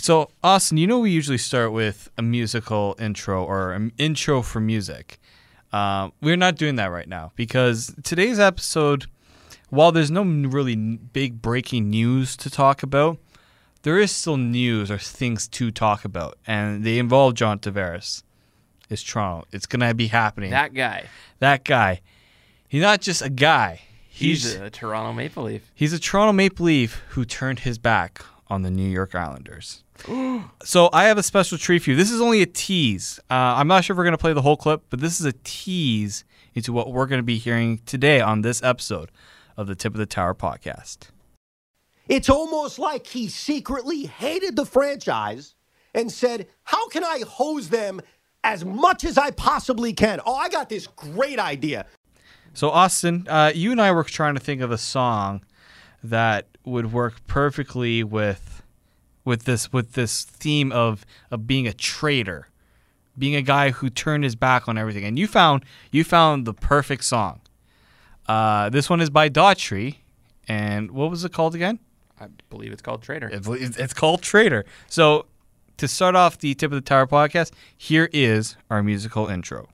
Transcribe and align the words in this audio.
So, 0.00 0.30
Austin, 0.42 0.78
you 0.78 0.86
know 0.86 0.98
we 1.00 1.10
usually 1.10 1.36
start 1.36 1.72
with 1.72 2.08
a 2.16 2.22
musical 2.22 2.96
intro 2.98 3.44
or 3.44 3.72
an 3.72 3.92
intro 3.98 4.40
for 4.40 4.58
music. 4.58 5.20
Uh, 5.74 6.08
we're 6.22 6.38
not 6.38 6.56
doing 6.56 6.76
that 6.76 6.86
right 6.86 7.06
now 7.06 7.32
because 7.36 7.94
today's 8.02 8.38
episode, 8.38 9.04
while 9.68 9.92
there's 9.92 10.10
no 10.10 10.22
really 10.22 10.74
big 10.74 11.42
breaking 11.42 11.90
news 11.90 12.34
to 12.38 12.48
talk 12.48 12.82
about, 12.82 13.18
there 13.82 13.98
is 13.98 14.10
still 14.10 14.38
news 14.38 14.90
or 14.90 14.96
things 14.96 15.46
to 15.48 15.70
talk 15.70 16.06
about, 16.06 16.38
and 16.46 16.82
they 16.82 16.98
involve 16.98 17.34
John 17.34 17.58
Tavares. 17.58 18.22
It's 18.88 19.02
Toronto. 19.02 19.46
It's 19.52 19.66
gonna 19.66 19.92
be 19.92 20.06
happening. 20.06 20.50
That 20.50 20.72
guy. 20.72 21.04
That 21.40 21.62
guy. 21.62 22.00
He's 22.68 22.82
not 22.82 23.02
just 23.02 23.20
a 23.20 23.28
guy. 23.28 23.82
He's, 24.08 24.44
He's 24.44 24.54
a 24.54 24.70
Toronto 24.70 25.12
Maple 25.12 25.42
Leaf. 25.42 25.70
He's 25.74 25.92
a 25.92 25.98
Toronto 25.98 26.32
Maple 26.32 26.64
Leaf 26.64 27.02
who 27.10 27.26
turned 27.26 27.60
his 27.60 27.76
back 27.76 28.24
on 28.48 28.62
the 28.62 28.70
New 28.70 28.88
York 28.88 29.14
Islanders. 29.14 29.84
So 30.64 30.90
I 30.92 31.04
have 31.04 31.18
a 31.18 31.22
special 31.22 31.58
treat 31.58 31.82
for 31.82 31.90
you. 31.90 31.96
This 31.96 32.10
is 32.10 32.20
only 32.20 32.42
a 32.42 32.46
tease. 32.46 33.20
Uh, 33.30 33.34
I'm 33.34 33.68
not 33.68 33.84
sure 33.84 33.94
if 33.94 33.98
we're 33.98 34.04
going 34.04 34.12
to 34.12 34.18
play 34.18 34.32
the 34.32 34.42
whole 34.42 34.56
clip, 34.56 34.84
but 34.90 35.00
this 35.00 35.20
is 35.20 35.26
a 35.26 35.34
tease 35.44 36.24
into 36.54 36.72
what 36.72 36.92
we're 36.92 37.06
going 37.06 37.18
to 37.18 37.24
be 37.24 37.38
hearing 37.38 37.78
today 37.86 38.20
on 38.20 38.42
this 38.42 38.62
episode 38.62 39.10
of 39.56 39.66
the 39.66 39.74
Tip 39.74 39.94
of 39.94 39.98
the 39.98 40.06
Tower 40.06 40.34
podcast. 40.34 41.10
It's 42.08 42.28
almost 42.28 42.78
like 42.78 43.06
he 43.06 43.28
secretly 43.28 44.06
hated 44.06 44.56
the 44.56 44.66
franchise 44.66 45.54
and 45.94 46.10
said, 46.10 46.48
How 46.64 46.88
can 46.88 47.04
I 47.04 47.22
hose 47.26 47.68
them 47.68 48.00
as 48.42 48.64
much 48.64 49.04
as 49.04 49.16
I 49.16 49.30
possibly 49.30 49.92
can? 49.92 50.20
Oh, 50.26 50.34
I 50.34 50.48
got 50.48 50.68
this 50.68 50.86
great 50.86 51.38
idea. 51.38 51.86
So, 52.52 52.70
Austin, 52.70 53.26
uh, 53.28 53.52
you 53.54 53.70
and 53.70 53.80
I 53.80 53.92
were 53.92 54.02
trying 54.02 54.34
to 54.34 54.40
think 54.40 54.60
of 54.60 54.72
a 54.72 54.78
song 54.78 55.44
that 56.02 56.48
would 56.64 56.92
work 56.92 57.24
perfectly 57.26 58.02
with 58.02 58.49
with 59.30 59.44
this 59.44 59.72
with 59.72 59.92
this 59.92 60.24
theme 60.24 60.72
of 60.72 61.06
of 61.30 61.46
being 61.46 61.66
a 61.68 61.72
traitor, 61.72 62.48
being 63.16 63.36
a 63.36 63.42
guy 63.42 63.70
who 63.70 63.88
turned 63.88 64.24
his 64.24 64.34
back 64.34 64.68
on 64.68 64.76
everything. 64.76 65.04
And 65.04 65.16
you 65.18 65.28
found 65.28 65.64
you 65.92 66.02
found 66.02 66.44
the 66.44 66.52
perfect 66.52 67.04
song. 67.04 67.40
Uh, 68.28 68.68
this 68.70 68.90
one 68.90 69.00
is 69.00 69.08
by 69.08 69.30
Daughtry, 69.30 69.96
and 70.48 70.90
what 70.90 71.10
was 71.10 71.24
it 71.24 71.32
called 71.32 71.54
again? 71.54 71.78
I 72.20 72.26
believe 72.50 72.72
it's 72.72 72.82
called 72.82 73.02
Traitor. 73.02 73.30
It's, 73.32 73.48
it's 73.48 73.94
called 73.94 74.20
Traitor. 74.20 74.66
So, 74.88 75.26
to 75.78 75.88
start 75.88 76.14
off 76.14 76.38
the 76.38 76.54
Tip 76.54 76.70
of 76.70 76.76
the 76.76 76.82
Tower 76.82 77.06
podcast, 77.06 77.52
here 77.76 78.10
is 78.12 78.56
our 78.68 78.82
musical 78.82 79.28
intro. 79.28 79.68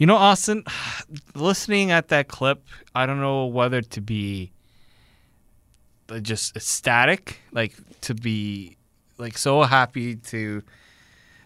You 0.00 0.06
know, 0.06 0.16
Austin, 0.16 0.64
listening 1.34 1.90
at 1.90 2.08
that 2.08 2.26
clip, 2.26 2.66
I 2.94 3.04
don't 3.04 3.20
know 3.20 3.44
whether 3.44 3.82
to 3.82 4.00
be 4.00 4.50
just 6.22 6.56
ecstatic, 6.56 7.38
like 7.52 7.74
to 8.00 8.14
be 8.14 8.78
like 9.18 9.36
so 9.36 9.62
happy 9.62 10.16
to 10.16 10.62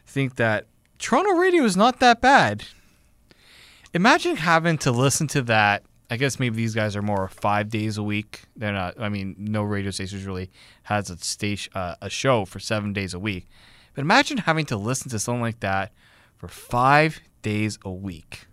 think 0.07 0.37
that 0.37 0.69
Toronto 1.01 1.33
radio 1.33 1.65
is 1.65 1.77
not 1.77 1.99
that 1.99 2.21
bad. 2.21 2.63
Imagine 3.93 4.37
having 4.37 4.79
to 4.79 4.93
listen 4.93 5.27
to 5.29 5.43
that. 5.43 5.83
I 6.09 6.17
guess 6.17 6.39
maybe 6.39 6.55
these 6.55 6.77
guys 6.77 6.95
are 6.95 7.03
more 7.03 7.27
five 7.27 7.71
days 7.71 7.99
a 7.99 8.05
week. 8.05 8.43
They're 8.55 8.73
not. 8.73 9.01
I 9.01 9.09
mean, 9.09 9.35
no 9.37 9.65
radio 9.65 9.91
stations 9.91 10.25
really 10.27 10.49
has 10.85 11.11
a 11.11 11.19
station 11.19 11.73
uh, 11.75 11.97
a 12.01 12.09
show 12.09 12.45
for 12.45 12.61
seven 12.61 12.93
days 12.93 13.15
a 13.15 13.19
week. 13.19 13.49
But 13.97 14.03
imagine 14.03 14.39
having 14.39 14.67
to 14.67 14.77
listen 14.77 15.11
to 15.11 15.19
something 15.19 15.43
like 15.43 15.59
that 15.59 15.91
for 16.37 16.47
five 16.47 17.21
days 17.45 17.79
a 17.85 17.93
week. 17.93 18.47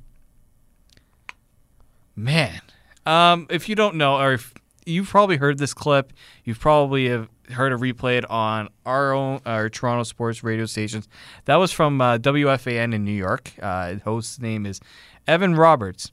Man, 2.15 2.61
um, 3.07 3.47
if 3.49 3.67
you 3.67 3.73
don't 3.73 3.95
know, 3.95 4.17
or 4.17 4.33
if 4.33 4.53
you've 4.85 5.09
probably 5.09 5.37
heard 5.37 5.57
this 5.57 5.73
clip, 5.73 6.13
you've 6.43 6.59
probably 6.59 7.09
have 7.09 7.27
heard 7.49 7.71
it 7.71 7.79
replayed 7.79 8.29
on 8.29 8.69
our 8.85 9.13
own 9.13 9.41
our 9.45 9.69
Toronto 9.69 10.03
sports 10.03 10.43
radio 10.43 10.65
stations. 10.65 11.07
That 11.45 11.55
was 11.55 11.71
from 11.71 11.99
uh, 11.99 12.17
WFAN 12.19 12.93
in 12.93 13.03
New 13.03 13.11
York. 13.11 13.53
Uh, 13.59 13.95
host's 14.03 14.39
name 14.39 14.67
is 14.67 14.79
Evan 15.27 15.55
Roberts. 15.55 16.11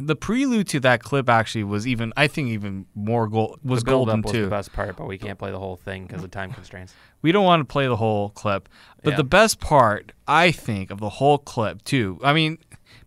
The 0.00 0.16
prelude 0.16 0.68
to 0.68 0.80
that 0.80 1.02
clip 1.02 1.28
actually 1.28 1.64
was 1.64 1.86
even, 1.86 2.12
I 2.16 2.26
think, 2.28 2.48
even 2.48 2.86
more 2.94 3.28
gold 3.28 3.60
was 3.64 3.82
the 3.82 3.90
golden 3.90 4.22
was 4.22 4.32
too. 4.32 4.44
the 4.44 4.50
best 4.50 4.72
part, 4.72 4.96
but 4.96 5.06
we 5.06 5.18
can't 5.18 5.38
play 5.38 5.50
the 5.50 5.58
whole 5.58 5.76
thing 5.76 6.06
because 6.06 6.22
of 6.22 6.30
time 6.30 6.52
constraints. 6.52 6.94
We 7.22 7.32
don't 7.32 7.44
want 7.44 7.60
to 7.60 7.64
play 7.64 7.86
the 7.86 7.96
whole 7.96 8.30
clip, 8.30 8.68
but 9.02 9.10
Yeah. 9.12 9.16
the 9.16 9.24
best 9.24 9.60
part, 9.60 10.12
I 10.26 10.50
think, 10.50 10.90
of 10.90 11.00
the 11.00 11.08
whole 11.08 11.38
clip 11.38 11.82
too. 11.84 12.18
I 12.22 12.32
mean, 12.32 12.58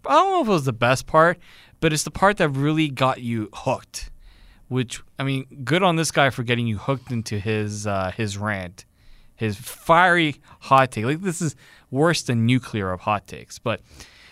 I 0.06 0.14
don't 0.14 0.32
know 0.32 0.42
if 0.42 0.48
it 0.48 0.52
was 0.52 0.66
the 0.66 0.74
best 0.74 1.08
part, 1.08 1.38
but 1.80 1.94
it's 1.94 2.04
the 2.04 2.12
part 2.12 2.38
that 2.38 2.50
really 2.50 2.90
got 2.90 3.22
you 3.22 3.50
hooked. 3.54 4.10
Which 4.68 5.02
I 5.20 5.24
mean, 5.24 5.46
good 5.66 5.84
on 5.84 5.98
this 5.98 6.12
guy 6.12 6.30
for 6.30 6.44
getting 6.44 6.66
you 6.66 6.78
hooked 6.78 7.12
into 7.12 7.40
his 7.40 7.86
uh, 7.86 8.12
his 8.16 8.38
rant, 8.38 8.86
his 9.36 9.58
fiery 9.58 10.38
hot 10.62 10.92
take. 10.92 11.04
Like 11.06 11.22
this 11.22 11.42
is 11.42 11.56
worse 11.90 12.22
than 12.24 12.46
nuclear 12.46 12.92
of 12.92 13.02
hot 13.02 13.28
takes. 13.28 13.60
But 13.60 13.82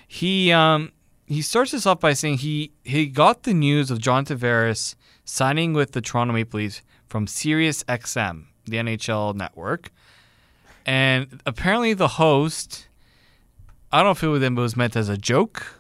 he 0.08 0.52
um, 0.54 0.92
he 1.30 1.42
starts 1.42 1.72
this 1.72 1.86
off 1.86 2.00
by 2.00 2.14
saying 2.14 2.40
he 2.40 2.72
he 2.84 3.06
got 3.06 3.44
the 3.44 3.54
news 3.54 3.92
of 3.92 4.00
John 4.00 4.26
Tavares 4.26 4.96
signing 5.24 5.74
with 5.74 5.92
the 5.92 6.02
Toronto 6.02 6.34
Maple 6.34 6.60
Leafs 6.60 6.82
from 7.08 7.28
Sirius 7.28 7.84
XM, 7.84 8.46
the 8.66 8.78
NHL 8.78 9.36
network, 9.36 9.92
and 10.86 11.42
apparently 11.46 11.94
the 11.94 12.10
host. 12.10 12.88
I 13.92 13.98
don't 13.98 14.06
know 14.06 14.12
if 14.12 14.24
it 14.24 14.28
was, 14.28 14.44
it 14.44 14.54
was 14.54 14.78
meant 14.78 14.96
as 14.96 15.10
a 15.10 15.18
joke 15.18 15.80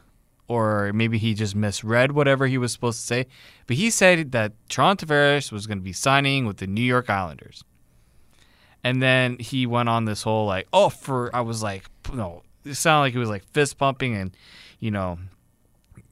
or 0.50 0.92
maybe 0.94 1.20
he 1.20 1.36
just 1.36 1.56
misread 1.56 2.12
whatever 2.12 2.48
he 2.48 2.58
was 2.58 2.74
supposed 2.74 3.00
to 3.00 3.06
say. 3.06 3.28
But 3.68 3.78
he 3.78 3.92
said 3.92 4.32
that 4.32 4.54
Toronto 4.68 5.06
Tavares 5.06 5.52
was 5.52 5.68
going 5.68 5.78
to 5.78 5.84
be 5.84 5.94
signing 5.94 6.46
with 6.46 6.58
the 6.58 6.66
New 6.66 6.82
York 6.82 7.08
Islanders. 7.08 7.64
And 8.84 9.02
then 9.02 9.38
he 9.38 9.68
went 9.68 9.90
on 9.90 10.06
this 10.06 10.24
whole 10.24 10.48
like, 10.48 10.68
oh, 10.74 10.90
for 10.90 11.34
I 11.36 11.42
was 11.42 11.62
like, 11.62 11.86
no, 12.12 12.42
it 12.66 12.74
sounded 12.74 13.02
like 13.02 13.14
he 13.14 13.20
was 13.20 13.30
like 13.30 13.44
fist 13.44 13.78
pumping 13.78 14.16
and, 14.16 14.36
you 14.80 14.90
know, 14.90 15.20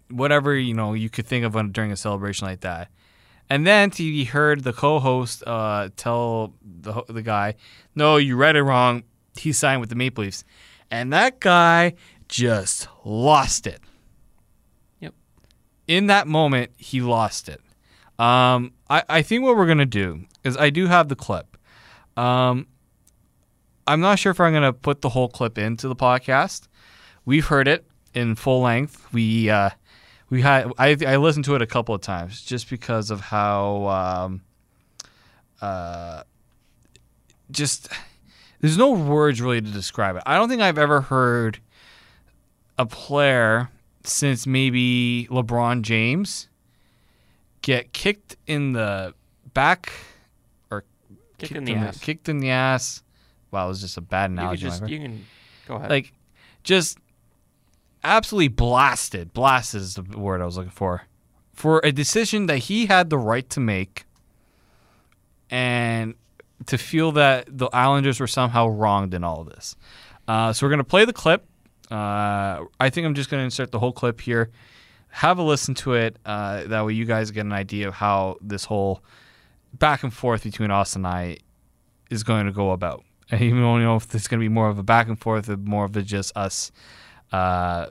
whatever 0.09 0.55
you 0.55 0.73
know 0.73 0.93
you 0.93 1.09
could 1.09 1.25
think 1.25 1.45
of 1.45 1.73
during 1.73 1.91
a 1.91 1.97
celebration 1.97 2.47
like 2.47 2.61
that. 2.61 2.89
And 3.49 3.65
then 3.65 3.91
he 3.91 4.25
heard 4.25 4.63
the 4.63 4.73
co-host 4.73 5.43
uh, 5.47 5.89
tell 5.95 6.53
the 6.61 7.03
the 7.07 7.21
guy, 7.21 7.55
"No, 7.95 8.17
you 8.17 8.35
read 8.35 8.55
it 8.55 8.63
wrong. 8.63 9.03
He 9.37 9.53
signed 9.53 9.79
with 9.79 9.89
the 9.89 9.95
Maple 9.95 10.23
Leafs," 10.23 10.43
and 10.91 11.13
that 11.13 11.39
guy 11.39 11.93
just 12.27 12.89
lost 13.05 13.65
it. 13.65 13.79
Yep. 14.99 15.13
In 15.87 16.07
that 16.07 16.27
moment, 16.27 16.71
he 16.77 16.99
lost 16.99 17.47
it. 17.47 17.61
Um, 18.19 18.73
I, 18.89 19.03
I 19.07 19.21
think 19.21 19.43
what 19.43 19.55
we're 19.55 19.67
gonna 19.67 19.85
do 19.85 20.25
is 20.43 20.57
I 20.57 20.69
do 20.69 20.87
have 20.87 21.07
the 21.07 21.15
clip. 21.15 21.57
Um, 22.17 22.67
I'm 23.85 24.01
not 24.01 24.19
sure 24.19 24.31
if 24.31 24.41
I'm 24.41 24.51
gonna 24.51 24.73
put 24.73 25.01
the 25.01 25.09
whole 25.09 25.29
clip 25.29 25.57
into 25.57 25.87
the 25.87 25.95
podcast. 25.95 26.67
We've 27.23 27.45
heard 27.45 27.67
it 27.69 27.85
in 28.13 28.35
full 28.35 28.61
length. 28.61 29.07
We 29.13 29.49
uh, 29.49 29.69
we 30.29 30.41
had 30.41 30.71
I 30.77 30.95
I 31.05 31.15
listened 31.17 31.45
to 31.45 31.55
it 31.55 31.61
a 31.61 31.67
couple 31.67 31.93
of 31.95 32.01
times 32.01 32.41
just 32.41 32.69
because 32.69 33.11
of 33.11 33.21
how 33.21 33.87
um, 33.87 34.41
uh, 35.61 36.23
just 37.51 37.89
there's 38.61 38.77
no 38.77 38.91
words 38.91 39.41
really 39.41 39.61
to 39.61 39.71
describe 39.71 40.15
it. 40.15 40.23
I 40.25 40.35
don't 40.35 40.49
think 40.49 40.61
I've 40.61 40.77
ever 40.77 41.01
heard 41.01 41.59
a 42.77 42.85
player 42.85 43.69
since 44.03 44.45
maybe 44.47 45.27
LeBron 45.31 45.81
James 45.81 46.47
get 47.61 47.91
kicked 47.93 48.35
in 48.47 48.73
the 48.73 49.13
back 49.53 49.91
or 50.71 50.83
Kicked 51.37 51.51
in 51.53 51.65
the 51.65 51.73
ass. 51.75 51.99
kicked 51.99 52.29
in 52.29 52.39
the 52.39 52.49
ass. 52.51 53.03
Wow, 53.51 53.65
it 53.65 53.69
was 53.69 53.81
just 53.81 53.97
a 53.97 54.01
bad 54.01 54.31
You 54.31 54.37
analogy. 54.37 54.61
just 54.63 54.87
you 54.87 54.99
can 54.99 55.25
go 55.67 55.75
ahead. 55.75 55.89
like 55.89 56.13
just 56.63 56.97
absolutely 58.03 58.49
blasted. 58.49 59.33
Blasted 59.33 59.81
is 59.81 59.95
the 59.95 60.03
word 60.03 60.41
I 60.41 60.45
was 60.45 60.57
looking 60.57 60.71
for. 60.71 61.03
For 61.53 61.81
a 61.83 61.91
decision 61.91 62.45
that 62.47 62.57
he 62.59 62.85
had 62.85 63.09
the 63.09 63.17
right 63.17 63.49
to 63.51 63.59
make 63.59 64.05
and 65.49 66.15
to 66.65 66.77
feel 66.77 67.11
that 67.13 67.45
the 67.49 67.67
Islanders 67.67 68.19
were 68.19 68.27
somehow 68.27 68.67
wronged 68.67 69.13
in 69.13 69.23
all 69.23 69.41
of 69.41 69.49
this. 69.49 69.75
Uh, 70.27 70.53
so 70.53 70.65
we're 70.65 70.69
going 70.69 70.79
to 70.79 70.83
play 70.83 71.05
the 71.05 71.13
clip. 71.13 71.45
Uh, 71.89 72.65
I 72.79 72.89
think 72.89 73.05
I'm 73.05 73.15
just 73.15 73.29
going 73.29 73.41
to 73.41 73.45
insert 73.45 73.71
the 73.71 73.79
whole 73.79 73.93
clip 73.93 74.19
here. 74.19 74.51
Have 75.09 75.39
a 75.39 75.43
listen 75.43 75.73
to 75.75 75.93
it. 75.93 76.17
Uh, 76.25 76.65
that 76.65 76.85
way 76.85 76.93
you 76.93 77.05
guys 77.05 77.31
get 77.31 77.45
an 77.45 77.53
idea 77.53 77.87
of 77.87 77.93
how 77.93 78.37
this 78.41 78.65
whole 78.65 79.01
back 79.73 80.03
and 80.03 80.13
forth 80.13 80.43
between 80.43 80.69
us 80.69 80.95
and 80.95 81.07
I 81.07 81.37
is 82.09 82.23
going 82.23 82.45
to 82.45 82.51
go 82.51 82.71
about. 82.71 83.03
And 83.29 83.41
even 83.41 83.61
don't 83.61 83.81
know 83.81 83.95
if 83.95 84.13
it's 84.15 84.27
going 84.27 84.39
to 84.39 84.43
be 84.43 84.49
more 84.49 84.69
of 84.69 84.77
a 84.77 84.83
back 84.83 85.07
and 85.07 85.19
forth 85.19 85.49
or 85.49 85.57
more 85.57 85.85
of 85.85 85.95
a 85.95 86.01
just 86.01 86.35
us 86.37 86.71
uh, 87.31 87.87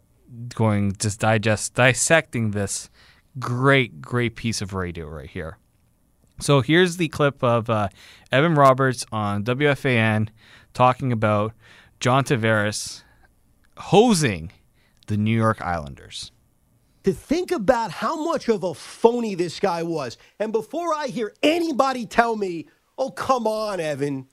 going 0.54 0.92
just 0.98 1.20
digest 1.20 1.74
dissecting 1.74 2.50
this 2.50 2.90
great 3.38 4.00
great 4.00 4.36
piece 4.36 4.60
of 4.60 4.74
radio 4.74 5.06
right 5.06 5.30
here. 5.30 5.58
So 6.40 6.60
here's 6.60 6.98
the 6.98 7.08
clip 7.08 7.42
of 7.42 7.70
uh, 7.70 7.88
Evan 8.30 8.54
Roberts 8.54 9.06
on 9.10 9.44
WFAN 9.44 10.28
talking 10.74 11.10
about 11.10 11.52
John 11.98 12.24
Tavares 12.24 13.02
hosing 13.78 14.52
the 15.06 15.16
New 15.16 15.36
York 15.36 15.62
Islanders. 15.62 16.32
To 17.04 17.12
think 17.12 17.52
about 17.52 17.90
how 17.90 18.22
much 18.24 18.48
of 18.48 18.64
a 18.64 18.74
phony 18.74 19.34
this 19.34 19.60
guy 19.60 19.82
was. 19.82 20.18
And 20.38 20.52
before 20.52 20.92
I 20.92 21.06
hear 21.06 21.32
anybody 21.42 22.04
tell 22.04 22.36
me, 22.36 22.66
oh, 22.98 23.10
come 23.10 23.46
on, 23.46 23.78
Evan, 23.80 24.26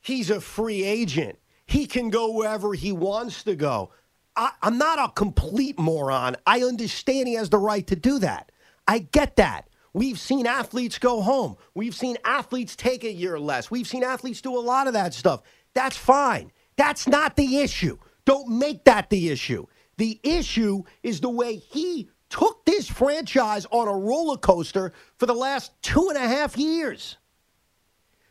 he's 0.00 0.30
a 0.30 0.40
free 0.40 0.84
agent, 0.84 1.38
he 1.66 1.86
can 1.86 2.10
go 2.10 2.32
wherever 2.32 2.74
he 2.74 2.92
wants 2.92 3.42
to 3.44 3.56
go. 3.56 3.90
I, 4.36 4.52
I'm 4.62 4.78
not 4.78 4.98
a 4.98 5.12
complete 5.12 5.78
moron. 5.78 6.36
I 6.46 6.62
understand 6.62 7.28
he 7.28 7.34
has 7.34 7.50
the 7.50 7.58
right 7.58 7.86
to 7.88 7.96
do 7.96 8.18
that. 8.20 8.52
I 8.88 9.00
get 9.00 9.36
that. 9.36 9.68
We've 9.92 10.18
seen 10.18 10.46
athletes 10.46 10.98
go 10.98 11.20
home. 11.20 11.56
We've 11.74 11.94
seen 11.94 12.16
athletes 12.24 12.76
take 12.76 13.04
a 13.04 13.12
year 13.12 13.38
less. 13.38 13.70
We've 13.70 13.88
seen 13.88 14.04
athletes 14.04 14.40
do 14.40 14.56
a 14.56 14.60
lot 14.60 14.86
of 14.86 14.92
that 14.94 15.14
stuff. 15.14 15.42
That's 15.74 15.96
fine. 15.96 16.52
That's 16.76 17.06
not 17.06 17.36
the 17.36 17.58
issue. 17.58 17.98
Don't 18.24 18.48
make 18.58 18.84
that 18.84 19.10
the 19.10 19.30
issue. 19.30 19.66
The 19.98 20.20
issue 20.22 20.84
is 21.02 21.20
the 21.20 21.30
way 21.30 21.56
he 21.56 22.08
took 22.30 22.64
this 22.64 22.88
franchise 22.88 23.66
on 23.70 23.88
a 23.88 23.92
roller 23.92 24.36
coaster 24.36 24.92
for 25.18 25.26
the 25.26 25.34
last 25.34 25.72
two 25.82 26.08
and 26.08 26.16
a 26.16 26.28
half 26.28 26.56
years. 26.56 27.18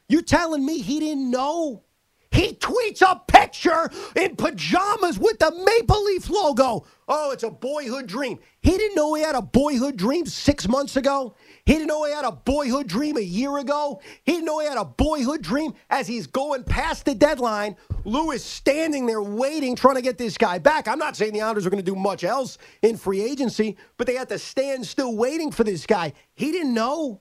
You're 0.07 0.21
telling 0.21 0.65
me 0.65 0.79
he 0.81 0.99
didn't 0.99 1.29
know 1.29 1.83
he 2.39 2.53
tweets 2.53 3.01
a 3.01 3.21
picture 3.27 3.89
in 4.15 4.37
pajamas 4.37 5.19
with 5.19 5.39
the 5.39 5.51
Maple 5.51 6.05
Leaf 6.05 6.29
logo. 6.29 6.85
Oh, 7.05 7.31
it's 7.31 7.43
a 7.43 7.49
boyhood 7.49 8.07
dream. 8.07 8.39
He 8.61 8.77
didn't 8.77 8.95
know 8.95 9.13
he 9.13 9.23
had 9.23 9.35
a 9.35 9.41
boyhood 9.41 9.97
dream 9.97 10.25
six 10.25 10.65
months 10.65 10.95
ago. 10.95 11.35
He 11.65 11.73
didn't 11.73 11.87
know 11.87 12.05
he 12.05 12.13
had 12.13 12.23
a 12.23 12.31
boyhood 12.31 12.87
dream 12.87 13.17
a 13.17 13.21
year 13.21 13.57
ago. 13.57 13.99
He 14.23 14.33
didn't 14.33 14.45
know 14.45 14.59
he 14.59 14.67
had 14.67 14.77
a 14.77 14.85
boyhood 14.85 15.41
dream 15.41 15.73
as 15.89 16.07
he's 16.07 16.27
going 16.27 16.63
past 16.63 17.03
the 17.03 17.13
deadline. 17.13 17.75
Lewis 18.05 18.43
standing 18.43 19.05
there 19.05 19.21
waiting, 19.21 19.75
trying 19.75 19.95
to 19.95 20.01
get 20.01 20.17
this 20.17 20.37
guy 20.37 20.59
back. 20.59 20.87
I'm 20.87 20.99
not 20.99 21.17
saying 21.17 21.33
the 21.33 21.41
Islanders 21.41 21.65
are 21.65 21.69
going 21.69 21.83
to 21.83 21.91
do 21.91 21.97
much 21.97 22.23
else 22.23 22.57
in 22.81 22.95
free 22.95 23.21
agency, 23.21 23.75
but 23.97 24.07
they 24.07 24.15
had 24.15 24.29
to 24.29 24.39
stand 24.39 24.85
still 24.85 25.17
waiting 25.17 25.51
for 25.51 25.65
this 25.65 25.85
guy. 25.85 26.13
He 26.35 26.53
didn't 26.53 26.73
know. 26.73 27.19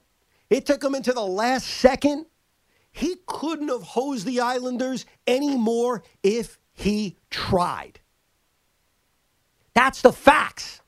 It 0.49 0.65
took 0.65 0.81
him 0.81 0.95
into 0.95 1.11
the 1.11 1.25
last 1.25 1.67
second 1.67 2.25
he 2.99 3.15
couldn't 3.27 3.69
have 3.69 3.81
hosed 3.81 4.25
the 4.25 4.41
Islanders 4.41 5.05
anymore 5.25 6.03
if 6.21 6.59
he 6.73 7.15
tried. 7.29 8.01
That's 9.73 10.01
the 10.01 10.11
facts. 10.11 10.81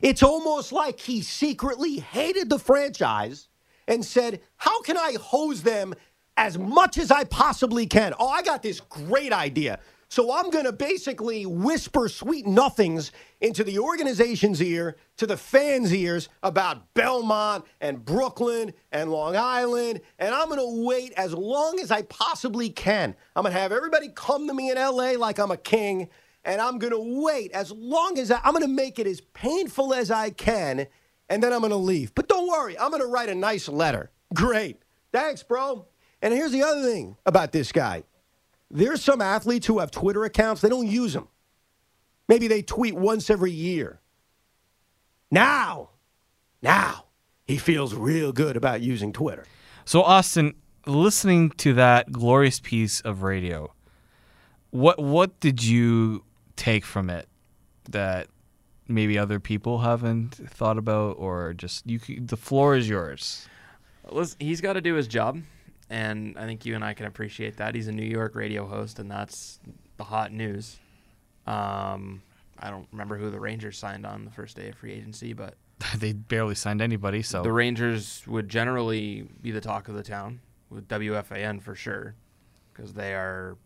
It's 0.00 0.24
almost 0.24 0.72
like 0.72 0.98
he 0.98 1.22
secretly 1.22 2.00
hated 2.00 2.50
the 2.50 2.58
franchise 2.58 3.46
and 3.86 4.04
said, 4.04 4.40
How 4.56 4.82
can 4.82 4.96
I 4.96 5.14
hose 5.20 5.62
them 5.62 5.94
as 6.36 6.58
much 6.58 6.98
as 6.98 7.12
I 7.12 7.22
possibly 7.22 7.86
can? 7.86 8.12
Oh, 8.18 8.26
I 8.26 8.42
got 8.42 8.64
this 8.64 8.80
great 8.80 9.32
idea. 9.32 9.78
So 10.12 10.30
I'm 10.30 10.50
going 10.50 10.66
to 10.66 10.72
basically 10.72 11.46
whisper 11.46 12.06
sweet 12.06 12.46
nothings 12.46 13.12
into 13.40 13.64
the 13.64 13.78
organization's 13.78 14.60
ear, 14.60 14.98
to 15.16 15.26
the 15.26 15.38
fans' 15.38 15.94
ears 15.94 16.28
about 16.42 16.92
Belmont 16.92 17.64
and 17.80 18.04
Brooklyn 18.04 18.74
and 18.90 19.10
Long 19.10 19.36
Island. 19.36 20.02
And 20.18 20.34
I'm 20.34 20.48
going 20.48 20.60
to 20.60 20.84
wait 20.86 21.14
as 21.16 21.32
long 21.32 21.80
as 21.80 21.90
I 21.90 22.02
possibly 22.02 22.68
can. 22.68 23.14
I'm 23.34 23.44
going 23.44 23.54
to 23.54 23.58
have 23.58 23.72
everybody 23.72 24.10
come 24.14 24.48
to 24.48 24.52
me 24.52 24.70
in 24.70 24.76
LA 24.76 25.12
like 25.12 25.38
I'm 25.38 25.50
a 25.50 25.56
king. 25.56 26.10
And 26.44 26.60
I'm 26.60 26.78
going 26.78 26.92
to 26.92 27.22
wait 27.22 27.50
as 27.52 27.72
long 27.72 28.18
as 28.18 28.30
I, 28.30 28.38
I'm 28.44 28.52
going 28.52 28.66
to 28.66 28.68
make 28.68 28.98
it 28.98 29.06
as 29.06 29.22
painful 29.22 29.94
as 29.94 30.10
I 30.10 30.28
can. 30.28 30.88
And 31.30 31.42
then 31.42 31.54
I'm 31.54 31.60
going 31.60 31.70
to 31.70 31.76
leave. 31.76 32.14
But 32.14 32.28
don't 32.28 32.48
worry, 32.48 32.78
I'm 32.78 32.90
going 32.90 33.00
to 33.00 33.08
write 33.08 33.30
a 33.30 33.34
nice 33.34 33.66
letter. 33.66 34.10
Great. 34.34 34.82
Thanks, 35.10 35.42
bro. 35.42 35.86
And 36.20 36.34
here's 36.34 36.52
the 36.52 36.64
other 36.64 36.82
thing 36.82 37.16
about 37.24 37.52
this 37.52 37.72
guy 37.72 38.04
there's 38.72 39.04
some 39.04 39.20
athletes 39.20 39.66
who 39.66 39.78
have 39.78 39.90
Twitter 39.90 40.24
accounts, 40.24 40.62
they 40.62 40.68
don't 40.68 40.86
use 40.86 41.12
them. 41.12 41.28
Maybe 42.28 42.48
they 42.48 42.62
tweet 42.62 42.94
once 42.94 43.28
every 43.28 43.52
year. 43.52 44.00
Now, 45.30 45.90
now, 46.62 47.06
he 47.46 47.58
feels 47.58 47.94
real 47.94 48.32
good 48.32 48.56
about 48.56 48.80
using 48.80 49.12
Twitter. 49.12 49.44
So, 49.84 50.02
Austin, 50.02 50.54
listening 50.86 51.50
to 51.50 51.74
that 51.74 52.10
glorious 52.10 52.60
piece 52.60 53.00
of 53.02 53.22
radio, 53.22 53.72
what 54.70 54.98
what 54.98 55.38
did 55.40 55.62
you 55.62 56.24
take 56.56 56.84
from 56.84 57.10
it 57.10 57.28
that 57.90 58.28
maybe 58.88 59.18
other 59.18 59.40
people 59.40 59.80
haven't 59.80 60.34
thought 60.50 60.78
about, 60.78 61.16
or 61.18 61.52
just 61.52 61.86
you? 61.86 61.98
The 61.98 62.36
floor 62.36 62.76
is 62.76 62.88
yours. 62.88 63.48
Listen, 64.10 64.36
he's 64.40 64.60
got 64.60 64.74
to 64.74 64.80
do 64.80 64.94
his 64.94 65.08
job 65.08 65.42
and 65.92 66.38
I 66.38 66.46
think 66.46 66.64
you 66.64 66.74
and 66.74 66.82
I 66.82 66.94
can 66.94 67.04
appreciate 67.04 67.58
that. 67.58 67.74
He's 67.74 67.86
a 67.86 67.92
New 67.92 68.02
York 68.02 68.34
radio 68.34 68.66
host, 68.66 68.98
and 68.98 69.10
that's 69.10 69.60
the 69.98 70.04
hot 70.04 70.32
news. 70.32 70.78
Um, 71.46 72.22
I 72.58 72.70
don't 72.70 72.88
remember 72.92 73.18
who 73.18 73.30
the 73.30 73.38
Rangers 73.38 73.76
signed 73.76 74.06
on 74.06 74.24
the 74.24 74.30
first 74.30 74.56
day 74.56 74.70
of 74.70 74.76
free 74.76 74.92
agency, 74.92 75.34
but 75.34 75.54
they 75.98 76.14
barely 76.14 76.54
signed 76.54 76.80
anybody. 76.80 77.20
So 77.20 77.42
the 77.42 77.52
Rangers 77.52 78.26
would 78.26 78.48
generally 78.48 79.28
be 79.42 79.50
the 79.50 79.60
talk 79.60 79.88
of 79.88 79.94
the 79.94 80.02
town 80.02 80.40
with 80.70 80.88
WFAN 80.88 81.60
for 81.60 81.74
sure, 81.74 82.14
because 82.72 82.94
they 82.94 83.12
are 83.12 83.58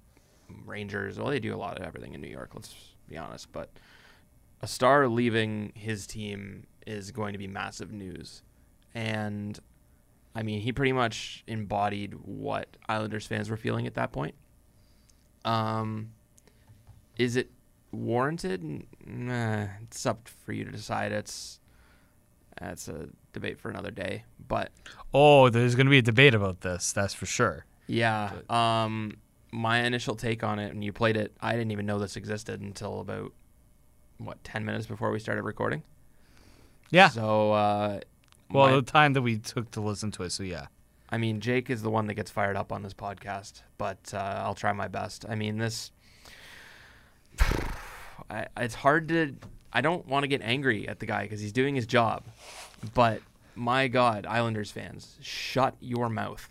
Rangers. 0.65 1.21
Well, 1.21 1.29
they 1.29 1.39
do 1.39 1.55
a 1.55 1.57
lot 1.57 1.79
of 1.79 1.87
everything 1.87 2.15
in 2.15 2.21
New 2.21 2.27
York. 2.27 2.51
Let's 2.55 2.75
be 3.09 3.17
honest, 3.17 3.53
but 3.53 3.71
a 4.63 4.67
star 4.67 5.07
leaving 5.07 5.71
his 5.77 6.09
team 6.09 6.67
is 6.89 7.13
going 7.13 7.35
to 7.35 7.39
be 7.39 7.47
massive 7.47 7.93
news, 7.93 8.43
and 8.97 9.61
I 10.37 10.43
mean, 10.43 10.61
he 10.61 10.71
pretty 10.71 10.93
much 10.93 11.43
embodied 11.47 12.13
what 12.23 12.77
Islanders 12.91 13.27
fans 13.27 13.49
were 13.49 13.57
feeling 13.57 13.87
at 13.87 13.95
that 13.95 14.13
point. 14.13 14.35
Um, 15.47 16.11
is 17.17 17.37
it 17.37 17.51
warranted? 17.91 18.85
Nah, 19.07 19.69
it's 19.83 20.05
up 20.05 20.29
for 20.29 20.53
you 20.53 20.67
to 20.67 20.71
decide. 20.71 21.11
It's 21.11 21.59
that's 22.61 22.87
a 22.87 23.09
debate 23.33 23.59
for 23.59 23.71
another 23.71 23.91
day. 23.91 24.25
But 24.47 24.73
oh, 25.15 25.49
there's 25.49 25.75
going 25.75 25.87
to 25.87 25.91
be 25.91 25.99
a 25.99 26.03
debate 26.03 26.35
about 26.35 26.61
this. 26.61 26.93
That's 26.93 27.15
for 27.15 27.25
sure. 27.25 27.65
Yeah. 27.87 28.33
Um, 28.51 29.15
my 29.53 29.85
initial 29.85 30.17
take 30.17 30.45
on 30.45 30.59
it, 30.59 30.71
and 30.71 30.85
you 30.85 30.93
played 30.93 31.17
it, 31.17 31.33
I 31.41 31.53
didn't 31.53 31.71
even 31.71 31.87
know 31.87 31.99
this 31.99 32.15
existed 32.15 32.61
until 32.61 33.01
about 33.01 33.33
what 34.19 34.45
ten 34.45 34.67
minutes 34.67 34.85
before 34.85 35.11
we 35.11 35.19
started 35.19 35.45
recording. 35.45 35.83
Yeah. 36.91 37.09
So 37.09 37.53
uh, 37.53 38.01
well, 38.51 38.69
my, 38.69 38.77
the 38.77 38.83
time 38.83 39.13
that 39.15 39.23
we 39.23 39.39
took 39.39 39.71
to 39.73 39.81
listen 39.81 40.11
to 40.13 40.23
it, 40.23 40.31
so 40.31 40.43
yeah. 40.43 40.67
I 41.09 41.19
mean, 41.19 41.41
Jake 41.41 41.71
is 41.71 41.83
the 41.83 41.91
one 41.91 42.07
that 42.07 42.15
gets 42.15 42.31
fired 42.31 42.57
up 42.57 42.73
on 42.73 42.83
this 42.83 42.95
podcast, 42.95 43.63
but 43.79 44.13
uh, 44.13 44.43
I'll 44.45 44.55
try 44.55 44.73
my 44.73 44.89
best. 44.89 45.25
I 45.29 45.35
mean, 45.35 45.59
this. 45.59 45.93
I, 48.31 48.47
it's 48.57 48.75
hard 48.75 49.09
to. 49.09 49.35
I 49.73 49.81
don't 49.81 50.07
want 50.07 50.25
to 50.25 50.29
get 50.29 50.43
angry 50.43 50.89
at 50.89 51.01
the 51.01 51.07
guy 51.07 51.23
because 51.23 51.41
he's 51.41 51.53
doing 51.53 51.75
his 51.75 51.87
job, 51.87 52.25
but 52.95 53.21
my 53.55 53.89
God, 53.89 54.27
Islanders 54.27 54.71
fans, 54.71 55.17
shut 55.21 55.75
your 55.81 56.09
mouth 56.09 56.51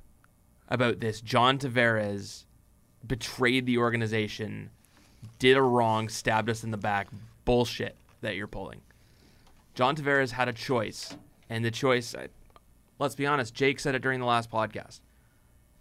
about 0.70 1.00
this. 1.00 1.22
John 1.22 1.58
Tavares 1.58 2.46
betrayed 3.06 3.66
the 3.66 3.78
organization, 3.78 4.70
did 5.40 5.58
a 5.58 5.62
wrong, 5.62 6.10
stabbed 6.10 6.50
us 6.50 6.64
in 6.64 6.72
the 6.72 6.78
back. 6.78 7.08
Bullshit 7.46 7.96
that 8.22 8.36
you're 8.36 8.48
pulling. 8.48 8.82
John 9.75 9.96
Tavares 9.96 10.32
had 10.32 10.48
a 10.48 10.54
choice 10.54 11.16
and 11.50 11.64
the 11.64 11.72
choice, 11.72 12.16
let's 13.00 13.16
be 13.16 13.25
honest, 13.25 13.54
Jake 13.54 13.80
said 13.80 13.96
it 13.96 14.02
during 14.02 14.20
the 14.20 14.25
last 14.25 14.50
podcast. 14.50 15.02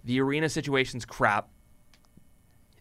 The 0.04 0.21
arena 0.21 0.49
situation's 0.49 1.04
crap. 1.04 1.49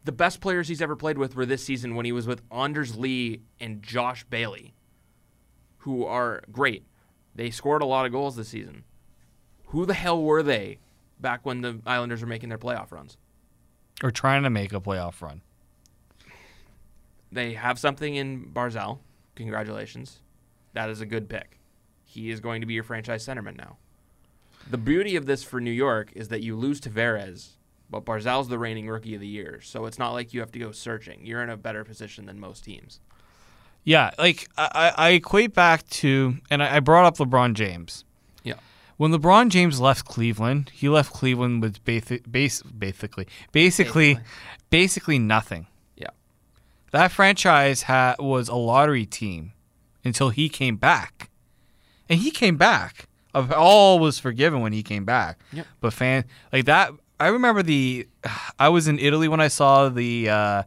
The 0.03 0.11
best 0.11 0.41
players 0.41 0.67
he's 0.67 0.81
ever 0.81 0.95
played 0.95 1.17
with 1.17 1.35
were 1.35 1.45
this 1.45 1.63
season 1.63 1.95
when 1.95 2.05
he 2.05 2.11
was 2.11 2.27
with 2.27 2.41
Anders 2.51 2.97
Lee 2.97 3.41
and 3.59 3.81
Josh 3.81 4.25
Bailey, 4.25 4.73
who 5.79 6.03
are 6.05 6.43
great. 6.51 6.85
They 7.35 7.49
scored 7.49 7.81
a 7.81 7.85
lot 7.85 8.05
of 8.05 8.11
goals 8.11 8.35
this 8.35 8.49
season. 8.49 8.83
Who 9.67 9.85
the 9.85 9.93
hell 9.93 10.21
were 10.21 10.43
they 10.43 10.79
back 11.19 11.45
when 11.45 11.61
the 11.61 11.79
Islanders 11.85 12.21
were 12.21 12.27
making 12.27 12.49
their 12.49 12.57
playoff 12.57 12.91
runs? 12.91 13.17
Or 14.03 14.11
trying 14.11 14.43
to 14.43 14.49
make 14.49 14.73
a 14.73 14.81
playoff 14.81 15.21
run. 15.21 15.41
They 17.31 17.53
have 17.53 17.79
something 17.79 18.15
in 18.15 18.51
Barzal. 18.53 18.99
Congratulations. 19.35 20.19
That 20.73 20.89
is 20.89 20.99
a 21.01 21.05
good 21.05 21.29
pick 21.29 21.57
he 22.13 22.29
is 22.29 22.39
going 22.39 22.61
to 22.61 22.67
be 22.67 22.73
your 22.73 22.83
franchise 22.83 23.25
centerman 23.25 23.57
now. 23.57 23.77
The 24.69 24.77
beauty 24.77 25.15
of 25.15 25.25
this 25.25 25.43
for 25.43 25.59
New 25.59 25.71
York 25.71 26.11
is 26.15 26.29
that 26.29 26.41
you 26.41 26.55
lose 26.55 26.79
Tavares, 26.79 27.49
but 27.89 28.05
Barzal's 28.05 28.47
the 28.47 28.59
reigning 28.59 28.87
rookie 28.87 29.15
of 29.15 29.21
the 29.21 29.27
year, 29.27 29.59
so 29.61 29.85
it's 29.85 29.99
not 29.99 30.13
like 30.13 30.33
you 30.33 30.39
have 30.39 30.51
to 30.53 30.59
go 30.59 30.71
searching. 30.71 31.25
You're 31.25 31.43
in 31.43 31.49
a 31.49 31.57
better 31.57 31.83
position 31.83 32.25
than 32.25 32.39
most 32.39 32.63
teams. 32.63 32.99
Yeah, 33.83 34.11
like 34.17 34.47
I, 34.57 34.93
I 34.95 35.09
equate 35.11 35.53
back 35.53 35.87
to, 35.89 36.37
and 36.49 36.63
I, 36.63 36.79
brought 36.79 37.05
up 37.05 37.17
LeBron 37.17 37.53
James. 37.53 38.05
Yeah. 38.43 38.55
When 38.95 39.11
LeBron 39.11 39.49
James 39.49 39.81
left 39.81 40.05
Cleveland, 40.05 40.71
he 40.73 40.87
left 40.87 41.11
Cleveland 41.11 41.61
with 41.61 41.83
basic, 41.83 42.31
base, 42.31 42.61
basically, 42.61 43.27
basically, 43.51 44.13
basically, 44.13 44.19
basically 44.69 45.19
nothing. 45.19 45.67
Yeah. 45.97 46.11
That 46.91 47.11
franchise 47.11 47.83
ha- 47.83 48.15
was 48.19 48.47
a 48.47 48.55
lottery 48.55 49.05
team 49.05 49.51
until 50.05 50.29
he 50.29 50.47
came 50.47 50.77
back, 50.77 51.29
and 52.09 52.19
he 52.19 52.31
came 52.31 52.57
back. 52.57 53.07
Of 53.33 53.51
all 53.51 53.97
was 53.97 54.19
forgiven 54.19 54.61
when 54.61 54.73
he 54.73 54.83
came 54.83 55.05
back. 55.05 55.39
Yep. 55.53 55.65
But 55.81 55.93
fan 55.93 56.25
like 56.51 56.65
that. 56.65 56.91
I 57.19 57.27
remember 57.29 57.63
the. 57.63 58.07
I 58.59 58.69
was 58.69 58.87
in 58.87 58.99
Italy 58.99 59.27
when 59.27 59.39
I 59.39 59.47
saw 59.47 59.89
the 59.89 60.29
uh, 60.29 60.63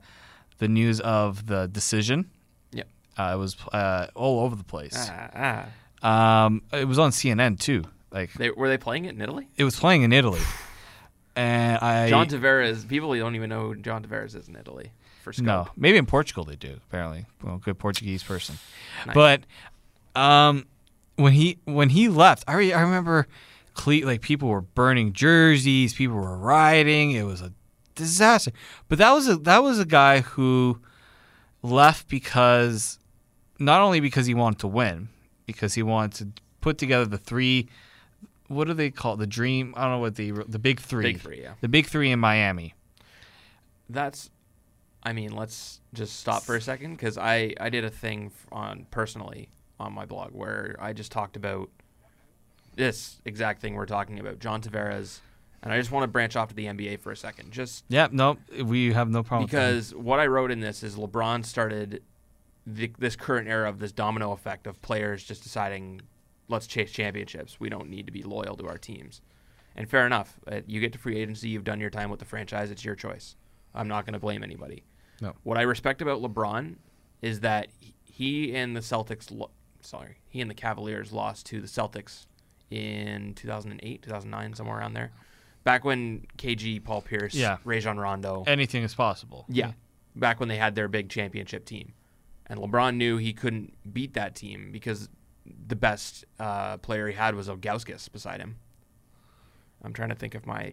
the 0.59 0.67
news 0.69 1.01
of 1.01 1.47
the 1.47 1.69
decision. 1.69 2.29
Yep. 2.73 2.89
Uh, 3.17 3.33
it 3.35 3.39
was 3.39 3.57
uh, 3.73 4.09
all 4.17 4.41
over 4.41 4.57
the 4.57 4.65
place. 4.65 4.97
Ah, 5.11 5.67
ah. 6.03 6.45
Um, 6.47 6.63
it 6.73 6.87
was 6.89 6.99
on 6.99 7.11
CNN 7.13 7.59
too. 7.61 7.85
Like 8.11 8.33
They, 8.35 8.51
were 8.51 8.69
they 8.69 8.79
playing 8.79 9.05
it 9.05 9.15
in 9.15 9.21
Italy? 9.21 9.49
it 9.57 9.65
was 9.65 9.77
playing 9.79 10.03
in 10.03 10.13
Italy, 10.13 10.41
and 11.35 11.79
I 11.79 12.09
John 12.09 12.27
Tavares. 12.29 12.87
People 12.89 13.15
don't 13.15 13.35
even 13.37 13.51
know 13.51 13.69
who 13.69 13.77
John 13.77 14.03
Tavares 14.05 14.35
is 14.35 14.49
in 14.49 14.57
Italy. 14.57 14.93
For 15.23 15.33
scope. 15.33 15.45
no 15.47 15.69
maybe 15.77 15.99
in 15.99 16.07
Portugal 16.07 16.45
they 16.45 16.57
do 16.57 16.79
apparently. 16.89 17.27
Well, 17.43 17.59
good 17.59 17.79
Portuguese 17.79 18.23
person, 18.23 18.59
Nice. 19.07 19.15
but 19.15 20.21
um, 20.21 20.67
when 21.17 21.33
he 21.33 21.59
when 21.65 21.91
he 21.91 22.09
left, 22.09 22.45
I 22.47 22.55
re- 22.55 22.73
I 22.73 22.81
remember 22.81 23.27
cle- 23.75 24.05
like 24.05 24.21
people 24.21 24.49
were 24.49 24.61
burning 24.61 25.13
jerseys, 25.13 25.95
people 25.95 26.17
were 26.17 26.37
rioting. 26.37 27.13
It 27.13 27.25
was 27.25 27.41
a 27.41 27.53
disaster. 27.95 28.53
But 28.89 28.99
that 28.99 29.13
was 29.13 29.29
a 29.29 29.37
that 29.37 29.63
was 29.63 29.79
a 29.79 29.85
guy 29.87 30.21
who 30.21 30.81
left 31.63 32.09
because 32.09 32.99
not 33.59 33.81
only 33.81 34.01
because 34.01 34.27
he 34.27 34.35
wanted 34.35 34.59
to 34.61 34.69
win, 34.69 35.09
because 35.47 35.75
he 35.75 35.83
wanted 35.83 36.35
to 36.37 36.43
put 36.61 36.79
together 36.79 37.07
the 37.07 37.19
three. 37.19 37.69
What 38.49 38.69
do 38.69 38.75
they 38.75 38.93
call 38.93 39.15
it? 39.15 39.17
the 39.17 39.27
dream? 39.27 39.75
I 39.77 39.83
don't 39.83 39.93
know 39.93 39.99
what 39.99 40.15
the 40.15 40.31
the 40.47 40.59
big 40.59 40.81
three. 40.81 41.03
Big 41.03 41.21
three, 41.21 41.43
yeah. 41.43 41.55
The 41.61 41.69
big 41.69 41.87
three 41.87 42.13
in 42.13 42.21
Miami. 42.21 42.75
That's, 43.89 44.31
I 45.03 45.13
mean, 45.13 45.31
let's 45.35 45.81
just 45.95 46.19
stop 46.21 46.43
for 46.43 46.55
a 46.55 46.61
second 46.61 46.93
because 46.93 47.19
I 47.19 47.55
I 47.59 47.71
did 47.71 47.85
a 47.85 47.91
thing 47.91 48.31
on 48.53 48.87
personally 48.91 49.49
on 49.79 49.93
my 49.93 50.07
blog 50.07 50.31
where 50.33 50.77
I 50.81 50.93
just 50.93 51.13
talked 51.13 51.37
about 51.37 51.71
this 52.75 53.21
exact 53.25 53.61
thing 53.61 53.75
we're 53.75 53.87
talking 53.87 54.19
about, 54.21 54.39
John 54.39 54.61
Tavares, 54.61 55.21
and 55.63 55.73
I 55.73 55.79
just 55.79 55.91
want 55.91 56.05
to 56.05 56.09
branch 56.09 56.37
off 56.37 56.49
to 56.49 56.55
the 56.55 56.67
NBA 56.67 57.01
for 57.01 57.11
a 57.11 57.17
second, 57.17 57.51
just 57.53 57.85
Yeah, 57.89 58.09
no, 58.11 58.37
we 58.65 58.93
have 58.93 59.09
no 59.11 59.23
problem. 59.23 59.47
because 59.47 59.95
what 59.95 60.21
I 60.21 60.27
wrote 60.27 60.51
in 60.51 60.61
this 60.61 60.83
is 60.83 60.97
LeBron 60.97 61.45
started 61.45 62.03
the, 62.67 62.93
this 62.99 63.17
current 63.17 63.49
era 63.49 63.69
of 63.69 63.79
this 63.79 63.93
domino 63.93 64.33
effect 64.33 64.67
of 64.67 64.81
players 64.83 65.25
just 65.25 65.43
deciding, 65.43 66.03
let's 66.49 66.67
chase 66.67 66.91
championships. 66.91 67.59
We 67.61 67.69
don't 67.69 67.89
need 67.89 68.07
to 68.07 68.13
be 68.13 68.23
loyal 68.23 68.57
to 68.57 68.67
our 68.67 68.79
teams. 68.79 69.21
And 69.77 69.89
fair 69.89 70.07
enough. 70.07 70.39
Uh, 70.51 70.61
you 70.67 70.81
get 70.81 70.93
to 70.95 70.99
free 70.99 71.17
agency. 71.19 71.49
You've 71.51 71.65
done 71.65 71.81
your 71.81 71.91
time 71.91 72.11
with 72.11 72.19
the 72.19 72.25
franchise. 72.25 72.71
It's 72.71 72.85
your 72.85 72.95
choice. 72.95 73.37
I'm 73.75 73.89
not 73.89 74.05
going 74.07 74.15
to 74.15 74.19
blame 74.19 74.43
anybody. 74.43 74.85
No. 75.21 75.35
What 75.45 75.59
I 75.59 75.63
respect 75.63 76.01
about 76.03 76.23
LeBron 76.23 76.77
is 77.23 77.41
that 77.41 77.69
he 78.05 78.55
and 78.55 78.75
the 78.75 78.81
Celtics, 78.81 79.31
sorry, 79.87 80.19
he 80.29 80.41
and 80.41 80.51
the 80.51 80.55
Cavaliers 80.55 81.13
lost 81.13 81.47
to 81.47 81.61
the 81.61 81.67
Celtics 81.67 82.27
in 82.71 83.35
2008, 83.35 84.03
2009, 84.03 84.55
somewhere 84.55 84.79
around 84.79 84.95
there. 84.95 85.13
Back 85.65 85.85
when 85.85 86.27
KG, 86.39 86.83
Paul 86.83 87.01
Pierce, 87.03 87.35
Yeah. 87.35 87.59
Rajon 87.65 87.99
Rondo, 87.99 88.45
anything 88.47 88.83
is 88.83 88.95
possible. 88.95 89.45
yeah. 89.49 89.73
Back 90.15 90.41
when 90.41 90.49
they 90.49 90.57
had 90.57 90.75
their 90.75 90.89
big 90.89 91.09
championship 91.11 91.65
team. 91.65 91.93
And 92.47 92.61
LeBron 92.61 92.97
knew 92.97 93.17
he 93.19 93.33
couldn't 93.33 93.75
beat 93.93 94.15
that 94.15 94.35
team 94.35 94.71
because 94.73 95.09
the 95.67 95.77
best 95.77 96.25
uh, 96.39 96.77
player 96.79 97.09
he 97.09 97.15
had 97.15 97.35
was 97.35 97.49
Ilgauskas 97.49 98.11
beside 98.13 98.41
him. 98.41 98.57
I'm 99.83 99.93
trying 99.93 100.09
to 100.11 100.15
think 100.15 100.35
of 100.35 100.47
my 100.47 100.73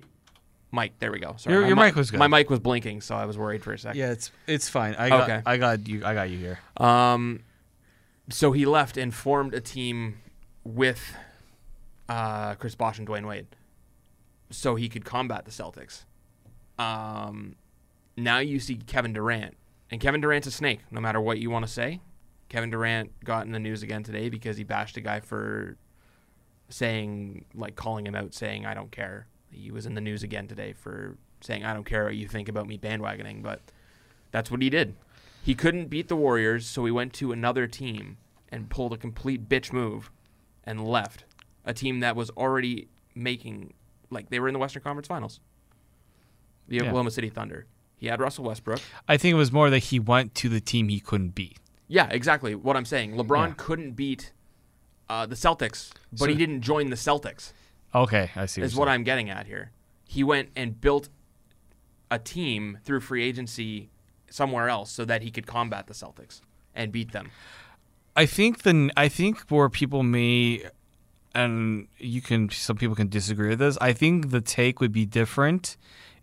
mic. 0.72 0.98
There 1.00 1.12
we 1.12 1.20
go. 1.20 1.36
Sorry, 1.38 1.54
Your- 1.56 1.62
my 1.64 1.68
your 1.68 1.76
mi- 1.76 1.82
mic 1.84 1.96
was 1.96 2.12
good. 2.12 2.20
My 2.20 2.28
mic 2.28 2.50
was 2.50 2.60
blinking, 2.60 3.02
so 3.02 3.16
I 3.16 3.26
was 3.26 3.38
worried 3.38 3.64
for 3.64 3.74
a 3.74 3.78
second. 3.80 4.00
Yeah, 4.00 4.12
it's 4.12 4.32
it's 4.48 4.70
fine. 4.70 4.96
I 4.96 5.10
got 5.10 5.24
Okay. 5.30 5.42
I 5.46 5.58
got 5.58 5.88
you 5.88 6.06
I 6.06 6.14
got 6.14 6.30
you 6.30 6.38
here. 6.38 6.60
Um, 6.78 7.42
so 8.30 8.52
he 8.52 8.66
left 8.66 8.98
and 8.98 9.14
formed 9.14 9.54
a 9.54 9.62
team 9.62 10.20
with 10.64 11.16
uh, 12.08 12.56
Chris 12.56 12.76
Bosh 12.76 13.00
and 13.00 13.08
Dwyane 13.08 13.28
Wade, 13.28 13.48
so 14.50 14.76
he 14.76 14.90
could 14.90 15.06
combat 15.06 15.46
the 15.46 15.52
Celtics. 15.52 16.06
Um, 16.80 17.56
now 18.16 18.40
you 18.40 18.60
see 18.60 18.76
Kevin 18.76 19.14
Durant, 19.14 19.56
and 19.92 20.00
Kevin 20.00 20.22
Durant's 20.22 20.48
a 20.48 20.52
snake. 20.52 20.80
No 20.92 21.02
matter 21.02 21.20
what 21.20 21.40
you 21.40 21.50
want 21.50 21.66
to 21.66 21.72
say, 21.72 22.02
Kevin 22.50 22.70
Durant 22.70 23.12
got 23.24 23.46
in 23.46 23.52
the 23.52 23.60
news 23.60 23.84
again 23.84 24.04
today 24.04 24.30
because 24.30 24.58
he 24.58 24.64
bashed 24.64 24.98
a 24.98 25.02
guy 25.02 25.20
for 25.20 25.78
saying, 26.70 27.46
like, 27.54 27.76
calling 27.76 28.06
him 28.08 28.16
out, 28.16 28.34
saying, 28.34 28.66
"I 28.66 28.74
don't 28.74 28.92
care." 28.92 29.28
He 29.52 29.72
was 29.72 29.86
in 29.86 29.96
the 29.96 30.02
news 30.02 30.24
again 30.24 30.48
today 30.48 30.74
for 30.74 31.18
saying, 31.42 31.64
"I 31.64 31.74
don't 31.74 31.84
care 31.84 32.06
what 32.06 32.16
you 32.16 32.28
think 32.28 32.50
about 32.50 32.68
me 32.68 32.78
bandwagoning," 32.78 33.44
but 33.44 33.62
that's 34.32 34.50
what 34.50 34.62
he 34.62 34.70
did. 34.70 34.96
He 35.44 35.56
couldn't 35.56 35.88
beat 35.90 36.08
the 36.08 36.16
Warriors, 36.16 36.66
so 36.66 36.86
he 36.86 36.92
went 36.92 37.12
to 37.16 37.34
another 37.34 37.68
team 37.68 38.16
and 38.50 38.70
pulled 38.70 38.94
a 38.94 38.98
complete 38.98 39.50
bitch 39.50 39.74
move 39.74 40.10
and 40.64 40.82
left. 40.88 41.26
A 41.66 41.74
team 41.74 42.00
that 42.00 42.16
was 42.16 42.30
already 42.32 42.88
making 43.14 43.74
like 44.10 44.30
they 44.30 44.40
were 44.40 44.48
in 44.48 44.54
the 44.54 44.60
Western 44.60 44.82
Conference 44.84 45.08
Finals. 45.08 45.42
The 46.70 46.78
Yeah. 46.78 46.84
Oklahoma 46.84 47.12
City 47.12 47.30
Thunder. 47.30 47.66
He 47.98 48.08
had 48.08 48.22
Russell 48.22 48.46
Westbrook. 48.46 48.80
I 49.08 49.18
think 49.18 49.34
it 49.34 49.38
was 49.38 49.52
more 49.52 49.70
that 49.70 49.80
he 49.80 50.00
went 50.00 50.34
to 50.36 50.48
the 50.50 50.62
team 50.62 50.88
he 50.88 51.02
couldn't 51.02 51.36
beat. 51.36 51.58
Yeah, 51.90 52.08
exactly 52.10 52.56
what 52.56 52.78
I'm 52.78 52.86
saying. 52.86 53.14
LeBron 53.16 53.50
Yeah. 53.50 53.54
couldn't 53.58 53.92
beat 53.94 54.32
uh, 55.10 55.26
the 55.26 55.36
Celtics, 55.36 55.92
but 56.12 56.20
So- 56.20 56.26
he 56.28 56.36
didn't 56.36 56.62
join 56.62 56.90
the 56.90 56.96
Celtics. 56.96 57.52
Okay, 57.94 58.32
I 58.36 58.46
see. 58.46 58.62
Is 58.62 58.76
what 58.76 58.88
I'm 58.88 59.04
getting 59.04 59.30
at 59.30 59.46
here. 59.48 59.72
He 60.08 60.24
went 60.24 60.50
and 60.56 60.80
built 60.80 61.10
a 62.10 62.18
team 62.18 62.80
through 62.86 63.02
free 63.02 63.24
agency 63.24 63.90
somewhere 64.34 64.68
else 64.68 64.92
so 64.92 65.06
that 65.06 65.22
he 65.22 65.30
could 65.30 65.46
combat 65.46 65.86
the 65.86 65.94
Celtics 65.94 66.42
and 66.74 66.92
beat 66.92 67.12
them. 67.12 67.30
I 68.16 68.26
think 68.26 68.64
the 68.64 68.92
I 68.98 69.08
think 69.08 69.42
where 69.50 69.70
people 69.70 70.04
may 70.04 70.64
and 71.36 71.88
you 72.00 72.22
can 72.22 72.50
some 72.50 72.76
people 72.76 72.96
can 72.96 73.10
disagree 73.10 73.50
with 73.50 73.60
this. 73.60 73.78
I 73.80 73.94
think 73.94 74.32
the 74.32 74.42
take 74.42 74.80
would 74.80 74.92
be 74.92 75.06
different 75.06 75.78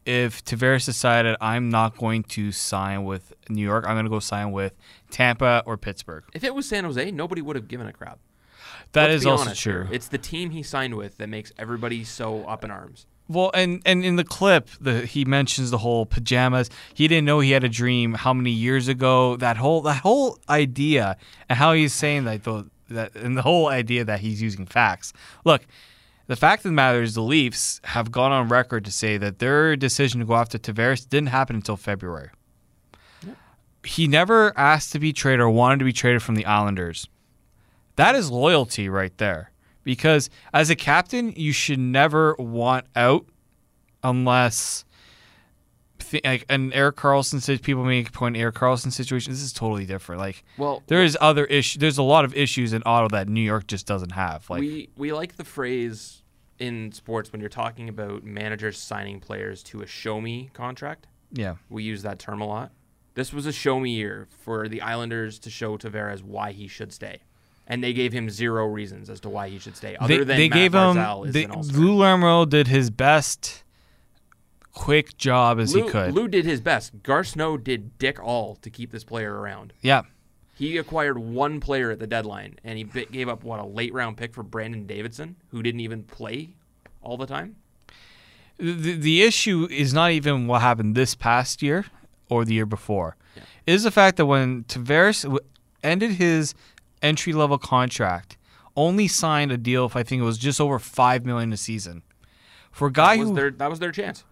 if 0.05 0.45
Tavares 0.45 0.87
decided 0.87 1.37
I'm 1.40 1.69
not 1.69 1.97
going 1.97 2.25
to 2.25 2.52
sign 2.52 3.05
with 3.05 3.33
New 3.49 3.62
York. 3.62 3.85
I'm 3.87 3.95
going 3.95 4.07
to 4.07 4.11
go 4.11 4.21
sign 4.21 4.50
with 4.50 4.75
Tampa 5.11 5.62
or 5.67 5.76
Pittsburgh. 5.76 6.25
If 6.35 6.43
it 6.43 6.55
was 6.55 6.69
San 6.69 6.85
Jose, 6.85 7.11
nobody 7.12 7.43
would 7.43 7.57
have 7.57 7.69
given 7.69 7.87
a 7.87 7.93
crap. 7.93 8.19
That 8.93 9.11
Let's 9.11 9.23
is 9.23 9.26
also 9.26 9.45
honest 9.45 9.62
true. 9.62 9.88
It's 9.93 10.09
the 10.09 10.19
team 10.19 10.50
he 10.50 10.64
signed 10.64 10.97
with 10.97 11.19
that 11.19 11.29
makes 11.29 11.52
everybody 11.59 12.02
so 12.02 12.45
up 12.45 12.64
in 12.64 12.71
arms. 12.73 13.07
Well, 13.31 13.53
and 13.55 13.81
and 13.87 14.05
in 14.05 14.17
the 14.17 14.25
clip, 14.25 14.69
the 14.81 15.07
he 15.07 15.25
mentions 15.25 15.71
the 15.71 15.79
whole 15.79 16.05
pajamas. 16.05 16.69
He 16.95 17.07
didn't 17.07 17.27
know 17.27 17.39
he 17.39 17.53
had 17.53 17.63
a 17.63 17.69
dream 17.69 18.15
how 18.15 18.35
many 18.35 18.51
years 18.51 18.89
ago. 18.89 19.37
That 19.37 19.57
whole 19.57 19.83
that 19.83 19.99
whole 19.99 20.41
idea 20.49 21.17
and 21.49 21.57
how 21.57 21.73
he's 21.73 21.93
saying 21.95 22.25
that 22.25 22.43
the 22.43 22.69
that 22.89 23.15
and 23.15 23.37
the 23.37 23.43
whole 23.43 23.69
idea 23.69 24.05
that 24.05 24.19
he's 24.19 24.43
using 24.43 24.67
facts. 24.67 25.13
Look, 25.45 25.63
the 26.27 26.35
fact 26.35 26.65
of 26.65 26.71
the 26.71 26.75
matter 26.75 27.03
is 27.03 27.15
the 27.15 27.23
Leafs 27.23 27.81
have 27.85 28.11
gone 28.11 28.33
on 28.33 28.49
record 28.49 28.85
to 28.87 28.91
say 28.91 29.17
that 29.19 29.39
their 29.39 29.77
decision 29.77 30.19
to 30.19 30.27
go 30.27 30.35
after 30.35 30.59
Tavares 30.59 31.09
didn't 31.09 31.29
happen 31.29 31.55
until 31.55 31.77
February. 31.77 32.31
He 33.85 34.09
never 34.09 34.53
asked 34.59 34.91
to 34.91 34.99
be 34.99 35.13
traded 35.13 35.39
or 35.39 35.51
wanted 35.51 35.79
to 35.79 35.85
be 35.85 35.93
traded 35.93 36.25
from 36.25 36.35
the 36.35 36.47
Islanders. 36.47 37.09
That 37.95 38.17
is 38.17 38.29
loyalty 38.29 38.89
right 38.89 39.17
there. 39.19 39.50
Because 39.85 40.31
as 40.53 40.71
a 40.71 40.77
captain, 40.77 41.33
you 41.37 41.53
should 41.53 41.79
never 41.79 42.35
want 42.39 42.87
out 42.95 43.27
unless 44.03 44.85
th- 45.99 46.25
like 46.25 46.45
an 46.49 46.73
Erik 46.73 46.97
Karlsson 46.97 47.41
says 47.41 47.61
people 47.61 47.85
make 47.85 48.13
point 48.13 48.37
Erik 48.37 48.55
Karlsson 48.57 48.93
situation. 48.93 49.33
This 49.33 49.43
is 49.43 49.53
totally 49.53 49.87
different. 49.87 50.21
Like 50.21 50.45
Well, 50.59 50.83
there 50.87 51.03
is 51.03 51.17
other 51.21 51.45
issue. 51.47 51.79
There's 51.79 51.99
a 51.99 52.03
lot 52.03 52.25
of 52.25 52.35
issues 52.35 52.73
in 52.73 52.83
Ottawa 52.85 53.09
that 53.19 53.29
New 53.29 53.41
York 53.41 53.67
just 53.67 53.87
doesn't 53.87 54.13
have. 54.13 54.49
Like 54.51 54.61
we 54.61 54.91
we 54.97 55.13
like 55.13 55.37
the 55.37 55.45
phrase 55.45 56.23
in 56.59 56.93
sports 56.93 57.33
when 57.33 57.41
you're 57.41 57.49
talking 57.49 57.89
about 57.89 58.23
managers 58.23 58.79
signing 58.79 59.19
players 59.19 59.63
to 59.63 59.81
a 59.81 59.87
show 59.87 60.21
me 60.21 60.51
contract. 60.53 61.07
yeah, 61.33 61.57
We 61.71 61.83
use 61.85 62.03
that 62.03 62.19
term 62.19 62.41
a 62.41 62.47
lot. 62.47 62.73
This 63.15 63.33
was 63.33 63.47
a 63.47 63.53
show 63.53 63.81
me 63.81 63.91
year 63.91 64.29
for 64.45 64.69
the 64.69 64.83
Islanders 64.83 65.39
to 65.41 65.51
show 65.51 65.77
Tavares 65.77 66.23
why 66.23 66.53
he 66.53 66.69
should 66.69 66.93
stay. 66.93 67.21
And 67.71 67.83
they 67.85 67.93
gave 67.93 68.12
him 68.12 68.29
zero 68.29 68.67
reasons 68.67 69.09
as 69.09 69.21
to 69.21 69.29
why 69.31 69.49
he 69.49 69.59
should 69.59 69.77
stay, 69.77 69.97
other 69.97 70.09
they, 70.09 70.25
than 70.25 70.37
they 70.37 70.49
Matt 70.49 70.59
gave 70.59 70.73
Barzal 70.73 71.23
him. 71.23 71.29
is 71.29 71.33
They. 71.35 71.47
Lou 71.79 71.97
Lamoriello 71.97 72.49
did 72.49 72.67
his 72.67 72.91
best, 72.91 73.62
quick 74.73 75.17
job 75.17 75.59
as 75.61 75.75
Lou, 75.75 75.85
he 75.85 75.89
could. 75.91 76.12
Lou 76.15 76.29
did 76.29 76.45
his 76.45 76.61
best. 76.61 77.03
Garth 77.03 77.29
Snow 77.29 77.57
did 77.57 77.97
dick 77.99 78.19
all 78.23 78.57
to 78.57 78.71
keep 78.71 78.91
this 78.91 79.05
player 79.05 79.35
around. 79.39 79.73
yeah, 79.83 80.03
He 80.57 80.77
acquired 80.79 81.19
one 81.19 81.61
player 81.61 81.91
at 81.93 81.99
the 82.00 82.07
deadline, 82.07 82.59
and 82.65 82.77
he 82.77 82.85
bi- 82.85 83.07
gave 83.11 83.29
up 83.29 83.45
what 83.45 83.61
a 83.61 83.65
late 83.65 83.93
round 83.95 84.17
pick 84.17 84.35
for 84.35 84.43
Brandon 84.43 84.87
Davidson, 84.87 85.37
who 85.50 85.62
didn't 85.62 85.81
even 85.81 86.03
play 86.03 86.50
all 87.03 87.17
the 87.17 87.27
time. 87.27 87.57
the, 88.59 88.73
the 88.97 89.23
issue 89.23 89.67
is 89.71 89.95
not 89.95 90.11
even 90.11 90.47
what 90.47 90.61
happened 90.61 90.95
this 90.97 91.15
past 91.15 91.62
year 91.62 91.87
or 92.29 92.45
the 92.45 92.55
year 92.55 92.67
before. 92.67 93.17
Yeah. 93.37 93.43
It 93.67 93.73
is 93.75 93.83
the 93.85 93.91
fact 93.91 94.17
that 94.17 94.27
when 94.27 94.65
Tavares 94.65 95.25
ended 95.83 96.12
his 96.12 96.55
entry 97.02 97.33
level 97.33 97.59
contract, 97.59 98.37
only 98.76 99.09
signed 99.09 99.52
a 99.52 99.57
deal 99.59 99.85
if 99.87 99.97
I 99.97 100.02
think 100.02 100.21
it 100.21 100.25
was 100.25 100.38
just 100.38 100.61
over 100.61 100.78
five 100.78 101.25
million 101.25 101.52
a 101.52 101.57
season. 101.57 102.02
For 102.71 102.88
a 102.88 102.92
guy 102.92 103.16
That 103.16 103.21
was 103.21 103.28
who 103.30 103.35
their 103.35 103.50
that 103.50 103.71
was 103.71 103.78
their 103.80 103.92
chance. 103.92 104.25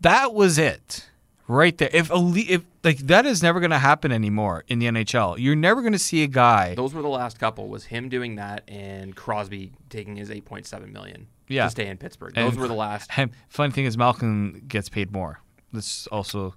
that 0.00 0.32
was 0.32 0.58
it, 0.58 1.08
right 1.48 1.76
there. 1.76 1.90
If 1.92 2.08
elite, 2.10 2.48
if 2.50 2.62
like 2.84 2.98
that 2.98 3.26
is 3.26 3.42
never 3.42 3.58
going 3.60 3.72
to 3.72 3.78
happen 3.78 4.12
anymore 4.12 4.64
in 4.68 4.78
the 4.78 4.86
NHL. 4.86 5.36
You're 5.38 5.56
never 5.56 5.80
going 5.82 5.92
to 5.92 5.98
see 5.98 6.22
a 6.22 6.26
guy. 6.28 6.74
Those 6.76 6.94
were 6.94 7.02
the 7.02 7.08
last 7.08 7.38
couple. 7.38 7.68
Was 7.68 7.86
him 7.86 8.08
doing 8.08 8.36
that 8.36 8.62
and 8.68 9.14
Crosby 9.16 9.72
taking 9.88 10.16
his 10.16 10.30
8.7 10.30 10.92
million 10.92 11.26
Yeah. 11.48 11.64
to 11.64 11.70
stay 11.70 11.88
in 11.88 11.96
Pittsburgh. 11.98 12.32
And- 12.36 12.46
Those 12.50 12.56
were 12.58 12.68
the 12.68 12.74
last. 12.74 13.10
And 13.18 13.32
funny 13.48 13.72
thing 13.72 13.84
is, 13.86 13.98
Malkin 13.98 14.62
gets 14.68 14.88
paid 14.88 15.12
more. 15.12 15.40
This 15.72 16.06
also. 16.08 16.54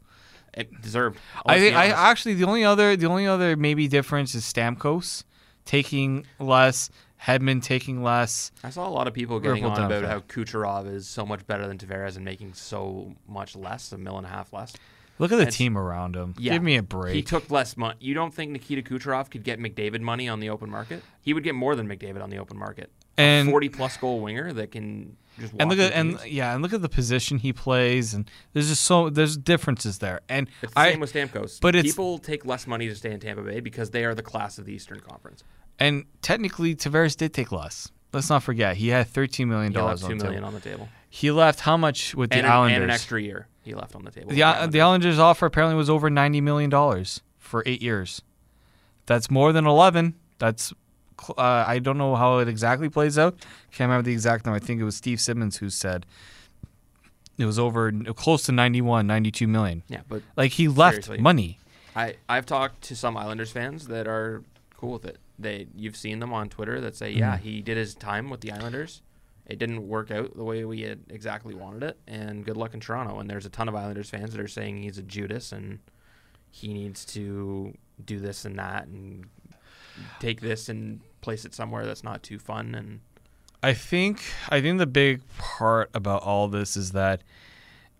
It 0.54 0.82
deserved. 0.84 1.18
I 1.48 1.60
think 1.60 1.76
I 1.76 1.88
actually 1.88 2.36
the 2.36 2.44
only 2.44 2.64
other 2.64 2.96
the 2.96 3.08
only 3.08 3.26
other 3.26 3.58
maybe 3.58 3.88
difference 3.88 4.36
is 4.36 4.44
Stamkos 4.44 5.24
taking 5.66 6.26
less, 6.40 6.90
Hedman 7.22 7.62
taking 7.64 8.04
less. 8.04 8.52
I 8.64 8.70
saw 8.70 8.88
a 8.88 8.92
lot 8.92 9.08
of 9.08 9.14
people 9.14 9.40
getting 9.40 9.66
on 9.66 9.84
about 9.84 10.04
how 10.04 10.20
Kucherov 10.20 10.92
is 10.92 11.08
so 11.08 11.26
much 11.26 11.46
better 11.48 11.68
than 11.68 11.78
Tavares 11.78 12.16
and 12.16 12.26
making 12.26 12.54
so 12.54 13.16
much 13.28 13.56
less, 13.56 13.92
a 13.92 13.98
mil 13.98 14.18
and 14.18 14.26
a 14.26 14.30
half 14.30 14.52
less. 14.54 14.74
Look 15.20 15.32
at 15.32 15.38
the 15.38 15.46
team 15.46 15.78
around 15.78 16.16
him. 16.16 16.34
Yeah. 16.38 16.54
Give 16.54 16.64
me 16.64 16.76
a 16.76 16.84
break. 16.84 17.14
He 17.16 17.22
took 17.22 17.50
less 17.52 17.78
money. 17.78 17.96
You 18.00 18.14
don't 18.14 18.34
think 18.34 18.52
Nikita 18.52 18.82
Kucherov 18.82 19.30
could 19.30 19.44
get 19.44 19.60
McDavid 19.60 20.02
money 20.02 20.28
on 20.28 20.40
the 20.40 20.50
open 20.50 20.70
market? 20.70 21.04
He 21.22 21.34
would 21.34 21.44
get 21.44 21.56
more 21.56 21.76
than 21.76 21.88
McDavid 21.88 22.22
on 22.22 22.30
the 22.30 22.38
open 22.38 22.58
market. 22.58 22.92
And- 23.18 23.50
40 23.50 23.70
plus 23.70 23.98
goal 23.98 24.20
winger 24.22 24.52
that 24.54 24.72
can 24.72 25.18
just 25.40 25.54
and 25.60 25.70
look 25.70 25.80
at 25.80 25.94
and 25.94 26.20
yeah, 26.28 26.54
and 26.54 26.62
look 26.62 26.74
at 26.74 26.82
the 26.82 26.90
position 26.90 27.40
he 27.40 27.52
plays, 27.54 28.14
and 28.14 28.30
there's 28.54 28.70
just 28.70 28.84
so 28.84 29.10
there's 29.10 29.36
differences 29.38 29.98
there. 30.00 30.22
And 30.30 30.48
It's 30.62 30.74
the 30.74 30.80
I 30.80 30.92
same 30.92 31.00
with 31.00 31.14
Stamkos. 31.14 31.60
but 31.62 31.76
it's- 31.76 31.92
people 31.94 32.18
take 32.20 32.46
less 32.46 32.68
money 32.68 32.88
to 32.88 32.96
stay 32.96 33.12
in 33.12 33.20
Tampa 33.20 33.42
Bay 33.42 33.60
because 33.60 33.90
they 33.92 34.06
are 34.06 34.14
the 34.16 34.22
class 34.24 34.58
of 34.58 34.66
the 34.66 34.74
Eastern 34.74 35.00
Conference. 35.00 35.44
and 35.80 36.06
technically 36.22 36.76
Tavares 36.76 37.18
did 37.18 37.34
take 37.34 37.52
less. 37.52 37.92
Let's 38.14 38.30
not 38.30 38.44
forget 38.44 38.78
he 38.78 38.90
had 38.90 39.08
13 39.08 39.50
million 39.50 39.74
dollars 39.74 40.02
two 40.02 40.12
on 40.12 40.18
the 40.20 40.24
million 40.26 40.44
on 40.44 40.54
the 40.54 40.60
table, 40.60 40.88
He 41.10 41.32
left 41.32 41.62
how 41.62 41.78
much 41.78 42.14
with 42.14 42.30
the 42.30 42.38
and, 42.38 42.46
an, 42.46 42.52
Islanders? 42.52 42.76
and 42.76 42.84
an 42.86 42.90
extra 42.92 43.20
year 43.20 43.48
he 43.64 43.74
left 43.74 43.96
on 43.96 44.04
the 44.06 44.12
table. 44.12 44.30
The, 44.32 44.44
Islanders. 44.44 44.72
the 44.74 44.82
Islanders 44.82 45.20
offer 45.20 45.48
apparently 45.48 45.76
was 45.76 45.90
over 45.90 46.12
ninety 46.12 46.42
million 46.42 46.70
dollars 46.70 47.22
for 47.40 47.64
eight 47.66 47.82
years. 47.82 48.22
That's 49.08 49.32
more 49.32 49.52
than 49.52 49.66
eleven. 49.66 50.14
That's 50.38 50.74
uh, 51.38 51.64
I 51.68 51.80
don't 51.80 51.98
know 51.98 52.16
how 52.16 52.40
it 52.40 52.48
exactly 52.48 52.90
plays 52.90 53.18
out. 53.18 53.38
Can't 53.72 53.90
remember 53.90 54.04
the 54.04 54.12
exact 54.14 54.46
number. 54.46 54.56
I 54.56 54.60
think 54.60 54.80
it 54.82 54.84
was 54.84 54.96
Steve 54.96 55.20
Simmons 55.20 55.58
who 55.58 55.70
said 55.70 56.06
it 57.38 57.46
was 57.46 57.58
over 57.58 57.92
close 58.16 58.44
to 58.44 58.52
91, 58.52 59.08
92 59.08 59.48
million. 59.48 59.84
Yeah, 59.88 60.02
but 60.08 60.22
Like 60.36 60.52
he 60.52 60.68
left 60.68 60.96
Seriously. 61.06 61.18
money. 61.20 61.60
I 61.96 62.16
I've 62.30 62.46
talked 62.46 62.82
to 62.84 62.96
some 62.96 63.16
Islanders 63.18 63.52
fans 63.52 63.88
that 63.88 64.08
are 64.08 64.44
cool 64.78 64.94
with 64.94 65.06
it. 65.06 65.18
They 65.40 65.68
you've 65.76 65.96
seen 65.96 66.20
them 66.20 66.34
on 66.34 66.50
Twitter 66.50 66.80
that 66.82 66.96
say, 66.96 67.12
yeah, 67.12 67.36
Mm-hmm. 67.36 67.44
he 67.44 67.62
did 67.62 67.78
his 67.78 67.96
time 67.96 68.30
with 68.30 68.42
the 68.42 68.52
Islanders. 68.52 69.02
It 69.46 69.60
didn't 69.60 69.88
work 69.88 70.10
out 70.10 70.38
the 70.38 70.44
way 70.44 70.64
we 70.64 70.82
had 70.82 71.02
exactly 71.10 71.54
wanted 71.54 71.84
it, 71.84 71.98
and 72.08 72.46
good 72.46 72.56
luck 72.56 72.74
in 72.74 72.80
Toronto. 72.80 73.20
And 73.20 73.30
there's 73.30 73.46
a 73.46 73.50
ton 73.50 73.68
of 73.68 73.76
Islanders 73.76 74.10
fans 74.10 74.32
that 74.32 74.40
are 74.40 74.48
saying 74.48 74.82
he's 74.82 74.98
a 74.98 75.02
Judas 75.04 75.52
and 75.52 75.80
he 76.50 76.74
needs 76.74 77.04
to 77.06 77.74
do 78.06 78.20
this 78.20 78.46
and 78.46 78.58
that 78.58 78.88
and 78.88 79.26
take 80.20 80.42
this 80.42 80.70
and 80.70 81.02
place 81.22 81.46
it 81.46 81.54
somewhere 81.54 81.86
that's 81.86 82.04
not 82.04 82.24
too 82.24 82.40
fun. 82.40 82.76
And 82.76 83.00
I 83.62 83.74
think 83.74 84.22
I 84.50 84.62
think 84.62 84.80
the 84.80 84.86
big 84.88 85.22
part 85.38 85.90
about 85.94 86.24
all 86.24 86.48
this 86.48 86.76
is 86.76 86.92
that 86.92 87.22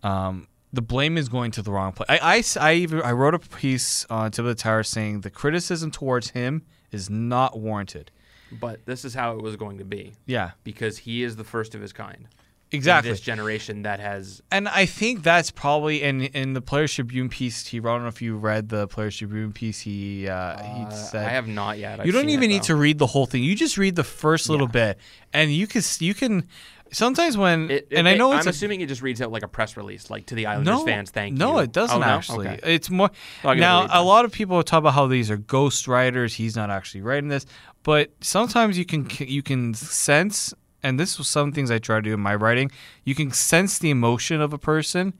um, 0.02 0.48
the 0.72 0.82
blame 0.82 1.16
is 1.16 1.28
going 1.28 1.50
to 1.52 1.62
the 1.62 1.70
wrong 1.72 1.92
place. 1.92 2.08
I 2.10 2.42
I 2.60 2.74
even 2.74 3.02
I 3.02 3.12
wrote 3.12 3.34
a 3.34 3.38
piece 3.38 4.04
on 4.10 4.30
Tip 4.30 4.44
of 4.44 4.46
the 4.46 4.54
Tower 4.54 4.82
saying 4.82 5.20
the 5.20 5.30
criticism 5.30 5.90
towards 5.90 6.30
him 6.30 6.62
is 6.90 7.08
not 7.08 7.58
warranted. 7.58 8.10
but 8.52 8.84
this 8.86 9.04
is 9.04 9.14
how 9.14 9.32
it 9.36 9.42
was 9.42 9.56
going 9.56 9.78
to 9.78 9.84
be 9.84 10.12
Yeah, 10.26 10.52
because 10.62 10.98
he 10.98 11.22
is 11.24 11.36
the 11.36 11.44
first 11.44 11.74
of 11.74 11.80
his 11.80 11.92
kind. 11.92 12.28
Exactly. 12.72 13.10
this 13.10 13.20
generation 13.20 13.82
that 13.82 14.00
has 14.00 14.42
And 14.50 14.68
I 14.68 14.86
think 14.86 15.22
that's 15.22 15.50
probably 15.50 16.02
in 16.02 16.22
in 16.22 16.54
the 16.54 16.60
Players 16.60 16.94
Tribune 16.94 17.28
piece. 17.28 17.66
He 17.66 17.80
wrote. 17.80 17.92
I 17.92 17.96
don't 17.96 18.02
know 18.02 18.08
if 18.08 18.22
you 18.22 18.36
read 18.36 18.68
the 18.68 18.86
Players 18.88 19.16
Tribune 19.16 19.52
piece. 19.52 19.80
He 19.80 20.28
uh, 20.28 20.34
uh, 20.34 20.88
he 20.90 20.96
said 20.96 21.26
I 21.26 21.30
have 21.30 21.46
not 21.48 21.78
yet. 21.78 22.00
I've 22.00 22.06
you 22.06 22.12
don't 22.12 22.28
even 22.30 22.44
it, 22.44 22.54
need 22.54 22.62
though. 22.62 22.66
to 22.66 22.76
read 22.76 22.98
the 22.98 23.06
whole 23.06 23.26
thing. 23.26 23.42
You 23.42 23.54
just 23.54 23.78
read 23.78 23.96
the 23.96 24.04
first 24.04 24.48
little 24.48 24.66
Yeah. 24.68 24.92
bit, 24.94 24.98
and 25.32 25.52
you 25.52 25.66
can 25.66 25.82
you 26.00 26.14
can. 26.14 26.46
Sometimes 26.92 27.36
when 27.36 27.70
It, 27.72 27.88
it 27.90 27.96
and 27.98 28.06
I 28.06 28.14
know 28.14 28.30
I'm 28.32 28.46
a, 28.46 28.50
assuming 28.50 28.80
it 28.80 28.86
just 28.86 29.02
reads 29.02 29.20
out 29.20 29.32
like 29.32 29.42
a 29.42 29.48
press 29.48 29.76
release, 29.76 30.10
like 30.10 30.26
to 30.26 30.36
the 30.36 30.46
Islanders 30.46 30.76
no 30.76 30.84
fans. 30.84 31.10
Thank 31.10 31.36
no, 31.36 31.46
you. 31.48 31.52
No, 31.54 31.58
it 31.60 31.72
doesn't 31.72 31.96
Oh, 31.96 32.00
no? 32.00 32.06
actually. 32.06 32.46
Okay. 32.48 32.60
It's 32.74 32.88
more 32.88 33.10
Well, 33.42 33.56
now. 33.56 33.88
A 33.90 34.04
lot 34.04 34.24
of 34.24 34.30
people 34.30 34.62
talk 34.62 34.78
about 34.78 34.94
how 34.94 35.08
these 35.08 35.28
are 35.28 35.36
ghost 35.36 35.88
writers. 35.88 36.34
He's 36.34 36.54
not 36.54 36.70
actually 36.70 37.00
writing 37.00 37.28
this, 37.30 37.46
but 37.82 38.12
sometimes 38.20 38.78
you 38.78 38.84
can 38.84 39.08
you 39.18 39.42
can 39.42 39.74
sense. 39.74 40.54
And 40.84 41.00
this 41.00 41.18
was 41.18 41.26
some 41.26 41.50
things 41.50 41.70
I 41.70 41.78
try 41.78 41.96
to 41.96 42.02
do 42.02 42.12
in 42.12 42.20
my 42.20 42.34
writing. 42.34 42.70
You 43.04 43.14
can 43.14 43.32
sense 43.32 43.78
the 43.78 43.90
emotion 43.90 44.40
of 44.40 44.52
a 44.52 44.58
person 44.58 45.14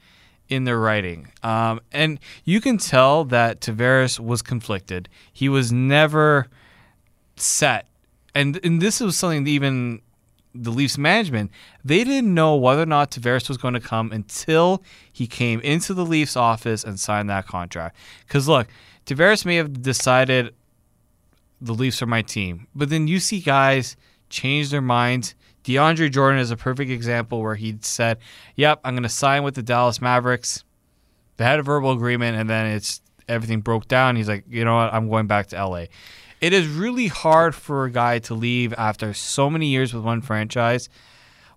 in 0.48 0.64
their 0.64 0.78
writing, 0.78 1.32
um, 1.42 1.80
and 1.90 2.20
you 2.44 2.60
can 2.60 2.76
tell 2.76 3.24
that 3.24 3.62
Tavares 3.62 4.20
was 4.20 4.42
conflicted. 4.42 5.08
He 5.32 5.48
was 5.48 5.72
never 5.72 6.48
set, 7.36 7.86
and 8.34 8.60
and 8.62 8.82
this 8.82 9.00
was 9.00 9.16
something 9.16 9.44
that 9.44 9.50
even 9.50 10.02
the 10.54 10.70
Leafs 10.70 10.96
management 10.96 11.50
they 11.84 12.04
didn't 12.04 12.32
know 12.32 12.54
whether 12.54 12.82
or 12.82 12.86
not 12.86 13.10
Tavares 13.10 13.48
was 13.48 13.56
going 13.56 13.74
to 13.74 13.80
come 13.80 14.12
until 14.12 14.82
he 15.12 15.26
came 15.26 15.60
into 15.60 15.94
the 15.94 16.04
Leafs 16.04 16.36
office 16.36 16.84
and 16.84 17.00
signed 17.00 17.28
that 17.30 17.46
contract. 17.46 17.96
Because 18.28 18.46
look, 18.46 18.68
Tavares 19.06 19.44
may 19.44 19.56
have 19.56 19.82
decided 19.82 20.54
the 21.60 21.72
Leafs 21.72 22.02
are 22.02 22.06
my 22.06 22.22
team, 22.22 22.66
but 22.74 22.90
then 22.90 23.08
you 23.08 23.18
see 23.18 23.40
guys 23.40 23.96
change 24.28 24.70
their 24.70 24.82
minds. 24.82 25.34
DeAndre 25.64 26.10
Jordan 26.10 26.40
is 26.40 26.50
a 26.50 26.56
perfect 26.56 26.90
example 26.90 27.40
where 27.40 27.54
he 27.54 27.76
said, 27.80 28.18
"Yep, 28.56 28.80
I'm 28.84 28.94
going 28.94 29.02
to 29.04 29.08
sign 29.08 29.42
with 29.44 29.54
the 29.54 29.62
Dallas 29.62 30.00
Mavericks." 30.00 30.64
They 31.36 31.44
had 31.44 31.58
a 31.58 31.62
verbal 31.62 31.92
agreement, 31.92 32.36
and 32.36 32.48
then 32.48 32.66
it's 32.66 33.00
everything 33.28 33.60
broke 33.60 33.88
down. 33.88 34.16
He's 34.16 34.28
like, 34.28 34.44
"You 34.48 34.64
know 34.64 34.76
what? 34.76 34.92
I'm 34.92 35.08
going 35.08 35.26
back 35.26 35.48
to 35.48 35.56
LA." 35.56 35.86
It 36.40 36.52
is 36.52 36.68
really 36.68 37.06
hard 37.06 37.54
for 37.54 37.86
a 37.86 37.90
guy 37.90 38.18
to 38.20 38.34
leave 38.34 38.74
after 38.74 39.14
so 39.14 39.48
many 39.48 39.68
years 39.68 39.94
with 39.94 40.04
one 40.04 40.20
franchise, 40.20 40.90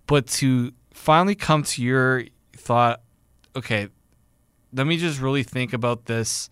but 0.06 0.26
to 0.28 0.72
finally 0.94 1.34
come 1.34 1.62
to 1.62 1.82
your 1.82 2.24
thought, 2.56 3.02
okay, 3.54 3.88
let 4.72 4.86
me 4.86 4.96
just 4.96 5.20
really 5.20 5.42
think 5.42 5.72
about 5.72 6.06
this. 6.06 6.50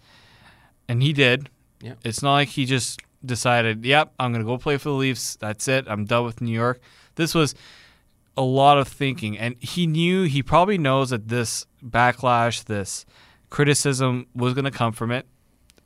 And 0.89 1.03
he 1.03 1.13
did. 1.13 1.51
Yeah. 1.81 1.95
It's 2.05 2.23
not 2.23 2.35
like 2.35 2.49
he 2.49 2.65
just 2.65 3.01
decided, 3.25 3.85
yep, 3.85 4.13
I'm 4.19 4.33
going 4.33 4.45
to 4.45 4.47
go 4.47 4.57
play 4.57 4.77
for 4.77 4.91
the 4.91 4.95
Leafs. 4.95 5.37
That's 5.37 5.69
it. 5.69 5.87
I'm 5.89 6.05
done 6.05 6.25
with 6.25 6.41
New 6.41 6.53
York. 6.53 6.81
This 7.17 7.35
was 7.35 7.55
a 8.37 8.43
lot 8.43 8.79
of 8.79 8.89
thinking. 8.89 9.39
And 9.39 9.57
he 9.61 9.87
knew, 9.87 10.25
he 10.25 10.43
probably 10.43 10.79
knows 10.79 11.11
that 11.11 11.29
this 11.29 11.67
backlash, 11.85 12.65
this 12.65 13.05
criticism 13.51 14.27
was 14.35 14.55
going 14.55 14.65
to 14.65 14.71
come 14.71 14.93
from 14.93 15.11
it. 15.11 15.27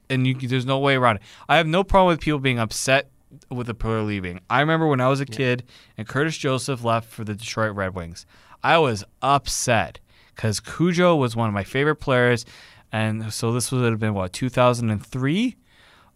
And 0.08 0.26
you, 0.26 0.34
there's 0.34 0.66
no 0.66 0.78
way 0.78 0.96
around 0.96 1.16
it. 1.16 1.22
I 1.48 1.56
have 1.56 1.66
no 1.66 1.84
problem 1.84 2.08
with 2.08 2.20
people 2.20 2.40
being 2.40 2.58
upset 2.58 3.10
with 3.48 3.68
the 3.68 3.74
player 3.74 4.02
leaving. 4.02 4.40
I 4.50 4.60
remember 4.60 4.88
when 4.88 5.00
I 5.00 5.08
was 5.08 5.20
a 5.20 5.26
kid 5.26 5.64
and 5.96 6.06
Curtis 6.06 6.36
Joseph 6.36 6.82
left 6.82 7.08
for 7.08 7.22
the 7.22 7.34
Detroit 7.34 7.76
Red 7.76 7.94
Wings. 7.94 8.26
I 8.62 8.78
was 8.78 9.04
upset 9.22 10.00
because 10.34 10.58
Cujo 10.58 11.14
was 11.14 11.36
one 11.36 11.48
of 11.48 11.54
my 11.54 11.62
favorite 11.62 11.96
players. 11.96 12.44
And 12.90 13.32
so 13.32 13.52
this 13.52 13.70
would 13.70 13.84
have 13.84 14.00
been, 14.00 14.14
what, 14.14 14.32
2003? 14.32 15.56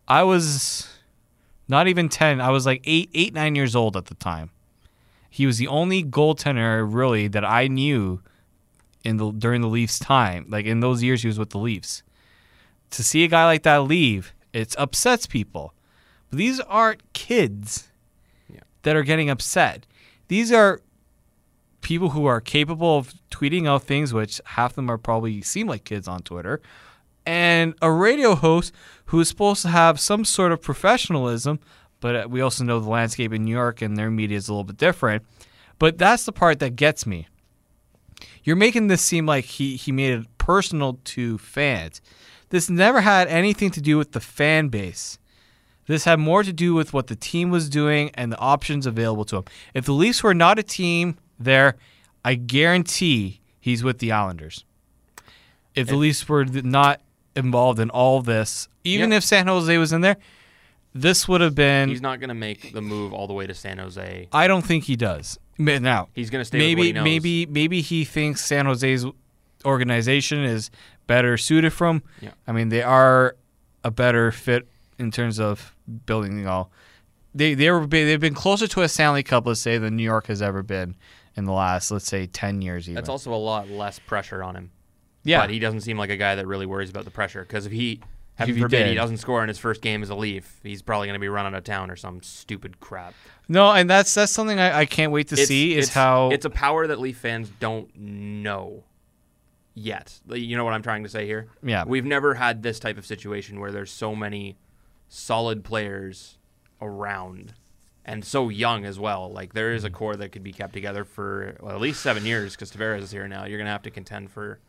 I 0.09 0.23
was 0.25 0.89
not 1.69 1.87
even 1.87 2.09
10. 2.09 2.41
I 2.41 2.51
was 2.51 2.67
like 2.67 2.83
eight, 2.85 3.11
eight, 3.15 3.33
nine 3.33 3.55
years 3.55 3.77
old 3.77 3.97
at 3.97 4.07
the 4.07 4.15
time. 4.17 4.51
He 5.35 5.47
was 5.47 5.59
the 5.59 5.67
only 5.67 6.05
goaltender 6.05 6.87
really 6.89 7.27
that 7.27 7.45
I 7.45 7.67
knew 7.67 8.23
in 9.03 9.17
the 9.17 9.33
during 9.33 9.63
the 9.63 9.69
Leafs 9.69 9.99
time. 9.99 10.47
Like 10.49 10.65
in 10.65 10.79
those 10.79 11.03
years 11.03 11.23
he 11.23 11.27
was 11.27 11.41
with 11.41 11.51
the 11.51 11.59
Leafs. 11.59 12.05
To 12.91 13.03
see 13.03 13.25
a 13.25 13.29
guy 13.29 13.45
like 13.45 13.65
that 13.65 13.79
leave, 13.83 14.33
it 14.53 14.77
upsets 14.79 15.27
people. 15.27 15.75
But 16.31 16.39
these 16.39 16.61
aren't 16.61 17.13
kids 17.15 17.89
Yeah. 18.49 18.61
that 18.83 18.95
are 18.95 19.03
getting 19.03 19.29
upset. 19.29 19.87
These 20.29 20.53
are 20.53 20.81
people 21.81 22.11
who 22.11 22.27
are 22.27 22.41
capable 22.41 22.97
of 22.99 23.13
tweeting 23.33 23.67
out 23.67 23.83
things, 23.83 24.15
which 24.15 24.41
half 24.45 24.71
of 24.71 24.77
them 24.77 24.89
are 24.89 24.99
probably 24.99 25.43
seem 25.43 25.67
like 25.67 25.83
kids 25.83 26.07
on 26.07 26.21
Twitter, 26.23 26.63
and 27.27 27.75
a 27.83 27.91
radio 27.91 28.37
host 28.37 28.73
who 29.07 29.19
is 29.19 29.29
supposed 29.31 29.63
to 29.63 29.69
have 29.71 29.99
some 29.99 30.25
sort 30.25 30.53
of 30.53 30.63
professionalism. 30.63 31.59
But 32.05 32.17
uh, 32.17 32.29
we 32.29 32.43
also 32.43 32.65
know 32.65 32.81
the 32.81 32.91
landscape 32.91 33.33
in 33.33 33.47
New 33.47 33.51
York 33.51 33.81
and 33.81 33.97
their 33.97 34.11
media 34.11 34.37
is 34.37 34.51
a 34.51 34.53
little 34.53 34.65
bit 34.65 34.77
different. 34.77 35.25
But 35.79 35.97
that's 35.97 36.27
the 36.27 36.33
part 36.33 36.59
that 36.59 36.77
gets 36.77 37.07
me. 37.07 37.29
You're 38.43 38.57
making 38.57 38.89
this 38.89 39.01
seem 39.01 39.25
like 39.25 39.47
he, 39.47 39.77
he 39.77 39.91
made 39.91 40.13
it 40.13 40.27
personal 40.37 40.99
to 41.03 41.39
fans. 41.39 42.03
This 42.51 42.69
never 42.69 43.01
had 43.01 43.29
anything 43.29 43.71
to 43.71 43.81
do 43.81 43.97
with 43.97 44.13
the 44.13 44.21
fan 44.21 44.69
base. 44.69 45.19
This 45.87 46.05
had 46.05 46.19
more 46.19 46.43
to 46.43 46.53
do 46.53 46.75
with 46.75 46.93
what 46.93 47.07
the 47.07 47.17
team 47.17 47.49
was 47.49 47.71
doing 47.71 48.11
and 48.13 48.31
the 48.31 48.39
options 48.39 48.85
available 48.85 49.25
to 49.25 49.39
him. 49.39 49.45
If 49.73 49.87
the 49.87 49.93
Leafs 49.93 50.23
were 50.23 50.35
not 50.35 50.59
a 50.59 50.63
team 50.63 51.17
there, 51.41 51.77
I 52.23 52.35
guarantee 52.35 53.41
he's 53.59 53.83
with 53.83 54.01
the 54.01 54.13
Islanders. 54.13 54.67
If 55.75 55.87
the 55.87 55.97
Leafs 55.97 56.29
were 56.29 56.45
not 56.45 57.01
involved 57.35 57.81
in 57.81 57.89
all 57.89 58.21
this, 58.21 58.69
even 58.85 59.11
Yep. 59.11 59.17
if 59.17 59.25
San 59.25 59.47
Jose 59.47 59.79
was 59.79 59.95
in 59.95 60.03
there, 60.03 60.19
this 60.95 61.27
would 61.29 61.41
have 61.41 61.55
been. 61.55 61.89
He's 61.89 62.01
not 62.03 62.21
going 62.21 62.29
to 62.29 62.35
make 62.35 62.73
the 62.73 62.81
move 62.81 63.13
all 63.13 63.27
the 63.27 63.35
way 63.35 63.47
to 63.47 63.55
San 63.55 63.79
Jose. 63.79 64.29
I 64.33 64.47
don't 64.47 64.63
think 64.63 64.85
he 64.85 64.97
does. 64.97 65.39
Now, 65.59 66.09
He's 66.15 66.31
going 66.31 66.41
to 66.41 66.45
stay 66.45 66.59
maybe 66.59 66.93
maybe 66.93 67.47
maybe 67.47 67.81
he 67.81 68.05
thinks 68.05 68.45
San 68.45 68.67
Jose's 68.67 69.07
organization 69.65 70.45
is 70.45 70.71
better 71.07 71.37
suited 71.37 71.73
for 71.73 71.89
him. 71.89 72.03
Yeah. 72.21 72.31
I 72.47 72.53
mean, 72.53 72.69
they 72.71 72.83
are 72.83 73.37
a 73.83 73.91
better 73.91 74.33
fit 74.33 74.67
in 74.99 75.11
terms 75.11 75.39
of 75.39 75.75
building. 76.07 76.39
You 76.39 76.49
all. 76.49 76.71
they 77.35 77.55
they 77.55 77.71
were 77.71 77.87
they've 77.87 78.21
been 78.21 78.35
closer 78.35 78.67
to 78.67 78.83
a 78.83 78.89
Stanley 78.89 79.23
Cup, 79.23 79.47
let's 79.47 79.61
say, 79.61 79.79
than 79.79 79.97
New 79.97 80.03
York 80.03 80.27
has 80.27 80.43
ever 80.43 80.63
been 80.63 80.97
in 81.37 81.45
the 81.45 81.53
last, 81.53 81.91
let's 81.91 82.07
say, 82.07 82.27
ten 82.27 82.61
years. 82.63 82.89
Even 82.89 82.95
That's 82.97 83.09
also 83.09 83.33
a 83.33 83.37
lot 83.37 83.69
less 83.69 83.99
pressure 83.99 84.43
on 84.43 84.57
him. 84.57 84.71
yeah. 85.23 85.41
But 85.41 85.51
he 85.51 85.59
doesn't 85.59 85.81
seem 85.83 85.99
like 85.99 86.11
a 86.11 86.17
guy 86.17 86.35
that 86.35 86.47
really 86.47 86.67
worries 86.67 86.91
about 86.91 87.05
the 87.05 87.11
pressure. 87.11 87.43
Because 87.43 87.67
if 87.67 87.73
he, 87.73 88.01
heaven 88.35 88.55
he 88.55 88.61
forbid, 88.61 88.87
he 88.89 88.95
doesn't 88.95 89.19
score 89.19 89.43
in 89.43 89.49
his 89.49 89.59
first 89.59 89.81
game 89.81 90.03
as 90.03 90.11
a 90.11 90.15
Leaf, 90.15 90.61
he's 90.63 90.83
probably 90.83 91.07
going 91.07 91.15
to 91.15 91.21
be 91.21 91.29
run 91.29 91.47
out 91.47 91.55
of 91.55 91.65
town 91.65 91.91
or 91.91 91.97
some 91.97 92.23
stupid 92.23 92.81
crap. 92.81 93.15
no, 93.49 93.71
and 93.73 93.89
that's 93.89 94.15
that's 94.15 94.33
something 94.33 94.59
I, 94.59 94.81
I 94.81 94.87
can't 94.87 95.13
wait 95.13 95.29
to 95.29 95.37
see 95.37 95.77
is 95.77 95.87
it's, 95.87 95.95
how 95.95 96.31
it's 96.31 96.45
a 96.45 96.51
power 96.51 96.87
that 96.87 96.99
Leaf 97.01 97.17
fans 97.19 97.51
don't 97.61 97.95
know 97.97 98.85
yet. 99.75 100.21
You 100.29 100.57
know 100.57 100.65
what 100.65 100.75
I'm 100.75 100.83
trying 100.83 101.03
to 101.03 101.09
say 101.09 101.27
here? 101.27 101.49
Yeah. 101.63 101.85
We've 101.87 102.05
never 102.05 102.35
had 102.35 102.63
this 102.63 102.79
type 102.79 102.97
of 102.99 103.07
situation 103.07 103.61
where 103.61 103.73
there's 103.73 103.91
so 103.91 104.15
many 104.15 104.57
solid 105.09 105.65
players 105.65 106.39
around 106.81 107.55
and 108.05 108.25
so 108.25 108.49
young 108.49 108.85
as 108.85 108.99
well. 108.99 109.33
Like 109.33 109.55
there 109.55 109.73
is 109.73 109.85
a 109.85 109.89
Mm-hmm. 109.89 109.97
core 109.97 110.17
that 110.17 110.31
could 110.33 110.43
be 110.43 110.53
kept 110.53 110.73
together 110.75 111.05
for 111.05 111.57
well, 111.61 111.75
at 111.75 111.81
least 111.81 112.03
seven 112.03 112.25
years 112.25 112.55
because 112.55 112.71
Tavares 112.71 113.01
is 113.03 113.11
here 113.11 113.27
now. 113.29 113.45
You're 113.47 113.59
going 113.59 113.67
to 113.67 113.73
have 113.73 113.83
to 113.83 113.91
contend 113.91 114.31
for 114.31 114.61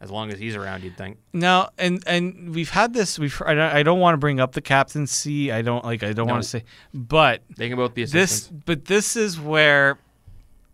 as 0.00 0.10
long 0.10 0.30
as 0.32 0.38
he's 0.38 0.54
around. 0.56 0.82
You'd 0.82 0.96
think. 0.96 1.18
No, 1.32 1.68
and 1.78 2.02
and 2.06 2.54
we've 2.54 2.70
had 2.70 2.92
this. 2.94 3.18
We've 3.18 3.40
I 3.44 3.54
don't, 3.54 3.72
I 3.72 3.82
don't 3.82 4.00
want 4.00 4.14
to 4.14 4.18
bring 4.18 4.40
up 4.40 4.52
the 4.52 4.60
captaincy. 4.60 5.50
I 5.52 5.62
don't 5.62 5.84
like. 5.84 6.02
I 6.02 6.12
don't 6.12 6.26
No. 6.26 6.32
want 6.34 6.42
to 6.44 6.48
say, 6.48 6.64
but 6.92 7.42
They 7.56 7.68
can 7.68 7.76
both 7.76 7.94
be 7.94 8.04
this. 8.04 8.48
But 8.48 8.86
this 8.86 9.16
is 9.16 9.40
where 9.40 9.98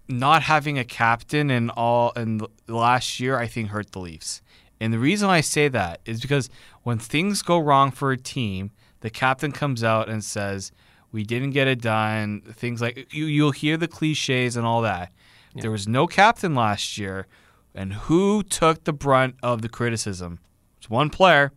not 0.08 0.42
having 0.42 0.78
a 0.78 0.84
captain 0.84 1.50
and 1.50 1.70
all 1.70 2.12
and 2.16 2.44
last 2.66 3.20
year 3.20 3.38
I 3.38 3.46
think 3.46 3.68
hurt 3.68 3.92
the 3.92 4.00
Leafs. 4.00 4.42
And 4.80 4.92
the 4.92 4.98
reason 4.98 5.28
I 5.28 5.40
say 5.42 5.68
that 5.68 6.00
is 6.04 6.20
because 6.20 6.48
when 6.82 6.98
things 6.98 7.42
go 7.42 7.58
wrong 7.58 7.90
for 7.90 8.10
a 8.12 8.16
team, 8.16 8.70
the 9.00 9.10
captain 9.10 9.52
comes 9.52 9.84
out 9.84 10.08
and 10.08 10.24
says, 10.24 10.72
"We 11.12 11.22
didn't 11.22 11.50
get 11.50 11.68
it 11.68 11.80
done." 11.82 12.40
Things 12.52 12.80
like 12.80 13.12
you, 13.14 13.26
you'll 13.26 13.52
hear 13.52 13.76
the 13.76 13.86
cliches 13.88 14.56
and 14.56 14.66
all 14.66 14.80
that. 14.82 15.12
There 15.54 15.70
was 15.70 15.86
no 15.86 16.06
captain 16.06 16.54
last 16.54 16.96
year, 16.96 17.26
and 17.74 17.92
who 17.94 18.42
took 18.42 18.84
the 18.84 18.92
brunt 18.92 19.36
of 19.42 19.62
the 19.62 19.68
criticism? 19.68 20.38
It's 20.78 20.90
one 20.90 21.10
player. 21.10 21.52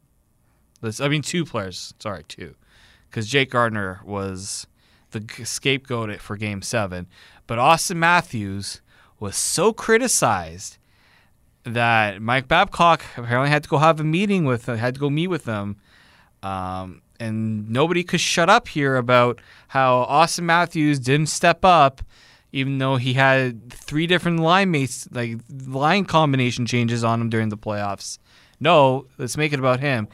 Let's- 0.81 0.99
I 0.99 1.07
mean, 1.07 1.21
two 1.21 1.45
players. 1.45 1.93
Sorry, 1.99 2.23
two, 2.27 2.55
because 3.09 3.27
Jake 3.27 3.49
Gardiner 3.51 4.01
was 4.05 4.67
the 5.11 5.23
scapegoat 5.45 6.19
for 6.19 6.35
Game 6.35 6.61
Seven, 6.61 7.07
but 7.47 7.57
Auston 7.59 7.97
Matthews 7.97 8.81
was 9.19 9.35
so 9.37 9.71
criticized 9.71 10.77
that 11.63 12.21
Mike 12.21 12.47
Babcock 12.47 13.03
apparently 13.15 13.49
had 13.49 13.63
to 13.63 13.69
go 13.69 13.77
have 13.77 13.99
a 13.99 14.03
meeting 14.03 14.43
with, 14.43 14.65
had 14.65 14.95
to 14.95 14.99
go 14.99 15.09
meet 15.09 15.27
with 15.27 15.45
them, 15.45 15.77
um, 16.41 17.01
and 17.19 17.69
nobody 17.69 18.03
could 18.03 18.19
shut 18.19 18.49
up 18.49 18.67
here 18.67 18.97
about 18.97 19.39
how 19.69 20.05
Auston 20.09 20.43
Matthews 20.43 20.99
didn't 20.99 21.27
step 21.29 21.63
up, 21.63 22.01
even 22.53 22.77
though 22.77 22.95
he 22.97 23.13
had 23.13 23.73
three 23.73 24.05
different 24.05 24.39
line 24.39 24.69
mates, 24.69 25.09
like 25.11 25.39
line 25.65 26.05
combination 26.05 26.67
changes 26.67 27.03
on 27.03 27.19
him 27.19 27.29
during 27.29 27.49
the 27.49 27.57
playoffs. 27.57 28.19
No, 28.59 29.07
let's 29.17 29.35
make 29.35 29.51
it 29.51 29.59
about 29.59 29.79
him. 29.79 30.07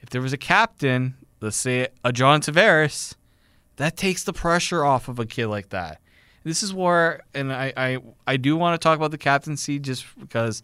If 0.00 0.10
there 0.10 0.20
was 0.20 0.34
a 0.34 0.38
captain, 0.38 1.14
let's 1.40 1.56
say 1.56 1.88
a 2.04 2.12
John 2.12 2.42
Tavares, 2.42 3.14
that 3.76 3.96
takes 3.96 4.24
the 4.24 4.34
pressure 4.34 4.84
off 4.84 5.08
of 5.08 5.18
a 5.18 5.26
kid 5.26 5.46
like 5.46 5.70
that. 5.70 6.00
This 6.44 6.62
is 6.62 6.72
where, 6.72 7.22
and 7.34 7.52
I, 7.52 7.72
I, 7.76 7.98
I 8.26 8.36
do 8.36 8.56
want 8.56 8.80
to 8.80 8.84
talk 8.84 8.96
about 8.96 9.10
the 9.10 9.18
captaincy 9.18 9.78
just 9.78 10.06
because, 10.20 10.62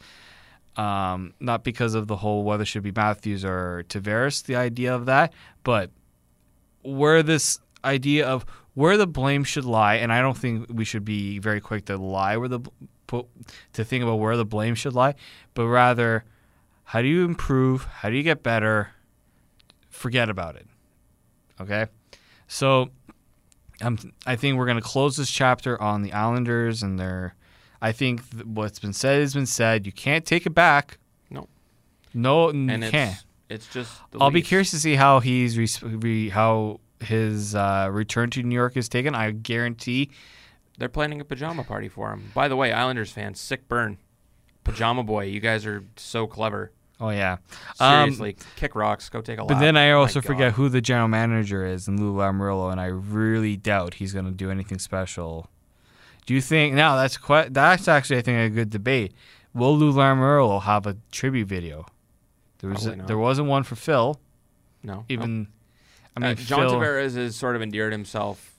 um, 0.76 1.32
not 1.40 1.64
because 1.64 1.94
of 1.94 2.08
the 2.08 2.16
whole 2.16 2.44
whether 2.44 2.66
should 2.66 2.82
be 2.82 2.92
Matthews 2.94 3.42
or 3.42 3.84
Tavares, 3.88 4.44
the 4.44 4.56
idea 4.56 4.94
of 4.94 5.06
that, 5.06 5.32
but 5.64 5.90
where 6.82 7.22
this 7.22 7.58
idea 7.84 8.26
of 8.26 8.44
where 8.74 8.96
the 8.96 9.06
blame 9.06 9.44
should 9.44 9.64
lie, 9.64 9.96
and 9.96 10.12
I 10.12 10.20
don't 10.20 10.36
think 10.36 10.66
we 10.72 10.84
should 10.84 11.04
be 11.04 11.38
very 11.38 11.60
quick 11.60 11.86
to 11.86 11.96
lie 11.96 12.36
where 12.36 12.48
the 12.48 12.60
put 13.06 13.26
to 13.74 13.84
think 13.84 14.02
about 14.02 14.16
where 14.16 14.36
the 14.36 14.44
blame 14.44 14.74
should 14.74 14.94
lie, 14.94 15.14
but 15.54 15.66
rather 15.66 16.24
how 16.84 17.02
do 17.02 17.08
you 17.08 17.24
improve? 17.24 17.84
How 17.84 18.10
do 18.10 18.16
you 18.16 18.22
get 18.22 18.42
better? 18.42 18.90
Forget 19.90 20.28
about 20.28 20.56
it. 20.56 20.66
Okay, 21.60 21.86
so 22.48 22.90
um, 23.82 23.98
I 24.26 24.36
think 24.36 24.58
we're 24.58 24.66
going 24.66 24.76
to 24.76 24.82
close 24.82 25.16
this 25.16 25.30
chapter 25.30 25.80
on 25.80 26.02
the 26.02 26.12
Islanders 26.12 26.82
and 26.82 26.98
their. 26.98 27.34
I 27.80 27.92
think 27.92 28.28
th- 28.30 28.44
what's 28.44 28.78
been 28.78 28.92
said 28.92 29.20
has 29.20 29.34
been 29.34 29.46
said. 29.46 29.86
You 29.86 29.92
can't 29.92 30.24
take 30.24 30.46
it 30.46 30.54
back. 30.54 30.98
No. 31.30 31.48
No, 32.14 32.52
you 32.52 32.90
can't. 32.90 33.16
it's 33.48 33.66
it's 33.66 33.72
just. 33.72 33.92
The 34.10 34.18
I'll 34.18 34.30
be 34.30 34.42
curious 34.42 34.70
to 34.70 34.78
see 34.78 34.94
how 34.94 35.20
he's 35.20 35.58
re- 35.82 36.28
how 36.28 36.80
his 37.02 37.54
uh, 37.54 37.88
return 37.90 38.30
to 38.30 38.42
New 38.42 38.54
York 38.54 38.76
is 38.76 38.88
taken. 38.88 39.14
I 39.14 39.30
guarantee. 39.32 40.10
They're 40.78 40.88
planning 40.88 41.20
a 41.20 41.24
pajama 41.24 41.64
party 41.64 41.88
for 41.88 42.10
him. 42.12 42.30
By 42.34 42.48
the 42.48 42.56
way, 42.56 42.72
Islanders 42.72 43.12
fans, 43.12 43.38
sick 43.40 43.68
burn. 43.68 43.98
Pajama 44.64 45.02
boy, 45.02 45.24
you 45.24 45.40
guys 45.40 45.66
are 45.66 45.84
so 45.96 46.26
clever. 46.26 46.72
Oh 47.00 47.10
yeah. 47.10 47.38
Um, 47.80 48.10
Seriously, 48.10 48.36
kick 48.56 48.74
rocks. 48.76 49.08
Go 49.08 49.20
take 49.20 49.38
a 49.38 49.44
But 49.44 49.54
lap. 49.54 49.60
then 49.60 49.76
I 49.76 49.86
My 49.88 49.92
also 49.92 50.20
God. 50.20 50.26
forget 50.26 50.52
who 50.52 50.68
the 50.68 50.80
general 50.80 51.08
manager 51.08 51.66
is 51.66 51.88
in 51.88 52.00
Lou 52.00 52.14
Lamoriello, 52.14 52.70
and 52.70 52.80
I 52.80 52.86
really 52.86 53.56
doubt 53.56 53.94
he's 53.94 54.12
going 54.12 54.24
to 54.26 54.30
do 54.30 54.50
anything 54.50 54.78
special. 54.78 55.48
Do 56.26 56.34
you 56.34 56.40
think 56.40 56.74
now 56.74 56.94
that's 56.96 57.16
quite 57.16 57.52
that's 57.52 57.88
actually 57.88 58.18
I 58.18 58.22
think 58.22 58.38
a 58.38 58.54
good 58.54 58.70
debate. 58.70 59.12
Will 59.52 59.76
Lou 59.76 59.92
Lamoriello 59.92 60.62
have 60.62 60.86
a 60.86 60.96
tribute 61.10 61.48
video? 61.48 61.86
There 62.58 62.70
was 62.70 62.86
not. 62.86 63.08
there 63.08 63.18
wasn't 63.18 63.48
one 63.48 63.64
for 63.64 63.74
Phil. 63.74 64.20
No. 64.84 65.04
Even 65.08 65.48
I 65.50 65.61
I 66.16 66.20
mean 66.20 66.36
John 66.36 66.68
Phil, 66.68 66.72
Tavares 66.80 67.14
has 67.16 67.36
sort 67.36 67.56
of 67.56 67.62
endeared 67.62 67.92
himself 67.92 68.54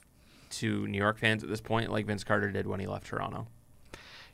to 0.50 0.86
New 0.86 0.98
York 0.98 1.18
fans 1.18 1.42
at 1.42 1.48
this 1.50 1.60
point, 1.60 1.90
like 1.90 2.06
Vince 2.06 2.24
Carter 2.24 2.50
did 2.50 2.66
when 2.66 2.80
he 2.80 2.86
left 2.86 3.06
Toronto. 3.06 3.46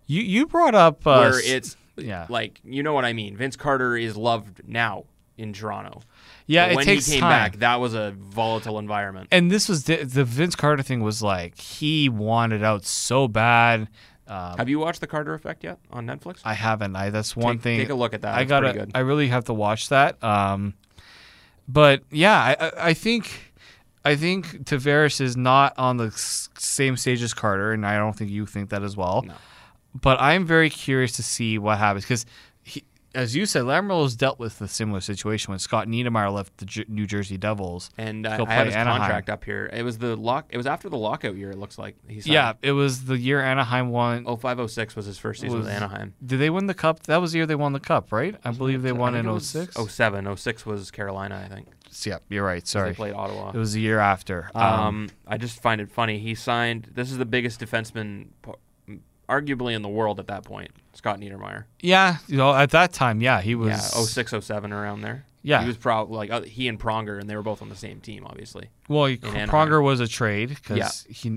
you 0.07 0.23
you 0.23 0.47
brought 0.47 0.75
up 0.75 1.07
uh, 1.07 1.19
where 1.19 1.41
it's 1.43 1.77
yeah. 1.97 2.27
like 2.29 2.61
you 2.65 2.83
know 2.83 2.93
what 2.93 3.05
I 3.05 3.13
mean. 3.13 3.37
Vince 3.37 3.57
Carter 3.57 3.97
is 3.97 4.17
loved 4.17 4.63
now 4.67 5.05
in 5.39 5.53
Toronto. 5.55 6.03
yeah 6.47 6.67
But 6.67 6.73
it 6.73 6.77
when 6.77 6.85
takes 6.85 7.07
he 7.07 7.13
came 7.13 7.21
time. 7.23 7.31
back, 7.31 7.57
that 7.61 7.81
was 7.81 7.95
a 7.95 8.15
volatile 8.19 8.79
environment. 8.79 9.29
and 9.33 9.51
this 9.51 9.69
was 9.69 9.85
the, 9.85 10.05
the 10.05 10.25
Vince 10.25 10.55
Carter 10.55 10.83
thing 10.83 11.03
was 11.03 11.23
like 11.23 11.59
he 11.59 12.09
wanted 12.09 12.63
out 12.63 12.85
so 12.85 13.27
bad. 13.29 13.89
Um, 14.27 14.59
Have 14.59 14.69
you 14.69 14.79
watched 14.79 15.01
The 15.01 15.09
Carter 15.09 15.35
Effect 15.35 15.65
yet 15.65 15.79
on 15.91 16.07
Netflix? 16.07 16.41
I 16.45 16.55
haven't. 16.55 16.95
I 16.95 17.11
that's 17.11 17.35
one 17.35 17.57
take, 17.57 17.63
thing. 17.63 17.81
Take 17.81 17.89
a 17.89 17.95
look 17.95 18.15
at 18.15 18.23
that. 18.23 18.35
I 18.35 18.45
gotta. 18.45 18.87
I 18.95 19.01
really 19.01 19.27
have 19.29 19.47
to 19.47 19.55
watch 19.55 19.89
that. 19.89 20.23
Um, 20.23 20.75
but 21.73 22.03
yeah, 22.11 22.57
I, 22.61 22.89
I, 22.89 22.95
think, 22.95 23.53
I 24.05 24.17
think 24.17 24.65
Tavares 24.65 25.21
is 25.21 25.37
not 25.37 25.75
on 25.79 25.97
the 25.97 26.11
same 26.13 26.97
stage 26.97 27.23
as 27.23 27.35
Carter, 27.35 27.73
and 27.73 27.87
I 27.87 27.97
don't 27.97 28.17
think 28.17 28.31
you 28.31 28.47
think 28.47 28.71
that 28.71 28.83
as 28.83 28.97
well. 28.97 29.23
No. 29.23 29.35
But 29.95 30.21
I'm 30.21 30.47
very 30.47 30.71
curious 30.71 31.13
to 31.13 31.23
see 31.23 31.59
what 31.59 31.79
happens 31.79 32.05
because, 32.05 32.27
as 33.15 33.35
you 33.35 33.47
said, 33.47 33.63
Lamoriello's 33.65 34.15
dealt 34.17 34.39
with 34.39 34.61
a 34.61 34.69
similar 34.69 35.01
situation 35.01 35.51
when 35.51 35.59
Scott 35.59 35.89
Niedermayer 35.89 36.33
left 36.33 36.57
the 36.59 36.65
Jer- 36.65 36.85
New 36.89 37.07
Jersey 37.07 37.37
Devils. 37.37 37.91
And 37.99 38.27
uh, 38.27 38.31
I 38.31 38.37
play 38.37 38.55
have 38.55 38.67
his 38.67 38.75
Anaheim. 38.77 39.01
contract 39.01 39.31
up 39.31 39.45
here. 39.45 39.69
It 39.73 39.83
was 39.83 39.99
the 39.99 40.17
lock. 40.17 40.47
It 40.51 40.57
was 40.57 40.67
after 40.67 40.89
the 40.89 40.97
lockout 40.97 41.37
year. 41.37 41.51
It 41.51 41.59
looks 41.59 41.79
like 41.79 41.97
he 42.09 42.21
signed. 42.21 42.33
Yeah, 42.35 42.53
it 42.63 42.73
was 42.73 43.05
the 43.05 43.19
year 43.19 43.41
Anaheim 43.41 43.91
won. 43.91 44.25
0506 44.25 44.95
was 44.97 45.07
his 45.07 45.19
first 45.19 45.41
season 45.41 45.59
Was- 45.59 45.67
with 45.67 45.75
Anaheim. 45.75 46.15
Did 46.25 46.39
they 46.39 46.51
win 46.51 46.67
the 46.67 46.75
cup? 46.75 47.01
That 47.05 47.21
was 47.21 47.33
the 47.33 47.39
year 47.39 47.47
they 47.47 47.55
won 47.55 47.73
the 47.73 47.81
cup, 47.81 48.13
right? 48.13 48.37
I 48.45 48.53
believe 48.53 48.83
they 48.83 48.93
won 48.93 49.15
in 49.15 49.27
it 49.27 49.33
was 49.33 49.49
06. 49.49 49.77
07. 49.77 50.37
06 50.37 50.67
was 50.67 50.91
Carolina, 50.91 51.43
I 51.45 51.53
think. 51.55 51.69
Yeah, 52.05 52.19
you're 52.29 52.45
right. 52.45 52.65
Sorry. 52.69 52.91
They 52.91 52.95
played 52.97 53.15
Ottawa. 53.15 53.51
It 53.51 53.57
was 53.59 53.73
the 53.73 53.81
year 53.81 53.99
after. 53.99 54.49
Um, 54.55 55.09
I 55.27 55.39
just 55.39 55.61
find 55.61 55.81
it 55.81 55.91
funny. 55.91 56.21
He 56.21 56.37
signed. 56.37 56.89
This 56.95 57.11
is 57.11 57.19
the 57.19 57.25
biggest 57.25 57.59
defenseman, 57.61 58.27
arguably 59.31 59.75
in 59.75 59.83
the 59.83 59.89
world 59.89 60.19
at 60.21 60.27
that 60.27 60.45
point. 60.45 60.71
Scott 60.93 61.21
Niedermayer. 61.21 61.65
Yeah, 61.81 62.17
you 62.27 62.37
know, 62.37 62.53
at 62.55 62.71
that 62.71 62.93
time, 62.93 63.21
yeah, 63.21 63.41
he 63.41 63.55
was. 63.55 63.69
yeah, 63.69 63.79
06, 63.79 64.35
07 64.45 64.73
around 64.73 65.03
there. 65.03 65.25
Yeah. 65.43 65.63
he 65.63 65.69
was 65.69 65.79
probably 65.79 66.17
like 66.19 66.31
uh, 66.31 66.43
he 66.43 66.69
and 66.69 66.79
Pronger, 66.79 67.19
and 67.19 67.31
they 67.31 67.35
were 67.35 67.43
both 67.43 67.63
on 67.63 67.71
the 67.71 67.77
same 67.77 68.01
team, 68.01 68.27
obviously. 68.27 68.69
Well, 68.89 69.07
he. 69.07 69.17
Pronger 69.17 69.83
was 69.83 70.01
a 70.01 70.07
trade 70.07 70.51
because 70.51 70.77
Yeah. 70.77 70.91
he. 71.15 71.31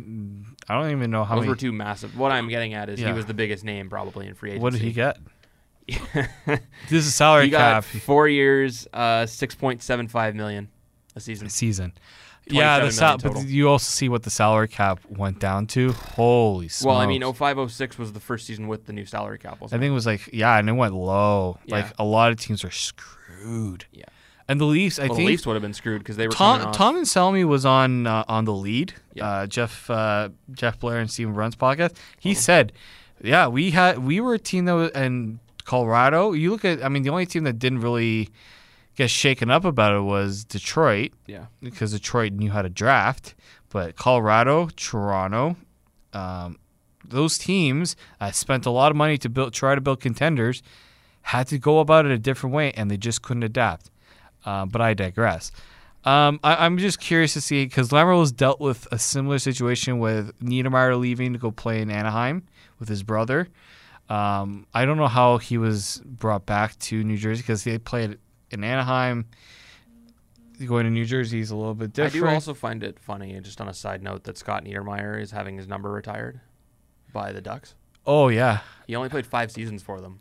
I 0.67 0.77
don't 0.81 0.91
even 0.91 1.09
know 1.11 1.23
how 1.23 1.35
Those 1.35 1.43
many. 1.43 1.49
were 1.51 1.55
two 1.55 1.71
massive. 1.71 2.17
What 2.17 2.31
I'm 2.33 2.49
getting 2.49 2.73
at 2.73 2.89
is 2.89 2.99
Yeah. 2.99 3.07
he 3.07 3.13
was 3.13 3.27
the 3.27 3.33
biggest 3.33 3.63
name 3.63 3.89
probably 3.89 4.27
in 4.27 4.33
free 4.33 4.51
agency. 4.51 4.61
what 4.63 4.73
did 4.73 4.81
he 4.81 4.91
get? 4.91 5.17
This 6.89 7.05
is 7.05 7.13
salary 7.15 7.45
he 7.45 7.49
got 7.51 7.83
cap 7.83 8.01
four 8.01 8.27
years, 8.27 8.87
uh, 8.93 9.25
six 9.25 9.55
point 9.55 9.81
seven 9.81 10.07
five 10.07 10.35
million 10.35 10.69
a 11.15 11.19
season. 11.19 11.49
season. 11.49 11.93
Yeah, 12.47 12.79
the 12.79 12.91
sal- 12.91 13.17
but 13.19 13.45
you 13.47 13.69
also 13.69 13.89
see 13.89 14.09
what 14.09 14.23
the 14.23 14.29
salary 14.29 14.67
cap 14.67 14.99
went 15.07 15.39
down 15.39 15.65
to. 15.67 15.93
Holy 15.93 16.67
smokes! 16.67 16.85
Well, 16.85 16.97
I 16.97 17.05
mean, 17.05 17.21
0506 17.21 17.97
was 17.97 18.11
the 18.13 18.19
first 18.19 18.45
season 18.47 18.67
with 18.67 18.85
the 18.85 18.93
new 18.93 19.05
salary 19.05 19.39
cap. 19.39 19.59
I 19.63 19.67
think 19.67 19.83
it 19.83 19.89
was 19.91 20.05
like 20.05 20.29
yeah, 20.33 20.57
and 20.57 20.67
it 20.67 20.73
went 20.73 20.93
low. 20.93 21.59
Yeah. 21.65 21.75
Like 21.77 21.93
a 21.97 22.03
lot 22.03 22.31
of 22.31 22.37
teams 22.39 22.63
are 22.63 22.71
screwed. 22.71 23.85
Yeah. 23.91 24.05
and 24.47 24.59
the 24.59 24.65
Leafs. 24.65 24.99
I? 24.99 25.03
Well, 25.03 25.09
the 25.09 25.15
think 25.17 25.27
Leafs 25.29 25.45
would 25.45 25.53
have 25.53 25.61
been 25.61 25.73
screwed 25.73 25.99
because 25.99 26.17
they 26.17 26.27
were 26.27 26.33
Tom. 26.33 26.71
Tom 26.73 26.97
and 26.97 27.05
Selmy 27.05 27.45
was 27.45 27.65
on 27.65 28.07
uh, 28.07 28.25
on 28.27 28.45
the 28.45 28.53
lead. 28.53 28.93
Yeah. 29.13 29.25
Uh, 29.27 29.47
Jeff 29.47 29.89
uh, 29.89 30.29
Jeff 30.51 30.79
Blair 30.79 30.99
and 30.99 31.09
Stephen 31.09 31.33
Brunt 31.33 31.57
podcast. 31.57 31.95
He 32.19 32.31
Oh. 32.31 32.33
said, 32.33 32.73
"Yeah, 33.21 33.47
we 33.47 33.71
had 33.71 33.99
we 33.99 34.19
were 34.19 34.33
a 34.33 34.39
team 34.39 34.65
that 34.65 34.73
was, 34.73 34.91
and 34.91 35.39
Colorado. 35.63 36.33
You 36.33 36.51
look 36.51 36.65
at, 36.65 36.83
I 36.83 36.89
mean, 36.89 37.03
the 37.03 37.09
only 37.09 37.25
team 37.25 37.45
that 37.45 37.57
didn't 37.57 37.79
really 37.79 38.29
get 38.95 39.09
shaken 39.09 39.49
up 39.49 39.65
about 39.65 39.95
it 39.95 40.01
was 40.01 40.43
Detroit 40.43 41.11
Yeah. 41.27 41.45
because 41.61 41.91
Detroit 41.93 42.33
knew 42.33 42.51
how 42.51 42.61
to 42.61 42.69
draft. 42.69 43.35
But 43.69 43.95
Colorado, 43.95 44.69
Toronto, 44.75 45.55
um, 46.13 46.57
those 47.05 47.37
teams 47.37 47.95
uh, 48.21 48.31
spent 48.31 48.65
a 48.65 48.69
lot 48.69 48.91
of 48.91 48.95
money 48.95 49.17
to 49.17 49.29
build, 49.29 49.53
try 49.53 49.73
to 49.75 49.81
build 49.81 49.99
contenders, 49.99 50.61
had 51.23 51.47
to 51.47 51.57
go 51.57 51.79
about 51.79 52.05
it 52.05 52.11
a 52.11 52.17
different 52.17 52.53
way, 52.55 52.71
and 52.73 52.91
they 52.91 52.97
just 52.97 53.21
couldn't 53.21 53.43
adapt. 53.43 53.89
Uh, 54.45 54.65
but 54.65 54.81
I 54.81 54.93
digress. 54.93 55.51
Um, 56.05 56.39
I, 56.43 56.65
I'm 56.65 56.77
just 56.77 56.99
curious 56.99 57.33
to 57.33 57.41
see 57.41 57.63
because 57.65 57.89
Lamoriello's 57.89 58.31
dealt 58.33 58.59
with 58.59 58.87
a 58.91 58.99
similar 58.99 59.39
situation 59.39 59.99
with 59.99 60.37
Niedermayer 60.41 60.99
leaving 60.99 61.31
to 61.33 61.39
go 61.39 61.49
play 61.49 61.81
in 61.81 61.89
Anaheim 61.89 62.43
with 62.77 62.89
his 62.89 63.03
brother. 63.03 63.47
Um, 64.09 64.67
I 64.73 64.83
don't 64.85 64.97
know 64.97 65.07
how 65.07 65.37
he 65.37 65.57
was 65.57 66.01
brought 66.05 66.45
back 66.45 66.77
to 66.79 67.03
New 67.03 67.15
Jersey 67.17 67.41
because 67.41 67.63
they 67.63 67.77
played 67.77 68.17
in 68.53 68.63
Anaheim. 68.63 69.25
Going 70.65 70.85
to 70.85 70.91
New 70.91 71.03
Jersey 71.03 71.39
is 71.39 71.51
a 71.51 71.55
little 71.55 71.73
bit 71.73 71.91
different. 71.93 72.23
I 72.25 72.29
do 72.29 72.33
also 72.33 72.53
find 72.53 72.83
it 72.83 72.99
funny, 72.99 73.37
just 73.41 73.59
on 73.59 73.67
a 73.67 73.73
side 73.73 74.01
note, 74.03 74.23
that 74.25 74.37
Scott 74.37 74.63
Niedermayer 74.63 75.19
is 75.19 75.31
having 75.31 75.57
his 75.57 75.67
number 75.67 75.91
retired 75.91 76.39
by 77.11 77.31
the 77.33 77.41
Ducks. 77.41 77.75
oh 78.05 78.27
yeah, 78.29 78.59
He 78.87 78.95
only 78.95 79.09
played 79.09 79.25
five 79.25 79.51
seasons 79.51 79.81
for 79.81 79.99
them, 79.99 80.19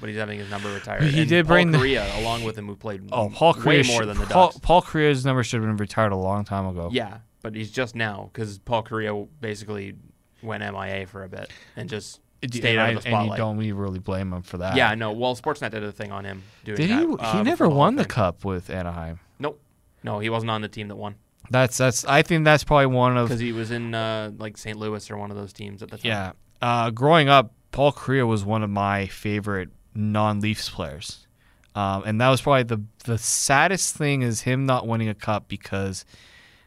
but 0.00 0.08
he's 0.08 0.18
having 0.18 0.38
his 0.38 0.50
number 0.50 0.72
retired. 0.74 1.04
He 1.04 1.20
And 1.20 1.28
did 1.28 1.46
Paul 1.46 1.54
bring 1.54 1.70
the- 1.70 1.78
Kariya 1.78 2.20
along 2.20 2.44
with 2.44 2.58
him, 2.58 2.66
who 2.66 2.76
played 2.76 3.08
Oh, 3.12 3.30
Paul 3.30 3.54
way 3.64 3.80
Kariya 3.82 3.86
more 3.86 4.04
than 4.04 4.18
the 4.18 4.26
Paul, 4.26 4.48
Ducks. 4.48 4.58
Paul 4.58 4.82
Kariya's 4.82 5.24
number 5.24 5.42
should 5.44 5.60
have 5.62 5.68
been 5.68 5.76
retired 5.76 6.12
a 6.12 6.16
long 6.16 6.44
time 6.44 6.66
ago. 6.66 6.90
Yeah, 6.92 7.18
but 7.40 7.54
he's 7.54 7.70
just 7.70 7.94
now 7.94 8.28
because 8.32 8.58
Paul 8.58 8.82
Kariya 8.82 9.28
basically 9.40 9.94
went 10.42 10.62
MIA 10.62 11.06
for 11.06 11.22
a 11.22 11.28
bit 11.28 11.50
and 11.76 11.88
just 11.88 12.20
And 12.42 12.54
stayed 12.54 12.78
out 12.78 12.94
of 12.96 13.02
the 13.04 13.10
I- 13.10 13.22
and 13.22 13.30
you 13.30 13.36
don't 13.36 13.56
we 13.58 13.72
really 13.72 13.98
blame 13.98 14.32
him 14.32 14.42
for 14.42 14.58
that. 14.58 14.74
Yeah, 14.76 14.94
no. 14.94 15.12
Well, 15.12 15.36
Sportsnet 15.36 15.70
did 15.72 15.82
a 15.84 15.92
thing 15.92 16.10
on 16.12 16.24
him 16.24 16.42
doing 16.64 16.76
Did 16.78 16.90
that. 16.90 17.06
he? 17.06 17.16
uh, 17.18 17.36
he 17.36 17.42
never 17.42 17.68
won 17.68 17.96
the 17.96 18.04
cup 18.06 18.44
with 18.44 18.70
Anaheim. 18.70 19.20
Nope. 19.38 19.60
No, 20.02 20.18
he 20.20 20.30
wasn't 20.30 20.50
on 20.50 20.62
the 20.62 20.68
team 20.68 20.88
that 20.88 20.96
won 20.96 21.16
That's 21.50 21.76
that's. 21.76 22.04
I 22.06 22.22
think 22.22 22.44
that's 22.44 22.64
probably 22.64 22.86
one 22.86 23.16
of 23.18 23.28
because 23.28 23.40
he 23.40 23.52
was 23.52 23.70
in 23.70 23.94
uh, 23.94 24.30
like 24.38 24.56
St. 24.56 24.78
Louis 24.78 25.10
or 25.10 25.18
one 25.18 25.30
of 25.30 25.36
those 25.36 25.52
teams 25.52 25.82
at 25.82 25.90
the 25.90 25.98
time. 25.98 26.06
yeah. 26.06 26.32
Uh, 26.62 26.90
growing 26.90 27.28
up, 27.28 27.52
Paul 27.72 27.92
Kariya 27.92 28.26
was 28.26 28.44
one 28.44 28.62
of 28.62 28.70
my 28.70 29.06
favorite 29.06 29.68
non-Leafs 29.94 30.68
players, 30.70 31.26
um, 31.74 32.02
and 32.06 32.20
that 32.20 32.28
was 32.30 32.40
probably 32.40 32.62
the 32.62 32.82
the 33.04 33.18
saddest 33.18 33.96
thing 33.96 34.22
is 34.22 34.42
him 34.42 34.64
not 34.66 34.86
winning 34.86 35.08
a 35.08 35.14
cup 35.14 35.48
because, 35.48 36.04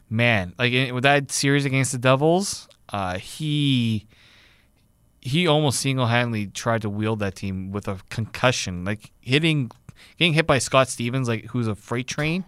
man, 0.10 0.54
like 0.60 0.74
in, 0.74 0.94
with 0.94 1.04
that 1.04 1.32
series 1.32 1.66
against 1.66 1.92
the 1.92 1.98
Devils, 1.98 2.68
uh, 2.90 3.18
he 3.18 4.06
he 5.26 5.48
almost 5.48 5.80
single-handedly 5.80 6.48
tried 6.48 6.82
to 6.82 6.90
wield 6.90 7.20
that 7.20 7.36
team 7.36 7.72
with 7.72 7.88
a 7.88 7.98
concussion, 8.10 8.84
like 8.84 9.12
hitting, 9.22 9.72
getting 10.18 10.34
hit 10.34 10.46
by 10.46 10.58
Scott 10.60 10.90
Stevens, 10.90 11.28
like 11.30 11.46
who's 11.46 11.68
a 11.68 11.76
freight 11.76 12.08
train. 12.08 12.44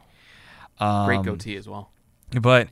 Um, 0.80 1.06
Great 1.06 1.24
goatee 1.24 1.56
as 1.56 1.70
well. 1.70 1.92
but 2.42 2.68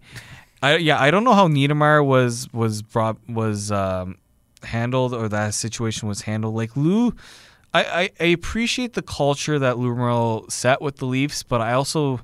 I 0.61 0.75
yeah, 0.77 0.99
I 0.99 1.09
don't 1.09 1.23
know 1.23 1.33
how 1.33 1.47
Niedermayer 1.47 2.05
was 2.05 2.51
was 2.51 2.81
brought 2.81 3.17
was 3.29 3.71
um, 3.71 4.17
handled 4.63 5.13
or 5.13 5.29
that 5.29 5.53
situation 5.53 6.09
was 6.09 6.21
handled. 6.21 6.55
Like 6.55 6.75
Lou, 6.75 7.13
I, 7.73 7.83
I, 7.83 8.09
I 8.19 8.25
appreciate 8.25 8.93
the 8.93 9.01
culture 9.01 9.57
that 9.57 9.77
Lou 9.77 9.93
Lamoriello 9.95 10.51
set 10.51 10.81
with 10.81 10.97
the 10.97 11.05
Leafs, 11.05 11.43
but 11.43 11.61
I 11.61 11.73
also 11.73 12.19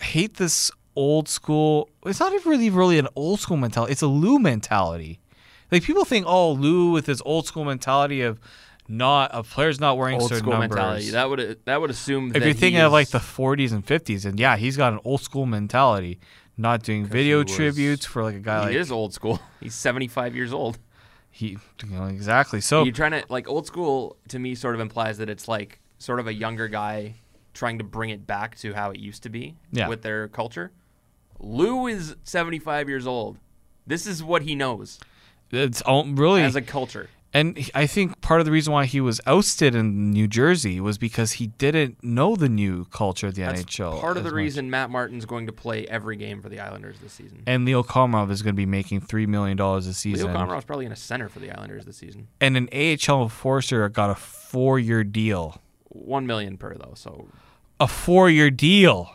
hate 0.00 0.34
this 0.36 0.70
old 0.96 1.28
school. 1.28 1.88
It's 2.04 2.20
not 2.20 2.32
even 2.34 2.50
really 2.50 2.68
really 2.70 2.98
an 2.98 3.08
old 3.16 3.40
school 3.40 3.56
mentality. 3.56 3.92
It's 3.92 4.02
a 4.02 4.06
Lou 4.06 4.38
mentality. 4.38 5.20
Like 5.74 5.82
people 5.82 6.04
think, 6.04 6.24
oh, 6.26 6.52
Lou 6.52 6.92
with 6.92 7.06
his 7.06 7.20
old 7.26 7.46
school 7.46 7.64
mentality 7.64 8.22
of 8.22 8.38
not 8.86 9.32
of 9.32 9.50
players 9.50 9.80
not 9.80 9.96
wearing 9.98 10.20
Old 10.20 10.28
certain 10.28 10.38
school 10.44 10.52
numbers. 10.52 10.70
mentality. 10.76 11.10
That 11.10 11.28
would 11.28 11.58
that 11.64 11.80
would 11.80 11.90
assume 11.90 12.30
if 12.34 12.44
you're 12.44 12.52
thinking 12.54 12.80
of 12.80 12.92
like 12.92 13.08
the 13.08 13.18
40s 13.18 13.72
and 13.72 13.84
50s, 13.84 14.24
and 14.24 14.38
yeah, 14.38 14.56
he's 14.56 14.76
got 14.76 14.92
an 14.92 15.00
old 15.04 15.20
school 15.22 15.46
mentality, 15.46 16.20
not 16.56 16.82
doing 16.84 17.04
video 17.04 17.42
was- 17.42 17.52
tributes 17.56 18.04
for 18.06 18.22
like 18.22 18.36
a 18.36 18.40
guy 18.40 18.60
he 18.60 18.66
like 18.66 18.76
is 18.76 18.92
old 18.92 19.12
school. 19.12 19.40
He's 19.60 19.74
75 19.74 20.36
years 20.36 20.52
old. 20.52 20.78
he, 21.30 21.56
you 21.82 21.88
know, 21.90 22.04
exactly. 22.04 22.60
So 22.60 22.84
You're 22.84 22.92
trying 22.92 23.12
to 23.12 23.24
like 23.28 23.48
old 23.48 23.66
school 23.66 24.16
to 24.28 24.38
me 24.38 24.54
sort 24.54 24.74
of 24.76 24.80
implies 24.80 25.18
that 25.18 25.28
it's 25.28 25.48
like 25.48 25.80
sort 25.98 26.20
of 26.20 26.26
a 26.28 26.34
younger 26.34 26.68
guy 26.68 27.14
trying 27.54 27.78
to 27.78 27.84
bring 27.84 28.10
it 28.10 28.26
back 28.26 28.56
to 28.58 28.74
how 28.74 28.90
it 28.90 29.00
used 29.00 29.22
to 29.24 29.28
be 29.30 29.56
Yeah. 29.72 29.88
with 29.88 30.02
their 30.02 30.28
culture. 30.28 30.70
Lou 31.40 31.86
is 31.88 32.14
75 32.24 32.88
years 32.88 33.06
old. 33.06 33.38
This 33.86 34.06
is 34.06 34.22
what 34.22 34.42
he 34.42 34.54
knows 34.54 35.00
it's 35.50 35.80
all, 35.82 36.04
really, 36.06 36.42
as 36.42 36.56
a 36.56 36.62
culture. 36.62 37.08
and 37.32 37.58
I 37.74 37.86
think 37.86 38.20
part 38.20 38.40
of 38.40 38.46
the 38.46 38.52
reason 38.52 38.72
why 38.72 38.84
he 38.86 39.00
was 39.00 39.20
ousted 39.26 39.74
in 39.74 40.10
New 40.12 40.28
Jersey 40.28 40.80
was 40.80 40.98
because 40.98 41.32
he 41.32 41.48
didn't 41.48 42.02
know 42.02 42.36
the 42.36 42.48
new 42.48 42.84
culture 42.86 43.26
of 43.28 43.34
the 43.34 43.42
That's 43.42 43.62
NHL. 43.64 44.00
part 44.00 44.16
of 44.16 44.24
the 44.24 44.30
much. 44.30 44.36
reason 44.36 44.70
Matt 44.70 44.90
Martin's 44.90 45.24
going 45.26 45.46
to 45.46 45.52
play 45.52 45.86
every 45.88 46.16
game 46.16 46.40
for 46.42 46.48
the 46.48 46.60
Islanders 46.60 46.98
this 47.00 47.12
season. 47.12 47.42
And 47.46 47.64
Leo 47.64 47.82
Komarov 47.82 48.30
is 48.30 48.42
going 48.42 48.54
to 48.54 48.56
be 48.56 48.66
making 48.66 49.00
three 49.00 49.26
million 49.26 49.56
dollars 49.56 49.86
a 49.86 49.94
season, 49.94 50.28
Leo 50.32 50.36
Komarov's 50.36 50.64
probably 50.64 50.86
in 50.86 50.92
a 50.92 50.96
center 50.96 51.28
for 51.28 51.40
the 51.40 51.50
Islanders 51.50 51.84
this 51.84 51.96
season. 51.96 52.28
and 52.40 52.56
an 52.56 52.68
AHL 52.72 53.22
enforcer 53.24 53.88
got 53.88 54.10
a 54.10 54.14
four-year 54.14 55.02
deal. 55.04 55.60
One 55.88 56.26
million 56.26 56.56
per 56.56 56.74
though, 56.74 56.94
so 56.94 57.28
A 57.80 57.86
four-year 57.88 58.50
deal. 58.50 59.10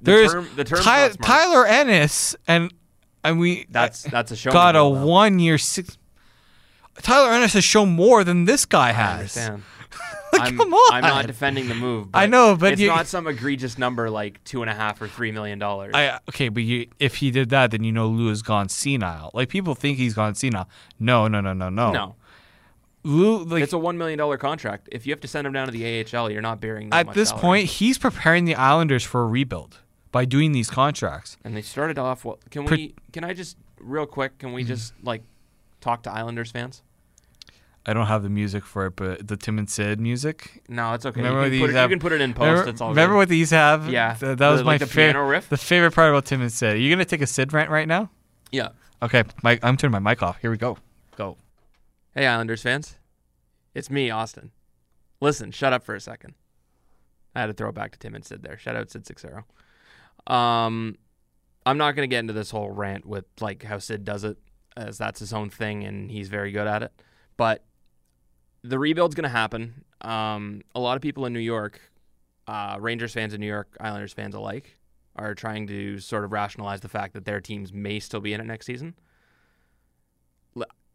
the 0.00 0.10
There's 0.12 0.32
term, 0.32 0.48
the 0.56 0.64
term's 0.64 0.84
Ty- 0.84 1.08
Tyler 1.22 1.66
Ennis 1.66 2.36
and 2.46 2.72
and 3.24 3.38
we 3.38 3.66
That's 3.70 4.02
that's 4.02 4.30
a 4.30 4.36
show. 4.36 4.52
got 4.52 4.76
a 4.76 4.84
one 4.84 5.38
year 5.38 5.58
six. 5.58 5.98
Tyler 7.02 7.32
Ennis 7.32 7.54
has 7.54 7.64
shown 7.64 7.90
more 7.90 8.22
than 8.22 8.44
this 8.44 8.66
guy 8.66 8.92
has. 8.92 9.50
Like, 10.32 10.48
I'm, 10.48 10.58
come 10.58 10.74
on. 10.74 10.94
I'm 10.94 11.02
not 11.02 11.26
defending 11.28 11.68
the 11.68 11.76
move. 11.76 12.08
I 12.12 12.26
know, 12.26 12.56
but 12.56 12.72
it's 12.72 12.80
you- 12.80 12.88
not 12.88 13.06
some 13.06 13.28
egregious 13.28 13.78
number 13.78 14.10
like 14.10 14.42
two 14.42 14.62
and 14.62 14.70
a 14.70 14.74
half 14.74 15.00
or 15.00 15.06
three 15.06 15.30
million 15.30 15.60
dollars. 15.60 15.92
I 15.94 16.18
okay, 16.28 16.48
but 16.48 16.64
you, 16.64 16.88
if 16.98 17.16
he 17.16 17.30
did 17.30 17.50
that, 17.50 17.70
then 17.70 17.84
you 17.84 17.92
know 17.92 18.08
Lou 18.08 18.30
has 18.30 18.42
gone 18.42 18.68
senile. 18.68 19.30
Like 19.32 19.48
people 19.48 19.76
think 19.76 19.96
he's 19.96 20.14
gone 20.14 20.34
senile. 20.34 20.68
No, 20.98 21.28
no, 21.28 21.40
no, 21.40 21.52
no, 21.52 21.68
no. 21.68 21.92
no, 21.92 22.16
Lou, 23.04 23.44
like 23.44 23.62
it's 23.62 23.72
a 23.72 23.78
one 23.78 23.96
million 23.96 24.18
dollar 24.18 24.36
contract. 24.36 24.88
If 24.90 25.06
you 25.06 25.12
have 25.12 25.20
to 25.20 25.28
send 25.28 25.46
him 25.46 25.52
down 25.52 25.66
to 25.66 25.72
the 25.72 26.04
AHL, 26.04 26.30
you're 26.30 26.42
not 26.42 26.60
bearing 26.60 26.88
at 26.92 27.14
this 27.14 27.28
salary. 27.28 27.40
point, 27.42 27.66
he's 27.66 27.96
preparing 27.98 28.44
the 28.44 28.56
Islanders 28.56 29.04
for 29.04 29.22
a 29.22 29.26
rebuild 29.26 29.78
by 30.14 30.24
doing 30.24 30.52
these 30.52 30.70
contracts. 30.70 31.36
And 31.42 31.56
they 31.56 31.60
started 31.60 31.98
off. 31.98 32.24
Well, 32.24 32.38
can 32.48 32.64
Pre- 32.66 32.76
we? 32.76 32.94
Can 33.12 33.24
I 33.24 33.34
just 33.34 33.56
real 33.80 34.06
quick? 34.06 34.38
Can 34.38 34.52
we 34.52 34.62
mm-hmm. 34.62 34.68
just 34.68 34.94
like 35.02 35.24
talk 35.80 36.04
to 36.04 36.12
Islanders 36.12 36.52
fans? 36.52 36.82
I 37.84 37.92
don't 37.92 38.06
have 38.06 38.22
the 38.22 38.28
music 38.30 38.64
for 38.64 38.86
it, 38.86 38.94
but 38.94 39.26
the 39.26 39.36
Tim 39.36 39.58
and 39.58 39.68
Sid 39.68 39.98
music. 39.98 40.62
No, 40.68 40.94
it's 40.94 41.04
okay. 41.04 41.20
Remember 41.20 41.44
you, 41.46 41.50
these 41.50 41.58
can 41.58 41.66
put 41.66 41.70
it, 41.70 41.76
have- 41.76 41.90
you 41.90 41.96
can 41.96 42.00
put 42.00 42.12
it 42.12 42.20
in 42.20 42.32
post. 42.32 42.46
remember 42.46 42.70
it's 42.70 42.80
all 42.80 42.90
remember 42.90 43.14
good. 43.14 43.18
what 43.18 43.28
these 43.28 43.50
have? 43.50 43.90
Yeah, 43.90 44.14
Th- 44.14 44.20
that 44.20 44.38
the- 44.38 44.50
was 44.52 44.60
like 44.60 44.66
my 44.66 44.78
the 44.78 44.86
favorite. 44.86 45.50
The 45.50 45.56
favorite 45.56 45.92
part 45.92 46.10
about 46.10 46.26
Tim 46.26 46.40
and 46.40 46.52
Sid. 46.52 46.74
Are 46.74 46.78
you 46.78 46.90
gonna 46.90 47.04
take 47.04 47.20
a 47.20 47.26
Sid 47.26 47.52
rant 47.52 47.68
right 47.68 47.88
now? 47.88 48.08
Yeah. 48.52 48.68
Okay, 49.02 49.24
Mike, 49.42 49.58
I'm 49.64 49.76
turning 49.76 50.00
my 50.00 50.10
mic 50.12 50.22
off. 50.22 50.40
Here 50.40 50.50
we 50.52 50.56
go. 50.56 50.78
Go. 51.16 51.36
Hey, 52.14 52.28
Islanders 52.28 52.62
fans. 52.62 52.98
It's 53.74 53.90
me, 53.90 54.10
Austin. 54.10 54.52
Listen, 55.20 55.50
shut 55.50 55.72
up 55.72 55.82
for 55.82 55.96
a 55.96 56.00
second. 56.00 56.34
I 57.34 57.40
had 57.40 57.46
to 57.46 57.52
throw 57.52 57.70
it 57.70 57.74
back 57.74 57.90
to 57.92 57.98
Tim 57.98 58.14
and 58.14 58.24
Sid 58.24 58.44
there. 58.44 58.56
Shout 58.56 58.76
out 58.76 58.92
Sid 58.92 59.04
Seixeiro. 59.06 59.44
Um, 60.26 60.96
I'm 61.66 61.78
not 61.78 61.94
going 61.96 62.08
to 62.08 62.12
get 62.12 62.20
into 62.20 62.32
this 62.32 62.50
whole 62.50 62.70
rant 62.70 63.06
with 63.06 63.24
like 63.40 63.62
how 63.62 63.78
Sid 63.78 64.04
does 64.04 64.24
it, 64.24 64.38
as 64.76 64.98
that's 64.98 65.20
his 65.20 65.32
own 65.32 65.50
thing 65.50 65.84
and 65.84 66.10
he's 66.10 66.28
very 66.28 66.52
good 66.52 66.66
at 66.66 66.82
it. 66.82 66.92
But 67.36 67.64
the 68.62 68.78
rebuild's 68.78 69.14
going 69.14 69.24
to 69.24 69.28
happen. 69.28 69.84
Um, 70.00 70.62
a 70.74 70.80
lot 70.80 70.96
of 70.96 71.02
people 71.02 71.26
in 71.26 71.32
New 71.32 71.40
York, 71.40 71.80
uh, 72.46 72.76
Rangers 72.80 73.12
fans 73.12 73.32
and 73.32 73.40
New 73.40 73.46
York 73.46 73.76
Islanders 73.80 74.12
fans 74.12 74.34
alike, 74.34 74.78
are 75.16 75.34
trying 75.34 75.66
to 75.68 75.98
sort 76.00 76.24
of 76.24 76.32
rationalize 76.32 76.80
the 76.80 76.88
fact 76.88 77.14
that 77.14 77.24
their 77.24 77.40
teams 77.40 77.72
may 77.72 78.00
still 78.00 78.20
be 78.20 78.32
in 78.32 78.40
it 78.40 78.44
next 78.44 78.66
season. 78.66 78.94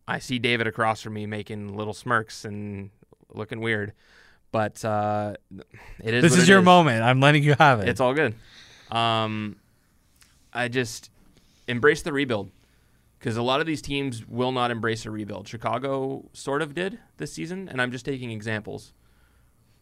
I 0.10 0.18
see 0.18 0.40
David 0.40 0.66
across 0.66 1.04
from 1.04 1.14
me 1.14 1.28
making 1.28 1.78
little 1.78 1.94
smirks 1.94 2.44
and 2.44 2.90
looking 3.32 3.60
weird, 3.60 3.94
but 4.52 4.84
uh, 4.84 5.36
it 6.04 6.16
is. 6.16 6.24
This 6.24 6.36
is 6.36 6.50
your 6.50 6.64
moment. 6.64 7.04
I'm 7.04 7.20
letting 7.20 7.44
you 7.44 7.54
have 7.60 7.82
it. 7.82 7.90
It's 7.90 8.02
all 8.02 8.16
good. 8.16 8.34
Um, 8.92 9.58
I 10.54 10.68
just 10.68 11.10
embrace 11.68 12.02
the 12.02 12.12
rebuild 12.12 12.50
because 13.20 13.38
a 13.38 13.42
lot 13.42 13.60
of 13.60 13.68
these 13.68 13.82
teams 13.82 14.28
will 14.28 14.52
not 14.52 14.72
embrace 14.72 15.06
a 15.06 15.12
rebuild. 15.12 15.48
Chicago 15.48 16.26
sort 16.34 16.62
of 16.62 16.74
did 16.74 17.00
this 17.18 17.34
season, 17.34 17.68
and 17.70 17.82
I'm 17.82 17.92
just 17.92 18.06
taking 18.06 18.32
examples. 18.32 18.94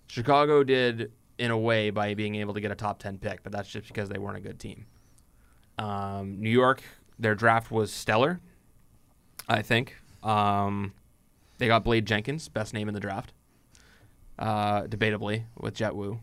Chicago 0.08 0.64
did 0.64 1.12
in 1.38 1.52
a 1.52 1.58
way 1.58 1.90
by 1.92 2.14
being 2.16 2.36
able 2.36 2.54
to 2.56 2.62
get 2.62 2.72
a 2.72 2.76
top 2.76 3.00
10 3.00 3.20
pick, 3.20 3.44
but 3.44 3.52
that's 3.52 3.70
just 3.70 3.88
because 3.88 4.10
they 4.10 4.18
weren't 4.18 4.38
a 4.38 4.42
good 4.42 4.60
team. 4.60 4.86
Um, 5.78 6.42
New 6.42 6.50
York, 6.50 6.82
their 7.20 7.36
draft 7.36 7.70
was 7.70 7.94
stellar, 7.94 8.40
I 9.48 9.62
think. 9.62 9.96
Um, 10.24 10.94
they 11.60 11.68
got 11.68 11.84
Blade 11.84 12.06
Jenkins, 12.08 12.50
best 12.50 12.74
name 12.74 12.88
in 12.88 12.96
the 12.96 13.00
draft, 13.00 13.34
uh, 14.40 14.84
debatably, 14.84 15.44
with 15.60 15.76
Jett 15.76 15.96
Woo. 15.96 16.20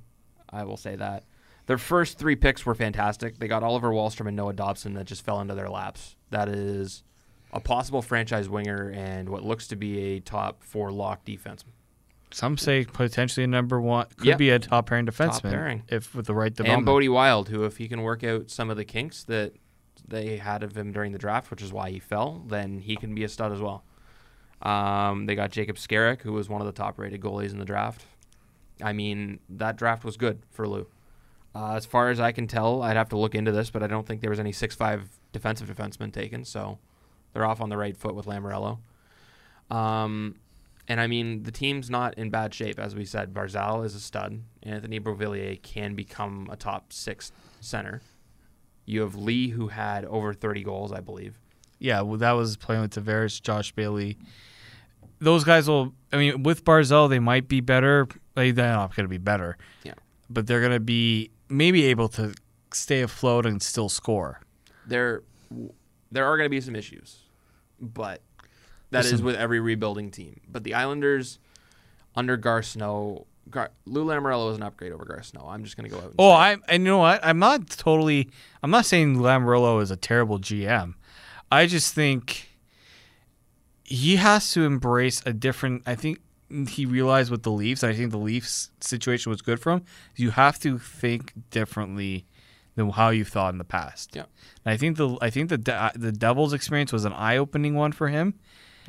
I 0.51 0.65
will 0.65 0.77
say 0.77 0.97
that. 0.97 1.23
Their 1.67 1.79
first 1.79 2.19
three 2.19 2.37
picks 2.37 2.67
were 2.67 2.75
fantastic. 2.75 3.39
They 3.39 3.49
got 3.49 3.63
Oliver 3.63 3.91
Wahlstrom 3.91 4.27
and 4.29 4.37
Noah 4.37 4.53
Dobson 4.53 4.95
that 4.95 5.07
just 5.07 5.25
fell 5.25 5.41
into 5.41 5.55
their 5.55 5.71
laps. 5.71 6.17
That 6.31 6.49
is 6.49 7.03
a 7.53 7.61
possible 7.61 8.03
franchise 8.03 8.49
winger 8.49 8.91
and 8.91 9.29
what 9.29 9.43
looks 9.45 9.67
to 9.69 9.77
be 9.77 10.17
a 10.17 10.21
top 10.21 10.63
four 10.63 10.91
lock 10.93 11.25
defense. 11.25 11.65
some 12.31 12.59
say 12.59 12.85
potentially 12.85 13.45
a 13.45 13.47
number 13.47 13.81
one 13.81 14.07
could 14.17 14.27
Yep. 14.27 14.39
be 14.39 14.51
a 14.51 14.59
top 14.59 14.87
pairing 14.87 15.07
defenseman 15.07 15.51
pairing. 15.53 15.83
if 15.89 16.15
with 16.17 16.27
the 16.27 16.35
right 16.35 16.49
and 16.49 16.57
development. 16.57 16.87
Bode 16.87 17.09
Wilde, 17.09 17.49
who 17.49 17.65
if 17.65 17.77
he 17.77 17.87
can 17.87 18.03
work 18.03 18.25
out 18.25 18.51
some 18.51 18.71
of 18.71 18.77
the 18.77 18.85
kinks 18.85 19.23
that 19.25 19.53
they 20.07 20.37
had 20.39 20.63
of 20.65 20.77
him 20.77 20.91
during 20.93 21.13
the 21.13 21.19
draft, 21.19 21.49
which 21.51 21.63
is 21.63 21.73
why 21.73 21.91
he 21.91 22.01
fell, 22.01 22.43
then 22.49 22.81
he 22.81 22.97
can 22.97 23.15
be 23.15 23.23
a 23.25 23.29
stud 23.29 23.53
as 23.53 23.61
well. 23.61 23.85
Um, 24.63 25.27
they 25.27 25.35
got 25.35 25.51
Jakub 25.53 25.77
Skarek, 25.77 26.23
who 26.23 26.33
was 26.33 26.49
one 26.49 26.61
of 26.61 26.67
the 26.67 26.73
top-rated 26.73 27.21
goalies 27.21 27.53
in 27.53 27.59
the 27.59 27.65
draft. 27.65 28.05
I 28.83 28.93
mean, 28.93 29.39
that 29.49 29.77
draft 29.77 30.05
was 30.05 30.17
good 30.17 30.43
for 30.51 30.67
Lou. 30.67 30.87
Uh, 31.55 31.75
as 31.75 31.87
far 31.87 32.11
as 32.11 32.19
I 32.19 32.33
can 32.33 32.47
tell, 32.49 32.83
I'd 32.83 32.97
have 32.97 33.11
to 33.11 33.19
look 33.19 33.35
into 33.35 33.53
this, 33.53 33.71
but 33.71 33.83
I 33.83 33.87
don't 33.87 34.07
think 34.07 34.21
there 34.21 34.31
was 34.31 34.41
any 34.41 34.51
six-five 34.53 35.09
defensive 35.33 35.69
defensemen 35.69 36.13
taken, 36.13 36.45
so 36.45 36.79
they're 37.33 37.47
off 37.47 37.61
on 37.61 37.69
the 37.69 37.77
right 37.77 37.97
foot 37.97 38.15
with 38.15 38.27
Lamoriello. 38.27 38.79
Um, 39.71 40.37
and 40.89 41.01
I 41.01 41.07
mean, 41.07 41.45
the 41.45 41.53
team's 41.53 41.89
not 41.89 42.15
in 42.19 42.31
bad 42.31 42.53
shape, 42.53 42.79
as 42.79 42.95
we 42.95 43.05
said. 43.05 43.33
Barzal 43.33 43.85
is 43.85 43.95
a 43.95 44.01
stud. 44.01 44.43
Anthony 44.63 45.01
Beauvillier 45.01 45.61
can 45.63 45.95
become 45.95 46.49
a 46.51 46.57
top 46.57 46.93
six 46.93 47.33
center. 47.61 48.03
You 48.85 49.01
have 49.01 49.15
Lee, 49.15 49.49
who 49.49 49.69
had 49.69 50.05
over 50.05 50.35
30 50.35 50.63
goals, 50.65 50.93
I 50.93 51.01
believe. 51.01 51.39
yeah, 51.79 52.01
well, 52.03 52.19
that 52.19 52.33
was 52.33 52.57
playing 52.57 52.83
with 52.83 52.91
Tavares, 52.95 53.41
Josh 53.41 53.73
Bailey. 53.73 54.19
Those 55.21 55.45
guys 55.45 55.69
will. 55.69 55.95
I 56.13 56.17
mean, 56.19 56.43
with 56.43 56.65
Barzal, 56.65 57.09
they 57.09 57.19
might 57.19 57.49
be 57.49 57.61
better. 57.61 58.07
Like, 58.37 58.55
they're 58.57 58.73
not 58.73 58.95
going 58.95 59.05
to 59.05 59.09
be 59.09 59.19
better. 59.19 59.57
Yeah. 59.85 59.95
but 60.29 60.47
they're 60.47 60.61
going 60.61 60.73
to 60.73 60.81
be 60.81 61.31
maybe 61.57 61.85
able 61.87 62.09
to 62.09 62.35
stay 62.73 63.01
afloat 63.03 63.47
and 63.47 63.63
still 63.63 63.89
score. 63.89 64.41
There, 64.87 65.23
there 66.11 66.27
are 66.27 66.37
going 66.37 66.47
to 66.47 66.51
be 66.51 66.61
some 66.61 66.77
issues, 66.77 67.21
but 67.81 68.21
that 68.91 69.05
is 69.07 69.23
with 69.23 69.37
every 69.37 69.61
rebuilding 69.61 70.11
team. 70.11 70.41
But 70.49 70.65
the 70.65 70.75
Islanders, 70.75 71.39
under 72.15 72.37
Garth 72.37 72.67
Snow, 72.67 73.27
Gar, 73.51 73.71
Lou 73.87 74.05
Lamoriello 74.07 74.51
is 74.51 74.57
an 74.57 74.63
upgrade 74.63 74.93
over 74.93 75.05
Garth 75.05 75.27
Snow. 75.27 75.47
I'm 75.49 75.65
just 75.65 75.77
going 75.77 75.89
to 75.91 75.95
go 75.95 75.99
out. 75.99 76.05
And 76.11 76.15
Oh. 76.19 76.31
I 76.31 76.57
and 76.69 76.83
you 76.85 76.91
know 76.91 76.99
what? 76.99 77.21
I'm 77.25 77.39
not 77.39 77.69
totally. 77.71 78.31
I'm 78.63 78.71
not 78.71 78.87
saying 78.87 79.17
Lamoriello 79.17 79.83
is 79.83 79.91
a 79.91 79.97
terrible 79.97 80.39
GM. 80.39 80.95
I 81.53 81.67
just 81.67 81.95
think 81.95 82.49
he 83.85 84.17
has 84.17 84.51
to 84.53 84.65
embrace 84.65 85.23
a 85.27 85.33
different. 85.33 85.83
I 85.87 85.95
think 85.95 86.21
he 86.69 86.87
realized 86.87 87.31
with 87.31 87.43
the 87.43 87.51
Leafs. 87.51 87.83
I 87.83 87.93
think 87.95 88.11
the 88.11 88.19
Leafs 88.19 88.71
situation 88.81 89.31
was 89.31 89.43
good 89.43 89.61
for 89.61 89.73
him. 89.73 89.83
You 90.17 90.31
have 90.33 90.59
to 90.61 90.79
think 90.79 91.33
differently 91.51 92.27
than 92.77 92.91
how 92.91 93.11
you 93.11 93.25
thought 93.25 93.53
in 93.55 93.59
the 93.59 93.65
past. 93.65 94.15
Yeah. 94.15 94.25
And 94.65 94.73
I 94.75 94.77
think 94.77 94.97
the 94.97 95.17
I 95.23 95.31
think 95.31 95.49
the 95.49 95.59
De- 95.59 95.93
the 95.95 96.13
Devils 96.13 96.53
experience 96.53 96.93
was 96.93 97.05
an 97.05 97.13
eye 97.13 97.37
opening 97.37 97.75
one 97.75 97.93
for 97.93 98.09
him 98.09 98.35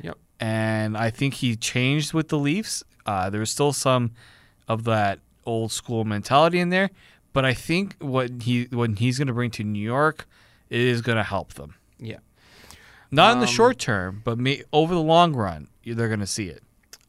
Yep. 0.01 0.17
and 0.39 0.97
I 0.97 1.09
think 1.11 1.35
he 1.35 1.55
changed 1.55 2.13
with 2.13 2.29
the 2.29 2.37
Leafs. 2.37 2.83
Uh, 3.05 3.29
there 3.29 3.39
was 3.39 3.49
still 3.51 3.71
some 3.73 4.11
of 4.67 4.83
that 4.85 5.19
old 5.45 5.71
school 5.71 6.03
mentality 6.03 6.59
in 6.59 6.69
there, 6.69 6.89
but 7.33 7.45
I 7.45 7.53
think 7.53 7.95
what 7.99 8.41
he 8.41 8.63
what 8.71 8.97
he's 8.99 9.17
going 9.19 9.27
to 9.27 9.33
bring 9.33 9.51
to 9.51 9.63
New 9.63 9.79
York 9.79 10.27
is 10.69 11.01
going 11.01 11.17
to 11.17 11.23
help 11.23 11.53
them. 11.53 11.75
Yeah. 11.99 12.17
Not 13.11 13.33
in 13.33 13.39
the 13.39 13.45
Um, 13.47 13.53
short 13.53 13.77
term, 13.77 14.21
but 14.25 14.39
may, 14.39 14.63
over 14.73 14.93
the 14.95 15.01
long 15.01 15.33
run, 15.35 15.67
they're 15.85 16.07
going 16.07 16.19
to 16.19 16.25
see 16.27 16.47
it. 16.49 16.63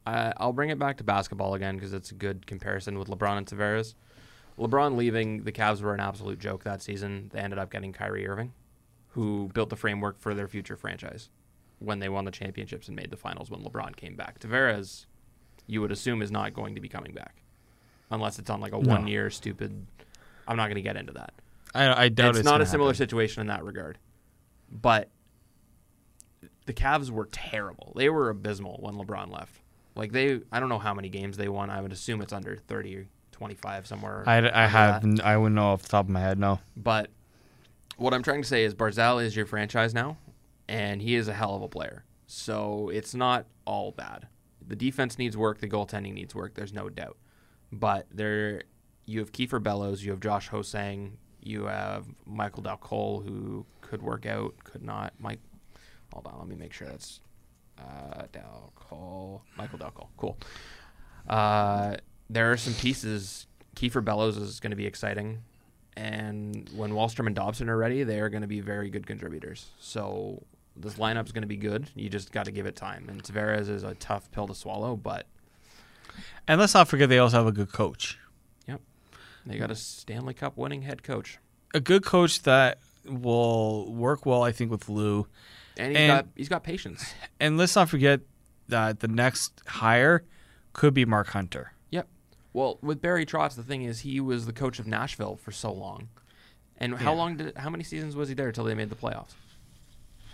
I 0.06 0.32
I'll 0.36 0.52
bring 0.52 0.70
it 0.70 0.78
back 0.78 0.98
to 0.98 1.04
basketball 1.04 1.54
again 1.54 1.74
because 1.76 1.92
it's 1.92 2.10
a 2.10 2.14
good 2.14 2.46
comparison 2.46 2.98
with 2.98 3.08
LeBron 3.08 3.38
and 3.38 3.46
Tavares. 3.46 3.94
LeBron 4.58 4.96
leaving, 4.96 5.44
the 5.44 5.52
Cavs 5.52 5.82
were 5.82 5.92
an 5.92 6.00
absolute 6.00 6.38
joke 6.38 6.64
that 6.64 6.80
season. 6.80 7.30
They 7.32 7.40
ended 7.40 7.58
up 7.58 7.70
getting 7.70 7.92
Kyrie 7.92 8.26
Irving, 8.26 8.52
who 9.08 9.50
built 9.52 9.68
the 9.68 9.76
framework 9.76 10.18
for 10.18 10.32
their 10.34 10.48
future 10.48 10.76
franchise 10.76 11.28
when 11.78 11.98
they 11.98 12.08
won 12.08 12.24
the 12.24 12.30
championships 12.30 12.88
and 12.88 12.96
made 12.96 13.10
the 13.10 13.18
finals 13.18 13.50
when 13.50 13.62
LeBron 13.62 13.94
came 13.96 14.16
back. 14.16 14.38
Tavares, 14.38 15.04
you 15.66 15.82
would 15.82 15.92
assume, 15.92 16.22
is 16.22 16.30
not 16.30 16.54
going 16.54 16.74
to 16.74 16.80
be 16.80 16.88
coming 16.88 17.12
back 17.12 17.42
unless 18.10 18.38
it's 18.38 18.48
on 18.48 18.60
like 18.60 18.72
a 18.72 18.78
No. 18.78 18.88
one 18.88 19.06
year 19.06 19.28
stupid. 19.28 19.86
I'm 20.48 20.56
not 20.56 20.66
going 20.66 20.76
to 20.76 20.82
get 20.82 20.96
into 20.96 21.12
that. 21.14 21.34
I, 21.74 22.04
I 22.04 22.08
doubt 22.08 22.30
it's, 22.30 22.38
it's, 22.38 22.44
not 22.46 22.62
a 22.62 22.66
similar 22.66 22.90
happen. 22.90 22.98
situation 22.98 23.42
in 23.42 23.48
that 23.48 23.62
regard. 23.64 23.98
But 24.70 25.10
the 26.64 26.72
Cavs 26.72 27.10
were 27.10 27.28
terrible. 27.30 27.92
They 27.94 28.08
were 28.08 28.30
abysmal 28.30 28.78
when 28.80 28.94
LeBron 28.94 29.30
left. 29.30 29.60
Like 29.96 30.12
they, 30.12 30.40
I 30.52 30.60
don't 30.60 30.68
know 30.68 30.78
how 30.78 30.94
many 30.94 31.08
games 31.08 31.36
they 31.36 31.48
won. 31.48 31.70
I 31.70 31.80
would 31.80 31.92
assume 31.92 32.20
it's 32.20 32.32
under 32.32 32.56
30 32.56 32.96
or 32.96 33.06
25 33.32 33.86
somewhere. 33.86 34.24
I, 34.26 34.38
I 34.38 34.66
have 34.66 35.02
that. 35.02 35.24
I 35.24 35.36
wouldn't 35.36 35.56
know 35.56 35.68
off 35.68 35.82
the 35.82 35.88
top 35.88 36.06
of 36.06 36.10
my 36.10 36.20
head. 36.20 36.38
No, 36.38 36.60
But 36.76 37.10
what 37.96 38.12
I'm 38.14 38.22
trying 38.22 38.42
to 38.42 38.48
say 38.48 38.64
is 38.64 38.74
Barzal 38.74 39.22
is 39.24 39.34
your 39.34 39.46
franchise 39.46 39.94
now, 39.94 40.18
and 40.68 41.00
he 41.00 41.16
is 41.16 41.28
a 41.28 41.32
hell 41.32 41.54
of 41.56 41.62
a 41.62 41.68
player. 41.68 42.04
So 42.26 42.90
it's 42.90 43.14
not 43.14 43.46
all 43.64 43.92
bad. 43.92 44.26
The 44.66 44.76
defense 44.76 45.18
needs 45.18 45.36
work. 45.36 45.60
The 45.60 45.68
goaltending 45.68 46.14
needs 46.14 46.34
work. 46.34 46.54
There's 46.54 46.72
no 46.72 46.88
doubt. 46.88 47.16
But 47.72 48.06
there, 48.12 48.62
you 49.06 49.20
have 49.20 49.32
Kiefer 49.32 49.62
Bellows. 49.62 50.04
You 50.04 50.10
have 50.10 50.20
Josh 50.20 50.48
Ho-Sang. 50.48 51.16
You 51.40 51.66
have 51.66 52.06
Michael 52.26 52.62
Dal 52.64 52.76
Colle, 52.76 53.20
who 53.20 53.64
could 53.80 54.02
work 54.02 54.26
out, 54.26 54.54
could 54.64 54.82
not. 54.82 55.14
Mike, 55.20 55.38
hold 56.12 56.26
on. 56.26 56.38
Let 56.38 56.48
me 56.48 56.56
make 56.56 56.72
sure 56.72 56.88
that's 56.88 57.20
uh. 57.78 58.16
Michael 59.56 59.78
Dal 59.78 59.90
Colle. 59.90 60.10
Cool. 60.16 60.38
Uh, 61.28 61.96
there 62.30 62.52
are 62.52 62.56
some 62.56 62.74
pieces. 62.74 63.46
Kiefer 63.74 64.04
Bellows 64.04 64.36
is 64.36 64.60
going 64.60 64.70
to 64.70 64.76
be 64.76 64.86
exciting. 64.86 65.42
And 65.96 66.68
when 66.74 66.92
Wahlstrom 66.92 67.26
and 67.26 67.34
Dobson 67.34 67.68
are 67.68 67.76
ready, 67.76 68.04
they 68.04 68.20
are 68.20 68.28
going 68.28 68.42
to 68.42 68.48
be 68.48 68.60
very 68.60 68.90
good 68.90 69.06
contributors. 69.06 69.66
So 69.78 70.42
this 70.76 70.94
lineup 70.94 71.26
is 71.26 71.32
going 71.32 71.42
to 71.42 71.48
be 71.48 71.56
good. 71.56 71.90
You 71.94 72.08
just 72.08 72.32
got 72.32 72.44
to 72.44 72.52
give 72.52 72.66
it 72.66 72.76
time. 72.76 73.08
And 73.08 73.22
Tavares 73.22 73.68
is 73.68 73.82
a 73.82 73.94
tough 73.94 74.30
pill 74.30 74.46
to 74.46 74.54
swallow, 74.54 74.96
but 74.96 75.26
and 76.46 76.60
let's 76.60 76.74
not 76.74 76.88
forget 76.88 77.08
they 77.08 77.18
also 77.18 77.38
have 77.38 77.46
a 77.46 77.52
good 77.52 77.72
coach, 77.72 78.18
Yep, 78.66 78.80
they 79.44 79.58
got 79.58 79.70
a 79.70 79.74
Stanley 79.74 80.32
Cup 80.32 80.56
winning 80.56 80.82
head 80.82 81.02
coach. 81.02 81.38
a 81.74 81.80
good 81.80 82.04
coach 82.04 82.42
that 82.42 82.78
will 83.04 83.92
work 83.92 84.24
well. 84.24 84.42
I 84.42 84.52
think 84.52 84.70
with 84.70 84.88
Lou. 84.88 85.26
And 85.76 85.92
he's 85.92 85.98
And- 86.00 86.08
got 86.08 86.26
he's 86.34 86.48
got 86.48 86.64
patience. 86.64 87.14
And 87.40 87.56
let's 87.58 87.76
not 87.76 87.88
forget 87.88 88.20
that 88.68 89.00
the 89.00 89.08
next 89.08 89.62
hire 89.66 90.24
could 90.72 90.94
be 90.94 91.04
Mark 91.04 91.28
Hunter. 91.28 91.72
Yep. 91.90 92.08
Well, 92.52 92.78
with 92.82 93.00
Barry 93.00 93.24
Trotz, 93.26 93.54
the 93.54 93.62
thing 93.62 93.82
is 93.82 94.00
he 94.00 94.20
was 94.20 94.46
the 94.46 94.52
coach 94.52 94.78
of 94.78 94.86
Nashville 94.86 95.36
for 95.36 95.52
so 95.52 95.72
long. 95.72 96.08
And 96.78 96.96
how 96.96 97.12
Yeah. 97.12 97.18
long 97.18 97.36
did 97.36 97.56
how 97.56 97.70
many 97.70 97.84
seasons 97.84 98.16
was 98.16 98.28
he 98.28 98.34
there 98.34 98.48
until 98.48 98.64
they 98.64 98.74
made 98.74 98.90
the 98.90 98.96
playoffs? 98.96 99.34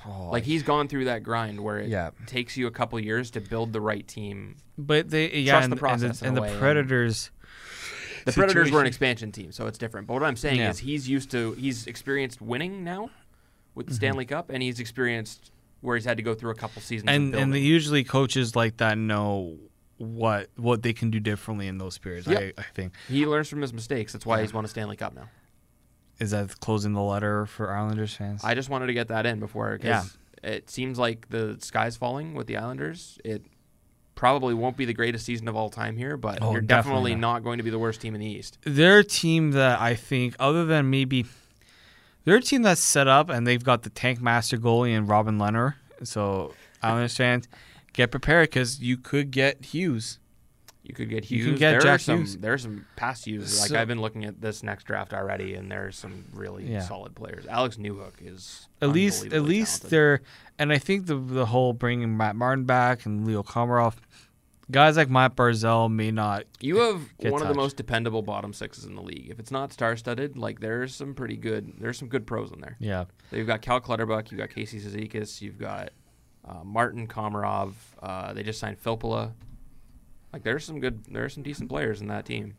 Oh, 0.05 0.31
Like 0.33 0.43
he's 0.45 0.63
gone 0.65 0.89
through 0.89 1.05
that 1.05 1.23
grind 1.23 1.61
where 1.61 1.79
it 1.79 1.89
Yeah. 1.89 2.11
takes 2.27 2.57
you 2.57 2.67
a 2.67 2.73
couple 2.73 2.99
years 2.99 3.31
to 3.33 3.41
build 3.41 3.73
the 3.73 3.81
right 3.81 4.07
team. 4.07 4.57
but 4.79 5.11
they 5.11 5.31
yeah, 5.39 5.53
Trust 5.53 5.65
and, 5.65 5.73
the 5.73 5.77
process 5.77 6.23
and 6.23 6.37
the, 6.37 6.43
and 6.43 6.49
the 6.51 6.53
and- 6.55 6.61
Predators. 6.61 7.31
The 8.25 8.33
Predators 8.33 8.71
were 8.71 8.81
an 8.81 8.87
expansion 8.87 9.31
team, 9.33 9.51
so 9.53 9.67
it's 9.67 9.79
different. 9.79 10.07
But 10.07 10.15
what 10.15 10.23
I'm 10.25 10.37
saying 10.37 10.59
Yeah. 10.61 10.71
is 10.71 10.79
he's 10.79 11.09
used 11.09 11.31
to 11.33 11.53
he's 11.55 11.87
experienced 11.87 12.41
winning 12.41 12.83
now 12.85 13.11
with 13.75 13.87
Mm-hmm. 13.87 13.91
the 13.91 13.97
Stanley 13.97 14.25
Cup, 14.27 14.51
and 14.51 14.63
he's 14.63 14.81
experienced 14.81 15.51
where 15.81 15.97
he's 15.97 16.05
had 16.05 16.17
to 16.19 16.23
go 16.23 16.35
through 16.35 16.51
a 16.51 16.55
couple 16.55 16.81
seasons. 16.83 17.09
of 17.11 17.15
and 17.15 17.35
and 17.35 17.53
the, 17.53 17.59
usually 17.61 18.05
coaches 18.05 18.55
like 18.55 18.77
that 18.79 18.97
know 18.99 19.57
what 19.99 20.49
what 20.57 20.83
they 20.83 20.93
can 20.93 21.11
do 21.11 21.21
differently 21.21 21.67
in 21.69 21.79
those 21.79 21.99
periods. 21.99 22.27
Yep. 22.27 22.55
I, 22.59 22.61
I 22.61 22.65
think 22.75 22.93
he 23.09 23.27
learns 23.27 23.49
from 23.49 23.61
his 23.63 23.73
mistakes. 23.73 24.13
That's 24.13 24.27
why 24.27 24.41
he's 24.43 24.53
won 24.53 24.65
a 24.65 24.69
Stanley 24.69 24.97
Cup 24.97 25.15
now. 25.15 25.29
is 26.21 26.31
that 26.33 26.59
closing 26.61 26.93
the 26.93 27.01
letter 27.03 27.47
for 27.47 27.73
Islanders 27.73 28.15
fans. 28.15 28.43
I 28.45 28.55
just 28.55 28.69
wanted 28.69 28.87
to 28.89 28.95
get 28.95 29.09
that 29.09 29.27
in 29.27 29.41
before 29.41 29.79
Yeah. 29.83 30.03
because 30.03 30.19
it 30.43 30.71
seems 30.71 30.99
like 30.99 31.29
the 31.31 31.57
sky's 31.61 31.97
falling 31.97 32.35
with 32.35 32.47
the 32.49 32.57
Islanders. 32.57 33.19
It 33.25 33.45
probably 34.15 34.55
won't 34.55 34.77
be 34.77 34.85
the 34.85 34.93
greatest 34.95 35.25
season 35.25 35.49
of 35.49 35.57
all 35.57 35.71
time 35.71 35.97
here, 35.97 36.17
but 36.17 36.39
Oh, 36.43 36.53
you're 36.53 36.61
definitely 36.61 37.13
definitely 37.13 37.15
not. 37.17 37.33
not 37.35 37.45
going 37.45 37.59
to 37.59 37.65
be 37.65 37.71
the 37.71 37.79
worst 37.79 38.01
team 38.01 38.15
in 38.15 38.21
the 38.21 38.27
East. 38.27 38.59
they're 38.65 38.99
a 39.01 39.05
team 39.05 39.53
that 39.53 39.81
I 39.81 39.95
think, 39.95 40.37
other 40.39 40.65
than 40.65 40.91
maybe, 40.91 41.25
they're 42.25 42.37
a 42.37 42.41
team 42.43 42.63
that's 42.63 42.81
set 42.83 43.09
up 43.09 43.29
and 43.31 43.47
they've 43.47 43.63
got 43.63 43.83
the 43.83 43.91
tank 43.91 44.21
master 44.21 44.57
goalie 44.57 44.97
and 44.97 45.09
Robin 45.09 45.39
Lehner. 45.39 45.75
So 46.05 46.55
I 46.83 46.91
understand. 46.93 47.49
get 47.93 48.11
prepared 48.11 48.49
because 48.51 48.81
you 48.81 48.97
could 48.97 49.31
get 49.31 49.65
Hughes. 49.67 50.19
You 50.83 50.95
could 50.95 51.09
get 51.11 51.31
You 51.31 51.39
Hughes. 51.39 51.47
can 51.47 51.59
get 51.59 51.71
there 51.73 51.81
Jack 51.81 51.95
are 51.95 51.99
some, 51.99 52.19
Hughes. 52.19 52.37
There's 52.39 52.63
some 52.63 52.87
past 52.97 53.25
Hughes. 53.27 53.61
Like 53.61 53.71
So- 53.71 53.79
I've 53.81 53.87
been 53.87 54.01
looking 54.01 54.25
at 54.25 54.41
this 54.41 54.65
next 54.65 54.83
draft 54.85 55.13
already, 55.15 55.55
and 55.55 55.71
there's 55.71 55.97
some 55.97 56.25
really 56.33 56.65
Yeah. 56.73 56.81
solid 56.81 57.15
players. 57.15 57.47
Alex 57.47 57.77
Newhook 57.77 58.15
is 58.21 58.67
At 58.81 58.89
least, 58.89 59.27
at 59.27 59.43
least 59.43 59.83
talented. 59.83 59.91
they're, 59.91 60.21
and 60.59 60.73
I 60.73 60.79
think 60.79 61.07
the 61.07 61.15
the 61.17 61.47
whole 61.47 61.73
bringing 61.73 62.17
Matt 62.17 62.35
Martin 62.35 62.65
back 62.65 63.07
and 63.07 63.25
Leo 63.25 63.45
Komarov, 63.45 63.95
guys 64.71 64.97
like 64.97 65.11
Matt 65.11 65.37
Barzal 65.37 65.91
may 65.93 66.11
not. 66.11 66.45
You 66.61 66.77
have 66.79 67.01
one 67.19 67.43
of 67.43 67.49
the 67.49 67.55
most 67.55 67.77
dependable 67.77 68.23
bottom 68.23 68.53
sixes 68.53 68.85
in 68.85 68.95
the 68.95 69.03
league. 69.03 69.29
If 69.31 69.39
it's 69.39 69.51
not 69.51 69.73
star-studded, 69.73 70.37
like 70.37 70.61
there's 70.61 70.95
some 70.95 71.15
pretty 71.15 71.37
good. 71.37 71.73
There's 71.79 71.99
some 71.99 72.09
good 72.09 72.27
pros 72.27 72.53
in 72.53 72.61
there. 72.61 72.77
Yeah, 72.81 73.05
So 73.31 73.37
You've 73.37 73.47
got 73.47 73.63
Cal 73.63 73.81
Clutterbuck, 73.81 74.31
you've 74.31 74.39
got 74.39 74.51
Casey 74.51 74.79
Cizikas, 74.81 75.41
you've 75.41 75.59
got 75.59 75.91
uh, 76.49 76.65
Martin 76.65 77.07
Komarov. 77.07 77.73
Uh, 78.03 78.33
they 78.33 78.43
just 78.43 78.59
signed 78.61 78.83
Filppula. 78.83 79.33
Like 80.33 80.43
there's 80.45 80.65
some 80.65 80.81
good, 80.81 81.05
there 81.11 81.25
are 81.25 81.29
some 81.29 81.43
decent 81.43 81.69
players 81.69 82.01
in 82.01 82.09
that 82.09 82.25
team. 82.25 82.55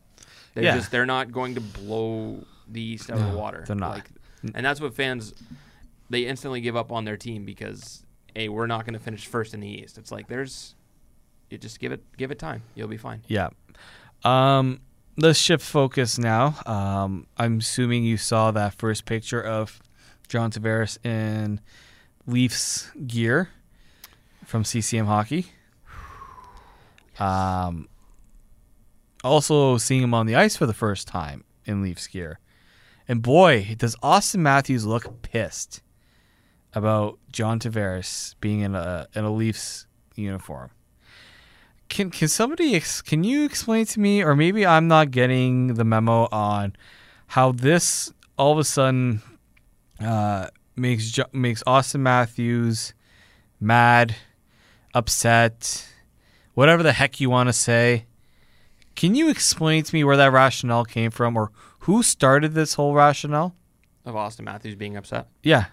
They're 0.54 0.64
Yeah. 0.64 0.76
just 0.76 0.90
they're 0.90 1.06
not 1.06 1.32
going 1.32 1.54
to 1.56 1.60
blow 1.60 2.44
the 2.68 2.80
East 2.80 3.10
out 3.10 3.18
of 3.18 3.32
the 3.32 3.36
water. 3.36 3.64
they're 3.66 3.74
not. 3.76 3.90
Like, 3.96 4.10
and 4.54 4.64
that's 4.64 4.80
what 4.80 4.94
fans 4.94 5.34
they 6.10 6.26
instantly 6.26 6.60
give 6.60 6.76
up 6.76 6.92
on 6.92 7.04
their 7.04 7.16
team 7.16 7.44
because 7.44 8.04
hey, 8.34 8.48
we're 8.48 8.66
not 8.66 8.84
going 8.84 8.94
to 8.94 9.00
finish 9.00 9.26
first 9.26 9.54
in 9.54 9.60
the 9.60 9.68
East. 9.68 9.96
It's 9.98 10.12
like 10.12 10.28
there's 10.28 10.74
you 11.54 11.58
just 11.58 11.78
give 11.78 11.92
it 11.92 12.02
give 12.18 12.30
it 12.30 12.38
time. 12.38 12.62
You'll 12.74 12.88
be 12.88 12.96
fine. 12.96 13.22
Yeah. 13.28 13.48
Um, 14.24 14.80
let's 15.16 15.38
shift 15.38 15.64
focus 15.64 16.18
now. 16.18 16.56
Um, 16.66 17.26
I'm 17.36 17.58
assuming 17.58 18.04
you 18.04 18.16
saw 18.16 18.50
that 18.50 18.74
first 18.74 19.04
picture 19.04 19.40
of 19.40 19.80
John 20.28 20.50
Tavares 20.50 20.98
in 21.06 21.60
Leafs 22.26 22.90
gear 23.06 23.50
from 24.44 24.64
CCM 24.64 25.06
Hockey. 25.06 25.46
Um, 27.16 27.88
also 29.22 29.78
seeing 29.78 30.02
him 30.02 30.14
on 30.14 30.26
the 30.26 30.34
ice 30.34 30.56
for 30.56 30.66
the 30.66 30.74
first 30.74 31.06
time 31.06 31.44
in 31.64 31.80
Leafs 31.80 32.08
gear. 32.08 32.40
And 33.06 33.22
boy, 33.22 33.76
does 33.78 33.94
Auston 34.02 34.40
Matthews 34.40 34.84
look 34.84 35.22
pissed 35.22 35.80
about 36.72 37.20
John 37.30 37.60
Tavares 37.60 38.34
being 38.40 38.60
in 38.60 38.74
a 38.74 39.06
in 39.14 39.22
a 39.22 39.32
Leafs 39.32 39.86
uniform. 40.16 40.70
Can 41.88 42.10
can 42.10 42.28
somebody 42.28 42.74
ex- 42.74 43.02
can 43.02 43.24
you 43.24 43.44
explain 43.44 43.86
to 43.86 44.00
me, 44.00 44.22
or 44.22 44.34
maybe 44.34 44.66
I'm 44.66 44.88
not 44.88 45.10
getting 45.10 45.74
the 45.74 45.84
memo 45.84 46.28
on 46.32 46.74
how 47.28 47.52
this 47.52 48.12
all 48.36 48.52
of 48.52 48.58
a 48.58 48.64
sudden 48.64 49.22
uh, 50.00 50.48
makes 50.76 51.18
makes 51.32 51.62
Auston 51.64 52.00
Matthews 52.00 52.94
mad, 53.60 54.16
upset, 54.94 55.86
whatever 56.54 56.82
the 56.82 56.92
heck 56.92 57.20
you 57.20 57.30
want 57.30 57.48
to 57.48 57.52
say. 57.52 58.06
Can 58.94 59.14
you 59.14 59.28
explain 59.28 59.82
to 59.82 59.94
me 59.94 60.04
where 60.04 60.16
that 60.16 60.32
rationale 60.32 60.84
came 60.84 61.10
from, 61.10 61.36
or 61.36 61.50
who 61.80 62.02
started 62.02 62.54
this 62.54 62.74
whole 62.74 62.94
rationale? 62.94 63.54
Of 64.04 64.14
Auston 64.14 64.44
Matthews 64.44 64.74
being 64.74 64.96
upset. 64.96 65.28
Yeah. 65.42 65.66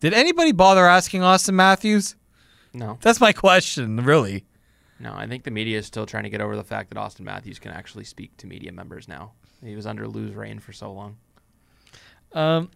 Did 0.00 0.12
anybody 0.12 0.52
bother 0.52 0.86
asking 0.86 1.22
Auston 1.22 1.54
Matthews? 1.54 2.16
No, 2.72 2.98
That's 3.00 3.20
my 3.20 3.32
question, 3.32 3.96
really. 4.04 4.44
no. 5.00 5.12
I 5.14 5.26
think 5.26 5.44
the 5.44 5.50
media 5.50 5.78
is 5.78 5.86
still 5.86 6.06
trying 6.06 6.24
to 6.24 6.30
get 6.30 6.40
over 6.40 6.56
the 6.56 6.64
fact 6.64 6.90
that 6.90 6.98
Auston 6.98 7.20
Matthews 7.20 7.58
can 7.58 7.72
actually 7.72 8.04
speak 8.04 8.36
to 8.38 8.46
media 8.46 8.70
members 8.72 9.08
now. 9.08 9.32
He 9.64 9.74
was 9.74 9.86
under 9.86 10.06
Lou's 10.06 10.34
reign 10.34 10.58
for 10.58 10.72
so 10.72 10.92
long. 10.92 11.16
Um, 12.32 12.70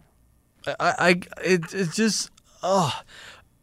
I, 0.65 0.73
I 0.79 1.09
it, 1.43 1.73
it's 1.73 1.95
just, 1.95 2.31
oh, 2.63 2.99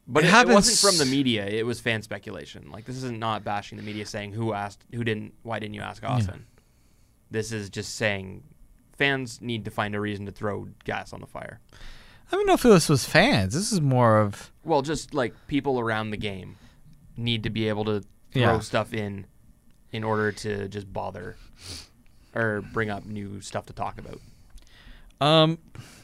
But 0.07 0.25
It 0.25 0.29
it, 0.33 0.49
it 0.49 0.49
wasn't 0.49 0.79
from 0.79 0.99
the 0.99 1.11
media. 1.11 1.47
It 1.47 1.67
was 1.67 1.81
fan 1.81 2.03
speculation. 2.03 2.71
Like 2.71 2.85
this 2.85 2.97
isn't 2.97 3.19
not 3.19 3.43
bashing 3.45 3.77
the 3.79 3.85
media 3.85 4.07
saying 4.07 4.33
who 4.33 4.53
asked, 4.53 4.85
who 4.93 5.03
didn't, 5.05 5.35
why 5.43 5.59
didn't 5.59 5.75
you 5.75 5.83
ask 5.83 6.03
Austin. 6.05 6.47
This 7.31 7.53
is 7.53 7.69
just 7.69 7.97
saying 7.97 8.43
fans 8.97 9.41
need 9.41 9.65
to 9.67 9.71
find 9.71 9.95
a 9.95 10.01
reason 10.01 10.27
to 10.27 10.33
throw 10.33 10.69
gas 10.85 11.13
on 11.13 11.21
the 11.21 11.27
fire. 11.27 11.61
I 12.31 12.37
don't 12.37 12.47
know 12.47 12.55
if 12.55 12.63
this 12.63 12.89
was 12.89 13.05
fans. 13.05 13.55
This 13.55 13.73
is 13.73 13.81
more 13.81 14.19
of, 14.19 14.53
Well, 14.65 14.83
just 14.83 15.15
like 15.15 15.35
people 15.47 15.81
around 15.81 16.11
the 16.11 16.17
game 16.17 16.57
need 17.17 17.43
to 17.45 17.51
be 17.51 17.69
able 17.69 17.85
to 17.87 18.01
throw 18.33 18.43
Yeah. 18.43 18.59
stuff 18.61 18.93
in 18.93 19.27
in 19.91 20.05
order 20.05 20.31
to 20.31 20.69
just 20.69 20.93
bother 20.93 21.37
or 22.35 22.61
bring 22.61 22.91
up 22.91 23.07
new 23.07 23.41
stuff 23.41 23.65
to 23.67 23.73
talk 23.73 23.99
about. 23.99 24.21
um, 25.21 25.59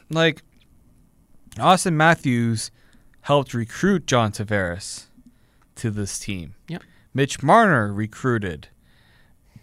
like 0.09 0.41
Auston 1.57 1.93
Matthews 1.93 2.71
helped 3.21 3.53
recruit 3.53 4.07
John 4.07 4.31
Tavares 4.31 5.05
to 5.75 5.89
this 5.91 6.17
team. 6.19 6.55
Yep. 6.67 6.81
Mitch 7.13 7.41
Marner 7.43 7.93
recruited. 7.93 8.67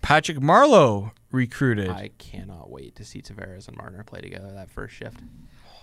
Patrick 0.00 0.38
Marleau 0.38 1.10
recruited. 1.30 1.90
I 1.90 2.10
cannot 2.18 2.70
wait 2.70 2.94
to 2.96 3.04
see 3.04 3.20
Tavares 3.20 3.68
and 3.68 3.76
Marner 3.76 4.02
play 4.04 4.20
together 4.20 4.50
that 4.52 4.70
first 4.70 4.94
shift. 4.94 5.18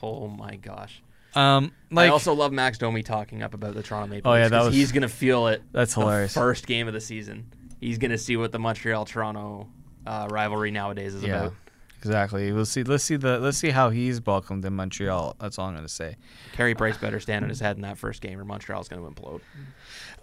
Oh 0.01 0.27
my 0.27 0.55
gosh. 0.55 1.01
um, 1.35 1.71
like 1.91 2.07
I 2.09 2.11
also 2.13 2.33
love 2.33 2.51
Max 2.51 2.77
Domi 2.77 3.03
talking 3.03 3.43
up 3.43 3.53
about 3.53 3.73
the 3.75 3.83
Toronto 3.83 4.07
Maple 4.07 4.31
Oh, 4.31 4.35
yeah, 4.35 4.41
Leafs 4.43 4.51
that 4.51 4.63
was- 4.65 4.73
he's 4.75 4.91
gonna 4.91 5.07
feel 5.09 5.47
it. 5.47 5.61
That's 5.71 5.93
the 5.95 6.01
hilarious. 6.01 6.33
First 6.33 6.65
game 6.67 6.87
of 6.87 6.93
the 6.93 7.01
season, 7.01 7.51
he's 7.79 7.97
gonna 7.97 8.17
see 8.17 8.35
what 8.37 8.51
the 8.51 8.59
Montreal 8.59 9.05
Toronto 9.05 9.67
uh, 10.07 10.27
rivalry 10.31 10.71
nowadays 10.71 11.13
is 11.13 11.23
yeah, 11.23 11.39
about. 11.41 11.53
exactly. 11.99 12.51
We'll 12.51 12.65
see. 12.65 12.83
Let's 12.83 13.03
see 13.03 13.15
the. 13.17 13.37
Let's 13.39 13.57
see 13.57 13.69
how 13.69 13.89
he's 13.91 14.25
welcomed 14.25 14.65
in 14.65 14.73
Montreal. 14.73 15.35
That's 15.39 15.59
all 15.59 15.67
I'm 15.67 15.75
gonna 15.75 15.87
say. 15.87 16.15
Carey 16.53 16.73
Price 16.73 16.97
better 16.97 17.19
stand 17.19 17.43
on 17.43 17.49
his 17.49 17.59
head 17.59 17.75
in 17.75 17.81
that 17.83 17.97
first 17.97 18.21
game, 18.21 18.39
or 18.39 18.45
Montreal's 18.45 18.87
gonna 18.87 19.03
implode. 19.09 19.41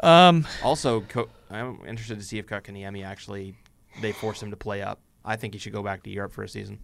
Um, 0.00 0.46
Also, 0.62 1.02
Co- 1.02 1.28
I'm 1.50 1.78
interested 1.86 2.18
to 2.18 2.24
see 2.24 2.38
if 2.38 2.46
Kotkaniemi 2.46 3.04
actually 3.06 3.54
they 4.02 4.12
force 4.12 4.42
him 4.42 4.50
to 4.50 4.56
play 4.56 4.82
up. 4.82 5.00
I 5.24 5.36
think 5.36 5.54
he 5.54 5.58
should 5.60 5.72
go 5.72 5.82
back 5.82 6.02
to 6.04 6.10
Europe 6.10 6.32
for 6.32 6.42
a 6.42 6.48
season. 6.48 6.78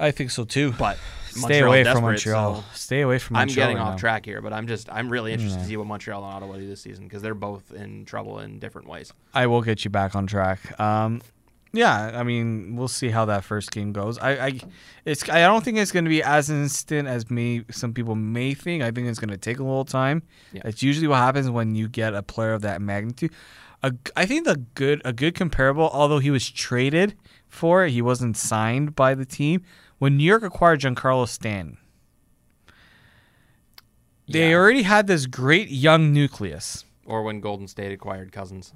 I 0.00 0.10
think 0.10 0.30
so 0.30 0.44
too. 0.44 0.72
But 0.72 0.98
Stay 1.28 1.60
away 1.60 1.84
from 1.84 2.02
Montreal. 2.02 2.56
so 2.56 2.64
Stay 2.74 3.02
away 3.02 3.18
from 3.20 3.34
Montreal 3.34 3.42
I'm 3.42 3.54
getting 3.68 3.76
right 3.76 3.88
off 3.90 3.94
now. 3.94 3.98
track 3.98 4.24
here, 4.24 4.40
but 4.42 4.52
I'm 4.52 4.66
just 4.66 4.90
I'm 4.90 5.08
really 5.08 5.32
interested 5.32 5.58
Yeah. 5.58 5.62
to 5.62 5.68
see 5.68 5.76
what 5.76 5.86
Montreal 5.86 6.24
and 6.24 6.34
Ottawa 6.34 6.56
do 6.56 6.66
this 6.66 6.80
season 6.80 7.04
because 7.04 7.22
they're 7.22 7.34
both 7.34 7.72
in 7.72 8.04
trouble 8.04 8.40
in 8.40 8.58
different 8.58 8.88
ways. 8.88 9.12
I 9.32 9.46
will 9.46 9.62
get 9.62 9.84
you 9.84 9.90
back 9.90 10.16
on 10.16 10.26
track. 10.26 10.78
Um, 10.80 11.22
yeah, 11.72 12.18
I 12.18 12.24
mean, 12.24 12.74
we'll 12.74 12.88
see 12.88 13.10
how 13.10 13.26
that 13.26 13.44
first 13.44 13.70
game 13.70 13.92
goes. 13.92 14.18
I, 14.18 14.30
I, 14.46 14.60
it's, 15.04 15.28
I 15.28 15.42
don't 15.42 15.64
think 15.64 15.78
it's 15.78 15.92
going 15.92 16.04
to 16.04 16.08
be 16.08 16.20
as 16.20 16.50
instant 16.50 17.06
as 17.06 17.30
me 17.30 17.62
some 17.70 17.94
people 17.94 18.16
may 18.16 18.54
think. 18.54 18.82
I 18.82 18.90
think 18.90 19.06
it's 19.06 19.20
going 19.20 19.30
to 19.30 19.36
take 19.36 19.60
a 19.60 19.62
little 19.62 19.84
time. 19.84 20.24
Yeah. 20.52 20.62
It's 20.64 20.82
usually 20.82 21.06
what 21.06 21.18
happens 21.18 21.48
when 21.48 21.76
you 21.76 21.86
get 21.86 22.12
a 22.12 22.24
player 22.24 22.54
of 22.54 22.62
that 22.62 22.82
magnitude. 22.82 23.30
A, 23.84 23.92
I 24.16 24.26
think 24.26 24.46
the 24.46 24.56
good, 24.74 25.00
a 25.04 25.12
good 25.12 25.36
comparable, 25.36 25.88
although 25.92 26.18
he 26.18 26.32
was 26.32 26.50
traded 26.50 27.14
for 27.48 27.84
it, 27.84 27.92
he 27.92 28.02
wasn't 28.02 28.36
signed 28.36 28.96
by 28.96 29.14
the 29.14 29.24
team. 29.24 29.62
When 30.00 30.16
New 30.16 30.24
York 30.24 30.42
acquired 30.42 30.80
Giancarlo 30.80 31.28
Stanton, 31.28 31.76
they 34.26 34.48
Yeah. 34.50 34.56
already 34.56 34.82
had 34.82 35.06
this 35.06 35.26
great 35.26 35.68
young 35.68 36.10
nucleus. 36.14 36.86
Or 37.04 37.22
when 37.22 37.40
Golden 37.40 37.68
State 37.68 37.92
acquired 37.92 38.32
Cousins. 38.32 38.72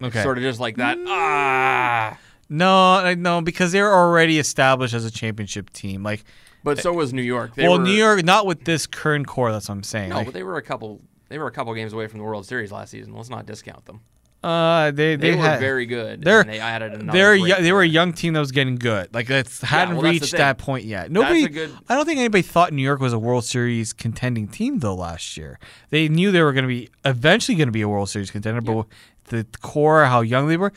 Okay. 0.00 0.22
Sort 0.22 0.38
of 0.38 0.44
just 0.44 0.60
like 0.60 0.76
that. 0.76 0.96
Mm. 0.96 1.06
Ah. 1.08 2.18
No, 2.48 3.14
no, 3.14 3.40
because 3.40 3.72
they're 3.72 3.92
already 3.92 4.38
established 4.38 4.94
as 4.94 5.04
a 5.04 5.10
championship 5.10 5.70
team. 5.70 6.04
Like, 6.04 6.22
But 6.62 6.78
so 6.78 6.92
was 6.92 7.12
New 7.12 7.22
York. 7.22 7.56
They 7.56 7.64
well, 7.68 7.78
were, 7.78 7.84
New 7.84 7.90
York, 7.90 8.24
not 8.24 8.46
with 8.46 8.64
this 8.64 8.86
current 8.86 9.26
core. 9.26 9.50
That's 9.50 9.68
what 9.68 9.74
I'm 9.74 9.82
saying. 9.82 10.10
No, 10.10 10.18
Like, 10.18 10.26
but 10.26 10.34
they 10.34 10.44
were 10.44 10.56
a 10.56 10.62
couple. 10.62 11.00
They 11.30 11.38
were 11.38 11.48
a 11.48 11.50
couple 11.50 11.74
games 11.74 11.92
away 11.92 12.06
from 12.06 12.18
the 12.18 12.24
World 12.24 12.46
Series 12.46 12.70
last 12.70 12.90
season. 12.90 13.12
Let's 13.14 13.28
not 13.28 13.44
discount 13.46 13.86
them. 13.86 14.02
Uh, 14.42 14.90
they 14.90 15.16
They, 15.16 15.30
they, 15.30 15.36
were 15.36 15.42
had, 15.42 15.60
very 15.60 15.86
good. 15.86 16.22
they're- 16.22 16.44
they 16.44 16.58
added 16.58 16.94
another. 16.94 17.16
They're 17.18 17.34
yo- 17.36 17.60
they 17.62 17.72
were 17.72 17.82
a 17.82 17.86
young 17.86 18.12
team 18.12 18.32
that 18.34 18.40
was 18.40 18.50
getting 18.52 18.76
good. 18.76 19.14
Like, 19.14 19.30
it's 19.30 19.60
hadn't 19.62 19.96
well, 19.96 20.10
reached 20.10 20.32
that 20.32 20.58
point 20.58 20.84
yet. 20.84 21.10
Nobody. 21.10 21.44
a 21.44 21.48
good- 21.48 21.72
I 21.88 21.94
don't 21.94 22.04
think 22.06 22.18
anybody 22.18 22.42
thought 22.42 22.72
New 22.72 22.82
York 22.82 23.00
was 23.00 23.12
a 23.12 23.18
World 23.18 23.44
Series 23.44 23.92
contending 23.92 24.48
team 24.48 24.80
though 24.80 24.94
last 24.94 25.36
year. 25.36 25.58
They 25.90 26.08
knew 26.08 26.30
they 26.32 26.42
were 26.42 26.52
going 26.52 26.64
to 26.64 26.68
be 26.68 26.88
eventually 27.04 27.56
going 27.56 27.68
to 27.68 27.72
be 27.72 27.82
a 27.82 27.88
World 27.88 28.08
Series 28.10 28.30
contender, 28.30 28.60
but 28.60 28.86
the 29.26 29.46
core, 29.60 30.04
how 30.06 30.20
young 30.22 30.48
they 30.48 30.56
were, 30.56 30.72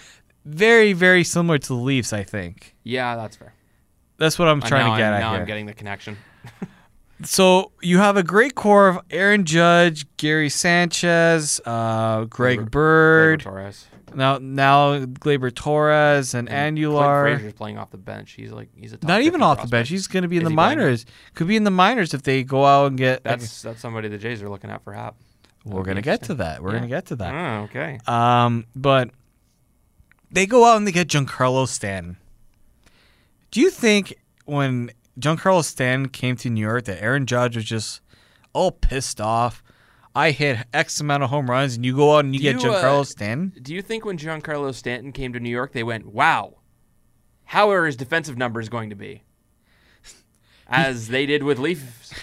very 0.46 0.94
very 0.94 1.24
similar 1.24 1.58
to 1.58 1.68
the 1.68 1.74
Leafs. 1.74 2.14
I 2.14 2.24
think 2.24 2.76
Yeah, 2.84 3.16
that's 3.16 3.36
fair. 3.36 3.54
that's 4.18 4.38
what 4.38 4.48
I'm 4.48 4.62
trying 4.62 4.92
to 4.92 4.98
get 4.98 5.08
I'm, 5.08 5.14
at 5.16 5.20
now 5.22 5.32
here. 5.32 5.42
I'm 5.42 5.48
getting 5.48 5.66
the 5.66 5.74
connection. 5.74 6.18
So 7.24 7.72
you 7.82 7.98
have 8.00 8.18
a 8.18 8.24
great 8.24 8.56
core 8.56 8.90
of 8.90 9.00
Aaron 9.10 9.46
Judge, 9.46 10.06
Gary 10.18 10.50
Sanchez, 10.50 11.62
uh, 11.66 12.26
Greg 12.26 12.70
Bird, 12.70 13.40
Torres. 13.42 13.86
now 14.14 14.38
now 14.38 15.00
Gleyber 15.06 15.54
Torres 15.56 16.34
and, 16.34 16.50
And 16.50 16.78
Andujar. 16.78 17.22
Clint 17.24 17.36
Frazier's 17.38 17.54
playing 17.54 17.78
off 17.78 17.92
the 17.92 17.98
bench. 17.98 18.34
He's 18.34 18.52
like 18.52 18.70
he's 18.76 18.92
a 18.92 18.98
top 18.98 19.08
Not 19.08 19.22
even 19.22 19.40
50 19.40 19.44
off 19.44 19.62
the 19.62 19.68
bench. 19.70 19.88
He's 19.90 20.08
going 20.08 20.24
to 20.24 20.30
be 20.30 20.36
in 20.38 20.44
Is 20.44 20.50
the 20.50 20.56
minors. 20.56 21.06
Could 21.36 21.48
be 21.48 21.56
in 21.56 21.64
the 21.64 21.72
minors 21.72 22.14
if 22.14 22.24
they 22.24 22.44
go 22.44 22.66
out 22.66 22.88
and 22.88 22.98
get. 22.98 23.24
That's 23.24 23.62
that's 23.62 23.80
somebody 23.80 24.10
the 24.10 24.18
Jays 24.18 24.44
are 24.44 24.50
looking 24.50 24.70
at 24.70 24.84
for 24.84 24.92
Happ. 24.92 25.16
we're 25.64 25.84
going 25.84 25.96
to 25.96 26.02
get 26.02 26.22
to 26.24 26.34
that. 26.36 26.62
We're 26.62 26.72
Yeah. 26.74 26.80
going 26.80 26.90
to 26.90 26.96
get 26.96 27.06
to 27.08 27.16
that. 27.16 27.34
Oh, 27.34 27.64
okay. 27.64 27.98
Um, 28.08 28.66
but 28.76 29.10
they 30.32 30.46
go 30.46 30.66
out 30.66 30.76
and 30.78 30.86
they 30.86 30.92
get 30.92 31.08
Giancarlo 31.08 31.66
Stanton. 31.68 32.18
Do 33.52 33.62
you 33.62 33.70
think 33.70 34.16
when 34.44 34.92
Giancarlo 35.20 35.64
Stanton 35.64 36.10
came 36.10 36.36
to 36.38 36.50
New 36.50 36.62
York 36.62 36.86
that 36.86 37.02
Aaron 37.02 37.26
Judge 37.26 37.56
was 37.56 37.66
just 37.66 38.02
all 38.54 38.72
pissed 38.72 39.22
off? 39.22 39.64
I 40.14 40.32
hit 40.32 40.60
X 40.74 41.00
amount 41.02 41.24
of 41.24 41.30
home 41.30 41.50
runs, 41.50 41.76
and 41.76 41.86
you 41.86 41.96
go 41.96 42.16
out 42.16 42.26
and 42.26 42.34
you 42.34 42.40
Do 42.40 42.54
get 42.54 42.64
you, 42.64 42.72
uh, 42.72 43.04
Stanton. 43.04 43.54
Do 43.62 43.74
you 43.74 43.82
think 43.82 44.06
when 44.06 44.18
Giancarlo 44.18 44.74
Stanton 44.74 45.12
came 45.12 45.34
to 45.34 45.40
New 45.40 45.50
York, 45.50 45.74
they 45.74 45.84
went, 45.84 46.06
"Wow, 46.08 46.60
how 47.46 47.70
are 47.70 47.86
his 47.86 47.98
defensive 47.98 48.38
numbers 48.38 48.70
going 48.70 48.90
to 48.90 48.96
be?" 48.96 49.24
As 50.68 51.10
they 51.10 51.26
did 51.26 51.44
with 51.44 51.60
Leafs, 51.60 52.14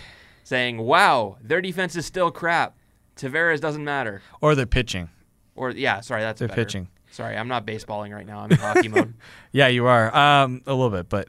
saying, 0.43 0.79
"Wow, 0.79 1.37
their 1.43 1.61
defense 1.61 1.95
is 1.95 2.07
still 2.07 2.31
crap. 2.31 2.77
Tavares 3.15 3.61
doesn't 3.61 3.85
matter." 3.85 4.23
Or 4.41 4.55
they're 4.55 4.67
pitching. 4.67 5.11
Or 5.55 5.71
yeah, 5.71 6.01
sorry, 6.01 6.23
that's 6.23 6.39
They're 6.39 6.49
better. 6.49 6.65
pitching. 6.65 6.89
Sorry, 7.11 7.37
I'm 7.37 7.47
not 7.49 7.67
baseballing 7.67 8.15
right 8.15 8.27
now. 8.27 8.41
I'm 8.41 8.51
in 8.51 8.57
hockey 8.59 8.89
mode. 8.89 9.13
Yeah, 9.53 9.67
you 9.69 9.85
are. 9.87 10.15
Um, 10.17 10.63
a 10.67 10.73
little 10.73 10.89
bit, 10.91 11.11
but 11.11 11.29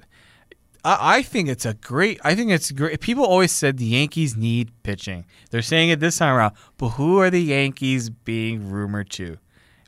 I, 0.84 1.18
I 1.18 1.22
think 1.22 1.50
it's 1.50 1.66
a 1.66 1.74
great. 1.76 2.20
I 2.24 2.36
think 2.36 2.52
it's 2.52 2.72
great. 2.72 3.00
People 3.00 3.26
always 3.26 3.52
said 3.52 3.78
the 3.78 3.86
Yankees 3.86 4.36
need 4.36 4.72
pitching. 4.84 5.26
They're 5.52 5.62
saying 5.62 5.90
it 5.90 6.00
this 6.00 6.18
time 6.18 6.36
around. 6.36 6.56
But 6.78 6.90
who 6.90 7.20
are 7.20 7.30
the 7.30 7.42
Yankees 7.42 8.10
being 8.10 8.70
rumored 8.70 9.10
to? 9.12 9.38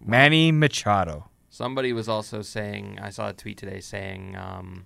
Manny 0.03 0.51
Machado. 0.51 1.29
Somebody 1.49 1.93
was 1.93 2.07
also 2.09 2.41
saying, 2.41 2.99
I 3.01 3.09
saw 3.09 3.29
a 3.29 3.33
tweet 3.33 3.57
today 3.57 3.79
saying, 3.79 4.35
um, 4.35 4.85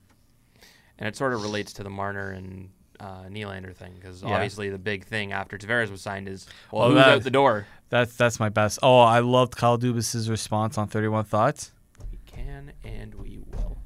and 0.99 1.07
it 1.07 1.15
sort 1.15 1.33
of 1.33 1.41
relates 1.41 1.73
to 1.73 1.83
the 1.83 1.89
Marner 1.89 2.29
and 2.31 2.69
uh, 2.99 3.23
Nylander 3.23 3.75
thing 3.75 3.93
because 3.95 4.21
Yeah. 4.21 4.29
obviously 4.35 4.69
the 4.69 4.77
big 4.77 5.05
thing 5.05 5.31
after 5.31 5.57
Tavares 5.57 5.89
was 5.89 6.01
signed 6.01 6.27
is 6.29 6.45
well, 6.71 6.83
Oh, 6.83 6.87
who's 6.89 6.95
that- 6.97 7.07
out 7.07 7.23
the 7.23 7.31
door? 7.31 7.65
That's 7.89 8.15
that's 8.15 8.39
my 8.39 8.49
best. 8.49 8.77
Oh, 8.83 8.99
I 8.99 9.19
loved 9.19 9.55
Kyle 9.55 9.79
Dubas's 9.79 10.29
response 10.29 10.77
on 10.77 10.87
31 10.89 11.25
Thoughts. 11.25 11.71
We 12.11 12.19
can 12.27 12.71
and 12.83 13.15
we 13.15 13.39
will. 13.51 13.78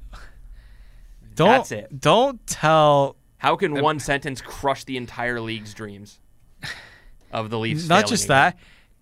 Don't 1.34 1.48
That's 1.48 1.72
it. 1.72 2.00
don't 2.00 2.44
tell 2.46 3.16
How 3.38 3.56
can 3.56 3.80
one 3.82 3.98
sentence 3.98 4.40
crush 4.40 4.84
the 4.84 4.96
entire 4.96 5.40
league's 5.40 5.74
dreams 5.74 6.20
of 7.32 7.50
the 7.50 7.58
Leafs? 7.58 7.88
not 7.88 8.06
just 8.06 8.28
that. 8.28 8.56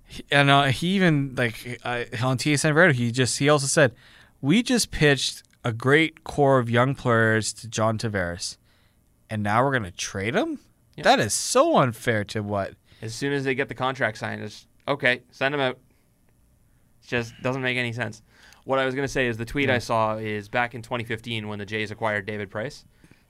he- 0.07 0.25
And 0.31 0.51
uh, 0.51 0.65
he 0.65 0.89
even 0.97 1.35
like 1.37 1.81
uh, 1.85 2.05
on 2.23 2.39
TSN 2.39 2.75
Radio, 2.75 2.93
he 2.95 3.11
just 3.13 3.39
he 3.39 3.49
also 3.49 3.67
said, 3.67 3.95
"We 4.41 4.63
just 4.63 4.91
pitched 4.91 5.43
a 5.65 5.73
great 5.73 6.25
core 6.25 6.59
of 6.59 6.69
young 6.71 6.95
players 6.95 7.53
to 7.55 7.69
John 7.69 7.99
Tavares, 7.99 8.57
and 9.31 9.43
now 9.43 9.63
we're 9.65 9.73
gonna 9.73 9.91
trade 9.91 10.35
him. 10.35 10.59
Yeah. 10.97 11.05
That 11.05 11.21
is 11.21 11.33
so 11.33 11.77
unfair 11.79 12.25
to 12.25 12.43
what 12.43 12.75
As 13.01 13.15
soon 13.15 13.33
as 13.33 13.45
they 13.45 13.55
get 13.55 13.69
the 13.69 13.75
contract 13.75 14.19
signed, 14.19 14.43
it's 14.43 14.67
okay. 14.87 15.23
Send 15.31 15.55
them 15.55 15.61
out. 15.61 15.79
It 17.03 17.09
just 17.09 17.33
doesn't 17.43 17.63
make 17.63 17.77
any 17.79 17.93
sense. 17.93 18.23
What 18.65 18.79
I 18.79 18.85
was 18.87 18.95
going 18.95 19.07
to 19.07 19.13
say 19.13 19.27
is 19.27 19.37
the 19.37 19.45
tweet 19.45 19.69
I 19.71 19.79
saw 19.79 20.17
is 20.17 20.49
back 20.49 20.75
in 20.75 20.83
2015 20.83 21.49
when 21.49 21.59
the 21.59 21.67
Jays 21.67 21.91
acquired 21.91 22.27
David 22.27 22.51
Price. 22.51 22.85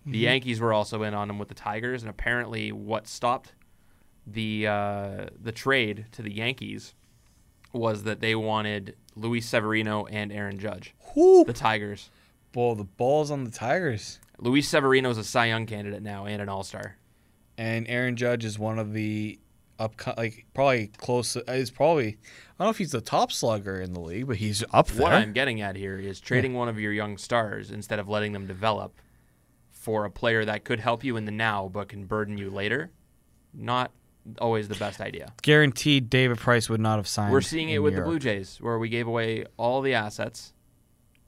The 0.05 0.19
Yankees 0.19 0.61
were 0.61 0.73
also 0.73 1.05
in 1.05 1.15
on 1.15 1.31
him 1.31 1.39
with 1.39 1.49
the 1.49 1.55
Tigers, 1.55 2.03
and 2.03 2.11
apparently, 2.11 2.73
what 2.73 3.07
stopped 3.07 3.55
the 4.27 4.67
uh, 4.67 5.27
the 5.41 5.53
trade 5.53 6.07
to 6.13 6.23
the 6.23 6.33
Yankees 6.33 6.95
was 7.73 8.03
that 8.03 8.21
they 8.21 8.35
wanted 8.35 8.97
Luis 9.15 9.47
Severino 9.47 10.07
and 10.07 10.33
Aaron 10.33 10.59
Judge. 10.59 10.95
Who? 11.15 11.45
The 11.45 11.53
Tigers. 11.53 12.11
Well, 12.55 12.75
the 12.75 12.85
balls 12.85 13.31
on 13.31 13.45
the 13.45 13.51
Tigers. 13.51 14.19
Luis 14.39 14.69
Severino 14.69 15.09
is 15.11 15.19
a 15.19 15.25
Cy 15.25 15.47
Young 15.47 15.67
candidate 15.67 16.03
now 16.03 16.27
and 16.27 16.43
an 16.43 16.49
All 16.49 16.65
Star. 16.65 16.97
And 17.57 17.87
Aaron 17.89 18.17
Judge 18.17 18.45
is 18.45 18.59
one 18.59 18.79
of 18.79 18.93
the 18.93 19.39
up 19.79 19.95
like 20.17 20.47
probably 20.55 20.89
close. 20.99 21.37
Is 21.37 21.71
probably 21.71 22.09
I 22.09 22.15
don't 22.59 22.67
know 22.67 22.71
if 22.71 22.79
he's 22.79 22.93
the 22.93 23.01
top 23.01 23.33
slugger 23.33 23.81
in 23.81 23.93
the 23.93 24.01
league, 24.01 24.27
but 24.27 24.37
he's 24.37 24.65
up 24.73 24.89
there. 24.89 25.03
What 25.03 25.13
I'm 25.13 25.33
getting 25.33 25.61
at 25.61 25.77
here 25.77 25.99
is 25.99 26.21
trading 26.21 26.55
one 26.55 26.69
of 26.69 26.79
your 26.79 26.93
young 26.93 27.19
stars 27.19 27.71
instead 27.71 27.99
of 27.99 28.09
letting 28.09 28.33
them 28.33 28.47
develop 28.47 28.95
for 29.71 30.05
a 30.05 30.11
player 30.11 30.45
that 30.45 30.65
could 30.65 30.81
help 30.81 31.03
you 31.03 31.17
in 31.17 31.25
the 31.25 31.33
now 31.33 31.69
but 31.73 31.89
can 31.89 32.05
burden 32.05 32.39
you 32.39 32.51
later. 32.51 32.91
Not 33.53 33.91
always 34.41 34.69
the 34.69 34.77
best 34.77 35.01
idea. 35.01 35.33
Guaranteed, 35.43 36.09
David 36.09 36.39
Price 36.39 36.69
would 36.69 36.81
not 36.81 36.99
have 36.99 37.09
signed. 37.09 37.33
We're 37.33 37.41
seeing 37.41 37.71
it 37.71 37.77
in 37.77 37.83
with 37.83 37.97
the 37.97 38.03
Blue 38.03 38.19
Jays 38.19 38.59
where 38.61 38.79
we 38.79 38.89
gave 38.89 39.07
away 39.07 39.45
all 39.57 39.81
the 39.83 39.95
assets. 39.95 40.53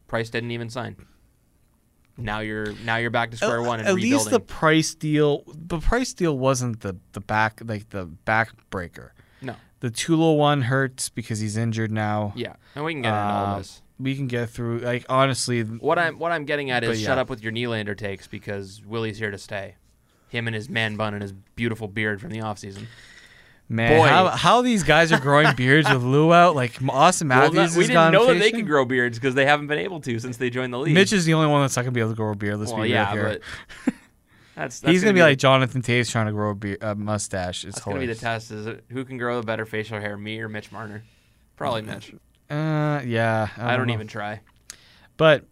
Price 0.06 0.30
didn't 0.30 0.52
even 0.52 0.70
sign. 0.70 0.96
Now 2.16 2.40
you're 2.40 2.72
now 2.84 2.96
you're 2.96 3.10
back 3.10 3.30
to 3.32 3.36
square 3.36 3.60
one 3.62 3.80
and 3.80 3.88
At 3.88 3.94
rebuilding. 3.94 4.18
least 4.18 4.30
the 4.30 4.40
price 4.40 4.94
deal, 4.94 5.42
the 5.48 5.78
price 5.80 6.12
deal 6.14 6.38
wasn't 6.38 6.80
the 6.80 6.96
the 7.12 7.20
back 7.20 7.60
like 7.64 7.90
the 7.90 8.08
backbreaker. 8.26 9.10
no. 9.42 9.56
The 9.80 9.90
Tulo 9.90 10.36
one 10.38 10.62
hurts 10.62 11.08
because 11.10 11.40
he's 11.40 11.56
injured 11.56 11.90
now. 11.92 12.32
Yeah. 12.36 12.54
And 12.74 12.84
we 12.84 12.94
can 12.94 13.02
get 13.02 13.08
into 13.08 13.20
all 13.20 13.46
Um, 13.54 13.58
this. 13.58 13.82
We 13.98 14.16
can 14.16 14.28
get 14.28 14.48
through. 14.48 14.78
Like 14.78 15.04
honestly, 15.08 15.62
What 15.62 15.98
I'm 15.98 16.18
what 16.18 16.32
I'm 16.32 16.44
getting 16.44 16.70
at 16.70 16.84
is 16.84 17.00
yeah. 17.02 17.08
shut 17.08 17.18
up 17.18 17.28
with 17.28 17.42
your 17.42 17.52
Nylander 17.52 17.96
takes 17.96 18.26
because 18.26 18.82
Willie's 18.86 19.18
here 19.18 19.30
to 19.30 19.38
stay. 19.38 19.74
Him 20.28 20.46
and 20.48 20.54
his 20.54 20.68
man 20.68 20.96
bun 20.96 21.14
and 21.14 21.22
his 21.22 21.32
beautiful 21.32 21.86
beard 21.88 22.20
from 22.20 22.30
the 22.30 22.38
offseason. 22.38 22.86
Man, 23.68 23.98
Boy. 23.98 24.06
how 24.08 24.28
how 24.28 24.62
these 24.62 24.82
guys 24.82 25.10
are 25.10 25.18
growing 25.18 25.54
beards 25.56 25.90
with 25.90 26.02
Lou 26.02 26.32
out? 26.32 26.54
Like 26.54 26.78
Austin 26.86 27.28
Well, 27.28 27.38
Matthews 27.38 27.54
no- 27.54 27.62
has 27.62 27.76
we 27.76 27.86
didn't 27.86 28.12
know 28.12 28.26
that 28.26 28.34
they 28.34 28.40
fishing. 28.40 28.56
could 28.56 28.66
grow 28.66 28.84
beards 28.84 29.18
because 29.18 29.34
they 29.34 29.46
haven't 29.46 29.68
been 29.68 29.78
able 29.78 30.00
to 30.02 30.18
since 30.18 30.36
they 30.36 30.50
joined 30.50 30.72
the 30.72 30.78
league. 30.78 30.92
Mitch 30.94 31.12
is 31.14 31.24
the 31.24 31.32
only 31.34 31.48
one 31.48 31.62
that's 31.62 31.74
not 31.74 31.82
gonna 31.82 31.92
be 31.92 32.00
able 32.00 32.10
to 32.10 32.16
grow 32.16 32.32
a 32.32 32.36
beard. 32.36 32.58
Let's 32.58 32.72
well, 32.72 32.82
be 32.82 32.90
yeah, 32.90 33.12
real 33.14 33.24
here. 33.30 33.40
but 33.84 33.94
that's, 34.54 34.80
that's 34.80 34.92
He's 34.92 35.00
gonna, 35.02 35.14
be, 35.14 35.20
the- 35.20 35.26
like 35.26 35.38
Jonathan 35.38 35.80
Toews 35.80 36.10
trying 36.10 36.26
to 36.26 36.32
grow 36.32 36.50
a, 36.50 36.54
beard, 36.54 36.78
a 36.82 36.94
mustache. 36.94 37.64
It's 37.64 37.80
gonna 37.80 38.00
be 38.00 38.06
the 38.06 38.14
test. 38.14 38.50
Is 38.50 38.66
it, 38.66 38.84
who 38.90 39.02
can 39.04 39.16
grow 39.16 39.40
the 39.40 39.46
better 39.46 39.64
facial 39.64 39.98
hair, 39.98 40.16
me 40.18 40.38
or 40.40 40.48
Mitch 40.48 40.70
Marner? 40.70 41.02
Probably 41.56 41.82
Mitch. 41.82 42.12
Uh, 42.50 43.00
yeah. 43.04 43.48
I 43.56 43.76
don't 43.78 43.86
know. 43.86 43.94
even 43.94 44.06
try. 44.06 44.40
But 45.16 45.44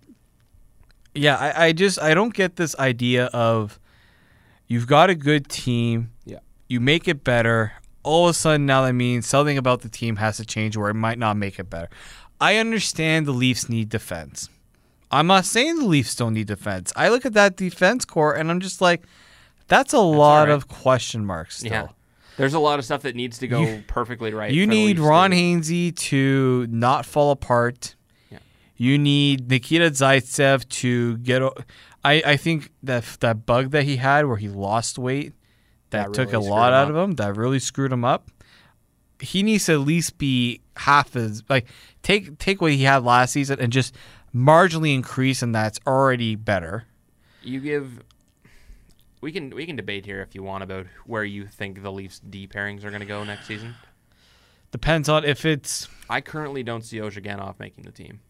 yeah, 1.15 1.37
I, 1.37 1.67
I 1.67 1.73
just 1.73 1.99
I 2.01 2.13
don't 2.13 2.35
get 2.35 2.57
this 2.57 2.79
idea 2.79 3.27
of 3.27 3.81
you've 4.67 4.87
got 4.87 5.09
a 5.09 5.15
good 5.15 5.49
team. 5.49 6.11
Yeah. 6.27 6.41
You 6.69 6.81
make 6.81 7.09
it 7.09 7.25
better. 7.25 7.73
All 8.03 8.27
of 8.27 8.31
a 8.31 8.35
sudden 8.35 8.67
now 8.67 8.83
that 8.85 8.93
means 8.95 9.27
something 9.27 9.57
about 9.59 9.83
the 9.83 9.89
team 9.89 10.17
has 10.17 10.37
to 10.39 10.45
change 10.45 10.77
where 10.77 10.91
it 10.91 10.95
might 10.95 11.19
not 11.19 11.37
make 11.37 11.59
it 11.59 11.71
better. 11.71 11.89
I 12.41 12.57
understand 12.57 13.27
the 13.27 13.33
Leafs 13.33 13.69
need 13.69 13.89
defense. 13.89 14.49
I'm 15.11 15.27
not 15.27 15.45
saying 15.45 15.79
the 15.79 15.85
Leafs 15.87 16.17
don't 16.17 16.35
need 16.35 16.47
defense. 16.47 16.93
I 16.97 17.09
look 17.11 17.25
at 17.27 17.35
that 17.35 17.57
defense 17.57 18.05
core 18.05 18.35
and 18.35 18.51
I'm 18.51 18.61
just 18.61 18.81
like, 18.81 19.05
that's 19.69 19.93
a 19.93 19.99
lot 19.99 20.41
all 20.41 20.47
right. 20.47 20.53
of 20.53 20.69
question 20.69 21.25
marks 21.25 21.59
still. 21.59 21.71
Yeah. 21.71 21.89
There's 22.39 22.55
a 22.55 22.59
lot 22.59 22.79
of 22.79 22.85
stuff 22.85 23.03
that 23.03 23.15
needs 23.15 23.39
to 23.39 23.47
go 23.47 23.61
You- 23.61 23.85
perfectly 23.87 24.33
right. 24.33 24.51
You 24.51 24.67
need 24.67 24.99
Ron 24.99 25.33
Hainsey 25.33 25.95
to 25.97 26.67
not 26.71 27.05
fall 27.07 27.31
apart. 27.31 27.95
Yeah. 28.31 28.39
You 28.77 28.99
need 28.99 29.49
Nikita 29.51 29.91
Zaitsev 29.91 30.67
to 30.69 31.19
get. 31.19 31.43
I, 32.05 32.23
I 32.25 32.37
think 32.37 32.73
that 32.83 33.05
that 33.21 33.45
bug 33.47 33.71
that 33.71 33.85
he 33.85 33.97
had 33.99 34.27
where 34.27 34.39
he 34.39 34.49
lost 34.49 34.99
weight 34.99 35.35
that, 35.93 36.09
That 36.09 36.15
took 36.15 36.33
really 36.33 36.47
a 36.47 36.51
lot 36.51 36.73
out 36.73 36.91
of 36.91 36.97
him. 36.97 37.13
That 37.13 37.37
really 37.37 37.59
screwed 37.59 37.93
him 37.93 38.05
up. 38.05 38.29
He 39.21 39.43
needs 39.43 39.67
to 39.67 39.75
at 39.75 39.81
least 39.81 40.19
be 40.19 40.61
half 40.77 41.15
as 41.15 41.45
like 41.49 41.67
take 42.03 42.39
take 42.39 42.61
what 42.61 42.73
he 42.73 42.83
had 42.83 43.05
last 43.05 43.33
season 43.33 43.61
and 43.61 43.73
just 43.73 43.95
marginally 44.35 44.95
increase, 44.95 45.43
and 45.43 45.55
that's 45.55 45.79
already 45.87 46.35
better. 46.35 46.87
You 47.43 47.61
give. 47.61 48.03
We 49.21 49.31
can 49.31 49.51
we 49.51 49.65
can 49.65 49.77
debate 49.77 50.05
here 50.05 50.21
if 50.23 50.35
you 50.35 50.43
want 50.43 50.65
about 50.65 50.87
where 51.07 51.23
you 51.23 51.47
think 51.47 51.83
the 51.83 51.93
Leafs 51.93 52.19
D 52.19 52.49
pairings 52.49 52.85
are 52.85 52.91
going 52.91 53.01
to 53.01 53.07
go 53.07 53.23
next 53.23 53.47
season. 53.47 53.77
Depends 54.73 55.09
on 55.09 55.25
if 55.25 55.45
it's. 55.45 55.89
I 56.11 56.21
currently 56.21 56.63
don't 56.63 56.85
see 56.85 56.97
Ozhiganov 56.97 57.61
making 57.61 57.85
the 57.85 57.93
team. 57.93 58.21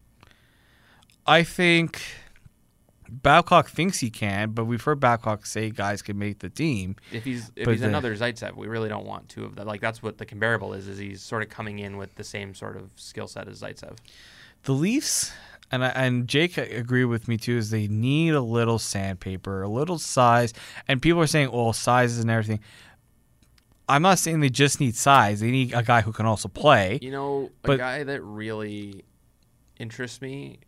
I 1.25 1.43
think 1.43 2.01
Babcock 3.21 3.69
thinks 3.69 3.99
he 3.99 4.09
can, 4.09 4.51
but 4.51 4.65
we've 4.65 4.81
heard 4.81 4.99
Babcock 4.99 5.45
say 5.45 5.69
guys 5.69 6.01
can 6.01 6.17
make 6.17 6.39
the 6.39 6.49
team. 6.49 6.95
If 7.11 7.23
he's 7.23 7.51
if 7.55 7.67
he's 7.67 7.81
the- 7.81 7.87
another 7.87 8.15
Zaitsev, 8.15 8.55
we 8.55 8.67
really 8.67 8.89
don't 8.89 9.05
want 9.05 9.29
two 9.29 9.45
of 9.45 9.55
that. 9.55 9.67
Like 9.67 9.81
that's 9.81 10.01
what 10.01 10.17
the 10.17 10.25
comparable 10.25 10.73
is. 10.73 10.87
Is 10.87 10.97
he's 10.97 11.21
sort 11.21 11.43
of 11.43 11.49
coming 11.49 11.79
in 11.79 11.97
with 11.97 12.15
the 12.15 12.23
same 12.23 12.55
sort 12.55 12.75
of 12.75 12.89
skill 12.95 13.27
set 13.27 13.47
as 13.47 13.61
Zaitsev. 13.61 13.97
The 14.63 14.71
Leafs 14.73 15.31
and 15.71 15.83
I, 15.85 15.89
and 15.89 16.27
Jake 16.27 16.57
agree 16.57 17.05
with 17.05 17.27
me 17.27 17.37
too 17.37 17.57
is 17.57 17.69
they 17.69 17.87
need 17.87 18.33
a 18.33 18.41
little 18.41 18.79
sandpaper, 18.79 19.61
a 19.61 19.69
little 19.69 19.99
size, 19.99 20.53
and 20.87 21.01
people 21.01 21.21
are 21.21 21.27
saying, 21.27 21.51
"Well, 21.51 21.73
sizes 21.73 22.19
and 22.19 22.31
everything." 22.31 22.59
I'm 23.89 24.01
not 24.01 24.17
saying 24.17 24.39
they 24.39 24.49
just 24.49 24.79
need 24.79 24.95
size; 24.95 25.41
they 25.41 25.51
need 25.51 25.73
a 25.73 25.83
guy 25.83 26.01
who 26.01 26.13
can 26.13 26.25
also 26.25 26.47
play. 26.47 26.99
You 27.01 27.11
know, 27.11 27.51
a 27.63 27.67
But- 27.67 27.77
guy 27.79 28.03
that 28.03 28.21
really 28.23 29.03
interests 29.77 30.21
me 30.21 30.59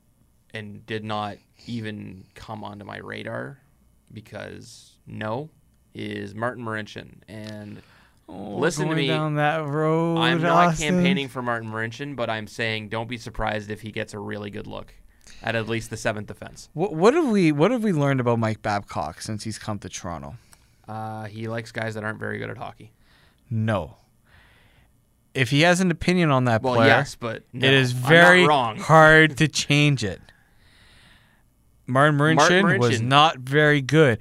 and 0.55 0.85
did 0.85 1.03
not 1.03 1.37
even 1.67 2.23
come 2.33 2.63
onto 2.63 2.85
my 2.85 2.97
radar 2.97 3.59
because 4.13 4.93
no 5.07 5.49
is 5.93 6.33
Martin 6.35 6.63
Marincin 6.63 7.15
and 7.27 7.81
Oh, 8.27 8.57
Listen 8.57 8.89
to 8.89 8.95
me. 8.95 9.05
down 9.07 9.35
that 9.35 9.67
road. 9.67 10.17
I'm 10.17 10.41
not 10.41 10.69
Austin. 10.69 10.95
campaigning 10.95 11.27
for 11.27 11.43
Martin 11.43 11.69
Marincin, 11.69 12.15
but 12.15 12.27
I'm 12.27 12.47
saying 12.47 12.89
don't 12.89 13.07
be 13.07 13.17
surprised 13.17 13.69
if 13.69 13.81
he 13.81 13.91
gets 13.91 14.15
a 14.15 14.19
really 14.19 14.49
good 14.49 14.65
look 14.65 14.95
at 15.43 15.53
at 15.53 15.67
least 15.69 15.91
the 15.91 15.97
seventh 15.97 16.25
defense. 16.27 16.69
What, 16.73 16.93
what 16.95 17.13
have 17.13 17.27
we 17.29 17.51
What 17.51 17.69
have 17.69 17.83
we 17.83 17.93
learned 17.93 18.19
about 18.19 18.39
Mike 18.39 18.63
Babcock 18.63 19.21
since 19.21 19.43
he's 19.43 19.59
come 19.59 19.77
to 19.77 19.89
Toronto? 19.89 20.37
Uh, 20.87 21.25
he 21.25 21.47
likes 21.47 21.71
guys 21.71 21.93
that 21.93 22.03
aren't 22.03 22.19
very 22.19 22.39
good 22.39 22.49
at 22.49 22.57
hockey. 22.57 22.91
No. 23.49 23.97
If 25.35 25.51
he 25.51 25.61
has 25.61 25.79
an 25.79 25.91
opinion 25.91 26.31
on 26.31 26.45
that 26.45 26.63
Well, 26.63 26.75
player, 26.75 26.87
yes, 26.87 27.13
but 27.15 27.43
no, 27.53 27.67
it 27.67 27.73
is 27.73 27.91
very 27.91 28.47
wrong. 28.47 28.77
hard 28.79 29.37
to 29.37 29.47
change 29.47 30.03
it. 30.03 30.19
Martin 31.87 32.17
Marincin, 32.17 32.79
was 32.79 33.01
not 33.01 33.37
very 33.39 33.81
good. 33.81 34.19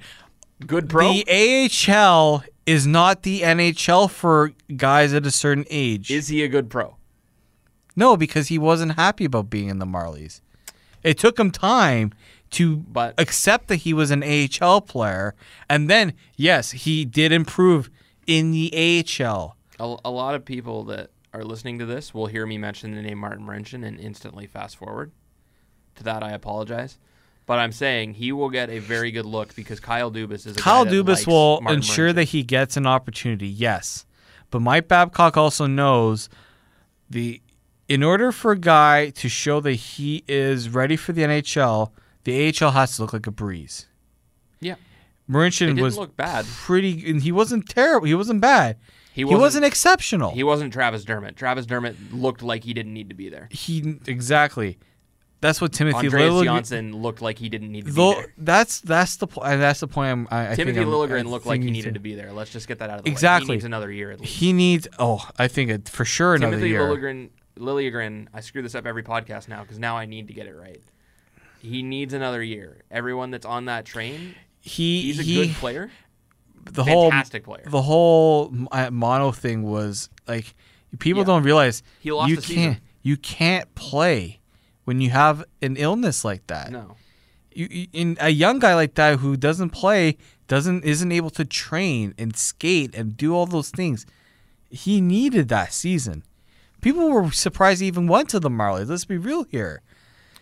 Good 0.65 0.89
pro. 0.89 1.11
The 1.11 1.69
AHL 1.89 2.43
is 2.65 2.87
not 2.87 3.23
the 3.23 3.41
NHL 3.41 4.09
for 4.09 4.53
guys 4.75 5.13
at 5.13 5.25
a 5.25 5.31
certain 5.31 5.65
age. 5.69 6.09
Is 6.11 6.27
he 6.29 6.43
a 6.43 6.47
good 6.47 6.69
pro? 6.69 6.97
no, 7.97 8.17
because 8.17 8.49
he 8.49 8.57
wasn't 8.57 8.93
happy 8.95 9.23
about 9.23 9.49
being 9.49 9.69
in 9.69 9.79
the 9.79 9.85
Marlies. 9.85 10.41
It 11.01 11.17
took 11.17 11.39
him 11.39 11.49
time 11.49 12.11
to 12.51 12.77
But- 12.77 13.13
accept 13.17 13.67
that 13.69 13.77
he 13.77 13.93
was 13.93 14.11
an 14.11 14.21
AHL 14.21 14.81
player, 14.81 15.33
and 15.69 15.89
then 15.89 16.13
yes, 16.35 16.71
he 16.71 17.05
did 17.05 17.31
improve 17.31 17.89
in 18.27 18.51
the 18.51 18.69
AHL. 18.75 19.55
A, 19.79 19.95
a 20.05 20.11
lot 20.11 20.35
of 20.35 20.43
people 20.43 20.83
that 20.85 21.11
are 21.33 21.43
listening 21.43 21.79
to 21.79 21.85
this 21.85 22.13
will 22.13 22.27
hear 22.27 22.45
me 22.45 22.57
mention 22.57 22.95
the 22.95 23.01
name 23.01 23.17
Martin 23.17 23.45
Marincin 23.45 23.85
and 23.85 23.99
instantly 23.99 24.45
fast 24.47 24.75
forward. 24.77 25.11
To 25.95 26.03
that, 26.03 26.21
I 26.23 26.31
apologize. 26.31 26.97
But 27.45 27.59
I'm 27.59 27.71
saying 27.71 28.15
he 28.15 28.31
will 28.31 28.49
get 28.49 28.69
a 28.69 28.79
very 28.79 29.11
good 29.11 29.25
look 29.25 29.55
because 29.55 29.79
Kyle 29.79 30.11
Dubas 30.11 30.47
is 30.47 30.57
a 30.57 30.59
Kyle 30.59 30.85
Dubas 30.85 31.27
will 31.27 31.61
Martin 31.61 31.77
ensure 31.77 32.11
that 32.11 32.25
he 32.25 32.41
gets 32.43 32.75
an 32.75 32.87
opportunity, 32.87 33.47
yes. 33.47 34.05
But 34.49 34.61
Mike 34.61 34.87
Babcock 34.87 35.37
also 35.37 35.67
knows 35.67 36.29
the 37.09 37.41
in 37.87 38.01
order 38.01 38.31
for 38.31 38.51
a 38.51 38.57
guy 38.57 39.09
to 39.11 39.29
show 39.29 39.59
that 39.59 39.73
he 39.73 40.23
is 40.27 40.69
ready 40.69 40.95
for 40.95 41.13
the 41.13 41.21
NHL, 41.21 41.91
the 42.23 42.47
AHL 42.47 42.71
has 42.71 42.95
to 42.95 43.03
look 43.03 43.13
like 43.13 43.27
a 43.27 43.31
breeze. 43.31 43.87
Yeah. 44.59 44.75
Marincin 45.29 45.79
was 45.81 45.97
look 45.97 46.15
bad. 46.15 46.45
pretty. 46.45 47.09
and 47.09 47.21
He 47.21 47.31
wasn't 47.31 47.67
terrible. 47.69 48.07
He 48.07 48.15
wasn't 48.15 48.41
bad. 48.41 48.77
He 49.13 49.21
He 49.21 49.25
wasn't, 49.25 49.41
wasn't, 49.41 49.65
exceptional. 49.65 50.31
He 50.31 50.43
wasn't 50.43 50.73
Travis 50.73 51.05
Dermott. 51.05 51.37
Travis 51.37 51.65
Dermott 51.65 51.95
looked 52.11 52.43
like 52.43 52.63
he 52.63 52.73
didn't 52.73 52.93
need 52.93 53.09
to 53.09 53.15
be 53.15 53.29
there. 53.29 53.47
He 53.51 53.97
exactly. 54.07 54.77
That's 55.41 55.61
what 55.61 55.73
Timothy 55.73 56.07
Andreas 56.07 56.33
Liljegren. 56.33 56.43
Johnsson 56.45 57.01
looked 57.01 57.21
like 57.21 57.37
he 57.37 57.49
didn't 57.49 57.71
need 57.71 57.85
to 57.85 57.91
be 57.93 58.01
there. 58.13 58.33
that's 58.37 58.79
that's 58.81 59.17
the 59.17 59.27
po- 59.27 59.41
uh, 59.41 59.57
that's 59.57 59.79
the 59.81 59.87
point. 59.87 60.11
I'm, 60.11 60.27
I, 60.31 60.51
I 60.51 60.55
Timothy 60.55 60.63
think 60.79 60.87
I'm- 60.87 60.87
Liljegren 60.87 61.19
I 61.19 61.29
looked 61.29 61.45
like 61.45 61.61
he 61.61 61.69
needed 61.71 61.89
to 61.89 61.93
to- 61.95 61.99
be 61.99 62.15
there. 62.15 62.31
Let's 62.31 62.51
just 62.51 62.67
get 62.67 62.79
that 62.79 62.89
out 62.89 62.99
of 62.99 63.03
the 63.05 63.09
way. 63.09 63.13
Exactly. 63.13 63.47
He 63.47 63.53
needs 63.53 63.65
another 63.65 63.91
year 63.91 64.11
at 64.11 64.19
least. 64.21 64.33
He 64.33 64.53
needs. 64.53 64.87
Oh, 64.97 65.27
I 65.37 65.47
think 65.47 65.69
it, 65.69 65.89
for 65.89 66.05
sure 66.05 66.33
another 66.35 66.53
Timothy 66.57 66.69
year. 66.69 66.81
Liljegren, 66.81 67.29
Liljegren, 67.57 68.27
I 68.33 68.39
screw 68.41 68.61
this 68.61 68.75
up 68.75 68.85
every 68.85 69.03
podcast 69.03 69.47
now 69.47 69.61
because 69.61 69.77
now 69.77 69.97
I 69.97 70.05
need 70.05 70.27
to 70.29 70.33
get 70.33 70.47
it 70.47 70.55
right. 70.55 70.81
He 71.59 71.83
needs 71.83 72.13
another 72.13 72.41
year. 72.43 72.81
Everyone 72.91 73.31
that's 73.31 73.45
on 73.45 73.65
that 73.65 73.85
train, 73.85 74.35
He 74.61 75.01
he's 75.03 75.19
a 75.19 75.23
he 75.23 75.35
good 75.47 75.55
player, 75.55 75.91
the 76.63 76.83
whole 76.83 77.09
fantastic 77.11 77.43
player. 77.43 77.65
the 77.67 77.81
whole 77.81 78.53
uh, 78.71 78.89
mono 78.91 79.31
thing 79.31 79.63
was 79.63 80.09
like 80.27 80.55
people 80.99 81.21
Yeah. 81.21 81.25
don't 81.25 81.43
realize 81.43 81.83
He 81.99 82.11
lost 82.11 82.29
you 82.29 82.35
can't 82.37 82.45
season. 82.45 82.81
you 83.03 83.17
can't 83.17 83.73
play 83.75 84.39
when 84.85 85.01
you 85.01 85.09
have 85.11 85.43
an 85.61 85.75
illness 85.77 86.23
like 86.25 86.47
that. 86.47 86.71
No, 86.71 86.95
You, 87.51 87.67
you 87.69 87.87
in 87.93 88.17
a 88.19 88.29
young 88.29 88.59
guy 88.59 88.73
like 88.75 88.95
that 88.95 89.19
who 89.19 89.35
doesn't 89.37 89.69
play 89.71 90.17
doesn't 90.47 90.83
isn't 90.83 91.11
able 91.11 91.29
to 91.31 91.43
train 91.45 92.13
and 92.17 92.35
skate 92.35 92.95
and 92.95 93.17
do 93.17 93.35
all 93.35 93.45
those 93.45 93.69
things. 93.69 94.05
He 94.69 95.01
needed 95.01 95.47
that 95.49 95.73
season. 95.73 96.23
People 96.81 97.09
were 97.09 97.31
surprised 97.31 97.81
he 97.81 97.87
even 97.87 98.07
went 98.07 98.29
to 98.29 98.39
the 98.39 98.49
Marlies. 98.49 98.89
Let's 98.89 99.05
be 99.05 99.17
real 99.17 99.43
here. 99.45 99.81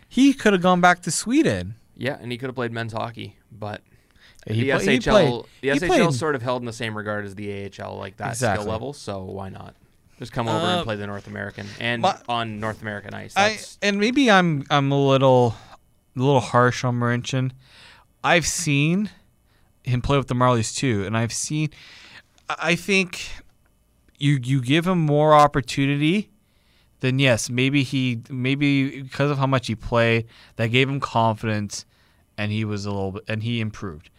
He 0.10 0.34
could 0.34 0.54
have 0.54 0.62
gone 0.62 0.82
back 0.82 1.02
to 1.04 1.12
Sweden. 1.12 1.76
yeah, 1.96 2.18
and 2.22 2.32
he 2.32 2.38
could 2.38 2.48
have 2.48 2.56
played 2.56 2.72
men's 2.72 2.94
hockey, 2.94 3.38
but 3.52 3.82
He 4.46 4.70
the 4.70 4.78
play- 4.78 4.98
SHL, 5.00 5.12
played- 5.12 5.44
the 5.62 5.70
he 5.70 5.80
SHL 5.80 5.88
played- 5.88 6.14
sort 6.14 6.36
of 6.36 6.42
held 6.42 6.62
in 6.62 6.66
the 6.66 6.74
same 6.74 6.98
regard 6.98 7.24
as 7.26 7.36
the 7.36 7.50
AHL, 7.52 7.98
like 7.98 8.18
that 8.18 8.32
Exactly. 8.32 8.64
skill 8.64 8.72
level. 8.74 8.92
So 8.94 9.24
why 9.24 9.48
not 9.50 9.76
just 10.20 10.32
come 10.32 10.48
over 10.48 10.58
Uh, 10.66 10.76
and 10.78 10.84
play 10.86 10.96
the 10.96 11.08
North 11.08 11.28
American 11.28 11.68
and 11.80 12.02
my- 12.02 12.18
on 12.30 12.60
North 12.60 12.82
American 12.82 13.14
ice? 13.14 13.34
I 13.36 13.60
and 13.82 14.00
maybe 14.00 14.30
I'm 14.32 14.64
I'm 14.70 14.92
a 14.92 15.00
little 15.08 15.56
a 16.16 16.20
little 16.20 16.40
harsh 16.42 16.84
on 16.84 17.00
Marincin. 17.00 17.52
I've 18.24 18.46
seen 18.48 19.10
him 19.84 20.02
play 20.02 20.18
with 20.18 20.28
the 20.28 20.36
Marlies 20.36 20.76
too, 20.76 21.06
and 21.06 21.18
I've 21.18 21.34
seen. 21.34 21.70
I 22.50 22.56
I 22.72 22.76
think 22.76 23.28
you 24.18 24.40
you 24.44 24.62
give 24.62 24.86
him 24.88 25.00
more 25.00 25.34
opportunity, 25.34 26.30
then 27.02 27.20
yes, 27.20 27.50
maybe 27.50 27.84
he 27.84 28.22
maybe 28.30 29.02
because 29.02 29.32
of 29.32 29.38
how 29.38 29.48
much 29.48 29.68
he 29.68 29.76
played, 29.76 30.26
that 30.58 30.68
gave 30.68 30.88
him 30.88 31.00
confidence, 31.00 31.86
and 32.38 32.52
he 32.52 32.64
was 32.64 32.86
a 32.86 32.92
little 32.92 33.12
bit 33.14 33.24
and 33.28 33.44
he 33.44 33.60
improved. 33.60 34.10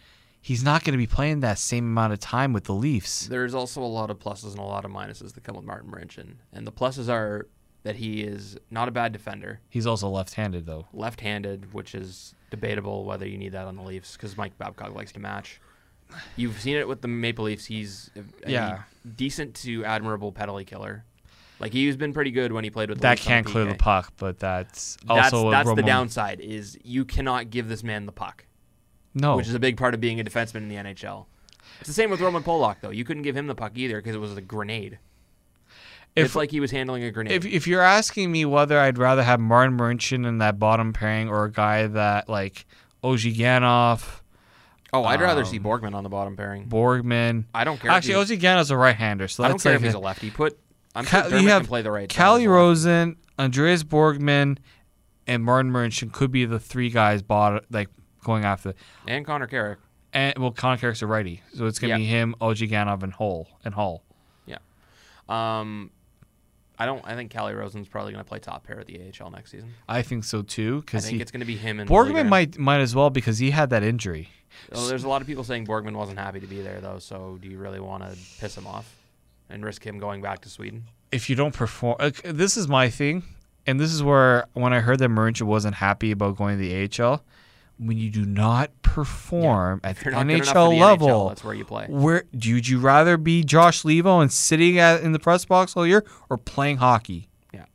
He's 0.45 0.63
not 0.63 0.83
going 0.83 0.91
to 0.93 0.97
be 0.99 1.07
playing 1.07 1.39
that 1.39 1.57
same 1.57 1.85
amount 1.85 2.13
of 2.13 2.19
time 2.19 2.53
with 2.53 2.65
the 2.65 2.73
Leafs. 2.75 3.25
there's 3.25 3.55
also 3.55 3.81
a 3.81 3.83
lot 3.99 4.11
of 4.11 4.19
pluses 4.19 4.51
and 4.51 4.59
a 4.59 4.63
lot 4.63 4.85
of 4.85 4.91
minuses 4.91 5.33
that 5.33 5.43
come 5.43 5.55
with 5.55 5.65
Martin 5.65 5.89
Marincin, 5.89 6.35
and 6.53 6.67
the 6.67 6.71
pluses 6.71 7.09
are 7.09 7.47
that 7.81 7.95
he 7.95 8.21
is 8.21 8.55
not 8.69 8.87
a 8.87 8.91
bad 8.91 9.11
defender, 9.11 9.59
He's 9.69 9.87
also 9.87 10.07
left-handed 10.07 10.67
though. 10.67 10.85
left-handed, 10.93 11.73
which 11.73 11.95
is 11.95 12.35
debatable 12.51 13.05
whether 13.05 13.27
you 13.27 13.39
need 13.39 13.53
that 13.53 13.65
on 13.65 13.75
the 13.75 13.81
Leafs 13.81 14.13
because 14.15 14.37
Mike 14.37 14.55
Babcock 14.59 14.93
likes 14.93 15.11
to 15.13 15.19
match. 15.19 15.59
You've 16.35 16.59
seen 16.61 16.75
it 16.77 16.87
with 16.87 17.01
the 17.01 17.07
Maple 17.07 17.45
Leafs. 17.45 17.65
He's 17.65 18.11
Yeah. 18.45 18.83
decent 19.15 19.55
to 19.63 19.83
admirable 19.83 20.31
penalty 20.31 20.63
killer. 20.63 21.05
Like 21.59 21.73
he's 21.73 21.95
been 21.97 22.13
pretty 22.13 22.29
good 22.31 22.51
when 22.51 22.63
he 22.63 22.69
played 22.69 22.89
with 22.89 22.99
the 22.99 23.03
That 23.03 23.11
Leafs 23.17 23.25
can't 23.25 23.45
clear 23.47 23.65
the 23.65 23.73
puck, 23.75 24.13
but 24.17 24.37
that's 24.37 24.97
That's 25.07 25.33
also 25.33 25.47
a 25.47 25.51
that's 25.51 25.73
the 25.73 25.81
downside 25.81 26.39
is 26.39 26.77
you 26.83 27.03
cannot 27.05 27.49
give 27.49 27.67
this 27.67 27.83
man 27.83 28.05
the 28.05 28.11
puck, 28.11 28.45
No, 29.15 29.37
which 29.37 29.47
is 29.47 29.55
a 29.55 29.59
big 29.59 29.77
part 29.77 29.93
of 29.93 30.01
being 30.01 30.19
a 30.19 30.23
defenseman 30.23 30.57
in 30.57 30.67
the 30.69 30.75
NHL. 30.75 31.25
It's 31.79 31.87
the 31.87 31.93
same 31.93 32.09
with 32.11 32.19
Roman 32.21 32.43
Polak 32.43 32.77
though. 32.81 32.89
You 32.91 33.03
couldn't 33.05 33.23
give 33.23 33.35
him 33.35 33.47
the 33.47 33.55
puck 33.55 33.71
either 33.75 33.97
because 33.99 34.13
it 34.15 34.19
was 34.19 34.35
a 34.37 34.41
grenade. 34.41 34.99
If- 36.15 36.25
it's 36.27 36.35
like 36.35 36.51
he 36.51 36.59
was 36.61 36.71
handling 36.71 37.03
a 37.03 37.11
grenade. 37.11 37.33
if 37.33 37.45
if 37.45 37.67
you're 37.67 37.81
asking 37.81 38.31
me 38.31 38.45
whether 38.45 38.79
I'd 38.79 38.97
rather 38.97 39.23
have 39.23 39.39
Martin 39.39 39.77
Marincin 39.77 40.25
in 40.25 40.37
that 40.37 40.59
bottom 40.59 40.93
pairing 40.93 41.27
or 41.29 41.45
a 41.45 41.51
guy 41.51 41.87
that 41.87 42.29
like 42.29 42.65
Ozhiganov, 43.03 44.21
oh, 44.93 45.03
I'd 45.03 45.21
rather 45.21 45.43
see 45.45 45.57
um, 45.57 45.63
Borgman 45.63 45.93
on 45.93 46.03
the 46.03 46.09
bottom 46.09 46.35
pairing. 46.37 46.67
Borgman. 46.67 47.45
I 47.53 47.63
don't 47.63 47.79
care. 47.79 47.91
Actually, 47.91 48.15
Ozhigano's 48.15 48.71
a 48.71 48.77
right-hander, 48.77 49.27
so 49.27 49.43
I 49.43 49.47
don't 49.49 49.61
care 49.61 49.73
like 49.73 49.79
if 49.81 49.85
he's 49.85 49.93
a- 49.93 49.99
lefty. 49.99 50.31
Put 50.31 50.57
I'm 50.95 51.05
Ca- 51.05 51.29
sure 51.29 51.39
you 51.39 51.49
have 51.49 51.63
can 51.63 51.67
play 51.67 51.81
the 51.81 51.91
right. 51.91 52.09
side 52.11 52.15
Calle 52.15 52.35
as 52.37 52.41
well. 52.47 52.55
Rosen, 52.55 53.15
Andreas 53.37 53.83
Borgman, 53.83 54.57
and 55.27 55.43
Martin 55.43 55.71
Marincin 55.71 56.11
could 56.11 56.31
be 56.31 56.45
the 56.45 56.59
three 56.59 56.89
guys 56.89 57.21
bottom 57.21 57.59
like 57.69 57.89
going 58.25 58.43
after. 58.43 58.73
and 59.07 59.25
Connor 59.25 59.47
Carrick. 59.47 59.79
And 60.11 60.37
well, 60.37 60.51
Connor 60.51 60.77
Carrick's 60.77 61.01
a 61.01 61.07
righty, 61.07 61.41
so 61.53 61.65
it's 61.65 61.79
gonna 61.79 61.91
Yeah. 61.93 61.97
be 61.97 62.05
him, 62.05 62.35
Ozhiganov, 62.41 63.03
and 63.03 63.13
Hull 63.13 63.47
and 63.63 63.73
Hull. 63.73 64.03
Yeah. 64.45 64.57
Um, 65.29 65.91
I 66.77 66.85
don't. 66.85 67.01
I 67.05 67.15
think 67.15 67.31
Calle 67.31 67.53
Rosen's 67.53 67.87
probably 67.87 68.11
going 68.11 68.23
to 68.23 68.27
play 68.27 68.39
top 68.39 68.65
pair 68.65 68.79
at 68.79 68.85
the 68.87 68.99
AHL 68.99 69.31
next 69.31 69.51
season. 69.51 69.73
I 69.87 70.01
think 70.01 70.23
so 70.25 70.41
too, 70.41 70.77
I 70.77 70.79
because 70.81 71.05
think 71.09 71.21
it's 71.21 71.31
going 71.31 71.39
to 71.39 71.45
be 71.45 71.55
him 71.55 71.79
and 71.79 71.89
Borgman 71.89 72.27
might 72.27 72.57
might 72.57 72.79
as 72.81 72.93
well 72.93 73.09
because 73.09 73.37
he 73.39 73.51
had 73.51 73.69
that 73.69 73.81
injury. 73.83 74.29
Oh, 74.73 74.87
there's 74.87 75.03
a 75.03 75.07
lot 75.07 75.21
of 75.21 75.27
people 75.27 75.43
saying 75.45 75.65
Borgman 75.67 75.95
wasn't 75.95 76.19
happy 76.19 76.39
to 76.41 76.47
be 76.47 76.61
there 76.61 76.81
though. 76.81 76.99
So 76.99 77.37
do 77.41 77.47
you 77.47 77.57
really 77.57 77.79
want 77.79 78.03
to 78.03 78.17
piss 78.39 78.57
him 78.57 78.67
off 78.67 78.93
and 79.49 79.63
risk 79.63 79.85
him 79.85 79.99
going 79.99 80.21
back 80.21 80.41
to 80.41 80.49
Sweden? 80.49 80.85
if 81.11 81.29
you 81.29 81.35
don't 81.35 81.53
perform, 81.53 81.95
like, 81.99 82.21
this 82.23 82.57
is 82.57 82.67
my 82.67 82.89
thing, 82.89 83.23
and 83.65 83.79
this 83.79 83.93
is 83.93 84.03
where 84.03 84.47
when 84.53 84.73
I 84.73 84.81
heard 84.81 84.99
that 84.99 85.09
Marincin 85.09 85.43
wasn't 85.43 85.75
happy 85.75 86.11
about 86.11 86.35
going 86.35 86.57
to 86.57 86.61
the 86.61 86.73
AHL, 87.01 87.23
when 87.77 87.97
you 87.97 88.09
do 88.09 88.25
not 88.25 88.71
perform 88.81 89.81
at 89.83 89.97
the 89.97 90.05
you're 90.05 90.13
not 90.13 90.27
good 90.27 90.33
enough 90.35 90.47
NHL 90.55 90.69
the 90.69 90.79
level, 90.79 91.07
NHL, 91.07 91.27
that's 91.29 91.43
where 91.43 91.53
you 91.53 91.65
play. 91.65 91.85
where 91.89 92.23
would 92.33 92.67
you 92.67 92.79
rather 92.79 93.17
be 93.17 93.43
Josh 93.43 93.83
Leivo 93.83 94.21
and 94.21 94.31
sitting 94.31 94.79
at 94.79 95.01
in 95.01 95.11
the 95.11 95.19
press 95.19 95.43
box 95.45 95.75
all 95.75 95.85
year 95.85 96.05
or 96.29 96.37
playing 96.37 96.77
hockey? 96.77 97.27
Yeah. 97.53 97.65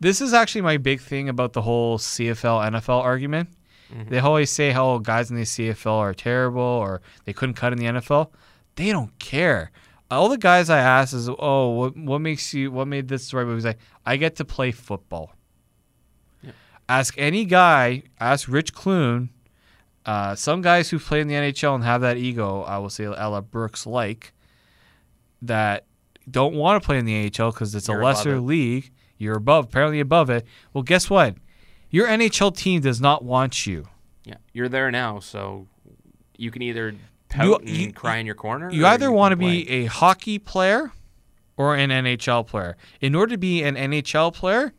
This 0.00 0.20
is 0.20 0.32
actually 0.32 0.62
my 0.62 0.76
big 0.76 1.00
thing 1.00 1.28
about 1.28 1.52
the 1.52 1.62
whole 1.62 1.98
CFL 1.98 2.60
NFL 2.70 3.00
argument. 3.00 3.50
Mhm. 3.92 4.08
They 4.10 4.18
always 4.18 4.50
say 4.50 4.70
how 4.72 4.98
guys 4.98 5.30
in 5.30 5.36
the 5.36 5.44
CFL 5.44 5.94
are 5.98 6.12
terrible 6.14 6.60
or 6.60 7.00
they 7.24 7.32
couldn't 7.32 7.54
cut 7.54 7.72
in 7.72 7.78
the 7.78 7.86
NFL. 7.86 8.30
They 8.76 8.90
don't 8.92 9.16
care. 9.18 9.70
All 10.10 10.28
the 10.28 10.38
guys 10.38 10.70
I 10.70 10.78
ask 10.78 11.14
is, 11.14 11.28
"Oh, 11.38 11.68
what 11.70 11.96
what 11.96 12.20
makes 12.20 12.52
you? 12.54 12.70
What 12.72 12.88
made 12.88 13.08
this 13.08 13.30
the 13.30 13.36
right 13.36 13.46
move?" 13.46 13.56
He's 13.56 13.64
like, 13.64 13.78
"I 14.06 14.16
get 14.16 14.36
to 14.36 14.44
play 14.44 14.72
football." 14.72 15.32
Ask 16.88 17.14
any 17.18 17.44
guy. 17.44 18.02
Ask 18.18 18.48
Rich 18.48 18.72
Clune. 18.74 19.30
Uh, 20.06 20.34
some 20.34 20.62
guys 20.62 20.88
who 20.88 20.98
play 20.98 21.20
in 21.20 21.28
the 21.28 21.34
NHL 21.34 21.74
and 21.74 21.84
have 21.84 22.00
that 22.00 22.16
ego, 22.16 22.62
I 22.62 22.78
will 22.78 22.88
say, 22.88 23.04
Ella 23.04 23.42
Brooks 23.42 23.86
like, 23.86 24.32
that 25.42 25.84
don't 26.30 26.54
want 26.54 26.82
to 26.82 26.86
play 26.86 26.98
in 26.98 27.04
the 27.04 27.26
AHL 27.26 27.52
because 27.52 27.74
it's 27.74 27.88
You're 27.88 28.00
a 28.00 28.04
lesser 28.04 28.40
league. 28.40 28.90
You're 29.18 29.36
above, 29.36 29.66
apparently 29.66 30.00
above 30.00 30.30
it. 30.30 30.46
Well, 30.72 30.82
guess 30.82 31.10
what? 31.10 31.34
Your 31.90 32.06
NHL 32.06 32.56
team 32.56 32.80
does 32.80 33.00
not 33.00 33.24
want 33.24 33.66
you. 33.66 33.88
Yeah, 34.24 34.36
you're 34.52 34.68
there 34.68 34.90
now, 34.90 35.20
so 35.20 35.66
you 36.36 36.50
can 36.50 36.62
either 36.62 36.94
pout 37.28 37.62
and 37.62 37.70
you- 37.70 37.92
cry 37.92 38.16
in 38.16 38.26
your 38.26 38.34
corner. 38.34 38.70
You 38.70 38.86
either 38.86 39.06
can 39.06 39.14
want 39.14 39.32
to 39.32 39.36
play. 39.36 39.64
be 39.64 39.70
a 39.70 39.84
hockey 39.86 40.38
player 40.38 40.92
or 41.56 41.74
an 41.74 41.90
NHL 41.90 42.46
player. 42.46 42.76
In 43.00 43.14
order 43.14 43.32
to 43.32 43.38
be 43.38 43.62
an 43.62 43.74
NHL 43.74 44.32
player, 44.32 44.72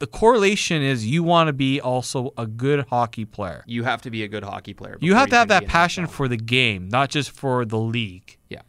the 0.00 0.06
correlation 0.06 0.82
is 0.82 1.06
you 1.06 1.22
want 1.22 1.46
to 1.48 1.52
be 1.52 1.80
also 1.80 2.32
a 2.36 2.46
good 2.46 2.86
hockey 2.88 3.24
player. 3.26 3.62
You 3.66 3.84
have 3.84 4.02
to 4.02 4.10
be 4.10 4.24
a 4.24 4.28
good 4.28 4.42
hockey 4.42 4.74
player. 4.74 4.96
You 5.00 5.14
have 5.14 5.28
to 5.28 5.36
have 5.36 5.48
that 5.48 5.66
passion 5.66 6.06
for 6.06 6.26
the 6.26 6.36
game, 6.38 6.88
not 6.88 7.10
just 7.10 7.30
for 7.30 7.64
the 7.64 7.78
league. 7.78 8.38
Yeah. 8.48 8.62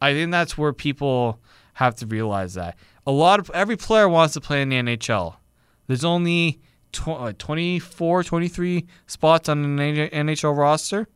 I 0.00 0.14
think 0.14 0.32
that's 0.32 0.56
where 0.58 0.72
people 0.72 1.38
have 1.74 1.94
to 1.96 2.06
realize 2.06 2.54
that. 2.54 2.76
A 3.06 3.12
lot 3.12 3.38
of 3.40 3.50
every 3.54 3.76
player 3.76 4.08
wants 4.08 4.34
to 4.34 4.40
play 4.40 4.62
in 4.62 4.70
the 4.70 4.76
NHL. 4.76 5.36
There's 5.86 6.04
only 6.04 6.60
tw- 6.92 7.08
uh, 7.08 7.32
24, 7.36 8.24
23 8.24 8.86
spots 9.06 9.48
on 9.50 9.78
an 9.78 10.08
NHL 10.08 10.56
roster. 10.56 11.08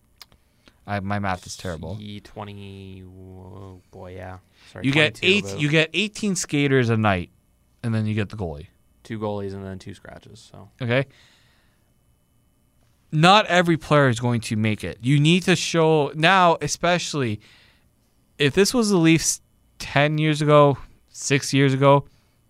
I, 0.86 1.00
my 1.00 1.18
math 1.18 1.46
is 1.46 1.56
terrible. 1.56 1.96
E 1.98 2.20
twenty. 2.20 3.02
Oh 3.06 3.80
boy, 3.90 4.16
yeah. 4.16 4.38
Sorry, 4.70 4.84
You 4.84 4.92
get 4.92 5.18
eight. 5.22 5.44
about 5.44 5.58
You 5.58 5.70
get 5.70 5.88
18 5.94 6.36
skaters 6.36 6.90
a 6.90 6.96
night, 6.98 7.30
and 7.82 7.94
then 7.94 8.04
you 8.04 8.14
get 8.14 8.28
the 8.28 8.36
goalie. 8.36 8.66
Two 9.04 9.18
goalies 9.18 9.54
and 9.54 9.64
then 9.64 9.78
two 9.78 9.94
scratches. 9.94 10.50
So 10.50 10.68
Okay. 10.82 11.06
Not 13.12 13.46
every 13.46 13.76
player 13.76 14.08
is 14.08 14.18
going 14.18 14.40
to 14.42 14.56
make 14.56 14.82
it. 14.82 14.98
You 15.00 15.20
need 15.20 15.44
to 15.44 15.54
show 15.54 16.10
now, 16.16 16.58
especially 16.60 17.40
if 18.38 18.54
this 18.54 18.74
was 18.74 18.90
the 18.90 18.96
Leafs 18.96 19.40
10 19.78 20.18
years 20.18 20.42
ago, 20.42 20.78
six 21.10 21.54
years 21.54 21.72
ago, 21.72 22.06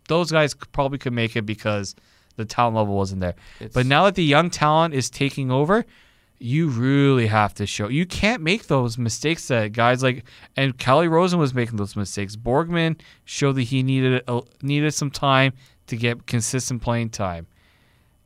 those 0.08 0.30
guys 0.32 0.54
probably 0.72 0.98
could 0.98 1.12
make 1.12 1.36
it 1.36 1.42
because 1.42 1.94
the 2.36 2.44
talent 2.44 2.76
level 2.76 2.94
wasn't 2.94 3.20
there. 3.20 3.34
it's, 3.60 3.74
But 3.74 3.84
now 3.86 4.04
that 4.04 4.14
the 4.14 4.24
young 4.24 4.48
talent 4.48 4.94
is 4.94 5.10
taking 5.10 5.50
over, 5.50 5.84
you 6.38 6.68
really 6.68 7.26
have 7.26 7.54
to 7.54 7.66
show. 7.66 7.88
You 7.88 8.06
can't 8.06 8.42
make 8.42 8.66
those 8.66 8.98
mistakes 8.98 9.48
that 9.48 9.72
guys 9.72 10.02
like 10.02 10.24
and 10.56 10.76
Calle 10.76 11.06
Rosen 11.06 11.38
was 11.38 11.54
making 11.54 11.76
those 11.76 11.96
mistakes. 11.96 12.36
Borgman 12.36 13.00
showed 13.24 13.52
that 13.52 13.62
he 13.62 13.82
needed 13.82 14.22
a, 14.26 14.40
needed 14.60 14.92
some 14.92 15.10
time 15.10 15.52
to 15.86 15.96
get 15.96 16.26
consistent 16.26 16.82
playing 16.82 17.10
time. 17.10 17.46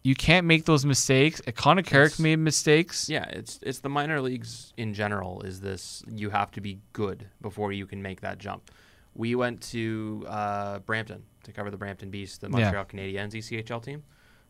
You 0.02 0.14
can't 0.14 0.46
make 0.46 0.64
those 0.64 0.86
mistakes. 0.86 1.40
Connor 1.54 1.82
Carrick 1.82 2.08
It's- 2.12 2.20
made 2.20 2.36
mistakes. 2.36 3.08
Yeah, 3.08 3.24
it's 3.24 3.58
it's 3.62 3.80
the 3.80 3.88
minor 3.88 4.20
leagues 4.20 4.72
in 4.76 4.94
general. 4.94 5.42
Is 5.42 5.60
this 5.60 6.02
you 6.10 6.30
have 6.30 6.50
to 6.52 6.60
be 6.60 6.78
good 6.92 7.26
before 7.42 7.72
you 7.72 7.84
can 7.86 8.00
make 8.00 8.20
that 8.20 8.38
jump? 8.38 8.70
We 9.14 9.34
went 9.34 9.60
to 9.72 10.24
uh, 10.28 10.78
Brampton 10.80 11.24
to 11.42 11.52
cover 11.52 11.70
the 11.70 11.76
Brampton 11.76 12.10
Beast, 12.10 12.40
the 12.40 12.46
Yeah. 12.48 12.64
Montreal 12.64 12.84
Canadiens 12.84 13.34
E 13.34 13.40
ECHL 13.40 13.82
team. 13.82 14.04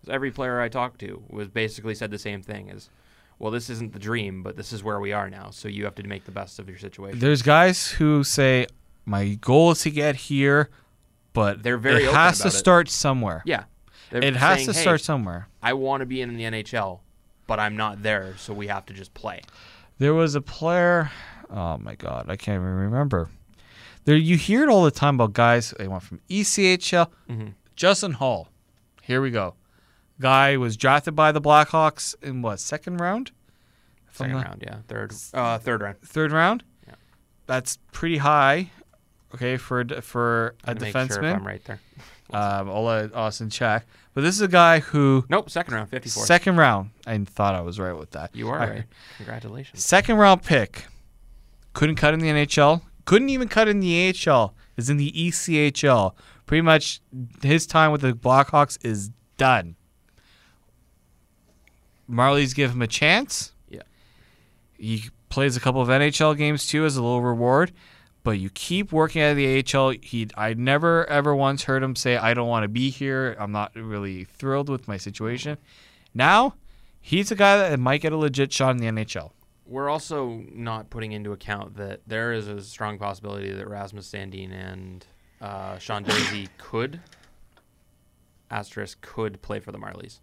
So 0.04 0.12
every 0.12 0.30
player 0.30 0.60
I 0.60 0.68
talked 0.68 1.00
to 1.00 1.22
was 1.28 1.48
basically 1.48 1.94
said 1.94 2.10
the 2.10 2.18
same 2.18 2.42
thing: 2.42 2.68
is 2.68 2.90
well, 3.38 3.50
this 3.50 3.70
isn't 3.70 3.92
the 3.94 3.98
dream, 3.98 4.42
but 4.42 4.56
this 4.56 4.72
is 4.72 4.84
where 4.84 5.00
we 5.00 5.12
are 5.12 5.30
now. 5.30 5.50
So 5.50 5.66
you 5.66 5.84
have 5.84 5.94
to 5.96 6.02
make 6.02 6.24
the 6.24 6.30
best 6.30 6.58
of 6.58 6.68
your 6.68 6.78
situation. 6.78 7.18
There's 7.20 7.42
guys 7.42 7.88
who 7.92 8.22
say, 8.22 8.66
"My 9.06 9.34
goal 9.40 9.70
is 9.72 9.80
to 9.82 9.90
get 9.90 10.14
here," 10.16 10.68
but 11.38 11.62
They're 11.62 11.78
very 11.78 12.04
it 12.04 12.12
has 12.12 12.40
to 12.40 12.48
it. 12.48 12.52
start 12.52 12.88
somewhere. 12.88 13.42
yeah, 13.46 13.64
They're 14.10 14.22
It 14.24 14.36
has 14.36 14.58
saying, 14.58 14.66
to 14.68 14.72
"Hey, 14.74 14.80
start 14.80 15.00
somewhere. 15.00 15.48
I 15.62 15.72
want 15.74 16.00
to 16.02 16.06
be 16.06 16.20
in 16.20 16.36
the 16.36 16.44
NHL, 16.44 17.00
but 17.46 17.58
I'm 17.60 17.76
not 17.76 18.02
there, 18.02 18.34
so 18.38 18.52
we 18.52 18.66
have 18.68 18.84
to 18.86 18.92
just 18.94 19.14
play. 19.14 19.42
There 19.98 20.14
was 20.14 20.34
a 20.34 20.40
player. 20.40 21.10
Oh 21.50 21.78
my 21.78 21.94
god, 21.94 22.26
I 22.28 22.36
can't 22.36 22.56
even 22.60 22.74
remember. 22.74 23.30
There, 24.04 24.16
you 24.16 24.36
hear 24.36 24.62
it 24.62 24.68
all 24.68 24.84
the 24.84 24.90
time 24.90 25.16
about 25.16 25.32
guys. 25.34 25.74
They 25.78 25.88
went 25.88 26.02
from 26.02 26.20
ECHL. 26.28 27.10
Mhm. 27.28 27.54
Justin 27.76 28.12
Holl. 28.12 28.48
Here 29.02 29.20
we 29.20 29.30
go. 29.30 29.54
Guy 30.20 30.56
was 30.56 30.76
drafted 30.76 31.14
by 31.14 31.30
the 31.32 31.40
Blackhawks 31.40 32.14
in 32.22 32.42
what 32.42 32.58
second 32.60 32.98
round? 32.98 33.30
Second 34.12 34.34
round, 34.36 34.64
yeah, 34.66 34.78
third, 34.88 35.12
uh, 35.32 35.58
third 35.58 35.80
round. 35.80 36.00
third 36.02 36.32
round. 36.32 36.64
Yeah. 36.86 36.94
That's 37.46 37.78
pretty 37.92 38.16
high. 38.18 38.70
Okay, 39.34 39.56
for 39.56 39.84
for 40.00 40.54
a 40.64 40.74
make 40.74 40.92
sure 40.92 41.06
defenseman. 41.06 41.34
I'm 41.36 41.46
right 41.46 41.64
there. 41.64 41.80
um, 42.32 42.70
I'll 42.70 42.84
let 42.84 43.14
Austin 43.14 43.50
check. 43.50 43.86
But 44.14 44.22
this 44.22 44.34
is 44.34 44.40
a 44.40 44.48
guy 44.48 44.80
who 44.80 45.24
Nope, 45.28 45.50
second 45.50 45.74
round, 45.74 45.90
54. 45.90 46.26
second 46.26 46.56
round. 46.56 46.90
I 47.06 47.16
thought 47.18 47.54
I 47.54 47.60
was 47.60 47.78
right 47.78 47.92
with 47.92 48.10
that. 48.12 48.34
you 48.34 48.48
are 48.48 48.60
All 48.60 48.66
right. 48.68 48.84
Congratulations. 49.16 49.84
Second 49.84 50.16
round 50.16 50.42
pick. 50.42 50.86
Couldn't 51.74 51.96
cut 51.96 52.14
in 52.14 52.20
the 52.20 52.28
NHL. 52.28 52.82
Couldn't 53.04 53.28
even 53.28 53.48
cut 53.48 53.68
in 53.68 53.80
the 53.80 54.14
AHL. 54.26 54.54
Is 54.76 54.88
in 54.90 54.96
the 54.96 55.12
ECHL. 55.12 56.14
Pretty 56.46 56.62
much 56.62 57.00
his 57.42 57.66
time 57.66 57.92
with 57.92 58.00
the 58.00 58.12
Blackhawks 58.12 58.78
is 58.84 59.10
done. 59.36 59.76
Marlies 62.10 62.54
give 62.54 62.72
him 62.72 62.82
a 62.82 62.86
chance. 62.86 63.52
Yeah. 63.68 63.82
He 64.78 65.10
plays 65.28 65.56
a 65.56 65.60
couple 65.60 65.80
of 65.82 65.88
NHL 65.88 66.36
games 66.36 66.66
too 66.66 66.84
as 66.84 66.96
a 66.96 67.02
little 67.02 67.20
reward. 67.22 67.72
But 68.28 68.40
you 68.40 68.50
keep 68.50 68.92
working 68.92 69.22
at 69.22 69.36
the 69.36 69.64
AHL. 69.74 69.94
He, 70.02 70.28
I 70.36 70.52
never 70.52 71.08
ever 71.08 71.34
once 71.34 71.62
heard 71.62 71.82
him 71.82 71.96
say, 71.96 72.18
"I 72.18 72.34
don't 72.34 72.46
want 72.46 72.64
to 72.64 72.68
be 72.68 72.90
here. 72.90 73.34
I'm 73.40 73.52
not 73.52 73.74
really 73.74 74.24
thrilled 74.24 74.68
with 74.68 74.86
my 74.86 74.98
situation." 74.98 75.56
Now, 76.12 76.56
he's 77.00 77.30
a 77.30 77.34
guy 77.34 77.56
that 77.56 77.80
might 77.80 78.02
get 78.02 78.12
a 78.12 78.18
legit 78.18 78.52
shot 78.52 78.72
in 78.72 78.76
the 78.76 78.86
NHL. 78.86 79.30
We're 79.64 79.88
also 79.88 80.44
not 80.52 80.90
putting 80.90 81.12
into 81.12 81.32
account 81.32 81.78
that 81.78 82.02
there 82.06 82.34
is 82.34 82.48
a 82.48 82.60
strong 82.60 82.98
possibility 82.98 83.50
that 83.50 83.66
Rasmus 83.66 84.12
Sandin 84.12 84.52
and 84.52 85.06
uh, 85.40 85.78
Sean 85.78 86.04
Durzi 86.04 86.48
could, 86.58 87.00
asterisk, 88.50 89.00
could 89.00 89.40
play 89.40 89.58
for 89.58 89.72
the 89.72 89.78
Marlies 89.78 90.18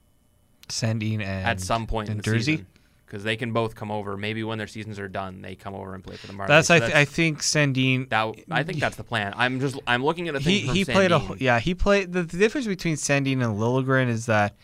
Sandin 0.70 1.22
and 1.22 1.48
at 1.48 1.60
some 1.60 1.88
point 1.88 2.10
in 2.10 2.18
the 2.18 2.24
Jersey? 2.24 2.58
season. 2.58 2.68
Because 3.06 3.24
they 3.24 3.36
can 3.36 3.54
both 3.54 3.76
come 3.76 3.92
over. 3.92 4.18
Maybe 4.18 4.44
when 4.44 4.58
their 4.58 4.66
seasons 4.68 4.98
are 4.98 5.08
done, 5.08 5.42
they 5.44 5.54
come 5.56 5.76
over 5.76 5.94
and 5.94 6.04
play 6.04 6.16
for 6.16 6.26
the 6.28 6.34
Marlins. 6.34 6.48
That's 6.48 6.68
So 6.70 6.76
I, 6.76 6.80
th- 6.80 6.94
I 6.94 7.06
think 7.06 7.42
Sandin. 7.42 8.10
that, 8.10 8.36
I 8.50 8.64
think 8.64 8.80
that's 8.80 8.96
the 8.98 9.04
plan. 9.04 9.34
I'm 9.38 9.60
just 9.60 9.80
I'm 9.86 10.04
looking 10.04 10.28
at 10.28 10.36
a 10.36 10.40
thing 10.40 10.66
he 10.66 10.80
he 10.80 10.86
played 10.86 11.12
a 11.12 11.22
yeah 11.38 11.60
he 11.60 11.76
played 11.76 12.12
the, 12.14 12.24
the 12.24 12.38
difference 12.38 12.66
between 12.68 12.96
Sandin 12.96 13.44
and 13.44 13.60
Liljegren 13.60 14.08
is 14.08 14.26
that 14.26 14.56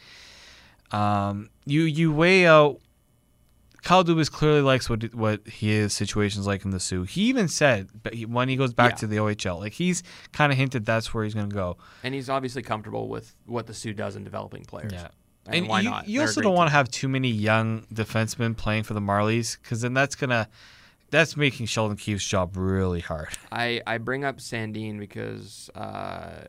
um 0.91 1.49
you 1.65 1.83
you 1.83 2.11
weigh 2.11 2.45
out 2.47 2.79
Kyle 3.83 4.03
Dubas 4.03 4.31
clearly 4.31 4.61
likes 4.61 4.89
what 4.89 5.13
what 5.15 5.47
his 5.47 5.93
situation's 5.93 6.45
like 6.45 6.65
in 6.65 6.71
the 6.71 6.79
Soo. 6.79 7.03
He 7.03 7.21
even 7.23 7.47
said 7.47 7.89
but 8.03 8.13
he, 8.13 8.25
when 8.25 8.49
he 8.49 8.55
goes 8.55 8.73
back 8.73 8.91
Yeah. 8.91 8.95
to 8.97 9.07
the 9.07 9.17
OHL, 9.17 9.59
like 9.59 9.73
he's 9.73 10.03
kind 10.33 10.51
of 10.51 10.57
hinted 10.57 10.85
that's 10.85 11.13
where 11.13 11.23
he's 11.23 11.33
going 11.33 11.49
to 11.49 11.55
go. 11.55 11.77
and 12.03 12.13
he's 12.13 12.29
obviously 12.29 12.61
comfortable 12.61 13.07
with 13.07 13.35
what 13.45 13.67
the 13.67 13.73
Soo 13.73 13.93
does 13.93 14.15
in 14.15 14.23
developing 14.23 14.65
players. 14.65 14.93
And, 15.47 15.55
and 15.55 15.67
why 15.67 15.81
you, 15.81 15.89
not? 15.89 16.07
you 16.07 16.19
They're 16.19 16.27
also 16.27 16.41
don't 16.41 16.53
want 16.55 16.69
to 16.69 16.71
have 16.73 16.89
too 16.89 17.07
many 17.09 17.29
young 17.29 17.81
defensemen 17.93 18.55
playing 18.55 18.83
for 18.83 18.93
the 18.93 18.99
Marlies 18.99 19.57
because 19.61 19.81
then 19.81 19.93
that's 19.93 20.15
gonna 20.15 20.47
that's 21.09 21.35
making 21.35 21.65
Sheldon 21.65 21.97
Keefe's 21.97 22.25
job 22.25 22.55
really 22.55 23.01
hard. 23.01 23.29
I, 23.51 23.81
I 23.85 23.97
bring 23.97 24.23
up 24.23 24.37
Sandin 24.37 24.97
because 24.99 25.69
uh, 25.75 26.45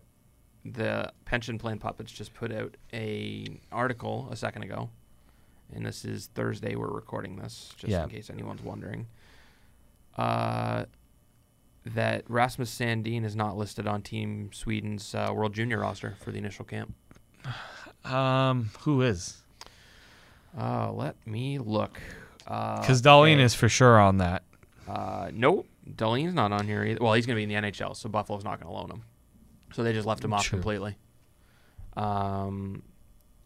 the 0.64 1.12
pension 1.24 1.58
plan 1.58 1.78
puppets 1.78 2.12
just 2.12 2.32
put 2.34 2.52
out 2.52 2.76
a 2.92 3.60
article 3.72 4.28
a 4.30 4.36
second 4.36 4.62
ago, 4.62 4.90
and 5.74 5.84
this 5.84 6.04
is 6.04 6.28
Thursday. 6.34 6.76
We're 6.76 6.92
recording 6.92 7.36
this, 7.36 7.72
just 7.76 7.90
Yeah. 7.90 8.04
in 8.04 8.10
case 8.10 8.30
anyone's 8.30 8.62
wondering. 8.62 9.06
Uh, 10.16 10.84
that 11.84 12.22
Rasmus 12.28 12.72
Sandin 12.72 13.24
is 13.24 13.34
not 13.34 13.56
listed 13.56 13.88
on 13.88 14.02
Team 14.02 14.50
Sweden's 14.52 15.14
uh, 15.14 15.32
World 15.34 15.54
Junior 15.54 15.80
roster 15.80 16.14
for 16.20 16.30
the 16.30 16.38
initial 16.38 16.64
camp. 16.64 16.94
Um, 18.04 18.70
who 18.80 19.02
is? 19.02 19.42
Uh, 20.58 20.92
let 20.92 21.16
me 21.26 21.58
look. 21.58 22.00
Because 22.38 22.80
Because 22.80 23.02
Dahlin 23.02 23.38
is 23.38 23.54
for 23.54 23.68
sure 23.68 23.98
on 23.98 24.18
that. 24.18 24.42
Uh, 24.88 25.30
nope, 25.32 25.66
Dahlin's 25.88 26.34
not 26.34 26.52
on 26.52 26.66
here 26.66 26.84
either. 26.84 26.98
Well, 27.00 27.14
he's 27.14 27.24
going 27.26 27.36
to 27.36 27.46
be 27.46 27.54
in 27.54 27.62
the 27.62 27.70
NHL, 27.70 27.96
so 27.96 28.08
Buffalo's 28.08 28.44
not 28.44 28.60
going 28.60 28.72
to 28.72 28.78
loan 28.78 28.90
him. 28.90 29.02
So 29.72 29.82
they 29.82 29.92
just 29.92 30.06
left 30.06 30.22
him 30.24 30.34
off 30.34 30.48
completely. 30.50 30.96
Um, 31.96 32.82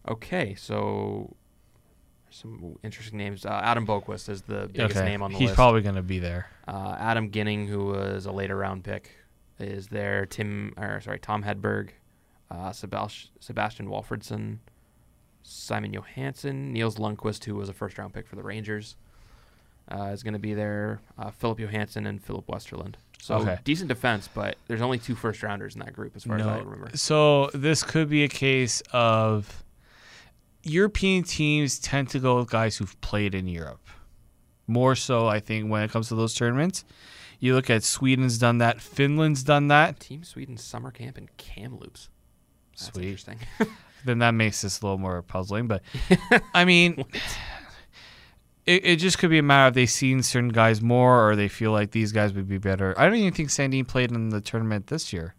okay, 0.08 0.54
so 0.54 1.36
some 2.30 2.76
interesting 2.82 3.18
names. 3.18 3.46
Uh, 3.46 3.60
Adam 3.62 3.86
Boqvist 3.86 4.28
is 4.28 4.42
the 4.42 4.68
biggest 4.72 4.96
okay, 4.96 5.06
name 5.08 5.22
on 5.22 5.32
the 5.32 5.38
he's 5.38 5.48
list. 5.48 5.52
He's 5.52 5.56
probably 5.56 5.82
going 5.82 5.94
to 5.94 6.02
be 6.02 6.18
there. 6.18 6.48
uh, 6.66 6.96
Adam 6.98 7.30
Ginning, 7.30 7.66
who 7.68 7.86
was 7.86 8.26
a 8.26 8.32
later 8.32 8.56
round 8.56 8.82
pick, 8.82 9.10
is 9.60 9.88
there. 9.88 10.26
Tim, 10.26 10.74
or 10.76 11.00
sorry, 11.00 11.18
Tom 11.18 11.44
Hedberg, 11.44 11.90
uh, 12.50 12.70
Sebas- 12.70 13.28
Sebastian 13.40 13.88
Walfredson, 13.88 14.58
Simon 15.42 15.92
Johansson, 15.92 16.72
Niels 16.72 16.96
Lundkvist, 16.96 17.44
who 17.44 17.54
was 17.54 17.68
a 17.68 17.72
first 17.72 17.98
round 17.98 18.12
pick 18.14 18.26
for 18.26 18.36
the 18.36 18.42
Rangers, 18.42 18.96
uh, 19.90 20.10
is 20.12 20.22
going 20.22 20.34
to 20.34 20.40
be 20.40 20.54
there. 20.54 21.00
Uh, 21.18 21.30
Philip 21.30 21.58
Johansson 21.60 22.06
and 22.06 22.22
Philip 22.22 22.46
Westerlund. 22.46 22.94
So 23.20 23.36
Okay. 23.36 23.58
decent 23.64 23.88
defense, 23.88 24.28
but 24.32 24.56
there's 24.68 24.82
only 24.82 24.98
two 24.98 25.14
first 25.14 25.42
rounders 25.42 25.74
in 25.74 25.80
that 25.80 25.92
group, 25.92 26.14
as 26.16 26.24
far 26.24 26.36
as 26.36 26.46
I 26.46 26.58
remember. 26.58 26.90
So 26.94 27.48
this 27.54 27.82
could 27.82 28.08
be 28.08 28.24
a 28.24 28.28
case 28.28 28.82
of 28.92 29.64
European 30.62 31.22
teams 31.22 31.78
tend 31.78 32.08
to 32.10 32.18
go 32.18 32.38
with 32.38 32.50
guys 32.50 32.76
who've 32.76 33.00
played 33.00 33.34
in 33.34 33.46
Europe. 33.46 33.86
More 34.66 34.96
so, 34.96 35.28
I 35.28 35.38
think, 35.40 35.70
when 35.70 35.82
it 35.82 35.90
comes 35.90 36.08
to 36.08 36.14
those 36.16 36.34
tournaments. 36.34 36.84
You 37.38 37.54
look 37.54 37.70
at 37.70 37.84
Sweden's 37.84 38.38
done 38.38 38.58
that, 38.58 38.80
Finland's 38.80 39.44
done 39.44 39.68
that. 39.68 40.00
Team 40.00 40.24
Sweden 40.24 40.56
summer 40.56 40.90
camp 40.90 41.16
in 41.18 41.28
Kamloops. 41.36 42.08
That's 42.78 42.92
Sweet. 42.92 43.04
interesting. 43.04 43.38
Then 44.04 44.18
that 44.20 44.32
makes 44.32 44.62
this 44.62 44.80
a 44.80 44.84
little 44.86 44.98
more 44.98 45.20
puzzling. 45.22 45.66
But 45.66 45.82
I 46.54 46.64
mean, 46.64 47.04
it, 48.64 48.84
it 48.86 48.96
just 48.96 49.18
could 49.18 49.30
be 49.30 49.38
a 49.38 49.42
matter 49.42 49.66
of 49.66 49.74
they've 49.74 49.90
seen 49.90 50.22
certain 50.22 50.50
guys 50.50 50.80
more, 50.80 51.28
or 51.28 51.34
they 51.34 51.48
feel 51.48 51.72
like 51.72 51.90
these 51.90 52.12
guys 52.12 52.32
would 52.32 52.48
be 52.48 52.58
better. 52.58 52.94
I 52.96 53.06
don't 53.06 53.16
even 53.16 53.32
think 53.32 53.48
Sandin 53.48 53.88
played 53.88 54.12
in 54.12 54.28
the 54.28 54.40
tournament 54.40 54.86
this 54.86 55.12
year. 55.12 55.34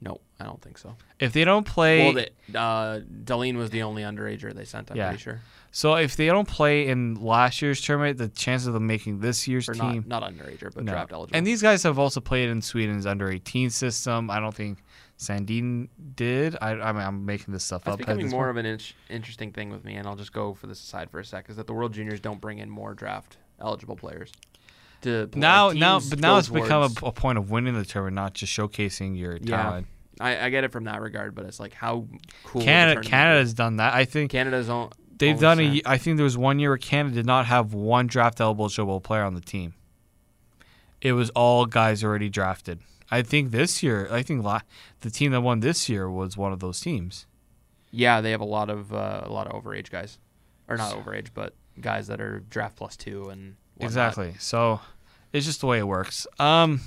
no, 0.00 0.20
I 0.40 0.44
don't 0.44 0.60
think 0.62 0.78
so. 0.78 0.96
If 1.20 1.32
they 1.32 1.44
don't 1.44 1.64
play, 1.66 2.12
Well, 2.12 2.24
uh, 2.56 3.00
Dahlin 3.24 3.56
was 3.56 3.70
the 3.70 3.82
only 3.82 4.02
underager 4.02 4.52
they 4.52 4.64
sent. 4.64 4.90
I'm 4.90 4.96
Yeah. 4.96 5.08
pretty 5.08 5.22
sure. 5.22 5.40
So 5.70 5.94
if 5.94 6.16
they 6.16 6.26
don't 6.26 6.48
play 6.48 6.88
in 6.88 7.14
last 7.22 7.60
year's 7.62 7.80
tournament, 7.80 8.18
the 8.18 8.28
chances 8.28 8.66
of 8.68 8.74
them 8.74 8.86
making 8.86 9.20
this 9.20 9.46
year's 9.46 9.68
Or 9.68 9.74
team. 9.74 10.04
not, 10.08 10.22
not 10.22 10.32
underager, 10.32 10.72
but 10.74 10.82
no. 10.84 10.92
draft 10.92 11.12
eligible. 11.12 11.36
And 11.36 11.46
these 11.46 11.62
guys 11.62 11.82
have 11.84 11.98
also 12.00 12.20
played 12.20 12.48
in 12.48 12.62
Sweden's 12.62 13.06
under 13.06 13.30
18 13.30 13.70
system. 13.70 14.30
I 14.30 14.40
don't 14.40 14.54
think 14.54 14.78
Sandin 15.18 15.88
did. 16.14 16.56
I, 16.62 16.70
I 16.72 16.92
mean, 16.92 17.02
I'm 17.02 17.24
making 17.26 17.52
this 17.52 17.64
stuff 17.64 17.84
That's 17.84 17.94
up. 17.94 17.98
becoming 17.98 18.28
more 18.30 18.44
point. 18.46 18.50
of 18.50 18.56
an 18.64 18.66
in- 18.66 19.14
interesting 19.16 19.52
thing 19.52 19.70
with 19.70 19.84
me, 19.84 19.96
and 19.96 20.06
I'll 20.06 20.16
just 20.16 20.32
go 20.32 20.54
for 20.54 20.66
this 20.68 20.80
aside 20.80 21.10
for 21.10 21.18
a 21.20 21.24
sec. 21.24 21.50
Is 21.50 21.56
that 21.56 21.66
the 21.66 21.74
World 21.74 21.92
Juniors 21.92 22.20
don't 22.20 22.40
bring 22.40 22.58
in 22.58 22.70
more 22.70 22.94
draft 22.94 23.36
eligible 23.60 23.96
players 23.96 24.30
to 25.02 25.28
now, 25.34 25.70
now, 25.70 25.98
but 26.00 26.20
now 26.20 26.38
it's 26.38 26.48
become 26.48 26.82
a, 27.02 27.06
a 27.06 27.12
point 27.12 27.36
of 27.38 27.50
winning 27.50 27.74
the 27.74 27.84
tournament, 27.84 28.14
not 28.14 28.34
just 28.34 28.52
showcasing 28.56 29.18
your 29.18 29.36
Yeah. 29.42 29.62
talent. 29.62 29.86
I, 30.20 30.46
I 30.46 30.50
get 30.50 30.64
it 30.64 30.72
from 30.72 30.84
that 30.84 31.00
regard, 31.00 31.34
but 31.34 31.44
it's 31.44 31.60
like 31.60 31.72
how 31.72 32.06
cool. 32.44 32.62
Canada, 32.62 33.00
Canada's 33.02 33.54
done 33.54 33.76
that. 33.76 33.94
I 33.94 34.04
think 34.04 34.30
Canada's 34.32 34.68
own. 34.68 34.90
they've 35.16 35.38
done 35.38 35.60
a. 35.60 35.64
set. 35.66 35.74
ye- 35.74 35.82
I 35.86 35.98
think 35.98 36.16
there 36.16 36.24
was 36.24 36.36
one 36.38 36.58
year 36.58 36.70
where 36.70 36.76
Canada 36.78 37.14
did 37.16 37.26
not 37.26 37.46
have 37.46 37.72
one 37.74 38.06
draft 38.08 38.40
eligible 38.40 39.00
player 39.00 39.22
on 39.22 39.34
the 39.34 39.40
team. 39.40 39.74
It 41.00 41.12
was 41.12 41.30
all 41.30 41.66
guys 41.66 42.02
already 42.02 42.28
drafted. 42.28 42.80
I 43.10 43.22
think 43.22 43.50
this 43.52 43.82
year, 43.82 44.08
I 44.10 44.22
think 44.22 44.44
la- 44.44 44.60
the 45.00 45.10
team 45.10 45.32
that 45.32 45.40
won 45.40 45.60
this 45.60 45.88
year 45.88 46.10
was 46.10 46.36
one 46.36 46.52
of 46.52 46.60
those 46.60 46.80
teams. 46.80 47.26
Yeah, 47.90 48.20
they 48.20 48.32
have 48.32 48.40
a 48.40 48.44
lot 48.44 48.68
of 48.68 48.92
uh, 48.92 49.22
a 49.24 49.32
lot 49.32 49.46
of 49.46 49.52
overage 49.62 49.90
guys, 49.90 50.18
or 50.68 50.76
not 50.76 50.92
overage, 50.92 51.28
but 51.32 51.54
guys 51.80 52.06
that 52.08 52.20
are 52.20 52.40
draft 52.50 52.76
plus 52.76 52.96
two 52.96 53.30
and 53.30 53.56
whatnot. 53.76 53.86
Exactly. 53.86 54.34
So 54.38 54.80
it's 55.32 55.46
just 55.46 55.60
the 55.60 55.66
way 55.66 55.78
it 55.78 55.86
works. 55.86 56.26
Um, 56.38 56.80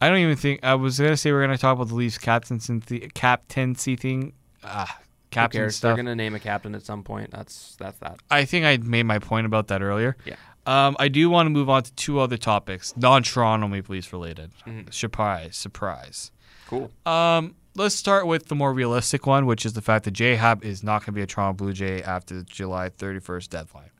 I 0.00 0.08
don't 0.08 0.18
even 0.18 0.36
think 0.36 0.60
I 0.62 0.74
was 0.74 0.98
gonna 0.98 1.16
say 1.16 1.32
we're 1.32 1.40
gonna 1.42 1.58
talk 1.58 1.74
about 1.74 1.88
the 1.88 1.94
Leafs 1.94 2.18
captaincy 2.18 2.80
th- 2.80 3.14
captaincy 3.14 3.96
thing. 3.96 4.32
Ah, 4.64 5.00
captain 5.30 5.70
stuff. 5.70 5.88
They're 5.90 5.96
gonna 5.96 6.14
name 6.14 6.34
a 6.34 6.40
captain 6.40 6.74
at 6.74 6.82
some 6.84 7.02
point. 7.02 7.30
That's 7.30 7.76
that's 7.76 7.98
that. 7.98 8.20
I 8.30 8.44
think 8.44 8.64
I 8.64 8.76
made 8.76 9.04
my 9.04 9.18
point 9.18 9.46
about 9.46 9.68
that 9.68 9.82
earlier. 9.82 10.16
Yeah. 10.24 10.36
Um, 10.66 10.96
I 11.00 11.08
do 11.08 11.28
want 11.28 11.46
to 11.46 11.50
move 11.50 11.68
on 11.68 11.82
to 11.82 11.92
two 11.94 12.20
other 12.20 12.36
topics, 12.36 12.96
non-Toronto 12.96 13.66
Maple 13.68 13.94
Leafs 13.94 14.12
related. 14.12 14.52
Mhm. 14.66 14.92
Surprise, 14.92 15.56
surprise. 15.56 16.30
Cool. 16.68 16.90
Um, 17.04 17.56
let's 17.74 17.94
start 17.96 18.26
with 18.26 18.46
the 18.46 18.54
more 18.54 18.72
realistic 18.72 19.26
one, 19.26 19.46
which 19.46 19.66
is 19.66 19.72
the 19.72 19.82
fact 19.82 20.04
that 20.04 20.12
J 20.12 20.36
Happ 20.36 20.64
is 20.64 20.82
not 20.84 21.00
going 21.00 21.06
to 21.06 21.12
be 21.12 21.22
a 21.22 21.26
Toronto 21.26 21.56
Blue 21.64 21.72
Jay 21.72 22.02
after 22.02 22.34
the 22.36 22.44
July 22.44 22.88
31st 22.90 23.50
deadline. 23.50 23.90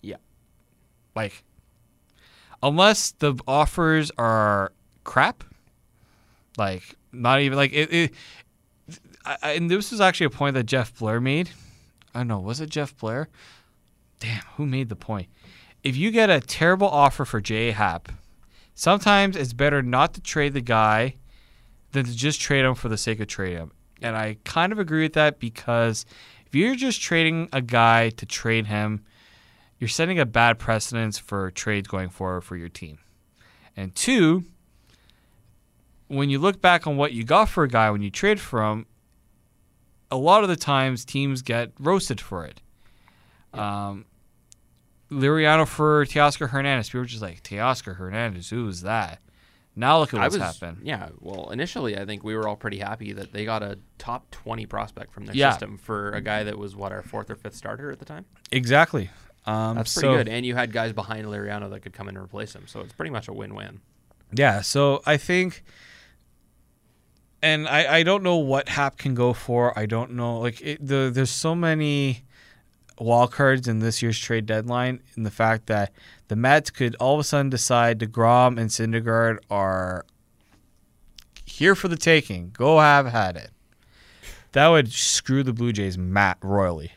Yeah. 0.00 0.16
Like, 1.14 1.44
unless 2.62 3.12
the 3.12 3.34
offers 3.46 4.10
are 4.18 4.72
crap, 5.04 5.44
like 6.56 6.82
not 7.12 7.40
even 7.40 7.56
like 7.58 7.72
it. 7.72 7.92
it 7.92 8.14
I, 9.24 9.36
I- 9.42 9.50
and 9.52 9.70
this 9.70 9.90
was 9.90 10.00
actually 10.00 10.26
a 10.26 10.30
point 10.30 10.54
that 10.54 10.64
Jeff 10.64 10.96
Blair 10.98 11.20
made. 11.20 11.50
I 12.14 12.20
don't 12.20 12.28
know. 12.28 12.38
Was 12.38 12.60
it 12.62 12.70
Jeff 12.70 12.96
Blair? 12.96 13.28
Damn, 14.20 14.40
who 14.56 14.64
made 14.66 14.88
the 14.88 14.96
point? 14.96 15.28
If 15.86 15.96
you 15.96 16.10
get 16.10 16.30
a 16.30 16.40
terrible 16.40 16.88
offer 16.88 17.24
for 17.24 17.40
J 17.40 17.70
Happ, 17.70 18.10
sometimes 18.74 19.36
it's 19.36 19.52
better 19.52 19.82
not 19.82 20.14
to 20.14 20.20
trade 20.20 20.52
the 20.52 20.60
guy 20.60 21.14
than 21.92 22.04
to 22.06 22.12
just 22.12 22.40
trade 22.40 22.64
him 22.64 22.74
for 22.74 22.88
the 22.88 22.96
sake 22.96 23.20
of 23.20 23.28
trading 23.28 23.58
him. 23.58 23.72
And 24.02 24.16
I 24.16 24.38
kind 24.42 24.72
of 24.72 24.80
agree 24.80 25.02
with 25.02 25.12
that 25.12 25.38
because 25.38 26.04
if 26.44 26.56
you're 26.56 26.74
just 26.74 27.00
trading 27.00 27.48
a 27.52 27.62
guy 27.62 28.10
to 28.10 28.26
trade 28.26 28.66
him, 28.66 29.04
you're 29.78 29.86
setting 29.86 30.18
a 30.18 30.26
bad 30.26 30.58
precedence 30.58 31.20
for 31.20 31.52
trades 31.52 31.86
going 31.86 32.08
forward 32.08 32.40
for 32.40 32.56
your 32.56 32.68
team. 32.68 32.98
And 33.76 33.94
two, 33.94 34.42
when 36.08 36.30
you 36.30 36.40
look 36.40 36.60
back 36.60 36.88
on 36.88 36.96
what 36.96 37.12
you 37.12 37.22
got 37.22 37.48
for 37.48 37.62
a 37.62 37.68
guy 37.68 37.92
when 37.92 38.02
you 38.02 38.10
trade 38.10 38.40
for 38.40 38.60
him, 38.60 38.86
a 40.10 40.16
lot 40.16 40.42
of 40.42 40.48
the 40.48 40.56
times 40.56 41.04
teams 41.04 41.42
get 41.42 41.70
roasted 41.78 42.20
for 42.20 42.44
it. 42.44 42.60
Um, 43.54 44.04
Liriano 45.10 45.66
for 45.66 46.04
Teoscar 46.06 46.48
Hernandez. 46.50 46.88
People 46.88 47.00
were 47.00 47.06
just 47.06 47.22
like, 47.22 47.42
Teoscar 47.42 47.96
Hernandez, 47.96 48.50
who 48.50 48.66
is 48.68 48.82
that? 48.82 49.20
Now 49.78 49.98
look 49.98 50.14
at 50.14 50.20
what's 50.20 50.34
was 50.38 50.42
happened. 50.42 50.78
yeah. 50.84 51.10
Well, 51.20 51.50
initially, 51.50 51.98
I 51.98 52.06
think 52.06 52.24
we 52.24 52.34
were 52.34 52.48
all 52.48 52.56
pretty 52.56 52.78
happy 52.78 53.12
that 53.12 53.32
they 53.34 53.44
got 53.44 53.62
a 53.62 53.78
top 53.98 54.30
twenty 54.30 54.64
prospect 54.64 55.12
from 55.12 55.26
their 55.26 55.34
Yeah. 55.36 55.50
system 55.50 55.76
for 55.76 56.10
a 56.12 56.22
guy 56.22 56.44
that 56.44 56.56
was 56.58 56.74
what 56.74 56.92
our 56.92 57.02
fourth 57.02 57.28
or 57.30 57.36
fifth 57.36 57.54
starter 57.54 57.90
at 57.90 57.98
the 57.98 58.06
time. 58.06 58.24
Exactly. 58.50 59.10
Um, 59.44 59.76
That's 59.76 59.92
pretty 59.92 60.08
so- 60.08 60.16
good. 60.16 60.28
And 60.28 60.46
you 60.46 60.54
had 60.54 60.72
guys 60.72 60.92
behind 60.94 61.26
Liriano 61.26 61.68
that 61.70 61.80
could 61.80 61.92
come 61.92 62.08
in 62.08 62.16
and 62.16 62.24
replace 62.24 62.54
him. 62.54 62.66
So 62.66 62.80
it's 62.80 62.94
pretty 62.94 63.10
much 63.10 63.28
a 63.28 63.32
win-win. 63.34 63.80
Yeah, 64.32 64.62
so 64.62 65.02
I 65.06 65.18
think, 65.18 65.62
and 67.42 67.68
I, 67.68 67.98
I 67.98 68.02
don't 68.02 68.22
know 68.22 68.36
what 68.38 68.68
Happ 68.70 68.96
can 68.96 69.14
go 69.14 69.32
for. 69.32 69.78
I 69.78 69.86
don't 69.86 70.12
know. 70.12 70.38
Like 70.40 70.60
it, 70.62 70.84
the 70.84 71.10
there's 71.12 71.30
so 71.30 71.54
many 71.54 72.24
wild 72.98 73.32
cards 73.32 73.68
in 73.68 73.78
this 73.80 74.02
year's 74.02 74.18
trade 74.18 74.46
deadline, 74.46 75.00
in 75.16 75.22
the 75.22 75.30
fact 75.30 75.66
that 75.66 75.92
the 76.28 76.36
Mets 76.36 76.70
could 76.70 76.94
all 76.96 77.14
of 77.14 77.20
a 77.20 77.24
sudden 77.24 77.50
decide 77.50 77.98
Degrom 77.98 78.58
and 78.58 78.70
Syndergaard 78.70 79.38
are 79.50 80.04
here 81.44 81.74
for 81.74 81.88
the 81.88 81.96
taking. 81.96 82.50
Go 82.50 82.78
have 82.80 83.06
had 83.06 83.36
it. 83.36 83.50
That 84.52 84.68
would 84.68 84.92
screw 84.92 85.42
the 85.42 85.52
Blue 85.52 85.72
Jays 85.72 85.98
mat 85.98 86.38
royally. 86.42 86.92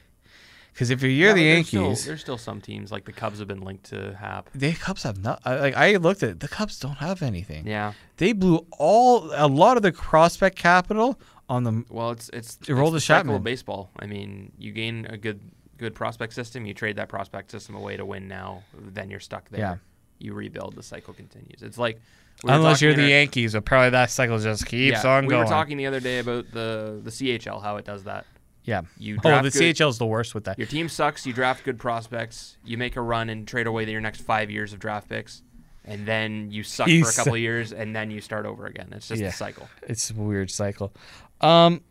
Because 0.73 0.91
if 0.91 1.01
you're 1.01 1.11
Yeah, 1.11 1.33
the 1.33 1.41
but 1.41 1.43
there's 1.55 1.67
still- 1.67 1.81
Yankees, 1.83 2.05
there's 2.05 2.21
still 2.21 2.37
some 2.37 2.61
teams 2.61 2.89
like 2.89 3.03
the 3.03 3.11
Cubs 3.11 3.39
have 3.39 3.49
been 3.49 3.59
linked 3.61 3.83
to 3.89 4.15
Happ. 4.17 4.49
the 4.55 4.71
Cubs 4.73 5.03
have 5.03 5.21
not. 5.21 5.41
I- 5.43 5.59
Like 5.59 5.75
I 5.75 5.95
looked 5.97 6.23
at 6.23 6.29
it, 6.29 6.39
the 6.39 6.47
Cubs 6.47 6.79
don't 6.79 6.97
have 6.99 7.21
anything. 7.21 7.67
Yeah. 7.67 7.93
They 8.15 8.31
blew 8.31 8.65
all 8.77 9.29
a 9.35 9.47
lot 9.47 9.75
of 9.75 9.83
the 9.83 9.91
prospect 9.91 10.55
capital 10.57 11.19
on 11.49 11.65
the 11.65 11.83
Well, 11.89 12.11
it's 12.11 12.29
it's, 12.29 12.57
it's 12.61 12.69
Aroldis 12.69 12.91
the 12.93 13.01
cycle 13.01 13.19
Chapman. 13.23 13.35
of 13.35 13.43
baseball. 13.43 13.89
I 13.99 14.05
mean, 14.05 14.53
you 14.57 14.71
gain 14.71 15.05
a 15.09 15.17
good 15.17 15.41
good 15.79 15.95
prospect 15.95 16.33
system, 16.33 16.65
you 16.65 16.73
trade 16.73 16.97
that 16.97 17.09
prospect 17.09 17.51
system 17.51 17.75
away 17.75 17.97
to 17.97 18.05
win 18.05 18.27
now, 18.27 18.63
then 18.77 19.09
you're 19.09 19.19
stuck 19.19 19.49
there. 19.49 19.59
Yeah. 19.59 19.75
You 20.19 20.33
rebuild, 20.33 20.75
the 20.75 20.83
cycle 20.83 21.13
continues. 21.13 21.63
It's 21.63 21.77
like 21.77 21.99
we 22.43 22.51
unless 22.51 22.81
you're 22.81 22.93
the 22.93 23.03
our- 23.03 23.07
Yankees, 23.07 23.53
but 23.53 23.65
probably 23.65 23.89
that 23.91 24.09
cycle 24.11 24.37
just 24.39 24.65
keeps 24.65 25.03
yeah, 25.03 25.09
on 25.09 25.25
we 25.25 25.29
going. 25.31 25.39
We 25.39 25.45
were 25.45 25.49
talking 25.49 25.77
the 25.77 25.87
other 25.87 25.99
day 26.01 26.19
about 26.19 26.51
the 26.51 26.99
the 27.03 27.09
CHL, 27.09 27.61
how 27.63 27.77
it 27.77 27.85
does 27.85 28.03
that. 28.03 28.25
yeah. 28.65 28.81
You 28.97 29.17
Oh, 29.23 29.41
the 29.41 29.49
good, 29.49 29.53
CHL 29.75 29.89
is 29.89 29.97
the 29.97 30.05
worst 30.05 30.35
with 30.35 30.43
that. 30.43 30.57
Your 30.57 30.67
team 30.67 30.89
sucks. 30.89 31.25
You 31.25 31.31
draft 31.33 31.63
good 31.63 31.79
prospects. 31.79 32.57
You 32.65 32.77
make 32.77 32.95
a 32.97 33.01
run 33.01 33.29
and 33.29 33.47
trade 33.47 33.65
away 33.67 33.89
your 33.89 34.01
next 34.01 34.21
five 34.21 34.51
years 34.51 34.73
of 34.73 34.79
draft 34.79 35.07
picks, 35.09 35.41
and 35.85 36.05
then 36.05 36.51
you 36.51 36.63
suck 36.63 36.87
You 36.89 37.03
for 37.05 37.09
a 37.11 37.13
couple 37.13 37.33
of 37.35 37.39
years, 37.39 37.71
and 37.71 37.95
then 37.95 38.11
you 38.11 38.19
start 38.21 38.45
over 38.45 38.65
again. 38.67 38.89
It's 38.91 39.07
just 39.07 39.21
Yeah. 39.21 39.29
a 39.29 39.31
cycle. 39.31 39.67
It's 39.87 40.11
a 40.11 40.13
weird 40.13 40.51
cycle. 40.51 40.93
Um, 41.41 41.81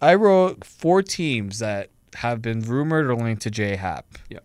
I 0.00 0.14
wrote 0.14 0.64
four 0.64 1.02
teams 1.02 1.58
that 1.58 1.90
have 2.16 2.42
been 2.42 2.60
rumored 2.60 3.06
or 3.06 3.16
linked 3.16 3.42
to 3.42 3.50
J 3.50 3.76
Happ. 3.76 4.06
Yep. 4.28 4.44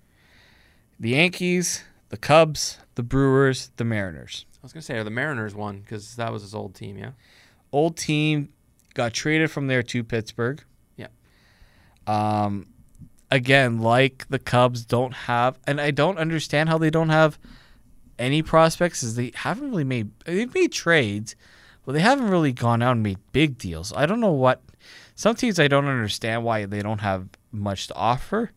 The 0.99 1.09
Yankees, 1.09 1.83
the 2.09 2.17
Cubs, 2.17 2.79
the 2.95 3.03
Brewers, 3.03 3.71
the 3.77 3.83
Mariners. 3.83 4.45
I 4.55 4.59
was 4.63 4.73
gonna 4.73 4.81
say, 4.81 4.97
are 4.97 5.03
the 5.03 5.09
Mariners 5.09 5.53
one 5.53 5.79
because 5.79 6.15
that 6.15 6.31
was 6.31 6.41
his 6.41 6.55
old 6.55 6.75
team, 6.75 6.97
yeah. 6.97 7.11
Old 7.71 7.97
team 7.97 8.49
got 8.93 9.13
traded 9.13 9.51
from 9.51 9.67
there 9.67 9.83
to 9.83 10.03
Pittsburgh. 10.03 10.63
Yeah. 10.95 11.07
Um, 12.07 12.67
again, 13.29 13.79
like 13.79 14.27
the 14.29 14.39
Cubs, 14.39 14.85
don't 14.85 15.13
have, 15.13 15.59
and 15.67 15.79
I 15.79 15.91
don't 15.91 16.17
understand 16.17 16.69
how 16.69 16.77
they 16.77 16.89
don't 16.89 17.09
have 17.09 17.37
any 18.17 18.41
prospects. 18.41 19.03
Is 19.03 19.15
they 19.15 19.31
haven't 19.35 19.69
really 19.69 19.83
made 19.83 20.11
they've 20.25 20.53
made 20.53 20.71
trades, 20.71 21.35
but 21.85 21.93
they 21.93 21.99
haven't 21.99 22.29
really 22.29 22.53
gone 22.53 22.81
out 22.81 22.93
and 22.93 23.03
made 23.03 23.19
big 23.31 23.57
deals. 23.57 23.93
I 23.93 24.05
don't 24.05 24.19
know 24.19 24.31
what. 24.31 24.61
Some 25.15 25.35
teams 25.35 25.59
I 25.59 25.67
don't 25.67 25.87
understand 25.87 26.43
why 26.43 26.65
they 26.65 26.81
don't 26.81 26.99
have 26.99 27.27
much 27.57 27.87
to 27.87 27.95
offer. 27.95 28.51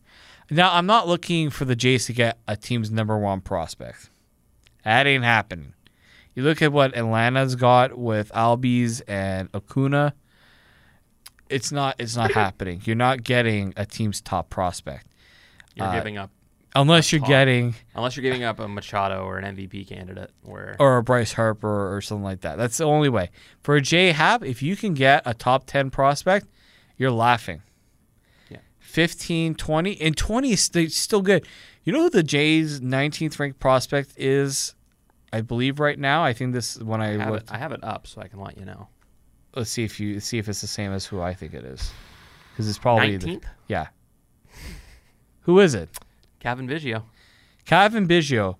Now 0.49 0.73
I'm 0.73 0.85
not 0.85 1.07
looking 1.07 1.49
for 1.49 1.65
the 1.65 1.75
Jays 1.75 2.05
to 2.07 2.13
get 2.13 2.37
a 2.47 2.55
team's 2.57 2.91
number 2.91 3.17
one 3.17 3.41
prospect. 3.41 4.09
That 4.83 5.07
ain't 5.07 5.23
happening. 5.23 5.73
You 6.35 6.43
look 6.43 6.61
at 6.61 6.71
what 6.73 6.95
Atlanta's 6.95 7.55
got 7.55 7.97
with 7.97 8.31
Albies 8.33 9.01
and 9.07 9.49
Acuna. 9.53 10.13
It's 11.49 11.71
not. 11.71 11.95
It's 11.99 12.15
not 12.15 12.31
happening. 12.31 12.81
You're 12.85 12.95
not 12.95 13.23
getting 13.23 13.73
a 13.75 13.85
team's 13.85 14.21
top 14.21 14.49
prospect 14.49 15.07
You're 15.75 15.87
Uh, 15.87 15.93
giving 15.93 16.17
up 16.17 16.31
unless 16.75 17.11
you're 17.11 17.19
top. 17.19 17.27
getting 17.27 17.75
unless 17.93 18.15
you're 18.15 18.23
giving 18.23 18.43
up 18.43 18.59
a 18.59 18.67
Machado 18.67 19.25
or 19.25 19.37
an 19.37 19.55
MVP 19.57 19.87
candidate. 19.87 20.31
Where 20.43 20.75
or 20.79 20.97
a 20.97 21.03
Bryce 21.03 21.33
Harper 21.33 21.93
or 21.93 21.99
something 22.01 22.23
like 22.23 22.41
that. 22.41 22.57
That's 22.57 22.77
the 22.77 22.85
only 22.85 23.09
way. 23.09 23.29
For 23.63 23.75
a 23.75 23.81
J 23.81 24.11
Happ, 24.13 24.43
if 24.43 24.61
you 24.63 24.75
can 24.77 24.93
get 24.93 25.23
a 25.25 25.33
top 25.33 25.65
10 25.65 25.89
prospect, 25.91 26.47
you're 26.97 27.11
laughing. 27.11 27.61
Yeah. 28.91 29.05
15, 29.05 29.55
20, 29.55 30.01
and 30.01 30.17
20 30.17 30.51
is 30.51 30.71
still 30.95 31.21
good. 31.21 31.47
You 31.83 31.93
know 31.93 32.03
who 32.03 32.09
the 32.09 32.23
Jays 32.23 32.79
19th 32.79 33.39
ranked 33.39 33.59
prospect 33.59 34.13
is? 34.17 34.75
I 35.33 35.41
believe 35.41 35.79
right 35.79 35.97
now. 35.97 36.23
I 36.23 36.33
think 36.33 36.53
this 36.53 36.77
when 36.77 37.01
I, 37.01 37.15
I 37.15 37.23
have, 37.23 37.33
it. 37.35 37.43
I 37.49 37.57
have 37.57 37.71
it 37.71 37.83
up 37.83 38.05
so 38.05 38.21
I 38.21 38.27
can 38.27 38.39
let 38.39 38.57
you 38.57 38.65
know. 38.65 38.87
Let's 39.55 39.69
see 39.69 39.83
if 39.83 39.99
you 39.99 40.19
see 40.19 40.37
if 40.37 40.47
it's 40.49 40.61
the 40.61 40.67
same 40.67 40.91
as 40.91 41.05
who 41.05 41.21
I 41.21 41.33
think 41.33 41.53
it 41.53 41.65
is. 41.65 41.91
Because 42.51 42.67
it's 42.67 42.77
probably 42.77 43.17
the, 43.17 43.27
Nineteenth, 43.27 43.45
yeah. 43.67 43.87
Who 45.41 45.59
is 45.59 45.73
it? 45.73 45.89
Cavan 46.39 46.67
Biggio. 46.67 47.03
Cavan 47.65 48.07
Biggio. 48.07 48.57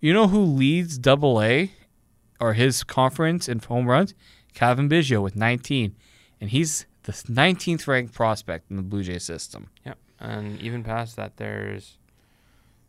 You 0.00 0.12
know 0.12 0.28
who 0.28 0.40
leads 0.40 0.98
Double 0.98 1.40
A 1.40 1.72
or 2.40 2.52
his 2.54 2.84
conference 2.84 3.48
in 3.48 3.60
home 3.60 3.86
runs? 3.86 4.14
Cavan 4.54 4.88
Biggio 4.88 5.22
with 5.22 5.36
19, 5.36 5.94
and 6.40 6.50
he's 6.50 6.86
the 7.08 7.32
19th 7.32 7.86
ranked 7.86 8.12
prospect 8.14 8.70
in 8.70 8.76
the 8.76 8.82
Blue 8.82 9.02
Jay 9.02 9.18
system. 9.18 9.70
Yep. 9.86 9.98
And 10.20 10.60
even 10.60 10.84
past 10.84 11.16
that, 11.16 11.38
there's 11.38 11.96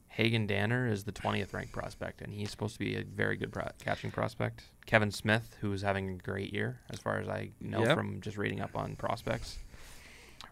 Hagen 0.09 0.45
Danner 0.45 0.87
is 0.87 1.05
the 1.05 1.11
20th 1.13 1.53
ranked 1.53 1.71
prospect, 1.71 2.21
and 2.21 2.33
he's 2.33 2.51
supposed 2.51 2.73
to 2.73 2.79
be 2.79 2.95
a 2.97 3.03
very 3.03 3.37
good 3.37 3.53
pro- 3.53 3.69
catching 3.83 4.11
prospect. 4.11 4.63
Kevin 4.85 5.11
Smith, 5.11 5.55
who's 5.61 5.81
having 5.81 6.09
a 6.09 6.13
great 6.15 6.51
year, 6.53 6.79
as 6.89 6.99
far 6.99 7.19
as 7.19 7.29
I 7.29 7.51
know 7.61 7.85
Yep. 7.85 7.95
from 7.97 8.19
just 8.21 8.35
reading 8.37 8.59
up 8.59 8.75
on 8.75 8.95
prospects. 8.97 9.57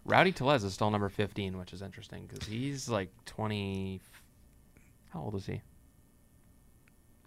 Rowdy 0.06 0.32
Tellez 0.32 0.64
is 0.64 0.72
still 0.72 0.90
number 0.90 1.10
15, 1.10 1.58
which 1.58 1.74
is 1.74 1.82
interesting 1.82 2.26
because 2.26 2.48
he's 2.48 2.88
like 2.88 3.10
20. 3.26 4.00
How 5.10 5.20
old 5.20 5.34
is 5.34 5.44
he? 5.44 5.60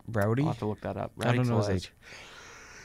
Rowdy? 0.07 0.41
I'll 0.41 0.49
have 0.49 0.59
to 0.59 0.65
look 0.65 0.81
that 0.81 0.97
up. 0.97 1.11
Rowdy 1.15 1.33
I 1.33 1.35
don't 1.35 1.47
know 1.47 1.57
his 1.57 1.69
age. 1.69 1.91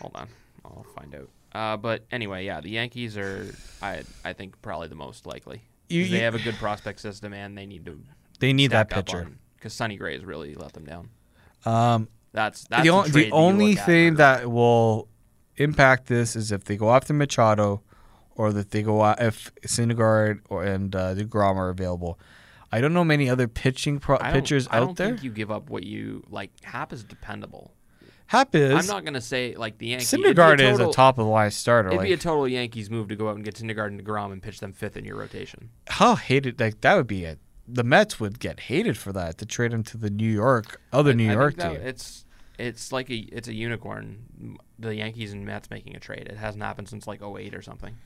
Hold 0.00 0.14
on, 0.16 0.28
I'll 0.64 0.84
find 0.94 1.14
out. 1.14 1.30
Uh, 1.56 1.76
but 1.76 2.04
anyway, 2.10 2.44
yeah, 2.44 2.60
the 2.60 2.70
Yankees 2.70 3.16
are, 3.16 3.54
I 3.80 4.02
I 4.24 4.32
think, 4.34 4.60
probably 4.62 4.88
the 4.88 4.94
most 4.94 5.26
likely. 5.26 5.62
You- 5.88 6.02
you- 6.02 6.10
they 6.10 6.18
have 6.20 6.34
a 6.34 6.38
good 6.40 6.56
prospect 6.56 7.00
system, 7.00 7.32
and 7.32 7.56
they 7.56 7.64
need 7.66 7.84
to 7.86 8.00
They 8.40 8.52
need 8.52 8.72
that 8.72 8.90
pitcher. 8.90 9.30
because 9.56 9.72
Sonny 9.72 9.96
Gray 9.96 10.14
has 10.14 10.24
really 10.24 10.54
let 10.54 10.72
them 10.74 10.84
down. 10.84 11.08
Um, 11.64 12.08
That's 12.32 12.64
that's 12.64 12.82
the, 12.82 12.90
on- 12.90 13.10
the 13.10 13.30
only 13.32 13.74
thing 13.74 14.16
that 14.16 14.50
will 14.50 15.08
impact 15.56 16.06
this 16.08 16.36
is 16.36 16.52
if 16.52 16.64
they 16.64 16.76
go 16.76 16.94
after 16.94 17.14
Machado 17.14 17.82
or 18.34 18.52
that 18.52 18.70
they 18.72 18.82
go 18.82 19.02
out 19.02 19.22
if 19.22 19.50
Syndergaard 19.66 20.40
or 20.50 20.62
and 20.64 20.94
uh, 20.94 21.14
Degrom 21.14 21.56
are 21.56 21.70
available. 21.70 22.18
I 22.70 22.80
don't 22.82 22.92
know 22.92 23.04
many 23.04 23.30
other 23.30 23.48
pitching 23.48 23.98
pro- 24.00 24.18
I 24.20 24.32
pitchers 24.32 24.68
I 24.68 24.76
out 24.76 24.80
don't 24.86 24.96
there. 24.98 25.06
think 25.10 25.22
you 25.22 25.30
give 25.30 25.50
up 25.50 25.70
what 25.70 25.84
you 25.84 26.22
like. 26.28 26.50
Happ 26.64 26.92
is 26.92 27.02
dependable. 27.04 27.72
Happ 28.26 28.54
is. 28.54 28.72
I'm 28.74 28.86
not 28.86 29.04
gonna 29.04 29.20
say 29.20 29.54
like 29.56 29.78
the 29.78 29.88
Yankees. 29.88 30.12
a 30.12 30.16
Syndergaard 30.16 30.60
is 30.60 30.78
a 30.78 30.90
top 30.90 31.18
of 31.18 31.24
the 31.24 31.30
line 31.30 31.50
starter. 31.50 31.90
It'd 31.90 32.00
be 32.00 32.12
a 32.12 32.16
total 32.16 32.48
Yankees 32.48 32.90
move 32.90 33.08
to 33.08 33.16
go 33.16 33.28
out 33.28 33.36
and 33.36 33.44
get 33.44 33.54
Syndergaard 33.54 33.88
and 33.88 34.04
Degrom 34.04 34.32
and 34.32 34.42
pitch 34.42 34.60
them 34.60 34.72
fifth 34.72 34.96
in 34.96 35.04
your 35.04 35.16
rotation. 35.16 35.70
how 35.88 36.16
hated 36.16 36.58
like 36.58 36.80
that 36.80 36.94
would 36.96 37.06
be 37.06 37.24
it. 37.24 37.38
The 37.68 37.84
Mets 37.84 38.20
would 38.20 38.38
get 38.38 38.60
hated 38.60 38.96
for 38.96 39.12
that 39.12 39.38
to 39.38 39.46
trade 39.46 39.72
him 39.72 39.82
to 39.84 39.96
the 39.96 40.10
New 40.10 40.30
York 40.30 40.80
other 40.92 41.14
New 41.14 41.30
I 41.30 41.34
York 41.34 41.56
team. 41.58 41.72
It's 41.72 42.24
it's 42.58 42.92
like 42.92 43.10
a 43.10 43.14
it's 43.14 43.48
a 43.48 43.54
unicorn. 43.54 44.58
The 44.78 44.94
Yankees 44.94 45.32
and 45.32 45.44
Mets 45.44 45.70
making 45.70 45.96
a 45.96 46.00
trade. 46.00 46.26
It 46.28 46.36
hasn't 46.36 46.62
happened 46.62 46.88
since 46.88 47.06
like 47.06 47.22
08 47.22 47.54
or 47.54 47.62
something. 47.62 47.96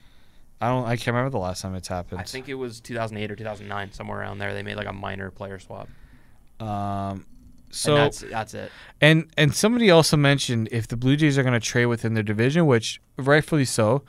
I 0.60 0.68
don't. 0.68 0.84
I 0.84 0.96
can't 0.96 1.14
remember 1.14 1.30
the 1.30 1.38
last 1.38 1.62
time 1.62 1.74
it's 1.74 1.88
happened. 1.88 2.20
I 2.20 2.24
think 2.24 2.48
it 2.48 2.54
was 2.54 2.80
2008 2.80 3.30
or 3.30 3.36
2009, 3.36 3.92
somewhere 3.92 4.20
around 4.20 4.38
there. 4.38 4.52
They 4.52 4.62
made 4.62 4.76
like 4.76 4.86
a 4.86 4.92
minor 4.92 5.30
player 5.30 5.58
swap. 5.58 5.88
Um. 6.60 7.26
So 7.70 7.94
and 7.94 8.04
that's 8.04 8.20
that's 8.20 8.54
it. 8.54 8.72
And 9.00 9.30
and 9.36 9.54
somebody 9.54 9.90
also 9.90 10.16
mentioned 10.16 10.68
if 10.72 10.88
the 10.88 10.96
Blue 10.96 11.16
Jays 11.16 11.38
are 11.38 11.42
going 11.42 11.54
to 11.54 11.60
trade 11.60 11.86
within 11.86 12.14
their 12.14 12.22
division, 12.22 12.66
which 12.66 13.00
rightfully 13.16 13.64
so, 13.64 14.02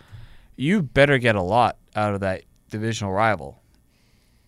you 0.56 0.82
better 0.82 1.18
get 1.18 1.36
a 1.36 1.42
lot 1.42 1.78
out 1.96 2.14
of 2.14 2.20
that 2.22 2.44
divisional 2.70 3.14
rival. 3.14 3.62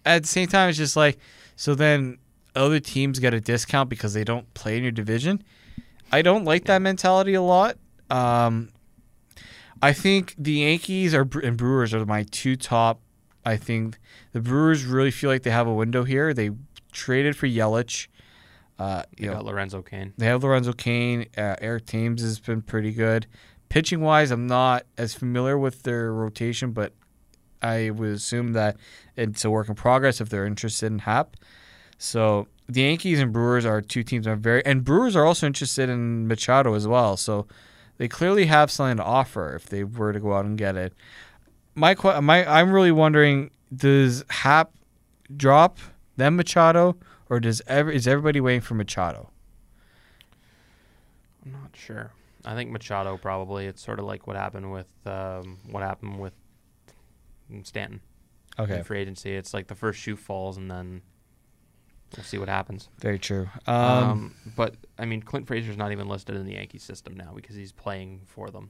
At 0.05 0.24
the 0.24 0.28
same 0.28 0.47
time, 0.47 0.70
it's 0.70 0.78
just 0.78 0.95
like 0.95 1.20
so 1.55 1.76
then 1.76 2.18
other 2.55 2.80
teams 2.80 3.20
get 3.20 3.34
a 3.34 3.39
discount 3.39 3.89
because 3.89 4.14
they 4.14 4.24
don't 4.24 4.51
play 4.53 4.78
in 4.78 4.84
your 4.84 4.91
division. 4.91 5.43
I 6.11 6.22
don't 6.22 6.45
like 6.45 6.66
that 6.66 6.82
mentality 6.82 7.34
a 7.34 7.41
lot. 7.41 7.78
Um, 8.09 8.70
I 9.82 9.93
think 9.93 10.36
the 10.38 10.53
Yankees 10.53 11.14
are 11.14 11.28
and 11.43 11.57
Brewers 11.57 11.93
are 11.93 12.05
my 12.05 12.24
two 12.32 12.55
top. 12.55 12.99
I 13.45 13.57
think 13.57 13.99
the 14.32 14.39
Brewers 14.39 14.86
really 14.86 15.11
feel 15.11 15.30
like 15.30 15.43
they 15.43 15.51
have 15.51 15.68
a 15.68 15.74
window 15.74 16.03
here. 16.03 16.34
They 16.34 16.51
traded 16.91 17.36
for 17.36 17.47
Yelich. 17.47 18.07
Uh, 18.80 19.04
You 19.18 19.26
you 19.26 19.28
know, 19.30 19.36
got 19.38 19.46
Lorenzo 19.46 19.82
Cain. 19.82 20.14
they 20.18 20.26
have 20.26 20.44
Lorenzo 20.44 20.74
Cain. 20.74 21.28
Uh, 21.38 21.56
Eric 21.62 21.86
Thames 21.86 22.22
has 22.22 22.40
been 22.40 22.62
pretty 22.62 22.92
good. 22.92 23.28
Pitching 23.70 24.02
wise, 24.02 24.32
I'm 24.32 24.48
not 24.48 24.86
as 24.98 25.14
familiar 25.14 25.58
with 25.58 25.84
their 25.84 26.12
rotation, 26.14 26.72
but 26.72 26.94
I 27.62 27.90
would 27.92 28.10
assume 28.10 28.54
that 28.54 28.78
it's 29.16 29.44
a 29.46 29.50
work 29.50 29.70
in 29.70 29.76
progress 29.76 30.20
if 30.22 30.30
they're 30.30 30.46
interested 30.46 30.88
in 30.88 31.00
Happ. 31.00 31.38
So 31.98 32.48
the 32.68 32.82
Yankees 32.82 33.20
and 33.20 33.32
Brewers 33.32 33.66
are 33.66 33.82
two 33.82 34.04
teams 34.04 34.26
that 34.26 34.32
are 34.32 34.36
very, 34.36 34.66
and 34.66 34.84
Brewers 34.84 35.16
are 35.16 35.26
also 35.26 35.48
interested 35.48 35.90
in 35.90 36.28
Machado 36.28 36.74
as 36.74 36.88
well. 36.88 37.16
So 37.18 37.48
they 37.98 38.08
clearly 38.08 38.46
have 38.48 38.70
something 38.70 38.98
to 38.98 39.04
offer 39.04 39.56
if 39.56 39.68
they 39.68 39.84
were 39.84 40.12
to 40.14 40.20
go 40.20 40.34
out 40.34 40.46
and 40.46 40.58
get 40.58 40.76
it. 40.76 40.94
My, 41.76 41.96
my, 42.22 42.46
I'm 42.46 42.72
really 42.72 42.92
wondering: 42.92 43.50
Does 43.76 44.24
Happ 44.30 44.72
drop 45.36 45.78
then 46.18 46.36
Machado, 46.36 46.96
or 47.34 47.40
does 47.40 47.62
ever 47.68 47.90
is 47.90 48.08
everybody 48.08 48.40
waiting 48.40 48.62
for 48.62 48.76
Machado? 48.76 49.32
I'm 51.44 51.52
not 51.52 51.72
sure. 51.76 52.12
I 52.46 52.54
think 52.56 52.70
Machado 52.72 53.18
probably. 53.18 53.66
It's 53.66 53.82
sort 53.84 54.00
of 54.00 54.06
like 54.06 54.28
what 54.28 54.36
happened 54.36 54.72
with 54.72 54.88
um, 55.06 55.58
what 55.70 55.82
happened 55.84 56.20
with 56.20 56.34
Stanton 57.64 58.02
Okay. 58.60 58.78
in 58.78 58.84
free 58.84 59.00
agency. 59.00 59.36
It's 59.36 59.54
like 59.54 59.68
the 59.68 59.76
first 59.76 60.00
shoe 60.00 60.16
falls 60.16 60.58
and 60.58 60.70
then 60.70 61.02
we'll 62.16 62.24
see 62.24 62.38
what 62.38 62.50
happens. 62.50 62.88
Very 63.00 63.18
true. 63.18 63.50
Um, 63.66 63.76
Um, 63.76 64.36
but 64.56 64.76
I 65.00 65.06
mean, 65.06 65.24
Clint 65.24 65.48
Frazier's 65.48 65.76
not 65.78 65.92
even 65.92 66.08
listed 66.08 66.36
in 66.36 66.46
the 66.46 66.54
Yankee 66.54 66.78
system 66.78 67.16
now 67.18 67.32
because 67.36 67.56
he's 67.56 67.72
playing 67.72 68.22
for 68.28 68.52
them. 68.52 68.70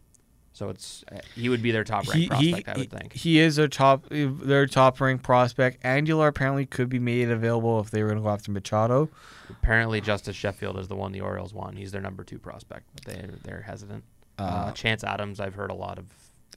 So 0.54 0.70
it's 0.70 1.04
uh, 1.12 1.18
he 1.36 1.50
would 1.50 1.64
be 1.64 1.72
their 1.72 1.84
top 1.84 2.08
ranked 2.08 2.30
prospect, 2.30 2.70
I 2.70 2.78
would 2.78 2.92
think. 2.92 3.14
he 3.14 3.40
is 3.40 3.58
a 3.58 3.68
top, 3.68 4.06
their 4.10 4.68
top 4.68 5.02
ranked 5.02 5.24
prospect. 5.24 5.82
Andujar 5.84 6.28
apparently 6.28 6.68
could 6.68 6.90
be 6.90 7.00
made 7.00 7.32
available 7.32 7.80
if 7.80 7.90
they 7.90 8.04
were 8.04 8.10
going 8.10 8.20
to 8.20 8.24
go 8.24 8.30
after 8.30 8.52
Machado. 8.52 9.10
Apparently, 9.50 10.00
Justus 10.00 10.36
Sheffield 10.36 10.78
is 10.78 10.88
the 10.88 10.96
one 10.96 11.12
the 11.12 11.22
Orioles 11.22 11.54
want. 11.56 11.78
He's 11.78 11.92
their 11.92 12.02
number 12.02 12.24
two 12.24 12.38
prospect, 12.38 12.86
but 12.94 13.06
they 13.06 13.28
they're 13.44 13.62
hesitant. 13.64 14.04
Uh, 14.38 14.44
Uh, 14.44 14.72
Chance 14.74 15.04
Adams, 15.04 15.40
I've 15.40 15.56
heard 15.56 15.72
a 15.72 15.76
lot 15.76 15.98
of 15.98 16.06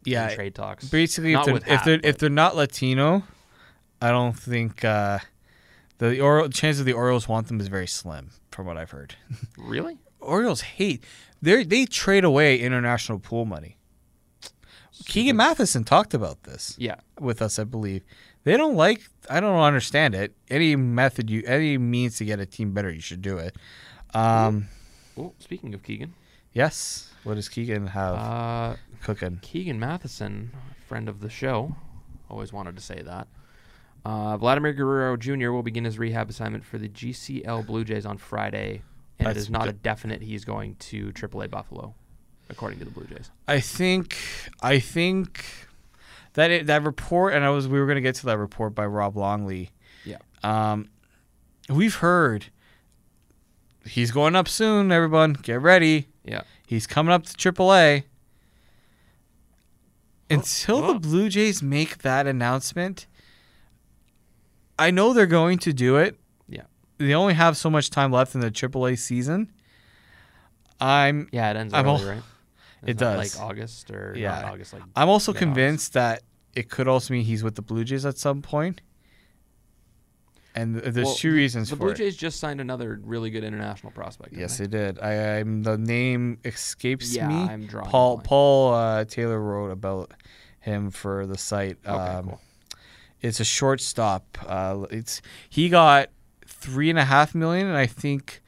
Yeah, 0.05 0.29
trade 0.35 0.55
talks. 0.55 0.89
Basically, 0.89 1.33
if 1.33 1.45
they're, 1.47 1.57
if 1.57 1.63
Happ, 1.65 1.85
they're 1.87 2.01
if 2.03 2.19
they're 2.19 2.29
not 2.29 2.55
Latino, 2.55 3.23
I 4.03 4.11
don't 4.11 4.39
think 4.39 4.85
uh, 4.85 5.21
the 5.99 6.21
or- 6.21 6.49
chance 6.49 6.79
of 6.79 6.85
the 6.85 6.93
Orioles 6.93 7.29
want 7.29 7.49
them 7.49 7.61
is 7.61 7.69
very 7.69 7.87
slim, 7.87 8.31
from 8.51 8.67
what 8.67 8.77
I've 8.77 8.91
heard. 8.91 9.15
Really? 9.59 9.97
Orioles 10.21 10.61
hate 10.63 11.05
they 11.41 11.63
they 11.65 11.85
trade 11.87 12.25
away 12.25 12.59
international 12.59 13.19
pool 13.19 13.45
money. 13.45 13.77
Keegan 15.05 15.37
Matheson 15.37 15.85
talked 15.85 16.15
about 16.15 16.43
this. 16.45 16.75
Yeah. 16.79 16.97
with 17.21 17.43
us, 17.43 17.59
I 17.59 17.65
believe. 17.65 18.03
They 18.45 18.57
don't 18.57 18.77
like. 18.77 19.03
I 19.29 19.41
don't 19.41 19.59
understand 19.61 20.15
it. 20.15 20.33
Any 20.49 20.77
method 20.77 21.31
you, 21.31 21.43
any 21.47 21.79
means 21.79 22.17
to 22.19 22.25
get 22.25 22.41
a 22.41 22.47
team 22.47 22.73
better, 22.73 22.91
you 22.91 23.01
should 23.01 23.23
do 23.23 23.39
it. 23.39 23.57
Um, 24.15 24.69
Oh, 25.19 25.33
speaking 25.39 25.73
of 25.75 25.83
Keegan, 25.83 26.15
yes. 26.53 27.11
What 27.25 27.35
does 27.35 27.49
Keegan 27.49 27.87
have 27.89 28.15
uh, 28.15 28.77
cooking? 29.03 29.39
Keegan 29.43 29.81
Matheson, 29.81 30.53
friend 30.87 31.09
of 31.09 31.21
the 31.21 31.31
show, 31.31 31.75
always 32.29 32.53
wanted 32.53 32.77
to 32.77 32.83
say 32.83 33.01
that. 33.03 33.27
Uh, 34.05 34.37
Vladimir 34.37 34.73
Guerrero 34.75 35.17
Jr. 35.17 35.51
will 35.51 35.63
begin 35.63 35.85
his 35.85 35.99
rehab 35.99 36.29
assignment 36.31 36.65
for 36.65 36.79
the 36.79 36.89
GCL 36.89 37.67
Blue 37.67 37.83
Jays 37.85 38.07
on 38.07 38.19
Friday, 38.19 38.83
and 39.19 39.27
That's 39.27 39.39
it 39.39 39.41
is 39.41 39.51
not 39.51 39.69
a 39.69 39.73
definite 39.73 40.23
he's 40.23 40.45
going 40.45 40.77
to 40.77 41.11
AAA 41.13 41.51
Buffalo, 41.51 41.95
according 42.49 42.79
to 42.81 42.85
the 42.85 42.91
Blue 42.91 43.05
Jays. 43.05 43.31
I 43.47 43.61
think. 43.61 44.17
I 44.63 44.79
think 44.79 45.45
that 46.35 46.51
it, 46.51 46.67
that 46.67 46.83
report, 46.85 47.35
and 47.35 47.45
I 47.45 47.51
was 47.51 47.67
we 47.69 47.81
were 47.81 47.87
going 47.87 47.97
to 47.97 48.03
get 48.03 48.15
to 48.17 48.27
that 48.27 48.39
report 48.39 48.75
by 48.75 48.87
Rob 48.87 49.17
Longley. 49.17 49.71
Yeah. 50.05 50.19
Um, 50.43 50.89
we've 51.69 51.97
heard 51.97 52.47
he's 53.87 54.11
going 54.11 54.37
up 54.37 54.49
soon. 54.49 54.93
Everyone, 54.93 55.35
get 55.35 55.61
ready. 55.61 56.09
Yeah. 56.25 56.43
He's 56.67 56.87
coming 56.87 57.13
up 57.13 57.25
to 57.27 57.53
AAA. 57.53 58.05
Until 60.29 60.79
oh. 60.79 60.93
the 60.95 60.99
Blue 60.99 61.29
Jays 61.29 61.63
make 61.63 61.99
that 61.99 62.27
announcement, 62.27 63.07
I 64.79 64.91
know 64.91 65.13
they're 65.13 65.27
going 65.27 65.59
to 65.59 65.73
do 65.73 65.97
it. 65.97 66.19
Yeah. 66.49 66.63
They 66.99 67.15
only 67.15 67.35
have 67.35 67.57
so 67.57 67.71
much 67.71 67.91
time 67.91 68.11
left 68.11 68.35
in 68.35 68.41
the 68.41 68.51
AAA 68.51 68.99
season. 68.99 69.53
I'm 70.81 71.29
Yeah, 71.33 71.51
it 71.51 71.57
ends 71.57 71.73
I'm 71.73 71.87
early, 71.87 72.03
al- 72.03 72.09
right? 72.09 72.23
It 72.85 72.99
does. 72.99 73.37
Like 73.39 73.45
August 73.49 73.91
or 73.91 74.15
Yeah. 74.17 74.51
August, 74.51 74.73
like 74.73 74.83
I'm 74.95 75.09
also 75.09 75.33
convinced 75.33 75.95
that 75.95 76.23
it 76.55 76.69
could 76.71 76.89
also 76.89 77.15
mean 77.15 77.25
he's 77.25 77.43
with 77.45 77.55
the 77.55 77.63
Blue 77.63 77.85
Jays 77.85 78.05
at 78.07 78.19
some 78.19 78.43
point. 78.43 78.81
And 80.55 80.81
th- 80.81 80.95
there's 80.95 81.07
Well, 81.07 81.15
two 81.17 81.33
reasons 81.35 81.69
for. 81.69 81.77
The 81.77 81.79
for 81.81 81.85
Blue 81.85 81.93
it. 81.93 81.97
Jays 81.99 82.17
just 82.17 82.41
signed 82.41 82.61
another 82.61 82.99
really 83.03 83.31
good 83.31 83.45
international 83.45 83.93
prospect. 83.93 84.33
Yes, 84.33 84.57
they? 84.57 84.67
they 84.67 84.79
did. 84.79 84.99
I, 85.01 85.39
I'm 85.39 85.63
the 85.63 85.77
name 85.77 86.39
escapes 86.45 87.15
Yeah, 87.15 87.29
me. 87.29 87.35
I'm 87.35 87.67
drawing 87.67 87.91
Paul. 87.91 88.19
Paul 88.19 88.75
uh, 88.75 89.05
Taylor 89.05 89.39
wrote 89.41 89.71
about 89.71 90.13
him 90.61 90.91
for 90.91 91.27
the 91.27 91.37
site. 91.37 91.77
Okay, 91.85 91.95
um, 91.95 92.25
cool. 92.29 92.41
It's 93.21 93.41
a 93.41 93.45
shortstop. 93.45 94.39
Uh, 94.47 94.87
it's 94.91 95.21
he 95.49 95.69
got 95.69 96.09
three 96.47 96.89
and 96.91 96.99
a 96.99 97.05
half 97.05 97.35
million, 97.35 97.67
and 97.67 97.77
I 97.77 97.87
think 97.87 98.43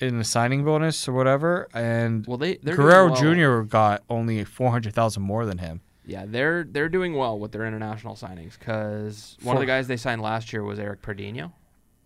in 0.00 0.18
the 0.18 0.24
signing 0.24 0.64
bonus 0.64 1.06
or 1.08 1.12
whatever. 1.12 1.68
And 1.74 2.26
Well, 2.26 2.38
they 2.38 2.56
they're 2.56 2.76
Guerrero 2.76 3.12
well. 3.12 3.60
Jr. 3.60 3.68
got 3.68 4.02
only 4.08 4.42
four 4.44 4.70
hundred 4.70 4.94
thousand 4.94 5.22
more 5.22 5.46
than 5.46 5.58
him. 5.58 5.80
Yeah, 6.06 6.24
they're 6.26 6.64
they're 6.64 6.88
doing 6.88 7.14
well 7.14 7.38
with 7.38 7.52
their 7.52 7.66
international 7.66 8.16
signings 8.16 8.58
because 8.58 9.36
one 9.42 9.56
of 9.56 9.60
the 9.60 9.66
guys 9.66 9.86
they 9.86 9.96
signed 9.96 10.22
last 10.22 10.52
year 10.52 10.64
was 10.64 10.78
Eric 10.78 11.02
Pardinho, 11.02 11.52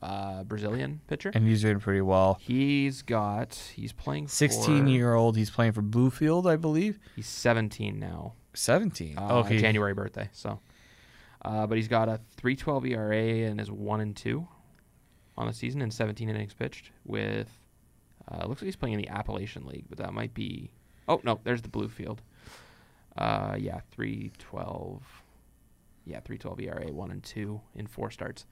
uh, 0.02 0.42
Brazilian 0.44 1.00
pitcher. 1.06 1.30
and 1.32 1.46
he's 1.46 1.62
doing 1.62 1.80
pretty 1.80 2.02
well. 2.02 2.36
He's 2.40 3.02
got 3.02 3.54
he's 3.74 3.92
playing. 3.92 4.28
Sixteen 4.28 4.84
for, 4.84 4.90
year 4.90 5.14
old, 5.14 5.36
he's 5.36 5.50
playing 5.50 5.72
for 5.72 5.82
Bluefield, 5.82 6.50
I 6.50 6.56
believe. 6.56 6.98
He's 7.16 7.28
17 7.28 7.98
now. 7.98 8.34
Seventeen. 8.52 9.16
Uh, 9.16 9.38
okay. 9.38 9.58
January 9.58 9.94
birthday. 9.94 10.28
So, 10.32 10.60
uh, 11.42 11.66
but 11.66 11.76
he's 11.76 11.88
got 11.88 12.08
a 12.08 12.20
3.12 12.42 12.90
ERA 12.90 13.48
and 13.48 13.60
is 13.60 13.70
one 13.70 14.00
and 14.00 14.14
two 14.14 14.46
on 15.36 15.46
the 15.46 15.52
season 15.52 15.82
and 15.82 15.92
17 15.92 16.28
innings 16.28 16.52
pitched. 16.54 16.90
With 17.04 17.48
uh, 18.30 18.46
looks 18.46 18.62
like 18.62 18.66
he's 18.66 18.76
playing 18.76 18.94
in 18.94 19.00
the 19.00 19.08
Appalachian 19.08 19.66
League, 19.66 19.86
but 19.88 19.98
that 19.98 20.12
might 20.12 20.34
be. 20.34 20.70
Oh 21.08 21.20
no, 21.24 21.40
there's 21.44 21.62
the 21.62 21.68
Bluefield. 21.68 22.18
Uh, 23.16 23.56
yeah, 23.58 23.80
3.12. 23.96 25.00
Yeah, 26.06 26.20
3.12 26.20 26.62
ERA, 26.62 26.92
one 26.92 27.10
and 27.10 27.22
two 27.22 27.60
in 27.74 27.86
four 27.86 28.10
starts. 28.10 28.46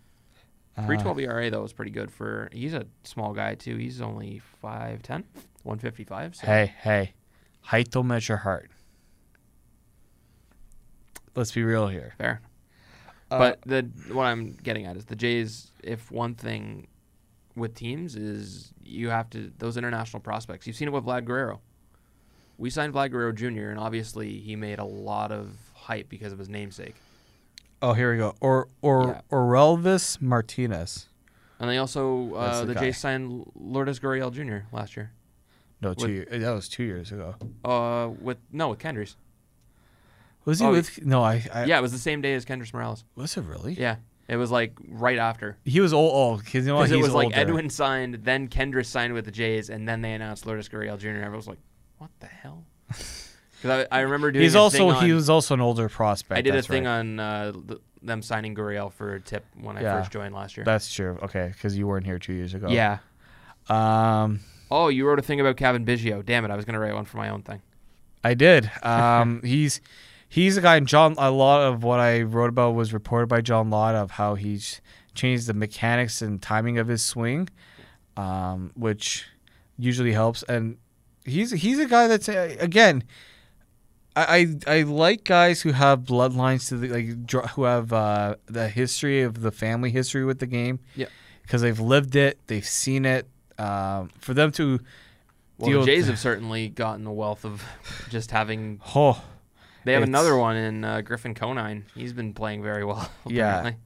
Uh, 0.76 0.82
3.12 0.82 1.22
ERA 1.22 1.50
though 1.50 1.64
is 1.64 1.72
pretty 1.72 1.90
good 1.90 2.10
for. 2.10 2.48
He's 2.52 2.74
a 2.74 2.86
small 3.04 3.32
guy 3.32 3.54
too. 3.54 3.76
He's 3.76 4.00
only 4.00 4.40
5'10", 4.62 5.24
155. 5.62 6.36
So 6.36 6.46
Hey, 6.46 6.74
hey, 6.80 7.12
height 7.62 7.90
don't 7.90 8.06
measure 8.06 8.38
heart. 8.38 8.70
Let's 11.34 11.52
be 11.52 11.62
real 11.62 11.88
here. 11.88 12.14
Fair. 12.18 12.40
Uh, 13.30 13.38
but 13.38 13.62
the 13.64 13.82
what 14.12 14.24
I'm 14.24 14.52
getting 14.62 14.84
at 14.84 14.96
is 14.96 15.06
the 15.06 15.16
Jays. 15.16 15.70
If 15.82 16.10
one 16.10 16.34
thing 16.34 16.88
with 17.57 17.74
teams 17.74 18.16
is 18.16 18.72
you 18.82 19.09
have 19.11 19.28
to 19.30 19.53
those 19.59 19.76
international 19.76 20.20
prospects. 20.20 20.66
You've 20.66 20.76
seen 20.76 20.88
it 20.88 20.92
with 20.92 21.05
Vlad 21.05 21.24
Guerrero. 21.24 21.61
We 22.59 22.70
signed 22.70 22.92
Vlad 22.94 23.11
Guerrero 23.11 23.32
Jr. 23.32 23.70
and 23.70 23.78
obviously 23.78 24.38
he 24.38 24.57
made 24.57 24.78
a 24.78 24.84
lot 24.84 25.32
of 25.32 25.57
hype 25.74 26.09
because 26.09 26.32
of 26.32 26.38
his 26.38 26.48
namesake. 26.48 26.94
Oh, 27.80 27.92
here 27.94 28.12
we 28.12 28.18
go. 28.18 28.34
Or 28.40 28.68
or 28.80 29.09
Yeah. 29.09 29.20
Orelvis 29.30 30.20
Martinez. 30.20 31.09
And 31.59 31.68
they 31.70 31.78
also 31.78 32.34
uh, 32.34 32.61
the 32.64 32.74
the. 32.74 32.80
Jays 32.80 32.98
signed 32.98 33.50
Lourdes 33.55 34.00
Gurriel 34.00 34.32
Jr. 34.32 34.66
last 34.74 34.96
year. 34.96 35.12
No, 35.80 35.94
two. 35.94 36.03
With- 36.03 36.11
year, 36.11 36.26
that 36.40 36.50
was 36.53 36.68
two 36.68 36.84
years 36.84 37.11
ago. 37.12 37.34
Uh, 37.64 38.11
with 38.20 38.38
no, 38.53 38.68
with 38.68 38.78
Kendrys. 38.78 39.16
Was 40.44 40.59
he 40.59 40.66
Oh, 40.66 40.72
with? 40.72 41.05
No, 41.05 41.22
I. 41.22 41.44
I 41.53 41.64
yeah, 41.66 41.78
it 41.78 41.82
was 41.82 41.92
the 41.92 41.98
same 41.98 42.20
day 42.20 42.34
as 42.34 42.44
Kendrys 42.44 42.72
Morales. 42.74 43.05
Was 43.14 43.36
it 43.36 43.42
really? 43.44 43.74
Yeah, 43.74 43.96
it 44.28 44.36
was 44.36 44.50
like 44.50 44.74
right 44.88 45.18
after. 45.18 45.58
He 45.64 45.80
was 45.80 45.92
old. 45.92 46.12
Oh, 46.14 46.42
because 46.42 46.66
you 46.66 46.72
know 46.72 46.82
it 46.82 46.96
was 46.96 47.12
like 47.14 47.26
older. 47.26 47.36
Edwin 47.36 47.70
signed, 47.70 48.20
then 48.22 48.48
Kendrys 48.48 48.86
signed 48.86 49.14
with 49.14 49.24
the 49.24 49.30
Jays, 49.30 49.70
and 49.70 49.88
then 49.88 50.02
they 50.02 50.12
announced 50.12 50.46
Lourdes 50.46 50.68
Gurriel 50.68 50.98
Jr. 50.98 51.08
Everyone 51.08 51.36
was 51.36 51.48
like, 51.48 51.58
"What 51.98 52.10
the 52.20 52.26
hell?" 52.26 52.64
Because 53.62 53.86
I, 53.92 53.98
I 53.98 54.00
remember 54.00 54.32
doing. 54.32 54.42
He's 54.42 54.56
a 54.56 54.58
also 54.58 54.78
thing 54.78 54.90
on, 54.90 55.04
he 55.06 55.12
was 55.12 55.30
also 55.30 55.54
an 55.54 55.60
older 55.60 55.88
prospect. 55.88 56.36
I 56.36 56.42
did 56.42 56.56
a 56.56 56.62
thing 56.62 56.84
right. 56.84 56.98
on 56.98 57.20
uh, 57.20 57.52
th- 57.52 57.80
them 58.02 58.20
signing 58.20 58.56
Gurriel 58.56 58.92
for 58.92 59.14
a 59.14 59.20
tip 59.20 59.44
when 59.60 59.76
I 59.76 59.82
Yeah. 59.82 60.00
first 60.00 60.10
joined 60.10 60.34
last 60.34 60.56
year. 60.56 60.64
That's 60.64 60.92
true. 60.92 61.16
Okay, 61.22 61.52
because 61.54 61.78
you 61.78 61.86
weren't 61.86 62.04
here 62.04 62.18
two 62.18 62.32
years 62.32 62.54
ago. 62.54 62.68
Yeah. 62.68 62.98
Um, 63.68 64.40
Oh, 64.68 64.88
you 64.88 65.06
wrote 65.06 65.18
a 65.18 65.22
thing 65.22 65.38
about 65.38 65.56
Cavan 65.58 65.84
Biggio. 65.84 66.24
Damn 66.24 66.44
it, 66.44 66.50
I 66.50 66.56
was 66.56 66.64
gonna 66.64 66.80
write 66.80 66.94
one 66.94 67.04
for 67.04 67.18
my 67.18 67.28
own 67.28 67.42
thing. 67.42 67.62
I 68.24 68.34
did. 68.34 68.68
Um, 68.82 69.40
he's 69.44 69.80
he's 70.33 70.57
a 70.57 70.62
guy. 70.62 70.76
And 70.76 70.89
John, 70.89 71.14
a 71.18 71.30
lot 71.30 71.61
of 71.61 71.85
what 71.85 72.01
I 72.01 72.22
wrote 72.22 72.49
about 72.49 72.74
was 72.74 72.95
reported 72.95 73.26
by 73.28 73.43
John 73.43 73.68
Lott 73.68 73.95
of 73.95 74.12
how 74.12 74.35
he's 74.35 74.80
changed 75.14 75.47
the 75.47 75.53
mechanics 75.53 76.22
and 76.22 76.41
timing 76.41 76.78
of 76.78 76.89
his 76.89 77.05
swing, 77.05 77.51
um, 78.16 78.72
which 78.74 79.26
usually 79.78 80.12
helps. 80.12 80.43
And 80.45 80.78
he's 81.24 81.51
he's 81.53 81.78
a 81.78 81.87
guy 81.87 82.09
that's 82.09 82.28
uh, 82.28 82.57
again. 82.59 83.05
I, 84.16 84.59
I 84.66 84.78
I 84.78 84.83
like 84.83 85.24
guys 85.24 85.62
who 85.62 85.72
have 85.72 86.01
bloodlines 86.01 86.68
to 86.68 86.76
the 86.78 86.89
like 86.89 87.51
who 87.51 87.64
have 87.64 87.93
uh, 87.93 88.37
the 88.47 88.68
history 88.68 89.22
of 89.22 89.43
the 89.43 89.51
family 89.51 89.91
history 89.91 90.24
with 90.24 90.39
the 90.39 90.47
game. 90.47 90.80
Yeah. 90.97 91.07
because 91.43 91.61
they've 91.61 91.80
lived 91.80 92.16
it, 92.16 92.39
they've 92.47 92.66
seen 92.66 93.05
it. 93.05 93.26
Um, 93.59 94.11
for 94.18 94.33
them 94.33 94.51
to 94.53 94.80
Well, 95.59 95.80
the 95.80 95.87
Jays 95.87 96.07
have 96.07 96.18
certainly 96.18 96.68
gotten 96.70 97.05
the 97.05 97.12
wealth 97.12 97.45
of 97.45 97.62
just 98.09 98.30
having. 98.30 98.80
oh 98.95 99.22
They 99.85 99.93
have 99.95 100.03
It's- 100.03 100.09
another 100.09 100.37
one 100.37 100.57
in 100.57 100.85
uh, 100.85 101.01
Griffin 101.01 101.35
Conine. 101.35 101.85
He's 101.95 102.12
been 102.12 102.33
playing 102.35 102.62
very 102.62 102.85
well. 102.85 103.09
Yeah. 103.26 103.59
apparently. 103.59 103.80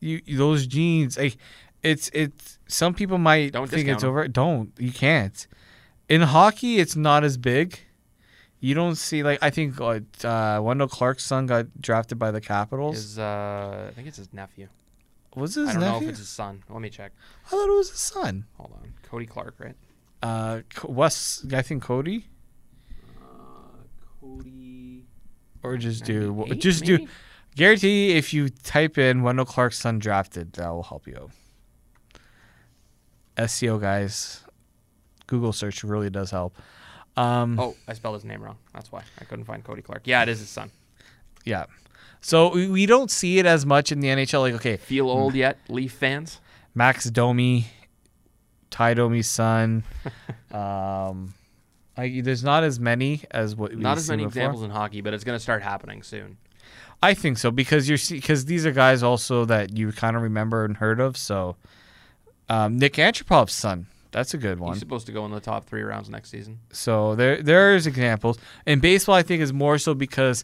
you 0.00 0.20
those 0.36 0.66
genes 0.66 1.16
like 1.18 1.36
it's 1.82 2.10
it's 2.14 2.58
some 2.68 2.94
people 2.94 3.18
might 3.18 3.52
Don't 3.52 3.68
think 3.70 3.88
it's 3.88 4.02
over 4.04 4.26
don't 4.28 4.72
you 4.78 4.92
can't 4.92 5.46
in 6.08 6.22
hockey 6.22 6.78
it's 6.78 6.96
not 6.96 7.22
as 7.24 7.36
big 7.36 7.78
you 8.60 8.74
don't 8.74 8.96
see 8.96 9.22
like 9.22 9.38
i 9.42 9.50
think 9.50 9.78
uh, 9.80 10.00
uh 10.24 10.58
Wendel 10.62 10.88
clark's 10.88 11.24
son 11.24 11.44
got 11.46 11.66
drafted 11.80 12.18
by 12.18 12.30
the 12.30 12.40
capitals 12.40 12.96
His, 12.96 13.18
uh, 13.18 13.88
I 13.90 13.92
think 13.94 14.08
it's 14.08 14.16
his 14.18 14.32
nephew. 14.32 14.68
was 15.36 15.54
his 15.54 15.68
I 15.68 15.72
don't 15.74 15.80
know 15.82 15.96
if 16.02 16.08
it's 16.08 16.18
his 16.18 16.28
son. 16.28 16.62
Let 16.70 16.80
me 16.80 16.88
check. 16.90 17.12
i 17.46 17.48
thought 17.50 17.68
it 17.68 17.76
was 17.76 17.90
his 17.90 18.00
son 18.00 18.44
Hold 18.56 18.72
on, 18.72 18.94
Cody 19.02 19.26
Clark, 19.26 19.54
right? 19.58 19.76
uh 20.22 20.60
wes 20.84 21.44
i 21.52 21.62
think 21.62 21.82
cody 21.82 22.26
Uh, 23.20 23.84
Cody. 24.20 24.59
Or 25.62 25.76
just 25.76 26.04
do 26.04 26.32
98, 26.32 26.60
just 26.60 26.80
maybe? 26.86 27.04
do 27.04 27.08
guarantee 27.56 28.12
if 28.16 28.32
you 28.32 28.48
type 28.48 28.96
in 28.98 29.22
Wendel 29.22 29.44
clark's 29.44 29.78
son 29.78 29.98
drafted 29.98 30.52
that 30.54 30.68
will 30.70 30.82
help 30.84 31.06
you 31.06 31.30
seo 33.36 33.80
guys 33.80 34.44
google 35.26 35.52
search 35.52 35.82
really 35.84 36.10
does 36.10 36.30
help 36.30 36.56
um 37.16 37.58
Oh, 37.58 37.74
I 37.88 37.92
spelled 37.94 38.14
his 38.14 38.24
name 38.24 38.40
wrong. 38.40 38.56
That's 38.72 38.92
why 38.92 39.02
I 39.20 39.24
couldn't 39.24 39.44
find 39.44 39.64
Cody 39.64 39.82
Clark. 39.82 40.02
Yeah, 40.04 40.22
it 40.22 40.28
is 40.28 40.38
his 40.38 40.48
son. 40.48 40.70
Yeah. 41.44 41.66
So 42.20 42.50
we, 42.54 42.68
we 42.68 42.86
don't 42.86 43.10
see 43.10 43.38
it 43.38 43.46
as 43.46 43.66
much 43.66 43.90
in 43.90 43.98
the 44.00 44.08
NHL. 44.08 44.40
Like, 44.42 44.54
okay, 44.54 44.76
Feel 44.76 45.10
old 45.10 45.34
yet, 45.34 45.58
Leaf 45.68 45.92
fans? 45.92 46.40
Max 46.74 47.10
Domi, 47.10 47.66
Tie 48.70 48.94
Domi's 48.94 49.26
son. 49.28 49.82
um, 50.52 51.34
like, 52.00 52.24
there's 52.24 52.42
not 52.44 52.64
as 52.64 52.80
many 52.80 53.22
as 53.30 53.54
what 53.54 53.70
we've 53.70 53.78
Not 53.78 53.98
as 53.98 54.08
many 54.08 54.24
before. 54.24 54.28
examples 54.28 54.62
in 54.62 54.70
hockey, 54.70 55.00
but 55.00 55.14
it's 55.14 55.24
going 55.24 55.36
to 55.36 55.42
start 55.42 55.62
happening 55.62 56.02
soon. 56.02 56.36
I 57.02 57.14
think 57.14 57.38
so 57.38 57.50
because 57.50 57.88
you're 57.88 57.98
because 58.10 58.44
these 58.44 58.66
are 58.66 58.72
guys 58.72 59.02
also 59.02 59.44
that 59.46 59.76
you 59.76 59.90
kind 59.92 60.16
of 60.16 60.22
remember 60.22 60.64
and 60.64 60.76
heard 60.76 61.00
of. 61.00 61.16
So, 61.16 61.56
um, 62.48 62.78
Nik 62.78 62.94
Antropov's 62.94 63.52
son. 63.54 63.86
That's 64.12 64.34
a 64.34 64.38
good 64.38 64.58
one. 64.58 64.72
He's 64.72 64.80
supposed 64.80 65.06
to 65.06 65.12
go 65.12 65.24
in 65.24 65.30
the 65.30 65.40
top 65.40 65.66
three 65.66 65.82
rounds 65.82 66.10
next 66.10 66.30
season. 66.30 66.58
So 66.72 67.14
there 67.14 67.42
there's 67.42 67.86
examples. 67.86 68.38
And 68.66 68.82
baseball, 68.82 69.14
I 69.14 69.22
think, 69.22 69.40
is 69.40 69.52
more 69.52 69.78
so 69.78 69.94
because 69.94 70.42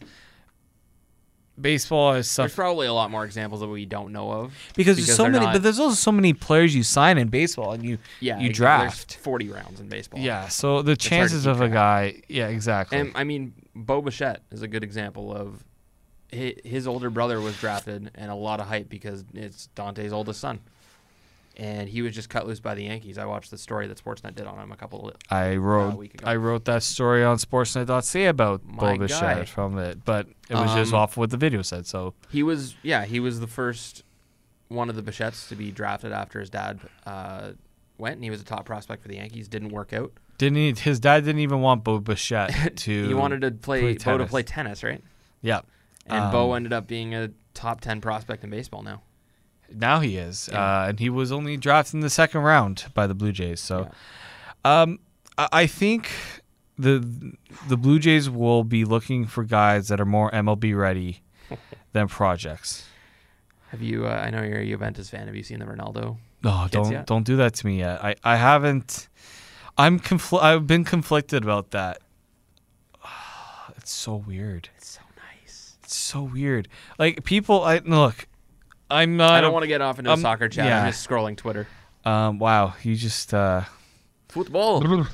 baseball 1.59 2.13
is 2.13 2.35
There's 2.35 2.53
probably 2.53 2.87
a 2.87 2.93
lot 2.93 3.09
more 3.11 3.25
examples 3.25 3.61
that 3.61 3.67
we 3.67 3.85
don't 3.85 4.11
know 4.11 4.31
of. 4.31 4.53
because, 4.75 4.97
there's 4.97 5.15
so 5.15 5.23
many. 5.29 5.45
not- 5.45 5.53
But 5.53 5.63
there's 5.63 5.79
also 5.79 5.95
so 5.95 6.11
many 6.11 6.33
players 6.33 6.75
you 6.75 6.83
sign 6.83 7.17
in 7.17 7.27
baseball, 7.29 7.71
and 7.73 7.83
you 7.83 7.97
Yeah, 8.19 8.39
you 8.39 8.51
draft. 8.53 9.15
40 9.17 9.49
rounds 9.49 9.79
in 9.79 9.87
baseball. 9.89 10.19
Yeah, 10.19 10.47
so 10.47 10.81
the 10.81 10.95
to 10.95 11.09
chances 11.09 11.45
of 11.45 11.61
a 11.61 11.69
guy, 11.69 12.21
yeah, 12.27 12.47
exactly. 12.47 12.97
And 12.99 13.11
I 13.15 13.23
mean, 13.23 13.53
Bo 13.75 14.01
Bichette 14.01 14.41
is 14.51 14.61
a 14.61 14.67
good 14.67 14.83
example 14.83 15.33
of 15.33 15.63
his 16.31 16.87
older 16.87 17.09
brother 17.09 17.39
was 17.39 17.57
drafted 17.57 18.11
and 18.15 18.29
a 18.29 18.35
lot 18.35 18.59
of 18.59 18.67
hype 18.67 18.89
because 18.89 19.23
it's 19.33 19.67
Dante's 19.75 20.11
oldest 20.11 20.41
son. 20.41 20.59
And 21.59 21.89
he 21.89 22.03
was 22.03 22.13
just 22.13 22.29
cut 22.29 22.45
loose 22.45 22.59
by 22.59 22.75
the 22.75 22.83
Yankees. 22.83 23.17
I 23.17 23.25
watched 23.25 23.49
the 23.49 23.57
story 23.57 23.87
that 23.87 23.97
Sportsnet 24.03 24.35
did 24.35 24.45
on 24.45 24.59
him 24.59 24.71
a 24.71 24.75
couple 24.75 25.09
of 25.09 25.15
I 25.31 25.55
wrote 25.55 25.95
week 25.97 26.13
ago. 26.13 26.27
I 26.27 26.35
wrote 26.35 26.65
that 26.65 26.83
story 26.83 27.23
on 27.23 27.37
Sportsnet.ca 27.37 28.25
about 28.27 28.63
My 28.63 28.95
Bo 28.95 29.07
guy. 29.07 29.43
From 29.45 29.79
it, 29.79 30.05
but 30.05 30.27
it 30.49 30.53
was 30.53 30.71
just 30.75 30.93
Um, 30.93 30.99
off 30.99 31.17
what 31.17 31.31
the 31.31 31.37
video 31.37 31.63
said. 31.63 31.87
So 31.87 32.13
He 32.29 32.43
was, 32.43 32.75
yeah, 32.83 33.05
he 33.05 33.19
was 33.19 33.39
the 33.39 33.47
first 33.47 34.03
one 34.67 34.87
of 34.87 34.95
the 34.95 35.01
Bichettes 35.01 35.47
to 35.49 35.55
be 35.55 35.71
drafted 35.71 36.11
after 36.11 36.39
his 36.39 36.51
dad 36.51 36.79
uh, 37.07 37.53
went, 37.97 38.15
and 38.15 38.23
he 38.23 38.29
was 38.29 38.39
a 38.39 38.45
top 38.45 38.65
prospect 38.65 39.01
for 39.01 39.07
the 39.07 39.15
Yankees. 39.15 39.47
Didn't 39.47 39.69
work 39.69 39.93
out. 39.93 40.11
didn't 40.37 40.57
he, 40.57 40.73
his 40.79 40.99
dad 40.99 41.25
didn't 41.25 41.41
even 41.41 41.61
want 41.61 41.83
Bo 41.83 41.99
Bichette 41.99 42.75
to. 42.77 43.07
he 43.07 43.13
wanted 43.15 43.41
to 43.41 43.49
play, 43.49 43.79
play 43.81 43.93
Bo 43.93 43.97
to 43.97 44.03
tennis. 44.03 44.29
play 44.29 44.43
tennis, 44.43 44.83
right? 44.83 45.03
Yeah. 45.41 45.61
And 46.05 46.31
Bo 46.31 46.51
Um, 46.51 46.57
ended 46.57 46.73
up 46.73 46.85
being 46.85 47.15
a 47.15 47.31
top 47.55 47.81
ten 47.81 47.99
prospect 47.99 48.43
in 48.43 48.51
baseball 48.51 48.83
now. 48.83 49.01
Now 49.73 49.99
he 49.99 50.17
is, 50.17 50.49
Yeah. 50.51 50.83
uh, 50.83 50.89
and 50.89 50.99
he 50.99 51.09
was 51.09 51.31
only 51.31 51.57
drafted 51.57 51.95
in 51.95 51.99
the 52.01 52.09
second 52.09 52.41
round 52.41 52.85
by 52.93 53.05
the 53.07 53.13
Blue 53.13 53.31
Jays. 53.31 53.59
So, 53.59 53.89
Yeah. 54.65 54.81
um, 54.81 54.99
I, 55.37 55.47
I 55.51 55.67
think 55.67 56.09
the 56.77 57.33
the 57.67 57.77
Blue 57.77 57.99
Jays 57.99 58.29
will 58.29 58.63
be 58.63 58.85
looking 58.85 59.25
for 59.25 59.43
guys 59.43 59.87
that 59.89 59.99
are 59.99 60.05
more 60.05 60.31
MLB 60.31 60.73
ready 60.77 61.21
than 61.93 62.07
projects. 62.07 62.85
Have 63.69 63.81
you? 63.81 64.05
Uh, 64.07 64.11
I 64.11 64.29
know 64.29 64.43
you're 64.43 64.59
a 64.59 64.65
Juventus 64.65 65.09
fan. 65.09 65.27
Have 65.27 65.35
you 65.35 65.43
seen 65.43 65.59
the 65.59 65.65
Ronaldo? 65.65 66.17
No, 66.43 66.61
Kids 66.63 66.71
don't 66.71 66.91
yet? 66.91 67.05
don't 67.07 67.23
do 67.25 67.35
that 67.37 67.53
to 67.55 67.65
me 67.65 67.79
yet. 67.79 68.01
I, 68.03 68.15
I 68.23 68.35
haven't. 68.37 69.09
I'm 69.77 69.99
confl- 69.99 70.41
I've 70.41 70.65
been 70.67 70.83
conflicted 70.85 71.43
about 71.43 71.71
that. 71.71 71.99
It's 73.77 73.91
so 73.91 74.15
weird. 74.15 74.69
It's 74.77 74.89
so 74.89 75.01
nice. 75.17 75.77
It's 75.83 75.95
so 75.95 76.23
weird. 76.23 76.67
Like 76.99 77.23
people, 77.23 77.63
I 77.63 77.79
look. 77.79 78.27
I'm 78.89 79.17
not. 79.17 79.31
I 79.33 79.41
don't 79.41 79.53
want 79.53 79.63
to 79.63 79.67
get 79.67 79.81
off 79.81 79.99
into 79.99 80.09
a 80.11 80.13
um, 80.13 80.21
soccer 80.21 80.47
chat. 80.49 80.65
yeah. 80.65 80.83
I'm 80.83 80.91
just 80.91 81.07
scrolling 81.07 81.35
Twitter. 81.37 81.67
Um. 82.05 82.39
Wow. 82.39 82.73
You 82.83 82.95
just. 82.95 83.33
uh 83.33 83.63
Football. 84.29 85.05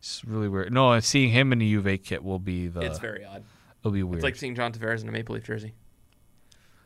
It's 0.00 0.24
really 0.24 0.48
weird. 0.48 0.72
No, 0.72 0.98
seeing 1.00 1.30
him 1.30 1.52
in 1.52 1.60
a 1.60 1.64
Juve 1.68 1.98
kit 2.04 2.22
will 2.22 2.38
be 2.38 2.68
the. 2.68 2.80
it's 2.80 2.98
very 3.00 3.24
odd. 3.24 3.42
It'll 3.80 3.90
be 3.90 4.02
weird. 4.02 4.18
It's 4.18 4.24
like 4.24 4.36
seeing 4.36 4.54
John 4.54 4.72
Tavares 4.72 5.02
in 5.02 5.08
a 5.08 5.12
Maple 5.12 5.34
Leaf 5.34 5.44
jersey. 5.44 5.72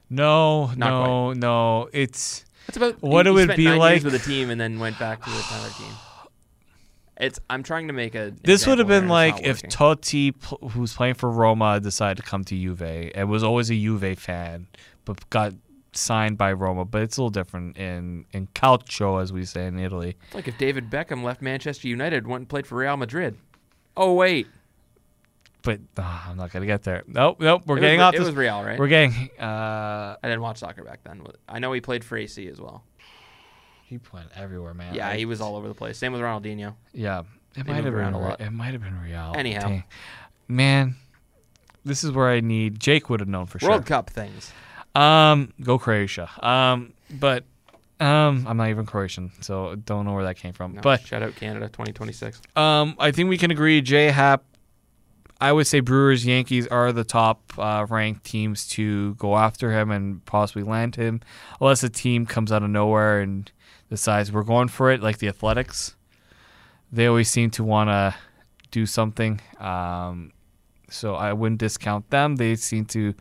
no, 0.09 0.67
Not 0.77 0.79
no, 0.79 1.33
no. 1.33 1.89
It's 1.93 2.45
It's 2.69 2.77
about 2.77 3.03
What 3.03 3.27
he- 3.27 3.33
it 3.33 3.35
he 3.41 3.47
would 3.47 3.57
be 3.57 3.69
like- 3.71 4.03
with 4.03 4.15
a 4.15 4.19
team 4.19 4.51
and 4.51 4.61
then 4.61 4.79
went 4.79 4.99
back 4.99 5.23
to 5.25 5.31
another 5.31 5.71
team. 5.77 5.93
It's. 7.19 7.39
I'm 7.51 7.63
trying 7.63 7.87
to 7.89 7.93
make 7.93 8.15
a. 8.15 8.33
this 8.43 8.67
would 8.67 8.79
have 8.79 8.89
been 8.89 9.09
like 9.09 9.43
if. 9.47 9.63
Totti, 9.63 10.35
who's 10.73 10.95
playing 10.95 11.15
for 11.15 11.31
Roma, 11.31 11.79
decided 11.81 12.23
to 12.23 12.29
come 12.29 12.43
to 12.45 12.57
Juve 12.57 12.83
and 13.15 13.29
was 13.29 13.43
always 13.45 13.71
a 13.71 13.75
Juve 13.75 14.19
fan, 14.19 14.67
but 15.05 15.29
got 15.31 15.53
signed 15.93 16.39
by 16.39 16.53
Roma. 16.53 16.85
But 16.85 17.03
it's 17.03 17.17
a 17.17 17.21
little 17.21 17.31
different 17.31 17.77
in 17.77 18.27
in 18.33 18.47
calcio, 18.55 19.21
as 19.23 19.33
we 19.33 19.45
say 19.45 19.67
in 19.67 19.79
Italy. 19.79 20.17
It's 20.27 20.35
like 20.35 20.49
if 20.49 20.59
David 20.59 20.91
Beckham 20.91 21.23
left 21.23 21.43
Manchester 21.43 21.89
United, 21.89 22.27
went 22.27 22.41
and 22.43 22.49
played 22.49 22.67
for 22.67 22.77
Real 22.77 22.97
Madrid. 22.97 23.37
Oh 23.97 24.15
wait, 24.15 24.47
But 25.63 25.81
ah, 25.99 26.31
I'm 26.31 26.37
not 26.37 26.51
gonna 26.53 26.67
get 26.67 26.83
there. 26.83 27.03
Nope, 27.07 27.39
nope. 27.41 27.63
We're 27.67 27.79
It 27.79 27.83
getting 27.83 27.99
was, 27.99 28.05
off 28.07 28.15
It 28.15 28.19
this. 28.19 28.27
was 28.29 28.35
Real, 28.37 28.63
right? 28.65 28.79
We're 28.79 28.89
getting. 28.89 29.29
Uh, 29.39 30.17
I 30.23 30.29
didn't 30.29 30.41
watch 30.41 30.59
soccer 30.59 30.83
back 30.83 31.01
then. 31.05 31.23
I 31.49 31.59
know 31.59 31.73
he 31.73 31.81
played 31.81 32.05
for 32.05 32.17
AC 32.17 32.49
as 32.49 32.61
well. 32.61 32.85
he 33.85 34.01
went 34.13 34.29
everywhere, 34.35 34.73
man. 34.73 34.95
Yeah, 34.95 35.09
I- 35.11 35.17
he 35.19 35.27
was 35.27 35.41
all 35.43 35.57
over 35.57 35.69
the 35.69 35.75
place. 35.75 35.99
Same 35.99 36.13
with 36.13 36.23
Ronaldinho. 36.23 36.75
Yeah, 36.95 37.21
it 37.21 37.27
They 37.55 37.63
might 37.65 37.85
have 37.85 37.95
been. 37.95 38.15
It 38.47 38.51
might 38.51 38.73
have 38.73 38.81
been 38.83 38.99
Real. 38.99 39.35
Anyhow. 39.37 39.69
Dang. 39.69 39.85
man, 40.49 40.97
this 41.85 42.03
is 42.03 42.11
where 42.13 42.31
I 42.31 42.41
need. 42.41 42.81
Jake 42.81 43.11
would 43.11 43.21
have 43.21 43.29
known 43.29 43.45
for 43.45 43.57
World 43.57 43.61
sure. 43.61 43.71
World 43.73 43.87
Cup 43.87 44.09
things. 44.11 44.53
Um, 44.95 45.53
go 45.63 45.79
Croatia. 45.79 46.29
Um, 46.47 46.93
but 47.11 47.45
um, 48.01 48.45
I'm 48.49 48.57
not 48.57 48.69
even 48.69 48.85
Croatian, 48.87 49.31
so 49.41 49.75
don't 49.77 50.05
know 50.05 50.13
where 50.15 50.25
that 50.25 50.37
came 50.37 50.53
from. 50.53 50.75
No, 50.75 50.81
But 50.83 51.07
shout 51.07 51.23
out 51.23 51.35
Canada 51.37 51.67
2026. 51.69 52.41
um, 52.57 52.97
I 52.99 53.11
think 53.13 53.29
we 53.29 53.39
can 53.39 53.51
agree. 53.51 53.81
J 53.81 54.07
Happ. 54.11 54.45
I 55.41 55.51
would 55.51 55.67
say 55.67 55.81
Brewers, 55.81 56.25
Yankees 56.25 56.69
are 56.69 56.93
the 56.93 57.03
top 57.03 57.43
uh, 57.59 57.85
ranked 57.91 58.23
teams 58.25 58.69
to 58.69 59.15
go 59.17 59.37
after 59.37 59.73
him 59.73 59.91
and 59.91 60.25
possibly 60.25 60.63
land 60.63 60.95
him, 60.95 61.21
unless 61.61 61.83
a 61.83 61.89
team 61.89 62.27
comes 62.27 62.53
out 62.53 62.63
of 62.63 62.71
nowhere 62.71 63.21
and 63.21 63.51
decides 63.91 64.31
we're 64.31 64.45
going 64.45 64.69
for 64.69 64.93
it, 64.93 65.03
like 65.03 65.19
the 65.19 65.27
Athletics. 65.27 65.97
They 66.93 67.07
always 67.07 67.29
seem 67.29 67.51
to 67.53 67.65
want 67.65 67.89
to 67.89 68.15
do 68.71 68.87
something. 68.87 69.41
Um, 69.59 70.33
so 70.93 71.15
I 71.15 71.33
wouldn't 71.33 71.61
discount 71.61 72.11
them. 72.11 72.37
They 72.37 72.57
seem 72.57 72.85
to 72.87 73.15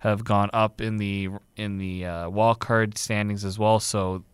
have 0.00 0.24
gone 0.24 0.50
up 0.52 0.80
in 0.80 0.96
the 0.96 1.28
in 1.56 1.78
the 1.78 2.06
uh, 2.06 2.30
wild 2.30 2.60
card 2.60 2.96
standings 2.96 3.44
as 3.44 3.58
well. 3.58 3.80
So 3.80 4.24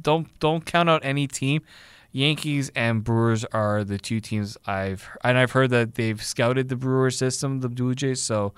don't 0.00 0.28
don't 0.40 0.64
count 0.64 0.88
out 0.88 1.04
any 1.04 1.26
team. 1.26 1.62
Yankees 2.10 2.70
and 2.74 3.04
Brewers 3.04 3.44
are 3.46 3.84
the 3.84 3.98
two 3.98 4.20
teams 4.20 4.56
I've 4.66 5.08
and 5.22 5.36
I've 5.36 5.52
heard 5.52 5.70
that 5.70 5.96
they've 5.96 6.22
scouted 6.22 6.68
the 6.68 6.76
Brewer 6.76 7.10
system, 7.10 7.60
the 7.60 7.68
Blue 7.68 7.94
Jays. 7.94 8.22
So 8.22 8.54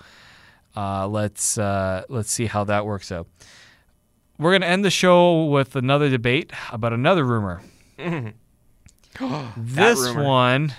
uh, 0.76 1.08
let's 1.08 1.58
uh, 1.58 2.04
let's 2.08 2.30
see 2.30 2.46
how 2.46 2.64
that 2.64 2.86
works 2.86 3.10
out. 3.10 3.26
We're 4.38 4.52
gonna 4.52 4.66
end 4.66 4.84
the 4.84 4.90
show 4.90 5.44
with 5.44 5.76
another 5.76 6.08
debate 6.08 6.52
about 6.72 6.92
another 6.92 7.24
rumor. 7.24 7.60
this 7.98 8.32
rumor. 9.18 10.22
one, 10.22 10.74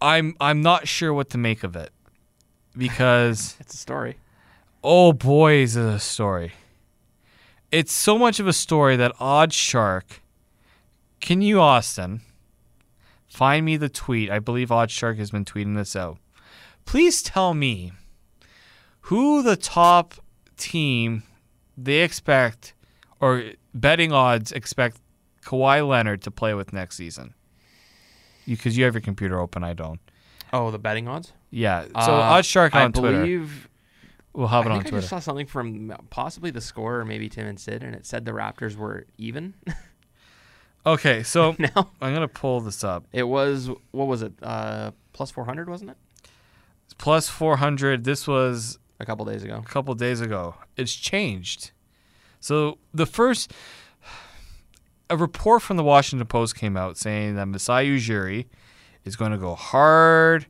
I'm 0.00 0.36
I'm 0.40 0.62
not 0.62 0.88
sure 0.88 1.12
what 1.12 1.30
to 1.30 1.38
make 1.38 1.64
of 1.64 1.76
it 1.76 1.90
because 2.76 3.56
It's 3.60 3.74
a 3.74 3.78
story. 3.78 4.16
oh 4.84 5.12
boy 5.12 5.54
is 5.54 5.76
it 5.76 5.84
a 5.84 5.98
story. 5.98 6.52
It's 7.72 7.92
so 7.92 8.18
much 8.18 8.38
of 8.38 8.46
a 8.46 8.52
story 8.52 8.96
that 8.96 9.12
Odd 9.18 9.52
Shark, 9.52 10.22
can 11.20 11.42
you 11.42 11.60
Austin, 11.60 12.20
find 13.26 13.66
me 13.66 13.76
the 13.76 13.88
tweet? 13.88 14.30
I 14.30 14.38
believe 14.38 14.70
Odd 14.70 14.90
Shark 14.90 15.16
has 15.18 15.30
been 15.32 15.44
tweeting 15.44 15.74
this 15.76 15.96
out. 15.96 16.18
Please 16.84 17.22
tell 17.22 17.54
me 17.54 17.92
who 19.02 19.42
the 19.42 19.56
top 19.56 20.14
team 20.56 21.24
they 21.76 22.02
expect 22.02 22.72
or 23.20 23.52
betting 23.74 24.12
odds 24.12 24.52
expect 24.52 24.98
Kawhi 25.44 25.86
Leonard 25.86 26.22
to 26.22 26.30
play 26.30 26.54
with 26.54 26.72
next 26.72 26.96
season. 26.96 27.34
Because 28.46 28.76
you, 28.78 28.84
have 28.84 28.94
your 28.94 29.00
computer 29.00 29.40
open, 29.40 29.62
I 29.64 29.72
don't. 29.74 30.00
Oh, 30.52 30.70
the 30.70 30.78
betting 30.78 31.08
odds. 31.08 31.32
Yeah. 31.50 31.82
So 31.84 31.90
Uh, 31.94 32.10
Odd 32.36 32.44
Shark 32.46 32.74
on 32.74 32.82
I 32.82 32.88
Twitter. 33.00 33.18
believe. 33.22 33.68
we'll 34.32 34.46
have 34.48 34.66
it 34.66 34.68
I 34.68 34.72
on 34.72 34.78
think 34.78 34.86
I 34.86 34.90
Twitter. 34.90 35.00
just 35.02 35.10
saw 35.10 35.18
something 35.18 35.46
from 35.46 35.92
possibly 36.10 36.50
the 36.50 36.60
score 36.60 37.00
or 37.00 37.04
maybe 37.04 37.28
Tim 37.28 37.46
and 37.46 37.58
Sid, 37.58 37.82
and 37.82 37.94
it 37.94 38.06
said 38.06 38.24
the 38.24 38.32
Raptors 38.32 38.76
were 38.76 39.06
even. 39.18 39.54
Okay, 40.86 41.24
so 41.24 41.56
now 41.58 41.90
I'm 42.00 42.14
gonna 42.14 42.28
pull 42.28 42.60
this 42.60 42.84
up. 42.84 43.06
it 43.12 43.24
was 43.24 43.68
what 43.90 44.06
was 44.06 44.22
it? 44.22 44.32
Uh, 44.40 44.92
plus 45.12 45.32
four 45.32 45.44
hundred, 45.44 45.68
wasn't 45.68 45.90
it? 45.90 45.96
Plus 46.98 47.28
400. 47.28 48.04
This 48.04 48.26
was 48.28 48.78
A 49.00 49.04
couple 49.04 49.24
days 49.26 49.42
ago. 49.42 49.56
a 49.56 49.68
couple 49.68 49.92
days 49.94 50.20
ago. 50.22 50.54
It's 50.76 50.94
changed. 50.94 51.72
So 52.40 52.78
the 52.94 53.04
first, 53.04 53.52
a 55.08 55.16
report 55.16 55.62
from 55.62 55.76
the 55.76 55.84
Washington 55.84 56.26
Post 56.26 56.56
came 56.56 56.76
out 56.76 56.96
saying 56.96 57.36
that 57.36 57.46
Masai 57.46 57.88
Ujiri 57.88 58.46
is 59.04 59.16
going 59.16 59.32
to 59.32 59.38
go 59.38 59.54
hard 59.54 60.46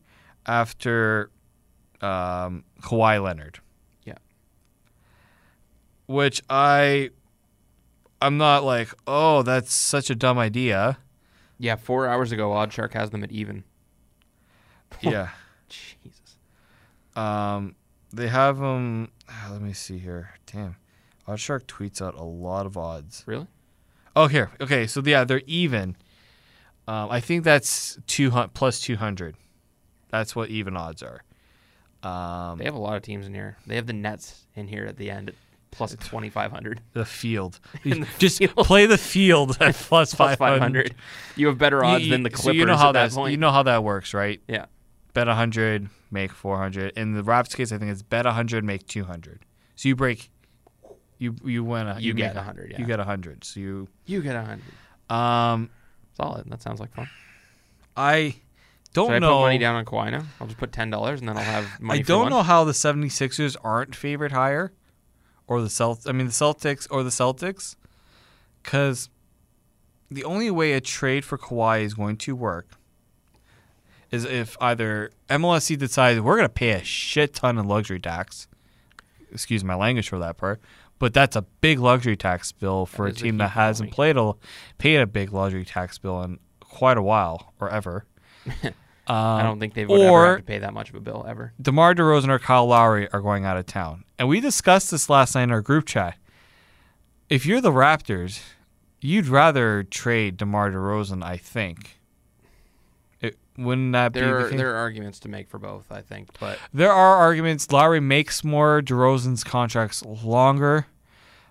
after 0.47 1.31
um, 2.01 2.65
Kawhi 2.81 3.23
Leonard. 3.23 3.61
Yeah. 4.05 4.19
Which 6.07 6.43
I, 6.49 7.11
I'm 8.23 8.39
not 8.39 8.65
like, 8.65 8.91
oh, 9.07 9.43
that's 9.43 9.73
such 9.73 10.11
a 10.11 10.15
dumb 10.15 10.39
idea. 10.39 10.99
Yeah, 11.59 11.77
four 11.77 12.07
hours 12.07 12.33
ago, 12.33 12.53
Odd 12.53 12.73
Shark 12.73 12.93
has 12.95 13.11
them 13.11 13.24
at 13.24 13.33
even. 13.33 13.65
yeah. 15.01 15.31
Jesus. 15.69 16.39
Um, 17.15 17.74
they 18.12 18.28
have 18.28 18.59
them. 18.59 19.11
let 19.51 19.61
me 19.61 19.73
see 19.73 19.99
here. 19.99 20.31
Damn, 20.47 20.77
Oddshark 21.27 21.65
tweets 21.65 22.01
out 22.01 22.15
a 22.15 22.23
lot 22.23 22.66
of 22.66 22.77
odds. 22.77 23.24
Really? 23.27 23.47
Oh, 24.17 24.27
here. 24.29 24.51
Okay, 24.61 24.87
so 24.87 25.03
yeah, 25.05 25.25
they're 25.25 25.43
even. 25.47 25.97
Um, 26.89 27.11
I 27.11 27.21
think 27.21 27.45
that's 27.45 27.99
two 28.07 28.31
hundred 28.31 28.55
plus 28.55 28.81
two 28.81 28.97
hundred. 28.97 29.37
That's 30.09 30.35
what 30.35 30.49
even 30.51 30.77
odds 30.77 31.03
are. 31.03 31.23
Um, 32.03 32.59
They 32.59 32.65
have 32.65 32.75
a 32.75 32.79
lot 32.79 32.97
of 32.97 33.03
teams 33.03 33.27
in 33.27 33.35
here. 33.35 33.57
They 33.67 33.77
have 33.77 33.87
the 33.87 33.93
Nets 33.93 34.47
in 34.55 34.69
here 34.69 34.87
at 34.87 34.97
the 34.97 35.11
end 35.11 35.33
plus 35.73 35.95
twenty 36.01 36.31
five 36.31 36.51
hundred. 36.53 36.81
the 36.93 37.05
field. 37.05 37.59
The 37.83 38.07
Just 38.19 38.39
field. 38.39 38.55
play 38.57 38.87
the 38.87 38.97
field 38.99 39.57
at 39.61 39.75
plus 39.75 40.15
Plus 40.15 40.15
five 40.15 40.39
five 40.39 40.61
hundred. 40.61 40.89
hundred. 40.91 40.95
You 41.37 41.49
have 41.49 41.59
better 41.59 41.85
odds 41.85 42.09
than 42.09 42.23
the 42.23 42.31
Clippers 42.31 42.45
So 42.45 42.51
you 42.53 42.65
know 42.67 42.77
how 42.77 42.89
at 42.91 42.93
that 42.93 43.11
point. 43.13 43.33
You 43.33 43.37
know 43.39 43.51
how 43.51 43.65
that 43.65 43.83
works, 43.85 44.15
right? 44.15 44.41
yeah. 44.49 44.67
Bet 45.13 45.27
hundred, 45.29 45.89
make 46.11 46.31
four 46.31 46.59
hundred. 46.59 46.93
In 46.97 47.15
the 47.15 47.23
Raps 47.23 47.55
case, 47.55 47.73
I 47.73 47.79
think 47.79 47.91
it's 47.91 48.03
bet 48.03 48.27
hundred, 48.27 48.65
make 48.65 48.87
two 48.87 49.05
hundred. 49.05 49.45
So 49.75 49.89
you 49.89 49.97
break. 49.97 50.31
You 51.19 51.35
you 51.45 51.65
win 51.65 51.87
a 51.87 51.99
You 51.99 52.13
make 52.15 52.25
get 52.25 52.33
a 52.33 52.41
100, 52.41 52.73
Yeah. 52.73 52.79
You 52.81 52.85
get 52.87 53.01
a 53.01 53.05
hundred. 53.05 53.45
So 53.45 53.61
you 53.61 53.89
You 54.05 54.21
get 54.23 54.37
a 54.37 54.43
hundred. 54.45 55.15
um 55.15 55.71
Solid. 56.17 56.49
That 56.51 56.63
sounds 56.63 56.81
like 56.81 56.93
fun. 56.95 57.09
I 57.97 58.37
don't 58.95 59.09
Should 59.09 59.15
I 59.17 59.19
know. 59.19 59.37
put 59.39 59.41
money 59.43 59.59
down 59.59 59.77
on 59.77 59.85
Kawhi 59.85 60.11
now? 60.11 60.25
I'll 60.41 60.47
just 60.47 60.59
put 60.59 60.73
ten 60.73 60.91
dollars 60.91 61.21
and 61.21 61.29
then 61.29 61.37
I'll 61.37 61.43
have 61.45 61.81
money 61.81 62.01
I 62.01 62.03
for 62.03 62.09
don't 62.09 62.23
lunch. 62.25 62.31
know 62.31 62.43
how 62.43 62.65
the 62.65 62.73
76ers 62.73 63.57
aren't 63.63 63.95
favored 63.95 64.33
higher 64.33 64.73
or 65.47 65.61
the 65.63 65.69
Celt 65.69 66.07
I 66.09 66.13
mean 66.13 66.27
the 66.27 66.33
Celtics 66.33 66.87
or 66.91 67.03
the 67.03 67.11
Celtics 67.11 67.77
cuz 68.63 69.09
the 70.11 70.25
only 70.25 70.51
way 70.51 70.73
a 70.73 70.81
trade 70.81 71.25
for 71.25 71.37
Kawhi 71.39 71.83
is 71.83 71.95
going 71.95 72.17
to 72.19 72.37
work 72.37 72.69
is 74.11 74.25
if 74.25 74.57
either 74.61 75.11
MLSE 75.29 75.77
decides 75.79 76.21
we're 76.21 76.37
going 76.37 76.49
to 76.49 76.53
pay 76.53 76.71
a 76.71 76.85
shit 76.85 77.35
ton 77.35 77.59
in 77.59 77.67
luxury 77.67 77.99
tax. 77.99 78.47
Excuse 79.33 79.65
my 79.65 79.75
language 79.75 80.09
for 80.09 80.19
that 80.21 80.37
part. 80.37 80.61
But 80.98 81.12
that's 81.12 81.36
a 81.36 81.43
big 81.43 81.78
luxury 81.78 82.16
tax 82.16 82.52
bill 82.52 82.86
for 82.86 83.06
a 83.06 83.10
is 83.10 83.20
a 83.20 83.24
team 83.24 83.36
that 83.39 83.51
hasn't 83.51 83.90
played 83.93 84.16
a 84.16 84.32
paid 84.78 84.97
a 84.97 85.06
big 85.06 85.32
luxury 85.32 85.64
tax 85.64 85.98
bill 85.98 86.23
in 86.23 86.39
quite 86.60 86.97
a 86.97 87.02
while 87.02 87.52
or 87.60 87.68
ever. 87.70 88.06
I 89.09 89.39
Um, 89.39 89.44
don't 89.47 89.60
think 89.60 89.74
they've 89.74 89.89
ever 89.89 90.27
have 90.27 90.36
to 90.39 90.43
pay 90.43 90.59
that 90.59 90.74
much 90.74 90.89
of 90.89 90.97
a 90.97 91.01
bill 91.01 91.24
ever. 91.28 91.52
DeMar 91.60 91.94
DeRozan 91.94 92.28
or 92.28 92.39
Kyle 92.40 92.66
Lowry 92.66 93.09
are 93.12 93.20
going 93.20 93.44
out 93.44 93.56
of 93.56 93.66
town. 93.66 94.05
And 94.18 94.27
we 94.28 94.40
discussed 94.40 94.90
this 94.90 95.09
last 95.09 95.35
night 95.35 95.44
in 95.44 95.52
our 95.52 95.60
group 95.60 95.86
chat. 95.86 96.16
If 97.28 97.44
you're 97.47 97.60
the 97.60 97.70
Raptors, 97.70 98.40
you'd 99.01 99.27
rather 99.28 99.82
trade 99.85 100.36
DeMar 100.39 100.70
DeRozan, 100.73 101.23
I 101.23 101.36
think. 101.36 102.01
Wouldn't 103.59 103.93
that 103.93 104.12
be 104.12 104.20
There 104.20 104.39
the 104.41 104.45
are, 104.47 104.49
case? 104.51 104.59
there 104.59 104.74
are 104.74 104.78
arguments 104.78 105.19
to 105.20 105.28
make 105.28 105.49
for 105.49 105.59
both, 105.59 105.91
I 105.91 106.03
think, 106.03 106.28
but 106.39 106.59
There 106.74 106.93
are 106.93 107.16
arguments. 107.16 107.70
Lowry 107.73 108.01
makes 108.01 108.45
more. 108.45 108.83
DeRozan's 108.83 109.43
contracts 109.45 110.03
longer. 110.05 110.87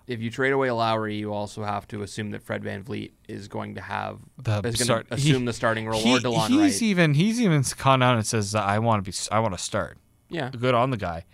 if 0.06 0.20
you 0.20 0.30
trade 0.30 0.52
away 0.52 0.70
Lowry, 0.70 1.16
you 1.16 1.32
also 1.32 1.64
have 1.64 1.88
to 1.88 2.02
assume 2.02 2.30
that 2.30 2.42
Fred 2.42 2.62
VanVleet 2.62 3.10
is 3.28 3.48
going 3.48 3.74
to 3.74 3.80
have 3.80 4.18
The 4.38 4.58
is 4.58 4.62
going 4.62 4.74
start- 4.76 5.10
to 5.10 5.16
he- 5.16 5.30
assume 5.30 5.44
the 5.46 5.52
starting 5.52 5.88
role 5.88 6.00
He- 6.00 6.14
or 6.16 6.20
Delon 6.20 6.48
he's 6.48 6.58
Wright. 6.74 6.82
even 6.82 7.14
he's 7.14 7.40
even 7.40 7.64
gone 7.78 8.02
out 8.02 8.14
and 8.14 8.24
says 8.24 8.52
that 8.52 8.62
I 8.64 8.78
want 8.78 9.04
to 9.04 9.10
be 9.10 9.16
I 9.32 9.40
want 9.40 9.54
to 9.54 9.62
start. 9.62 9.98
yeah, 10.30 10.50
Good 10.56 10.74
on 10.74 10.90
the 10.90 10.96
guy. 10.96 11.24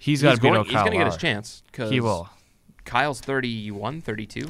He's 0.00 0.20
got 0.22 0.34
to 0.36 0.40
going, 0.40 0.56
out 0.56 0.66
he's 0.66 0.74
going 0.74 0.90
to 0.92 0.96
get 0.98 1.06
his 1.06 1.16
chance 1.16 1.62
because 1.70 1.90
He 1.90 2.00
will. 2.00 2.28
Kyle's 2.84 3.20
31, 3.20 4.00
32. 4.00 4.48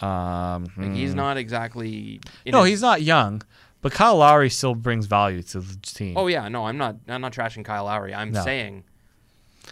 Um, 0.00 0.66
Like, 0.76 0.92
he's 0.92 1.10
hmm. 1.10 1.16
not 1.16 1.36
exactly. 1.36 2.20
No, 2.46 2.62
his- 2.62 2.70
he's 2.70 2.82
not 2.82 3.02
young, 3.02 3.42
but 3.82 3.92
Kyle 3.92 4.16
Lowry 4.16 4.50
still 4.50 4.74
brings 4.74 5.06
value 5.06 5.42
to 5.44 5.60
the 5.60 5.76
team. 5.82 6.16
Oh 6.16 6.26
yeah, 6.26 6.48
no, 6.48 6.66
I'm 6.66 6.76
not. 6.78 6.96
I'm 7.08 7.20
not 7.20 7.32
trashing 7.32 7.64
Kyle 7.64 7.84
Lowry. 7.84 8.14
I'm 8.14 8.32
No. 8.32 8.42
saying 8.44 8.84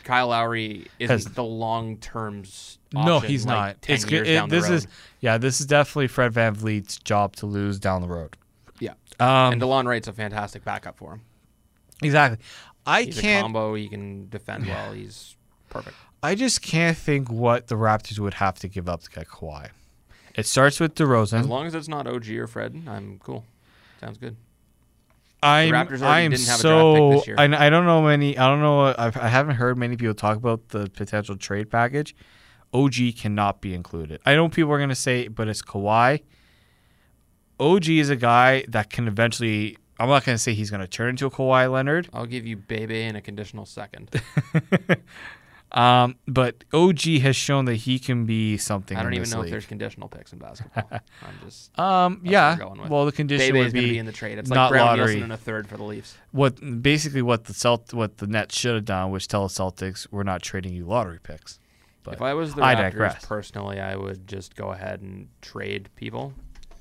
Kyle 0.04 0.28
Lowry 0.28 0.86
isn't 0.98 1.12
Has- 1.14 1.24
the 1.34 1.44
long 1.44 1.96
term. 1.98 2.44
no, 2.92 3.20
he's 3.20 3.44
like, 3.46 3.54
not. 3.54 3.82
10 3.82 3.94
It's 3.94 4.10
years 4.10 4.28
it- 4.28 4.48
this 4.48 4.68
is 4.70 4.86
yeah. 5.20 5.38
This 5.38 5.60
is 5.60 5.66
definitely 5.66 6.08
Fred 6.08 6.32
VanVleet's 6.32 6.98
job 6.98 7.36
to 7.36 7.46
lose 7.46 7.78
down 7.78 8.02
the 8.02 8.08
road. 8.08 8.36
yeah. 8.80 8.92
Um, 9.20 9.54
and 9.54 9.60
Delon 9.62 9.86
Wright's 9.86 10.08
a 10.08 10.12
fantastic 10.12 10.64
backup 10.64 10.96
for 10.98 11.14
him. 11.14 11.20
exactly. 12.02 12.38
I 12.86 13.02
He's 13.02 13.18
a 13.18 13.22
can't. 13.22 13.42
combo. 13.44 13.74
He 13.74 13.88
can 13.88 14.28
defend 14.30 14.66
well. 14.66 14.92
He's 14.92 15.36
perfect. 15.68 15.94
I 16.22 16.34
just 16.34 16.62
can't 16.62 16.96
think 16.96 17.30
what 17.30 17.66
the 17.66 17.74
Raptors 17.74 18.18
would 18.18 18.34
have 18.34 18.58
to 18.60 18.68
give 18.68 18.88
up 18.88 19.02
to 19.02 19.10
get 19.10 19.28
Kawhi. 19.28 19.68
It 20.34 20.46
starts 20.46 20.80
with 20.80 20.94
DeRozan. 20.94 21.40
As 21.40 21.46
long 21.46 21.66
as 21.66 21.74
it's 21.74 21.88
not 21.88 22.06
OG 22.06 22.30
or 22.38 22.46
Fred, 22.46 22.82
I'm 22.86 23.18
cool. 23.22 23.44
Sounds 24.00 24.18
good. 24.18 24.36
I'm, 25.42 25.72
Raptors 25.72 26.02
I'm 26.02 26.32
didn't 26.32 26.46
have 26.46 26.60
a 26.60 26.62
draft 26.62 26.62
so 26.62 26.94
pick 26.94 27.18
this 27.18 27.26
year. 27.28 27.36
I, 27.38 27.66
I 27.66 27.70
don't 27.70 27.86
know 27.86 28.02
many. 28.02 28.36
I 28.36 28.48
don't 28.48 28.60
know. 28.60 28.94
I've, 28.98 29.16
I 29.16 29.28
haven't 29.28 29.56
heard 29.56 29.78
many 29.78 29.96
people 29.96 30.14
talk 30.14 30.36
about 30.36 30.68
the 30.70 30.90
potential 30.90 31.36
trade 31.36 31.70
package. 31.70 32.14
OG 32.74 32.94
cannot 33.16 33.60
be 33.60 33.74
included. 33.74 34.20
I 34.26 34.34
know 34.34 34.48
people 34.48 34.72
are 34.72 34.78
going 34.78 34.88
to 34.88 34.94
say, 34.94 35.28
but 35.28 35.48
it's 35.48 35.62
Kawhi. 35.62 36.22
OG 37.60 37.88
is 37.88 38.10
a 38.10 38.16
guy 38.16 38.64
that 38.68 38.90
can 38.90 39.08
eventually. 39.08 39.78
I'm 40.00 40.08
not 40.08 40.24
going 40.24 40.34
to 40.34 40.42
say 40.42 40.54
he's 40.54 40.70
going 40.70 40.80
to 40.80 40.86
turn 40.86 41.10
into 41.10 41.26
a 41.26 41.30
Kawhi 41.30 41.70
Leonard, 41.70 42.08
I'll 42.12 42.26
give 42.26 42.46
you 42.46 42.56
Bebe 42.56 43.02
in 43.02 43.16
a 43.16 43.20
conditional 43.20 43.66
second. 43.66 44.10
um, 45.72 46.16
but 46.26 46.64
OG 46.72 47.00
has 47.22 47.36
shown 47.36 47.66
that 47.66 47.74
he 47.74 47.98
can 47.98 48.24
be 48.26 48.56
something. 48.56 48.96
I 48.96 49.02
don't 49.02 49.14
even 49.14 49.28
know 49.30 49.42
if 49.42 49.50
there's 49.50 49.66
conditional 49.66 50.08
picks 50.08 50.32
in 50.32 50.38
basketball. 50.38 50.88
I'm 51.22 51.34
just 51.44 51.78
Um, 51.78 52.20
yeah. 52.24 52.56
going 52.56 52.80
with. 52.80 52.90
Well, 52.90 53.04
the 53.06 53.12
condition 53.12 53.48
Bebe 53.48 53.58
would 53.58 53.66
is 53.68 53.72
going 53.72 53.82
to 53.84 53.88
be, 53.88 53.92
be 53.94 53.98
in 53.98 54.06
the 54.06 54.12
trade. 54.12 54.38
It's 54.38 54.48
not 54.50 54.64
like 54.64 54.70
Brown 54.70 54.86
lottery. 54.86 55.06
Nielsen 55.14 55.22
in 55.24 55.30
a 55.32 55.36
third 55.36 55.68
for 55.68 55.76
the 55.76 55.84
Leafs. 55.84 56.16
what 56.32 56.82
basically 56.82 57.22
what 57.22 57.44
the 57.44 57.52
Celt 57.52 57.92
what 57.92 58.18
the 58.18 58.26
Nets 58.26 58.58
should 58.58 58.74
have 58.74 58.84
done, 58.84 59.10
which 59.10 59.28
tell 59.28 59.46
the 59.46 59.52
Celtics 59.54 60.06
we're 60.10 60.22
not 60.22 60.42
trading 60.42 60.72
you 60.72 60.84
lottery 60.86 61.18
picks. 61.22 61.58
But 62.02 62.14
if 62.14 62.22
I 62.22 62.32
was 62.34 62.54
the 62.54 62.62
I 62.62 62.74
Raptors 62.74 62.78
digress. 62.92 63.24
personally, 63.26 63.80
I 63.80 63.94
would 63.96 64.26
just 64.26 64.56
go 64.56 64.70
ahead 64.72 65.02
and 65.02 65.28
trade 65.42 65.90
people 65.96 66.32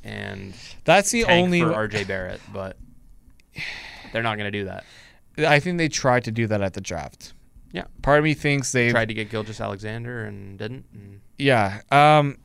and 0.04 0.54
that's 0.86 1.12
the 1.12 1.26
only 1.26 1.60
for 1.60 1.72
RJ 1.72 2.08
Barrett. 2.08 2.40
But 2.54 2.78
They're 4.14 4.24
not 4.24 4.38
going 4.38 4.52
to 4.52 4.58
do 4.58 4.66
that. 4.66 4.86
I 5.38 5.60
think 5.60 5.78
they 5.78 5.90
tried 5.90 6.24
to 6.24 6.32
do 6.32 6.48
that 6.48 6.62
at 6.62 6.74
the 6.74 6.82
draft. 6.82 7.34
Yeah. 7.72 7.84
Part 8.02 8.19
of 8.19 8.23
me 8.23 8.34
thinks 8.34 8.72
they 8.72 8.89
Tried 8.91 9.07
to 9.10 9.14
get 9.14 9.30
Gilgeous-Alexander 9.30 10.26
and 10.26 10.57
didn't. 10.57 10.85
And 10.94 11.22
Yeah. 11.38 11.81
Um, 11.91 12.38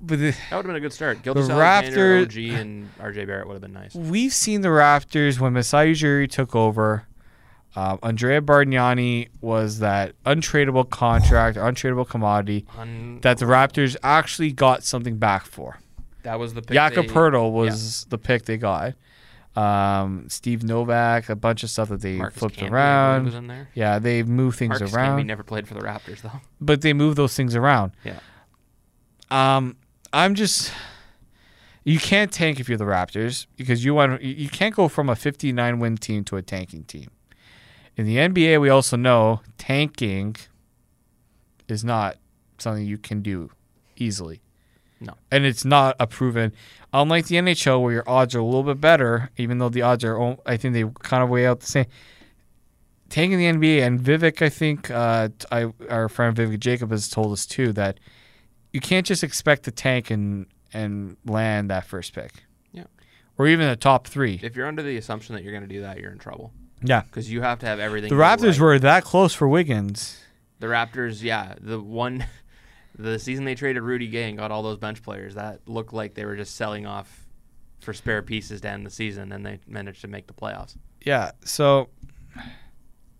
but 0.00 0.18
the, 0.18 0.30
that 0.50 0.56
would 0.56 0.56
have 0.56 0.66
been 0.66 0.76
a 0.76 0.80
good 0.80 0.92
start. 0.92 1.22
Gilgeous-Alexander, 1.22 2.26
Raptors- 2.26 2.52
OG, 2.54 2.60
and 2.60 2.90
RJ 2.98 3.26
Barrett 3.26 3.46
would 3.46 3.54
have 3.54 3.62
been 3.62 3.72
nice. 3.72 3.94
we've 3.94 4.32
seen 4.32 4.60
the 4.62 4.68
Raptors 4.68 5.38
when 5.40 5.52
Masai 5.52 5.92
Ujiri 5.92 6.30
took 6.30 6.54
over. 6.56 7.04
Um, 7.76 7.98
Andrea 8.02 8.40
Bargnani 8.40 9.28
was 9.40 9.78
that 9.80 10.14
untradeable 10.24 10.88
contract, 10.90 11.56
untradeable 11.58 12.08
commodity 12.08 12.66
Un- 12.78 13.18
that 13.22 13.38
the 13.38 13.44
Raptors 13.44 13.94
actually 14.02 14.52
got 14.52 14.82
something 14.84 15.16
back 15.18 15.44
for. 15.46 15.78
that 16.22 16.38
was 16.40 16.54
the 16.54 16.62
pick. 16.62 16.74
Jakob 16.74 17.06
Poeltl 17.06 17.52
was 17.52 18.04
the 18.08 18.18
pick 18.18 18.46
they 18.46 18.56
got. 18.56 18.94
Um, 19.58 20.28
Steve 20.28 20.62
Novak, 20.62 21.28
a 21.28 21.34
bunch 21.34 21.62
of 21.64 21.70
stuff 21.70 21.88
that 21.88 22.00
they 22.00 22.16
Marcus 22.16 22.38
flipped 22.38 22.56
Camby, 22.56 22.70
believe, 22.70 23.24
was 23.24 23.34
around. 23.34 23.34
in 23.34 23.46
there. 23.48 23.68
Yeah, 23.74 23.98
they 23.98 24.22
moved 24.22 24.58
things 24.58 24.78
Marcus 24.78 24.94
around, 24.94 25.18
Camby 25.18 25.26
never 25.26 25.42
played 25.42 25.66
for 25.66 25.74
the 25.74 25.80
Raptors 25.80 26.20
though. 26.22 26.40
but 26.60 26.82
they 26.82 26.92
moved 26.92 27.16
those 27.16 27.34
things 27.34 27.56
around. 27.56 27.92
Yeah. 28.04 28.20
Um, 29.30 29.76
I'm 30.12 30.34
just. 30.34 30.72
You 31.84 31.98
can't 31.98 32.30
tank 32.30 32.60
if 32.60 32.68
you're 32.68 32.76
the 32.78 32.84
Raptors 32.84 33.46
because 33.56 33.84
you 33.84 33.94
want 33.94 34.22
you 34.22 34.34
you 34.34 34.48
can't 34.48 34.74
go 34.74 34.88
from 34.88 35.08
a 35.08 35.16
59 35.16 35.78
win 35.78 35.96
team 35.96 36.22
to 36.24 36.36
a 36.36 36.42
tanking 36.42 36.84
team. 36.84 37.10
In 37.96 38.06
the 38.06 38.16
NBA, 38.16 38.60
we 38.60 38.68
also 38.68 38.96
know 38.96 39.40
tanking 39.56 40.36
is 41.66 41.84
not 41.84 42.16
something 42.58 42.84
you 42.84 42.98
can 42.98 43.22
do 43.22 43.50
easily. 43.96 44.40
No. 45.00 45.14
And 45.30 45.44
it's 45.44 45.64
not 45.64 45.96
a 46.00 46.06
proven, 46.06 46.52
unlike 46.92 47.26
the 47.26 47.36
NHL 47.36 47.80
where 47.82 47.92
your 47.92 48.08
odds 48.08 48.34
are 48.34 48.40
a 48.40 48.44
little 48.44 48.64
bit 48.64 48.80
better, 48.80 49.30
even 49.36 49.58
though 49.58 49.68
the 49.68 49.82
odds 49.82 50.04
are, 50.04 50.36
I 50.44 50.56
think 50.56 50.74
they 50.74 50.84
kind 51.02 51.22
of 51.22 51.28
weigh 51.28 51.46
out 51.46 51.60
the 51.60 51.66
same. 51.66 51.86
Tanking 53.08 53.38
the 53.38 53.46
NBA 53.46 53.86
and 53.86 54.00
Vivek, 54.00 54.42
I 54.42 54.48
think, 54.48 54.90
uh, 54.90 55.28
I, 55.50 55.72
our 55.88 56.08
friend 56.08 56.36
Vivek 56.36 56.60
Jacob 56.60 56.90
has 56.90 57.08
told 57.08 57.32
us 57.32 57.46
too 57.46 57.72
that 57.72 57.98
you 58.72 58.80
can't 58.80 59.06
just 59.06 59.24
expect 59.24 59.62
to 59.64 59.70
tank 59.70 60.10
and 60.10 60.46
and 60.74 61.16
land 61.24 61.70
that 61.70 61.86
first 61.86 62.12
pick. 62.12 62.44
Yeah. 62.72 62.84
Or 63.38 63.46
even 63.46 63.66
the 63.66 63.76
top 63.76 64.06
three. 64.06 64.38
If 64.42 64.54
you're 64.54 64.66
under 64.66 64.82
the 64.82 64.98
assumption 64.98 65.34
that 65.34 65.42
you're 65.42 65.52
going 65.52 65.66
to 65.66 65.74
do 65.74 65.80
that, 65.80 65.98
you're 65.98 66.12
in 66.12 66.18
trouble 66.18 66.52
Yeah. 66.82 67.00
because 67.02 67.30
you 67.30 67.40
have 67.40 67.60
to 67.60 67.66
have 67.66 67.80
everything. 67.80 68.10
The 68.10 68.16
Raptors 68.16 68.52
right. 68.52 68.60
were 68.60 68.78
that 68.80 69.04
close 69.04 69.32
for 69.32 69.48
Wiggins. 69.48 70.20
The 70.60 70.66
Raptors, 70.66 71.22
yeah, 71.22 71.54
the 71.58 71.80
one, 71.80 72.26
the 72.98 73.18
season 73.18 73.44
they 73.44 73.54
traded 73.54 73.82
Rudy 73.82 74.08
Gay 74.08 74.28
and 74.28 74.36
got 74.36 74.50
all 74.50 74.62
those 74.62 74.78
bench 74.78 75.02
players, 75.02 75.34
that 75.36 75.60
looked 75.66 75.92
like 75.92 76.14
they 76.14 76.24
were 76.24 76.36
just 76.36 76.56
selling 76.56 76.84
off 76.86 77.26
for 77.80 77.94
spare 77.94 78.22
pieces 78.22 78.60
to 78.62 78.68
end 78.68 78.84
the 78.84 78.90
season, 78.90 79.32
and 79.32 79.46
they 79.46 79.60
managed 79.66 80.00
to 80.02 80.08
make 80.08 80.26
the 80.26 80.32
playoffs. 80.34 80.76
Yeah. 81.04 81.30
So 81.44 81.88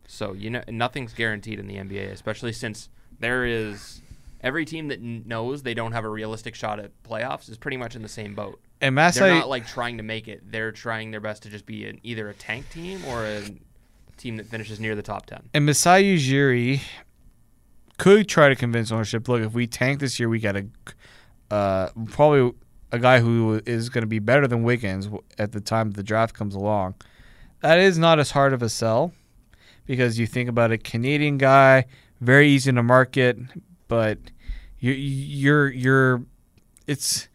So 0.07 0.33
you 0.33 0.51
know, 0.51 0.63
nothing's 0.69 1.13
guaranteed 1.13 1.59
in 1.61 1.67
the 1.67 1.77
NBA, 1.77 2.11
especially 2.11 2.53
since 2.53 2.89
there 3.21 3.45
is 3.45 4.01
every 4.41 4.65
team 4.65 4.89
that 4.89 5.01
kn- 5.01 5.25
knows 5.27 5.63
they 5.63 5.75
don't 5.75 5.93
have 5.93 6.05
a 6.05 6.09
realistic 6.09 6.55
shot 6.55 6.81
at 6.81 6.91
playoffs 7.03 7.49
is 7.51 7.57
pretty 7.59 7.77
much 7.77 7.95
in 7.97 8.03
the 8.03 8.09
same 8.09 8.35
boat. 8.35 8.61
and 8.81 8.97
They're 8.97 9.35
not 9.35 9.49
like 9.49 9.67
trying 9.67 9.97
to 9.99 10.03
make 10.03 10.29
it; 10.29 10.51
they're 10.51 10.73
trying 10.73 11.11
their 11.11 11.21
best 11.21 11.43
to 11.45 11.51
just 11.51 11.67
be 11.67 11.87
an, 11.87 12.01
either 12.03 12.29
a 12.29 12.35
tank 12.35 12.69
team 12.71 13.05
or 13.07 13.25
a 13.25 13.43
team 14.17 14.37
that 14.39 14.47
finishes 14.47 14.81
near 14.81 14.95
the 14.97 15.03
top 15.03 15.27
ten. 15.27 15.49
and 15.55 15.65
Masai 15.67 16.17
Ujiri 16.17 16.81
could 17.99 18.29
try 18.29 18.49
to 18.49 18.57
convince 18.57 18.91
ownership. 18.91 19.29
Look, 19.29 19.43
if 19.43 19.53
we 19.53 19.66
tank 19.66 20.01
this 20.01 20.19
year, 20.19 20.29
we 20.29 20.41
got 20.41 20.57
a 20.57 20.66
uh, 21.51 21.89
probably 22.11 22.53
a 22.93 22.99
guy 22.99 23.20
who 23.20 23.61
is 23.66 23.89
going 23.89 24.03
to 24.03 24.09
be 24.09 24.19
better 24.19 24.47
than 24.47 24.62
Wiggins 24.62 25.09
at 25.39 25.53
the 25.53 25.61
time 25.61 25.91
the 25.91 26.03
draft 26.03 26.35
comes 26.35 26.55
along. 26.55 26.95
That 27.61 27.79
is 27.79 27.99
not 27.99 28.19
as 28.19 28.31
hard 28.31 28.53
of 28.53 28.62
a 28.62 28.69
sell 28.69 29.12
because 29.87 30.19
you 30.19 30.27
think 30.27 30.49
about 30.49 30.70
a 30.70 30.79
Canadian 30.79 31.39
guy, 31.39 31.87
very 32.20 32.49
easy 32.49 32.73
to 32.73 32.83
market, 32.83 33.39
but 33.89 34.19
you 34.79 34.93
you're 34.93 35.69
you're 35.69 36.23
it's 36.87 37.29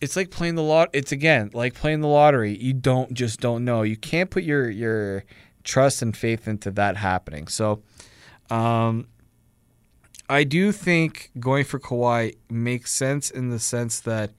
it's 0.00 0.16
like 0.16 0.30
playing 0.30 0.54
the 0.54 0.62
lot. 0.62 0.88
It's 0.92 1.12
again 1.12 1.50
like 1.52 1.74
playing 1.74 2.00
the 2.00 2.08
lottery. 2.08 2.56
You 2.56 2.72
don't 2.72 3.12
just 3.12 3.40
don't 3.40 3.64
know. 3.64 3.82
You 3.82 3.96
can't 3.96 4.30
put 4.30 4.44
your 4.44 4.70
your 4.70 5.24
trust 5.64 6.00
and 6.00 6.16
faith 6.16 6.48
into 6.48 6.70
that 6.72 6.96
happening. 6.96 7.48
So, 7.48 7.82
um, 8.48 9.06
I 10.28 10.44
do 10.44 10.72
think 10.72 11.30
going 11.38 11.64
for 11.64 11.78
Kawhi 11.78 12.36
makes 12.50 12.92
sense 12.92 13.30
in 13.30 13.50
the 13.50 13.58
sense 13.58 14.00
that 14.00 14.32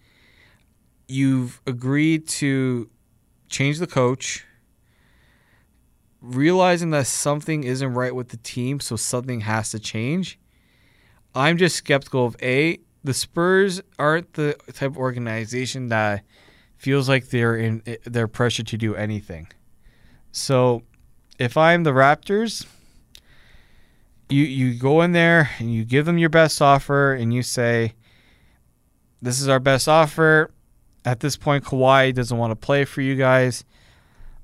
you've 1.08 1.62
agreed 1.66 2.28
to 2.28 2.90
change 3.48 3.80
the 3.80 3.88
coach, 3.88 4.46
realizing 6.22 6.92
that 6.92 7.08
something 7.08 7.64
isn't 7.64 7.94
right 7.94 8.14
with 8.14 8.30
the 8.30 8.38
team, 8.38 8.80
so 8.80 8.96
something 8.96 9.42
has 9.42 9.72
to 9.72 9.80
change. 9.80 10.40
I'm 11.34 11.58
just 11.58 11.76
skeptical 11.76 12.26
of 12.26 12.36
a 12.42 12.80
the 13.04 13.14
Spurs 13.14 13.82
aren't 13.98 14.34
the 14.34 14.58
type 14.74 14.92
of 14.92 14.98
organization 14.98 15.88
that 15.88 16.24
feels 16.78 17.08
like 17.08 17.30
they're 17.30 17.56
in 17.56 17.82
eh, 17.86 17.98
they're 18.06 18.28
pressured 18.28 18.68
to 18.68 18.78
do 18.78 18.96
anything. 18.96 19.48
So, 20.32 20.84
if 21.40 21.58
I'm 21.58 21.84
the 21.84 21.92
Raptors, 21.92 22.66
you 24.30 24.44
you 24.44 24.74
go 24.76 25.02
in 25.02 25.12
there 25.12 25.50
and 25.60 25.74
you 25.74 25.84
give 25.84 26.06
them 26.06 26.18
your 26.18 26.30
best 26.30 26.62
offer 26.62 27.14
and 27.14 27.34
you 27.34 27.44
say, 27.44 27.94
"This 29.22 29.42
is 29.42 29.48
our 29.48 29.60
best 29.60 29.88
offer." 29.88 30.52
At 31.06 31.22
this 31.22 31.38
point, 31.38 31.64
Kawhi 31.64 32.14
doesn't 32.14 32.38
want 32.38 32.52
to 32.52 32.56
play 32.56 32.86
for 32.86 33.02
you 33.02 33.16
guys. 33.16 33.64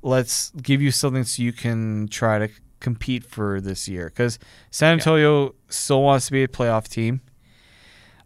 Let's 0.02 0.52
give 0.52 0.82
you 0.82 0.92
something 0.92 1.24
so 1.24 1.44
you 1.44 1.54
can 1.54 2.08
try 2.08 2.40
to 2.40 2.50
compete 2.80 3.26
for 3.26 3.60
this 3.60 3.88
year 3.88 4.06
because 4.06 4.40
San 4.72 4.94
Antonio 4.94 5.56
still 5.70 6.04
wants 6.04 6.28
to 6.28 6.32
be 6.32 6.44
a 6.44 6.48
playoff 6.48 6.88
team. 6.88 7.22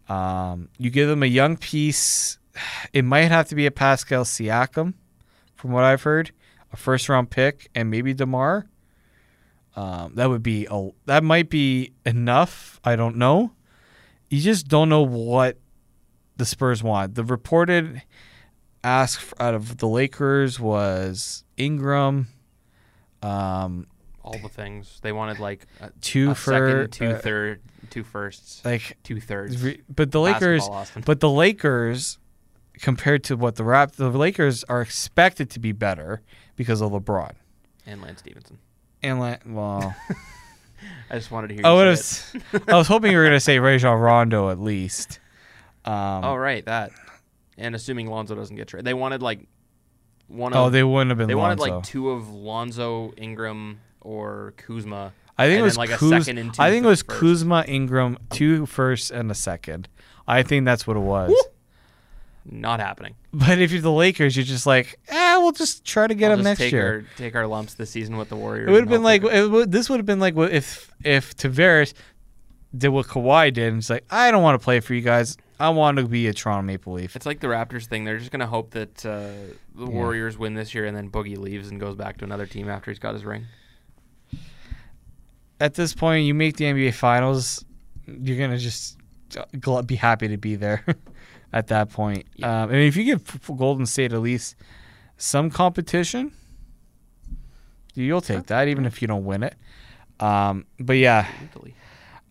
Um, 0.08 0.68
you 0.78 0.90
give 0.90 1.08
them 1.08 1.22
a 1.22 1.26
young 1.26 1.56
piece. 1.56 2.38
It 2.92 3.04
might 3.04 3.30
have 3.30 3.48
to 3.48 3.54
be 3.54 3.66
a 3.66 3.70
Pascal 3.70 4.24
Siakam, 4.24 4.94
from 5.54 5.70
what 5.70 5.84
I've 5.84 6.02
heard, 6.02 6.32
a 6.72 6.76
first 6.76 7.08
round 7.08 7.30
pick, 7.30 7.70
and 7.74 7.90
maybe 7.90 8.12
Demar. 8.12 8.66
Um, 9.80 10.12
that 10.16 10.28
would 10.28 10.42
be 10.42 10.66
a 10.70 10.90
that 11.06 11.24
might 11.24 11.48
be 11.48 11.92
enough. 12.04 12.80
I 12.84 12.96
don't 12.96 13.16
know. 13.16 13.52
You 14.28 14.40
just 14.40 14.68
don't 14.68 14.88
know 14.88 15.02
what 15.02 15.58
the 16.36 16.44
Spurs 16.44 16.82
want. 16.82 17.14
The 17.14 17.24
reported 17.24 18.02
ask 18.84 19.32
out 19.40 19.54
of 19.54 19.78
the 19.78 19.88
Lakers 19.88 20.60
was 20.60 21.44
Ingram, 21.56 22.28
um, 23.22 23.86
All 24.22 24.38
the 24.38 24.48
things 24.48 24.98
they 25.02 25.12
wanted, 25.12 25.38
like 25.38 25.66
a, 25.80 25.90
two 26.00 26.30
a 26.32 26.34
for 26.34 26.50
second, 26.52 26.92
two 26.92 27.06
uh, 27.06 27.18
third, 27.18 27.60
two 27.90 28.04
firsts, 28.04 28.64
like 28.64 28.98
two 29.02 29.20
thirds. 29.20 29.62
re- 29.62 29.82
but 29.88 30.10
the 30.12 30.20
Lakers 30.20 30.68
But 31.04 31.20
the 31.20 31.30
Lakers, 31.30 32.18
compared 32.80 33.24
to 33.24 33.36
what 33.36 33.56
the 33.56 33.64
Rap, 33.64 33.92
the 33.92 34.10
Lakers 34.10 34.62
are 34.64 34.82
expected 34.82 35.50
to 35.50 35.58
be 35.60 35.72
better 35.72 36.22
because 36.56 36.80
of 36.80 36.92
LeBron. 36.92 37.32
and 37.86 38.02
Lance 38.02 38.20
Stephenson. 38.20 38.58
And 39.02 39.18
like, 39.18 39.42
well, 39.46 39.94
I 41.10 41.14
just 41.14 41.30
wanted 41.30 41.48
to 41.48 41.54
hear. 41.54 41.66
I 41.66 41.72
would 41.72 41.98
say 41.98 42.38
have. 42.52 42.68
I 42.68 42.76
was 42.76 42.86
hoping 42.86 43.12
you 43.12 43.18
were 43.18 43.24
gonna 43.24 43.40
say 43.40 43.58
Rajon 43.60 43.98
Rondo 43.98 44.50
at 44.50 44.60
least. 44.60 45.18
Um. 45.84 46.24
Oh 46.24 46.36
right, 46.36 46.64
that. 46.66 46.92
And 47.56 47.74
assuming 47.74 48.06
Lonzo 48.06 48.34
doesn't 48.34 48.56
get 48.56 48.68
traded, 48.68 48.86
they 48.86 48.94
wanted 48.94 49.22
like 49.22 49.46
one. 50.28 50.54
oh, 50.54 50.66
of, 50.66 50.72
they 50.72 50.82
wouldn't 50.82 51.10
have 51.10 51.18
been. 51.18 51.28
they 51.28 51.34
wanted 51.34 51.58
like 51.58 51.82
two 51.82 52.10
of 52.10 52.30
Lonzo, 52.30 53.12
Ingram, 53.16 53.80
or 54.00 54.54
Kuzma. 54.56 55.12
I 55.36 55.46
think 55.48 55.60
it 55.60 55.62
was 55.62 55.78
like, 55.78 55.90
a 55.90 55.94
Kuz- 55.94 56.24
second 56.24 56.36
and 56.36 56.52
two 56.52 56.62
I 56.62 56.70
think 56.70 56.84
it 56.84 56.88
was 56.88 57.02
first. 57.02 57.18
Kuzma, 57.20 57.64
Ingram, 57.66 58.18
two 58.28 58.66
firsts 58.66 59.10
and 59.10 59.30
a 59.30 59.34
second. 59.34 59.88
I 60.28 60.42
think 60.42 60.66
that's 60.66 60.86
what 60.86 60.98
it 60.98 61.00
was. 61.00 61.32
Not 62.50 62.80
happening. 62.80 63.14
But 63.32 63.60
if 63.60 63.70
you're 63.70 63.80
the 63.80 63.92
Lakers, 63.92 64.36
you're 64.36 64.44
just 64.44 64.66
like, 64.66 64.98
eh, 65.06 65.36
we'll 65.38 65.52
just 65.52 65.84
try 65.84 66.08
to 66.08 66.14
get 66.14 66.32
I'll 66.32 66.36
just 66.38 66.44
next 66.44 66.58
take 66.58 66.72
year. 66.72 66.92
Our, 66.92 67.04
take 67.16 67.36
our 67.36 67.46
lumps 67.46 67.74
this 67.74 67.90
season 67.90 68.16
with 68.16 68.28
the 68.28 68.34
Warriors. 68.34 68.68
It 68.68 68.72
would 68.72 68.80
have 68.80 68.88
been 68.88 69.04
like 69.04 69.22
it 69.22 69.48
would, 69.48 69.70
this 69.70 69.88
would 69.88 70.00
have 70.00 70.06
been 70.06 70.18
like 70.18 70.36
if 70.36 70.92
if 71.04 71.36
Tavares 71.36 71.94
did 72.76 72.88
what 72.88 73.06
Kawhi 73.06 73.52
did 73.52 73.68
and 73.68 73.78
it's 73.78 73.88
like 73.88 74.04
I 74.10 74.32
don't 74.32 74.42
want 74.42 74.60
to 74.60 74.64
play 74.64 74.80
for 74.80 74.94
you 74.94 75.00
guys. 75.00 75.36
I 75.60 75.68
want 75.68 75.98
to 75.98 76.06
be 76.08 76.26
a 76.26 76.32
Toronto 76.32 76.62
Maple 76.62 76.94
Leaf. 76.94 77.14
It's 77.14 77.26
like 77.26 77.38
the 77.38 77.46
Raptors 77.46 77.86
thing. 77.86 78.04
They're 78.04 78.18
just 78.18 78.32
gonna 78.32 78.48
hope 78.48 78.70
that 78.70 79.06
uh, 79.06 79.28
the 79.76 79.84
Yeah. 79.84 79.86
Warriors 79.86 80.36
win 80.36 80.54
this 80.54 80.74
year, 80.74 80.86
and 80.86 80.96
then 80.96 81.08
Boogie 81.08 81.38
leaves 81.38 81.68
and 81.70 81.78
goes 81.78 81.94
back 81.94 82.16
to 82.18 82.24
another 82.24 82.46
team 82.46 82.68
after 82.68 82.90
he's 82.90 82.98
got 82.98 83.14
his 83.14 83.24
ring. 83.24 83.46
At 85.60 85.74
this 85.74 85.94
point, 85.94 86.24
you 86.24 86.34
make 86.34 86.56
the 86.56 86.64
NBA 86.64 86.94
Finals, 86.94 87.64
you're 88.06 88.38
gonna 88.38 88.58
just 88.58 88.96
be 89.86 89.94
happy 89.96 90.28
to 90.28 90.36
be 90.36 90.56
there. 90.56 90.84
at 91.52 91.66
that 91.68 91.90
point, 91.90 92.26
Yeah. 92.36 92.62
um, 92.64 92.70
I 92.70 92.72
mean, 92.74 92.88
if 92.88 92.96
you 92.96 93.04
give 93.04 93.40
Golden 93.56 93.86
State 93.86 94.12
at 94.12 94.20
least 94.20 94.54
some 95.16 95.50
competition, 95.50 96.32
you'll 97.94 98.20
take 98.20 98.46
that, 98.46 98.68
even 98.68 98.86
if 98.86 99.02
you 99.02 99.08
don't 99.08 99.24
win 99.24 99.42
it. 99.42 99.54
Um, 100.20 100.66
but 100.78 100.94
yeah, 100.94 101.26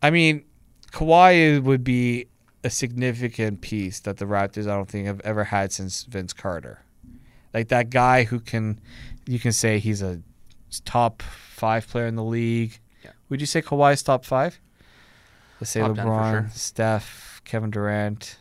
I 0.02 0.10
mean, 0.10 0.46
Kawhi 0.92 1.62
would 1.62 1.84
be 1.84 2.28
a 2.64 2.70
significant 2.70 3.62
piece 3.62 4.00
that 4.02 4.18
the 4.18 4.26
Raptors 4.26 4.64
I 4.70 4.76
don't 4.76 4.88
think 4.90 5.08
have 5.08 5.22
ever 5.22 5.46
had 5.46 5.72
since 5.72 6.04
Vince 6.04 6.34
Carter. 6.34 6.84
Like 7.54 7.70
that 7.70 7.90
guy 7.90 8.24
who 8.26 8.40
can 8.40 8.80
you 9.26 9.40
can 9.40 9.52
say 9.52 9.80
he's 9.80 10.02
a 10.02 10.22
top 10.86 11.22
five 11.24 11.88
player 11.88 12.06
in 12.06 12.16
the 12.16 12.24
league. 12.24 12.80
Yeah. 13.04 13.12
Would 13.30 13.42
you 13.42 13.48
say 13.48 13.62
Kawhi's 13.62 14.04
top 14.04 14.24
five? 14.26 14.60
Let's 15.60 15.72
say 15.72 15.82
Top 15.82 15.92
LeBron, 15.92 16.32
sure. 16.32 16.50
Steph, 16.54 17.42
Kevin 17.44 17.70
Durant, 17.72 18.38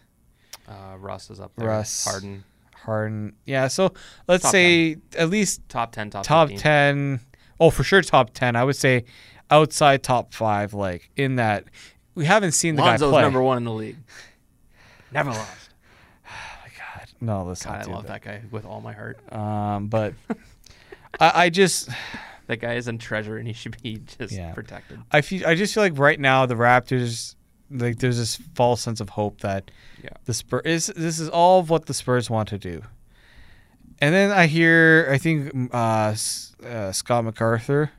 Uh, 0.69 0.97
Russ 0.99 1.31
is 1.31 1.41
up 1.41 1.53
there. 1.57 1.69
Russ. 1.69 2.05
Harden. 2.05 2.45
Harden. 2.75 3.33
Yeah, 3.45 3.69
so 3.69 3.93
let's 4.29 4.43
Top 4.43 4.53
say 4.53 4.97
at 5.17 5.31
least 5.31 5.67
Top 5.69 5.93
10, 5.93 6.11
top, 6.11 6.25
top 6.25 6.49
15. 6.49 6.59
10. 6.61 7.21
Oh, 7.61 7.71
for 7.71 7.83
sure 7.85 8.03
top 8.03 8.31
10. 8.35 8.55
I 8.55 8.65
would 8.65 8.77
say 8.77 9.05
outside 9.51 10.03
top 10.03 10.33
5 10.35 10.75
like 10.75 11.11
in 11.17 11.37
that 11.37 11.65
we 12.15 12.25
haven't 12.27 12.53
seen 12.53 12.77
the 12.77 12.83
Lonzo's 12.83 13.01
guy 13.11 13.11
play. 13.11 13.23
number 13.23 13.43
one 13.43 13.57
in 13.59 13.65
the 13.65 13.73
league. 13.73 13.97
Never 15.13 15.31
lost. 15.31 15.71
God, 16.79 17.09
no, 17.21 17.45
let's 17.45 17.65
God, 17.65 17.87
I 17.89 17.91
love 17.91 18.07
that. 18.07 18.23
that 18.23 18.43
guy 18.43 18.43
with 18.51 18.65
all 18.65 18.81
my 18.81 18.93
heart. 18.93 19.19
Um, 19.33 19.89
but 19.89 20.15
I, 21.21 21.45
I 21.45 21.51
just 21.51 21.89
That 22.47 22.59
guy 22.61 22.75
is 22.75 22.89
a 22.89 22.95
treasure 22.97 23.37
and 23.37 23.47
he 23.47 23.53
should 23.53 23.81
be 23.83 24.01
just 24.19 24.33
Yeah. 24.33 24.53
protected. 24.55 25.01
I 25.13 25.21
feel 25.21 25.47
I 25.47 25.55
just 25.55 25.75
feel 25.75 25.83
like 25.83 25.99
right 25.99 26.19
now 26.19 26.47
the 26.47 26.55
Raptors 26.55 27.35
like 27.71 27.99
there's 27.99 28.17
this 28.19 28.37
false 28.55 28.81
sense 28.81 29.01
of 29.01 29.11
hope 29.11 29.41
that 29.41 29.71
Yeah. 30.03 30.11
the 30.25 30.35
Spurs 30.35 30.63
is 30.65 30.87
this 30.97 31.19
is 31.19 31.29
all 31.29 31.61
of 31.61 31.71
what 31.71 31.87
the 31.87 31.95
Spurs 31.95 32.31
want 32.31 32.49
to 32.51 32.59
do. 32.59 32.83
And 34.01 34.15
then 34.15 34.31
I 34.31 34.47
hear 34.47 35.09
I 35.11 35.19
think 35.19 35.53
uh, 35.75 36.15
uh, 36.65 36.93
Scott 36.93 37.25
MacArthur 37.25 37.91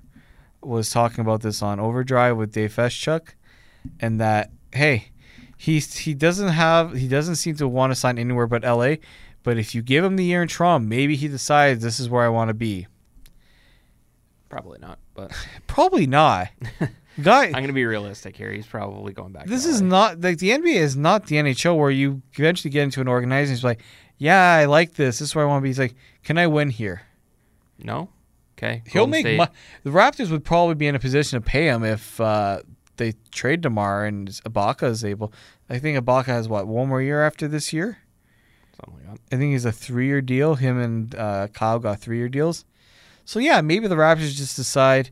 was 0.61 0.89
talking 0.89 1.21
about 1.21 1.41
this 1.41 1.61
on 1.61 1.79
Overdrive 1.79 2.35
with 2.37 2.51
Dave 2.53 2.73
Feschuk, 2.75 3.29
and 3.99 4.19
that 4.19 4.51
hey, 4.73 5.09
he's 5.57 5.97
he 5.97 6.13
doesn't 6.13 6.49
have 6.49 6.93
he 6.95 7.07
doesn't 7.07 7.35
seem 7.35 7.55
to 7.57 7.67
want 7.67 7.91
to 7.91 7.95
sign 7.95 8.17
anywhere 8.17 8.47
but 8.47 8.63
LA, 8.63 8.95
but 9.43 9.57
if 9.57 9.75
you 9.75 9.81
give 9.81 10.03
him 10.03 10.15
the 10.15 10.23
year 10.25 10.41
in 10.41 10.47
Toronto, 10.47 10.85
maybe 10.87 11.15
he 11.15 11.27
decides 11.27 11.83
this 11.83 11.99
is 11.99 12.09
where 12.09 12.23
I 12.25 12.29
want 12.29 12.47
to 12.49 12.53
be. 12.53 12.87
Probably 14.49 14.79
not, 14.79 14.99
but 15.13 15.31
Probably 15.67 16.07
not. 16.07 16.49
Guy, 17.21 17.45
I'm 17.45 17.51
going 17.53 17.67
to 17.67 17.73
be 17.73 17.85
realistic 17.85 18.35
here. 18.35 18.51
He's 18.51 18.67
probably 18.67 19.13
going 19.13 19.31
back. 19.31 19.47
This 19.47 19.65
is 19.65 19.81
not 19.81 20.21
like 20.21 20.39
the 20.39 20.49
NBA 20.49 20.75
is 20.75 20.95
not 20.95 21.27
the 21.27 21.37
NHL 21.37 21.77
where 21.77 21.91
you 21.91 22.21
eventually 22.33 22.71
get 22.71 22.83
into 22.83 23.01
an 23.01 23.07
organization. 23.07 23.53
It's 23.55 23.63
like, 23.63 23.81
yeah, 24.17 24.53
I 24.53 24.65
like 24.65 24.93
this. 24.93 25.19
This 25.19 25.29
is 25.29 25.35
where 25.35 25.45
I 25.45 25.47
want 25.47 25.61
to 25.61 25.63
be. 25.63 25.69
He's 25.69 25.79
like, 25.79 25.95
can 26.23 26.37
I 26.37 26.47
win 26.47 26.69
here? 26.69 27.01
No? 27.77 28.09
Okay. 28.57 28.83
He'll 28.87 29.05
Golden 29.05 29.23
make 29.23 29.49
the 29.83 29.89
Raptors 29.89 30.29
would 30.31 30.43
probably 30.43 30.75
be 30.75 30.87
in 30.87 30.95
a 30.95 30.99
position 30.99 31.41
to 31.41 31.45
pay 31.45 31.67
him 31.67 31.85
if 31.85 32.19
uh, 32.19 32.59
they 32.97 33.13
trade 33.31 33.61
Demar 33.61 34.05
and 34.05 34.27
Ibaka 34.27 34.89
is 34.89 35.05
able. 35.05 35.33
I 35.69 35.79
think 35.79 35.97
Ibaka 35.97 36.25
has 36.25 36.49
what 36.49 36.67
one 36.67 36.89
more 36.89 37.01
year 37.01 37.23
after 37.23 37.47
this 37.47 37.71
year. 37.71 37.99
Something 38.75 39.05
like 39.05 39.15
that. 39.15 39.35
I 39.35 39.39
think 39.39 39.53
he's 39.53 39.65
a 39.65 39.71
three-year 39.71 40.21
deal. 40.21 40.55
Him 40.55 40.77
and 40.79 41.15
uh, 41.15 41.47
Kyle 41.53 41.79
got 41.79 42.01
three-year 42.01 42.29
deals. 42.29 42.65
So 43.23 43.39
yeah, 43.39 43.61
maybe 43.61 43.87
the 43.87 43.95
Raptors 43.95 44.35
just 44.35 44.55
decide 44.55 45.11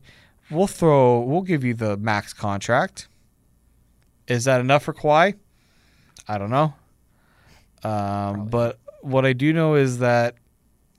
we'll 0.50 0.66
throw, 0.66 1.20
we'll 1.20 1.42
give 1.42 1.64
you 1.64 1.74
the 1.74 1.96
max 1.96 2.32
contract. 2.32 3.08
Is 4.26 4.44
that 4.44 4.60
enough 4.60 4.84
for 4.84 4.92
Kawhi? 4.92 5.34
I 6.26 6.38
don't 6.38 6.50
know. 6.50 6.74
Um, 7.82 8.48
but 8.48 8.78
what 9.02 9.24
I 9.24 9.32
do 9.32 9.52
know 9.52 9.74
is 9.74 9.98
that 9.98 10.34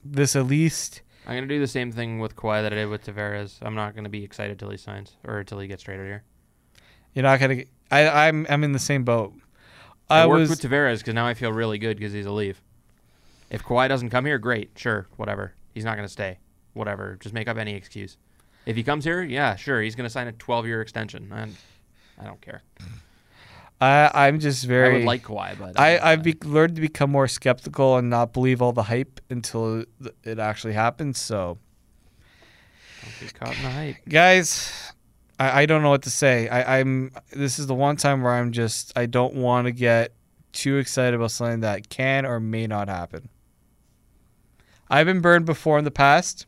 this 0.04 0.36
at 0.36 0.48
least 0.48 1.02
I'm 1.28 1.36
going 1.36 1.48
to 1.48 1.54
do 1.54 1.60
the 1.60 1.68
same 1.68 1.92
thing 1.92 2.18
with 2.18 2.36
Kawhi 2.36 2.64
that 2.64 2.74
I 2.74 2.78
did 2.78 2.86
with 2.88 3.06
Tavares. 3.06 3.58
I'm 3.62 3.76
not 3.76 3.94
going 3.94 4.06
to 4.06 4.10
be 4.10 4.24
excited 4.24 4.58
till 4.58 4.72
he 4.72 4.78
signs 4.78 5.16
or 5.24 5.44
till 5.44 5.60
he 5.60 5.68
gets 5.68 5.84
traded 5.84 6.08
here. 6.08 6.24
you're 7.14 7.24
not 7.24 7.40
gonna. 7.40 7.56
Get, 7.56 7.68
I 7.92 8.28
I'm 8.28 8.48
I'm 8.50 8.64
in 8.64 8.72
the 8.72 8.80
same 8.80 9.04
boat. 9.04 9.34
I, 10.10 10.22
I 10.22 10.26
worked 10.26 10.40
was 10.40 10.50
with 10.50 10.62
Tavares 10.62 11.00
because 11.00 11.14
now 11.14 11.28
I 11.28 11.36
feel 11.36 11.52
really 11.52 11.78
good 11.78 11.98
because 11.98 12.14
he's 12.14 12.26
a 12.26 12.32
leave. 12.32 12.62
If 13.52 13.64
Kawhi 13.64 13.88
doesn't 13.90 14.10
come 14.10 14.26
here, 14.26 14.40
great, 14.40 14.72
sure, 14.76 15.08
whatever. 15.18 15.54
He's 15.74 15.86
not 15.86 15.96
going 15.96 16.08
to 16.08 16.12
stay. 16.12 16.40
Whatever. 16.74 17.18
Just 17.20 17.36
make 17.36 17.48
up 17.48 17.58
any 17.58 17.76
excuse. 17.76 18.18
If 18.70 18.76
he 18.76 18.84
comes 18.84 19.04
here, 19.04 19.24
yeah, 19.24 19.56
sure, 19.56 19.82
he's 19.82 19.96
going 19.96 20.06
to 20.06 20.10
sign 20.12 20.28
a 20.28 20.32
12 20.32 20.68
year 20.68 20.82
extension. 20.82 21.32
And 21.34 21.56
I 22.20 22.26
don't 22.26 22.40
care. 22.40 22.62
I 23.82 24.12
I'm 24.14 24.40
just 24.40 24.66
very. 24.66 24.90
I 24.90 24.98
would 25.00 25.06
like 25.06 25.24
Kawhi, 25.24 25.58
but 25.58 25.80
I 25.80 25.94
don't- 25.94 26.04
I've 26.06 26.24
be, 26.24 26.36
learned 26.44 26.76
to 26.76 26.82
become 26.82 27.10
more 27.10 27.28
skeptical 27.28 27.98
and 27.98 28.10
not 28.10 28.32
believe 28.34 28.62
all 28.62 28.72
the 28.74 28.84
hype 28.84 29.20
until 29.30 29.82
it- 29.82 29.90
it 30.24 30.38
actually 30.40 30.74
happens. 30.74 31.18
So. 31.18 31.58
don't 33.02 33.20
get 33.22 33.34
caught 33.34 33.56
in 33.58 33.64
the 33.64 33.70
hype. 33.72 33.96
guys 34.08 34.94
I, 35.40 35.62
I 35.62 35.66
don't 35.66 35.82
know 35.82 35.90
what 35.90 36.02
to 36.04 36.10
say 36.12 36.50
I, 36.50 36.80
i'm 36.80 37.12
this 37.32 37.58
is 37.58 37.66
the 37.68 37.74
one 37.74 37.96
time 37.96 38.22
where 38.22 38.34
i'm 38.34 38.52
just 38.52 38.91
i 38.98 39.06
don't 39.06 39.36
want 39.36 39.66
to 39.68 39.72
get 39.72 40.14
too 40.52 40.78
excited 40.78 41.14
about 41.16 41.32
something 41.32 41.62
that 41.62 41.88
can 41.90 42.26
or 42.26 42.41
may 42.41 42.68
not 42.68 42.90
happen 42.90 43.30
i've 44.90 45.06
been 45.06 45.22
burned 45.22 45.46
before 45.46 45.80
in 45.80 45.86
the 45.86 45.91
past 45.91 46.46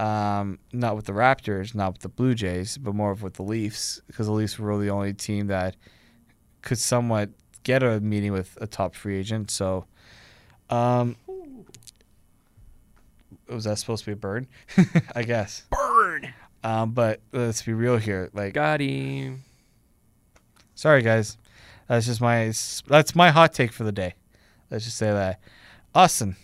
um, 0.00 0.58
not 0.72 0.96
with 0.96 1.04
the 1.04 1.12
raptors 1.12 1.74
not 1.74 1.92
with 1.92 2.02
the 2.02 2.08
blue 2.08 2.34
jays 2.34 2.78
but 2.78 2.94
more 2.94 3.10
of 3.10 3.22
with 3.22 3.34
the 3.34 3.42
leafs 3.42 4.00
because 4.06 4.26
the 4.26 4.32
leafs 4.32 4.58
were 4.58 4.68
really 4.68 4.86
the 4.86 4.92
only 4.92 5.12
team 5.12 5.46
that 5.48 5.76
could 6.62 6.78
somewhat 6.78 7.28
get 7.62 7.82
a 7.82 8.00
meeting 8.00 8.32
with 8.32 8.56
a 8.60 8.66
top 8.66 8.94
free 8.94 9.18
agent 9.18 9.50
so 9.50 9.84
um, 10.70 11.16
was 13.48 13.64
that 13.64 13.76
supposed 13.78 14.04
to 14.04 14.10
be 14.10 14.12
a 14.12 14.16
burn 14.16 14.46
i 15.14 15.22
guess 15.22 15.64
Burn! 15.70 16.32
um, 16.64 16.92
but 16.92 17.20
let's 17.32 17.62
be 17.62 17.72
real 17.72 17.96
here. 17.96 18.30
Like, 18.32 18.54
Got 18.54 18.80
him. 18.80 19.42
sorry 20.74 21.02
guys, 21.02 21.36
that's 21.88 22.06
just 22.06 22.20
my 22.20 22.52
that's 22.86 23.14
my 23.14 23.30
hot 23.30 23.52
take 23.52 23.72
for 23.72 23.84
the 23.84 23.92
day. 23.92 24.14
Let's 24.70 24.84
just 24.84 24.96
say 24.96 25.10
that. 25.10 25.40
Austin, 25.94 26.36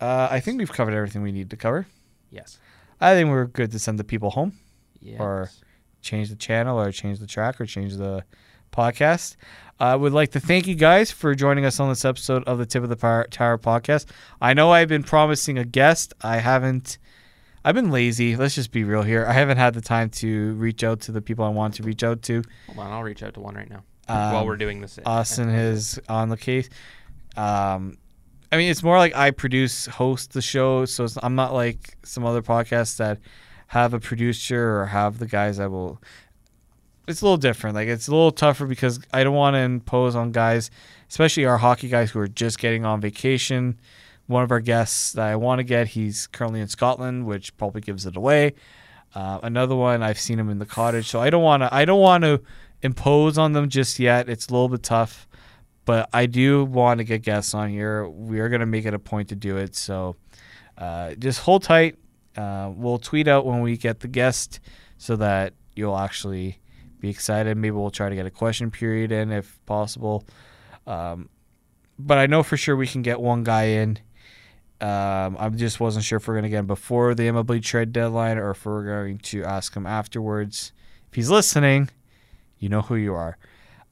uh, 0.00 0.28
I 0.30 0.40
think 0.40 0.58
we've 0.58 0.72
covered 0.72 0.94
everything 0.94 1.22
we 1.22 1.30
need 1.30 1.50
to 1.50 1.56
cover. 1.56 1.86
Yes. 2.30 2.58
I 3.00 3.14
think 3.14 3.30
we're 3.30 3.46
good 3.46 3.70
to 3.72 3.78
send 3.78 3.98
the 3.98 4.04
people 4.04 4.30
home, 4.30 4.52
Yes. 5.00 5.20
Or- 5.20 5.50
change 6.02 6.28
the 6.28 6.36
channel, 6.36 6.78
or 6.78 6.92
change 6.92 7.18
the 7.18 7.26
track, 7.26 7.60
or 7.60 7.66
change 7.66 7.96
the 7.96 8.24
podcast. 8.72 9.36
I 9.80 9.96
would 9.96 10.12
like 10.12 10.30
to 10.32 10.40
thank 10.40 10.66
you 10.66 10.74
guys 10.74 11.10
for 11.10 11.34
joining 11.34 11.64
us 11.64 11.80
on 11.80 11.88
this 11.88 12.04
episode 12.04 12.44
of 12.44 12.58
the 12.58 12.66
Tip 12.66 12.82
of 12.82 12.88
the 12.88 12.96
Power 12.96 13.26
Tower 13.30 13.58
podcast. 13.58 14.06
I 14.40 14.52
know 14.54 14.70
I've 14.70 14.88
been 14.88 15.02
promising 15.02 15.58
a 15.58 15.64
guest. 15.64 16.12
I 16.22 16.36
haven't. 16.38 16.98
I've 17.64 17.74
been 17.74 17.90
lazy. 17.90 18.36
Let's 18.36 18.54
just 18.54 18.70
be 18.72 18.84
real 18.84 19.02
here. 19.02 19.24
I 19.26 19.32
haven't 19.32 19.56
had 19.56 19.72
the 19.74 19.80
time 19.80 20.10
to 20.10 20.52
reach 20.54 20.84
out 20.84 21.00
to 21.02 21.12
the 21.12 21.22
people 21.22 21.44
I 21.44 21.48
want 21.48 21.74
to 21.74 21.82
reach 21.82 22.04
out 22.04 22.20
to. 22.22 22.42
Hold 22.66 22.78
on, 22.78 22.92
I'll 22.92 23.02
reach 23.02 23.22
out 23.22 23.32
to 23.34 23.40
one 23.40 23.54
right 23.54 23.68
now 23.70 23.82
Um, 24.08 24.32
while 24.34 24.46
we're 24.46 24.56
doing 24.58 24.80
this. 24.82 24.98
Austin 25.06 25.48
is 25.48 25.98
on 26.08 26.28
the 26.28 26.36
case. 26.36 26.68
Um, 27.36 27.96
I 28.52 28.56
mean, 28.56 28.70
it's 28.70 28.82
more 28.82 28.98
like 28.98 29.14
I 29.14 29.30
produce, 29.30 29.86
host 29.86 30.32
the 30.32 30.42
show, 30.42 30.84
so 30.84 31.06
I'm 31.22 31.34
not 31.34 31.52
like 31.52 31.96
some 32.04 32.24
other 32.24 32.42
podcasts 32.42 32.96
that 32.98 33.18
have 33.68 33.94
a 33.94 34.00
producer 34.00 34.78
or 34.78 34.86
have 34.86 35.18
the 35.18 35.26
guys 35.26 35.56
that 35.56 35.70
will. 35.70 36.00
It's 37.06 37.20
a 37.20 37.24
little 37.24 37.36
different. 37.36 37.74
Like 37.74 37.88
it's 37.88 38.08
a 38.08 38.12
little 38.12 38.30
tougher 38.30 38.66
because 38.66 39.00
I 39.12 39.24
don't 39.24 39.34
want 39.34 39.54
to 39.54 39.60
impose 39.60 40.14
on 40.14 40.32
guys, 40.32 40.70
especially 41.08 41.44
our 41.44 41.58
hockey 41.58 41.88
guys 41.88 42.10
who 42.10 42.20
are 42.20 42.28
just 42.28 42.58
getting 42.58 42.84
on 42.84 43.00
vacation. 43.00 43.78
One 44.26 44.42
of 44.42 44.50
our 44.50 44.60
guests 44.60 45.12
that 45.12 45.26
I 45.26 45.36
want 45.36 45.58
to 45.58 45.64
get, 45.64 45.88
he's 45.88 46.26
currently 46.28 46.60
in 46.60 46.68
Scotland, 46.68 47.26
which 47.26 47.54
probably 47.58 47.82
gives 47.82 48.06
it 48.06 48.16
away. 48.16 48.54
Uh, 49.14 49.38
another 49.42 49.76
one, 49.76 50.02
I've 50.02 50.18
seen 50.18 50.38
him 50.38 50.48
in 50.48 50.58
the 50.58 50.66
cottage, 50.66 51.08
so 51.08 51.20
I 51.20 51.30
don't 51.30 51.42
want 51.42 51.62
to. 51.62 51.72
I 51.72 51.84
don't 51.84 52.00
want 52.00 52.24
to 52.24 52.40
impose 52.82 53.38
on 53.38 53.52
them 53.52 53.68
just 53.68 53.98
yet. 53.98 54.28
It's 54.28 54.48
a 54.48 54.52
little 54.52 54.68
bit 54.68 54.82
tough, 54.82 55.28
but 55.84 56.08
I 56.12 56.26
do 56.26 56.64
want 56.64 56.98
to 56.98 57.04
get 57.04 57.22
guests 57.22 57.54
on 57.54 57.70
here. 57.70 58.08
We 58.08 58.40
are 58.40 58.48
going 58.48 58.60
to 58.60 58.66
make 58.66 58.86
it 58.86 58.94
a 58.94 58.98
point 58.98 59.28
to 59.28 59.36
do 59.36 59.56
it. 59.56 59.74
So 59.74 60.16
uh, 60.78 61.14
just 61.14 61.40
hold 61.40 61.62
tight. 61.62 61.96
Uh, 62.36 62.72
we'll 62.74 62.98
tweet 62.98 63.28
out 63.28 63.46
when 63.46 63.60
we 63.60 63.76
get 63.76 64.00
the 64.00 64.08
guest 64.08 64.60
so 64.98 65.16
that 65.16 65.54
you'll 65.74 65.96
actually 65.96 66.58
be 67.00 67.10
excited. 67.10 67.56
Maybe 67.56 67.72
we'll 67.72 67.90
try 67.90 68.08
to 68.08 68.14
get 68.14 68.26
a 68.26 68.30
question 68.30 68.70
period 68.70 69.12
in 69.12 69.30
if 69.30 69.60
possible. 69.66 70.24
Um, 70.86 71.28
but 71.98 72.18
I 72.18 72.26
know 72.26 72.42
for 72.42 72.56
sure 72.56 72.76
we 72.76 72.86
can 72.86 73.02
get 73.02 73.20
one 73.20 73.44
guy 73.44 73.64
in. 73.64 73.98
Um, 74.80 75.36
I 75.38 75.48
just 75.50 75.80
wasn't 75.80 76.04
sure 76.04 76.16
if 76.16 76.26
we're 76.26 76.34
going 76.34 76.44
to 76.44 76.50
get 76.50 76.58
him 76.58 76.66
before 76.66 77.14
the 77.14 77.24
MLB 77.24 77.62
trade 77.62 77.92
deadline 77.92 78.38
or 78.38 78.50
if 78.50 78.66
we're 78.66 78.84
going 78.84 79.18
to 79.18 79.44
ask 79.44 79.74
him 79.74 79.86
afterwards. 79.86 80.72
If 81.08 81.14
he's 81.14 81.30
listening, 81.30 81.90
you 82.58 82.68
know 82.68 82.82
who 82.82 82.96
you 82.96 83.14
are. 83.14 83.38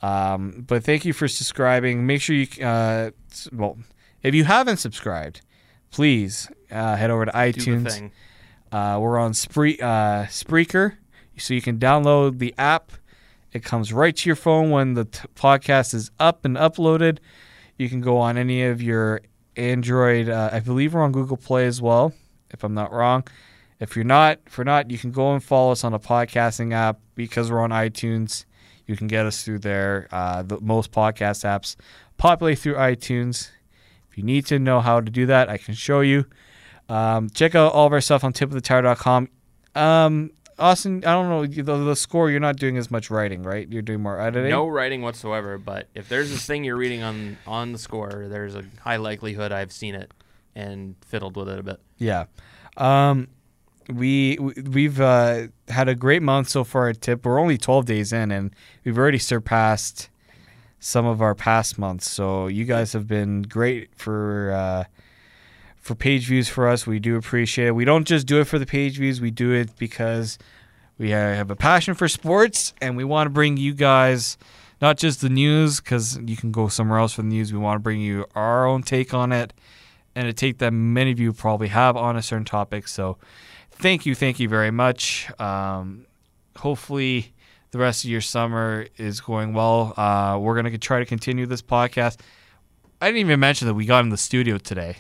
Um, 0.03 0.65
but 0.67 0.83
thank 0.85 1.05
you 1.05 1.13
for 1.13 1.29
subscribing. 1.29 2.07
Make 2.07 2.21
sure 2.21 2.35
you, 2.35 2.47
uh, 2.65 3.11
well, 3.53 3.79
if 4.23 4.35
you 4.35 4.45
haven't 4.45 4.79
subscribed, 4.79 5.43
please 5.91 6.51
uh, 6.71 6.97
head 6.97 7.11
over 7.11 7.25
to 7.27 7.33
iTunes. 7.33 7.85
Uh, 8.73 8.99
we're 9.01 9.19
on 9.19 9.35
Spree- 9.35 9.79
uh, 9.81 10.25
Spreaker, 10.25 10.97
so 11.37 11.55
you 11.55 11.61
can 11.63 11.79
download 11.79 12.39
the 12.39 12.55
app. 12.59 12.93
It 13.53 13.63
comes 13.63 13.93
right 13.93 14.17
to 14.17 14.29
your 14.29 14.37
phone 14.37 14.71
when 14.71 14.95
the 14.95 15.05
t- 15.05 15.21
podcast 15.35 15.93
is 15.95 16.11
up 16.19 16.45
and 16.45 16.57
uploaded. 16.57 17.19
You 17.79 17.89
can 17.89 18.01
go 18.01 18.17
on 18.19 18.39
any 18.39 18.63
of 18.65 18.81
your 18.81 19.21
Android. 19.57 20.29
Uh, 20.29 20.49
I 20.53 20.61
believe 20.61 20.95
we're 20.95 21.03
on 21.03 21.13
Google 21.13 21.37
Play 21.37 21.67
as 21.67 21.83
well, 21.83 22.15
if 22.51 22.65
I'm 22.65 22.75
not 22.75 22.93
wrong. 22.93 23.25
If 23.79 23.95
you're 23.95 24.05
not, 24.07 24.39
if 24.47 24.57
you're 24.57 24.65
not, 24.65 24.91
you 24.91 24.97
can 24.99 25.11
go 25.11 25.35
and 25.35 25.43
follow 25.45 25.73
us 25.73 25.85
on 25.85 25.93
a 25.93 25.99
podcasting 25.99 26.73
app 26.73 26.99
because 27.15 27.51
we're 27.51 27.61
on 27.61 27.71
iTunes. 27.71 28.47
You 28.87 28.97
can 28.97 29.07
get 29.07 29.27
us 29.27 29.45
through 29.45 29.61
there. 29.61 30.09
Uh, 30.11 30.43
the 30.43 30.61
most 30.61 30.93
podcast 30.93 31.45
apps 31.45 31.77
populate 32.17 32.59
through 32.59 32.75
iTunes. 32.75 33.51
If 34.11 34.19
you 34.19 34.25
need 34.25 34.47
to 34.47 34.59
know 34.59 34.81
how 34.81 35.01
to 35.01 35.11
do 35.11 35.27
that, 35.27 35.49
I 35.49 35.57
can 35.57 35.75
show 35.75 36.01
you. 36.01 36.27
Um, 36.89 37.31
check 37.31 37.55
out 37.55 37.73
all 37.73 37.87
of 37.87 37.93
our 37.93 38.01
stuff 38.01 38.25
on 38.25 38.33
tipofthetower.com. 38.33 39.29
Um, 39.75 40.31
Austin, 40.59 41.05
I 41.05 41.13
don't 41.13 41.29
know 41.29 41.47
the, 41.47 41.85
the 41.85 41.97
score. 41.97 42.31
You're 42.31 42.41
not 42.41 42.57
doing 42.57 42.77
as 42.77 42.91
much 42.91 43.11
writing, 43.11 43.43
right? 43.43 43.67
You're 43.71 43.83
doing 43.83 44.01
more 44.01 44.21
editing. 44.21 44.51
No 44.51 44.69
writing 44.69 45.03
whatsoever, 45.03 45.59
but 45.59 45.89
if 45.95 46.09
there's 46.09 46.31
this 46.31 46.45
thing 46.45 46.65
you're 46.65 46.77
reading 46.77 47.03
on 47.03 47.39
on 47.47 47.73
the 47.73 47.79
score, 47.79 48.27
there's 48.29 48.55
a 48.55 48.65
high 48.81 48.97
likelihood 48.97 49.51
I've 49.51 49.73
seen 49.73 49.95
it 49.95 50.13
and 50.55 50.95
fiddled 51.07 51.37
with 51.37 51.49
it 51.49 51.59
a 51.59 51.63
bit. 51.63 51.81
Yeah. 51.99 52.27
Um, 52.77 53.29
we 53.89 54.37
we- 54.41 54.63
we've 54.63 55.01
uh, 55.01 55.49
had 55.69 55.89
a 55.89 55.95
great 55.95 56.23
month 56.23 56.49
so 56.49 56.65
far 56.65 56.89
at 56.89 57.01
Tip. 57.01 57.25
We're 57.25 57.39
only 57.41 57.59
12 57.59 57.85
days 57.87 58.13
in, 58.13 58.31
and 58.31 58.55
we've 58.85 58.99
already 58.99 59.19
surpassed 59.19 60.09
some 60.79 61.07
of 61.07 61.23
our 61.23 61.35
past 61.35 61.79
months. 61.79 62.11
So 62.11 62.49
you 62.49 62.65
guys 62.65 62.93
have 62.93 63.07
been 63.07 63.43
great 63.43 63.91
for 63.97 64.53
uh, 64.53 64.85
for 65.81 65.95
page 65.95 66.27
views 66.27 66.49
for 66.49 66.69
us. 66.69 66.87
We 66.87 66.99
do 66.99 67.17
appreciate 67.17 67.69
it. 67.69 67.75
We 67.75 67.85
don't 67.85 68.07
just 68.07 68.27
do 68.27 68.41
it 68.41 68.45
for 68.47 68.59
the 68.59 68.67
page 68.67 68.99
views. 68.99 69.21
We 69.21 69.31
do 69.31 69.53
it 69.53 69.77
because 69.79 70.39
we 70.99 71.11
have 71.11 71.51
a 71.51 71.57
passion 71.57 71.95
for 71.95 72.09
sports, 72.09 72.75
and 72.81 72.97
we 72.97 73.05
want 73.05 73.27
to 73.27 73.31
bring 73.31 73.57
you 73.57 73.75
guys 73.75 74.37
not 74.81 74.97
just 74.99 75.21
the 75.21 75.29
news 75.29 75.81
because 75.81 76.19
you 76.27 76.37
can 76.37 76.51
go 76.53 76.69
somewhere 76.69 76.99
else 76.99 77.15
for 77.15 77.23
the 77.23 77.29
news. 77.29 77.53
We 77.53 77.59
want 77.59 77.77
to 77.77 77.83
bring 77.83 78.01
you 78.01 78.27
our 78.35 78.67
own 78.67 78.83
take 78.83 79.15
on 79.15 79.33
it 79.33 79.53
and 80.15 80.27
a 80.29 80.33
take 80.33 80.59
that 80.59 80.73
many 80.73 81.11
of 81.13 81.19
you 81.21 81.33
probably 81.33 81.69
have 81.69 81.97
on 81.97 82.17
a 82.17 82.23
certain 82.23 82.45
topic. 82.45 82.87
So, 82.89 83.17
thank 83.83 84.07
you, 84.07 84.15
thank 84.15 84.41
you 84.41 84.49
very 84.49 84.71
much. 84.71 85.29
Um, 85.41 86.07
hopefully, 86.57 87.33
the 87.73 87.79
rest 87.79 88.05
of 88.05 88.11
your 88.11 88.21
summer 88.21 88.87
is 88.97 89.21
going 89.21 89.53
well. 89.53 89.93
Uh, 89.97 90.39
we're 90.41 90.55
gonna 90.57 90.79
try 90.79 90.99
to 91.01 91.07
continue 91.07 91.47
this 91.47 91.63
podcast. 91.63 92.19
I 93.01 93.07
didn't 93.07 93.19
even 93.21 93.41
mention 93.41 93.67
that 93.69 93.75
we 93.75 93.85
got 93.85 94.05
in 94.05 94.11
the 94.11 94.17
studio 94.17 94.59
today. 94.59 94.97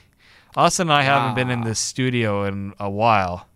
Austin 0.56 0.88
and 0.88 0.92
I 0.92 1.02
haven't 1.02 1.34
been 1.34 1.50
in 1.50 1.60
Wow. 1.60 1.66
this 1.66 1.78
studio 1.78 2.44
in 2.44 2.74
a 2.78 2.90
while, 2.90 3.46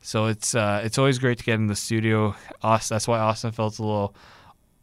so 0.00 0.26
it's 0.26 0.54
uh, 0.54 0.80
it's 0.84 0.98
always 0.98 1.18
great 1.18 1.38
to 1.38 1.44
get 1.44 1.54
in 1.54 1.66
the 1.68 1.76
studio. 1.76 2.34
Austin, 2.62 2.94
that's 2.96 3.06
why 3.06 3.18
Austin 3.18 3.52
felt 3.52 3.78
a 3.78 3.82
little 3.82 4.14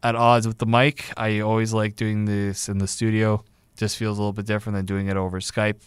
at 0.02 0.14
odds 0.16 0.46
with 0.46 0.58
the 0.58 0.66
mic. 0.66 1.12
I 1.16 1.40
always 1.40 1.74
like 1.74 1.96
doing 1.96 2.24
this 2.24 2.68
in 2.68 2.78
the 2.78 2.86
studio. 2.88 3.44
Just 3.76 3.96
feels 3.98 4.16
a 4.18 4.20
little 4.22 4.32
bit 4.32 4.46
different 4.46 4.76
than 4.76 4.86
doing 4.86 5.08
it 5.08 5.16
over 5.16 5.40
Skype 5.40 5.80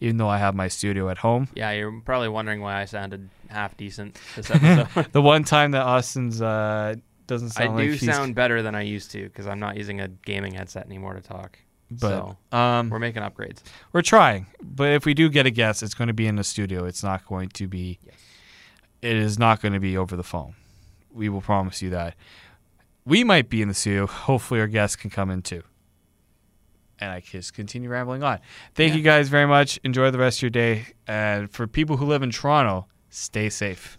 even 0.00 0.16
though 0.16 0.28
I 0.28 0.38
have 0.38 0.54
my 0.54 0.68
studio 0.68 1.08
at 1.08 1.18
home. 1.18 1.48
Yeah, 1.54 1.72
you're 1.72 2.00
probably 2.04 2.28
wondering 2.28 2.60
why 2.60 2.80
I 2.80 2.84
sounded 2.84 3.28
half 3.48 3.76
decent 3.76 4.18
this 4.36 4.50
episode. 4.54 5.12
The 5.12 5.22
one 5.22 5.44
time 5.44 5.72
that 5.72 5.82
Austin's 5.82 6.40
uh, 6.40 6.94
doesn't 7.26 7.52
I 7.56 7.64
sound 7.66 7.78
do 7.78 7.90
like 7.90 8.00
he's, 8.00 8.10
sound 8.10 8.34
better 8.34 8.62
than 8.62 8.74
I 8.74 8.82
used 8.82 9.10
to 9.12 9.24
because 9.24 9.46
I'm 9.46 9.60
not 9.60 9.76
using 9.76 10.00
a 10.00 10.08
gaming 10.08 10.54
headset 10.54 10.86
anymore 10.86 11.14
to 11.14 11.20
talk. 11.20 11.58
but 11.90 12.36
so 12.50 12.56
um, 12.56 12.90
we're 12.90 12.98
making 12.98 13.22
upgrades. 13.22 13.60
we're, 13.92 14.02
trying. 14.02 14.46
But 14.62 14.92
if 14.92 15.04
we 15.04 15.14
do 15.14 15.28
get 15.28 15.46
a 15.46 15.50
guest, 15.50 15.82
it's 15.82 15.94
going 15.94 16.08
to 16.08 16.14
be 16.14 16.26
in 16.26 16.36
the 16.36 16.44
studio. 16.44 16.84
It's 16.84 17.02
not 17.02 17.26
going 17.26 17.50
to 17.50 17.68
be. 17.68 17.98
Yes. 18.04 18.14
It 19.00 19.16
is 19.16 19.38
not 19.38 19.62
going 19.62 19.74
to 19.74 19.80
be 19.80 19.96
over 19.96 20.16
the 20.16 20.24
phone. 20.24 20.54
We 21.12 21.28
will 21.28 21.40
promise 21.40 21.82
you 21.82 21.90
that. 21.90 22.14
We 23.04 23.22
might 23.22 23.48
be 23.48 23.62
in 23.62 23.68
the 23.68 23.74
studio. 23.74 24.06
Hopefully, 24.06 24.60
our 24.60 24.66
guests 24.66 24.96
can 24.96 25.10
come 25.10 25.30
in 25.30 25.42
too. 25.42 25.62
And 27.00 27.10
I 27.10 27.20
just 27.20 27.54
continue 27.54 27.88
rambling 27.88 28.22
on. 28.22 28.38
Thank 28.74 28.90
Yeah. 28.92 28.96
you 28.98 29.02
guys 29.02 29.28
very 29.28 29.46
much. 29.46 29.78
Enjoy 29.84 30.10
the 30.10 30.18
rest 30.18 30.38
of 30.38 30.42
your 30.42 30.50
day. 30.50 30.86
And 31.06 31.50
for 31.50 31.66
people 31.66 31.96
who 31.98 32.06
live 32.06 32.22
in 32.22 32.30
Toronto, 32.30 32.86
stay 33.10 33.48
safe. 33.50 33.97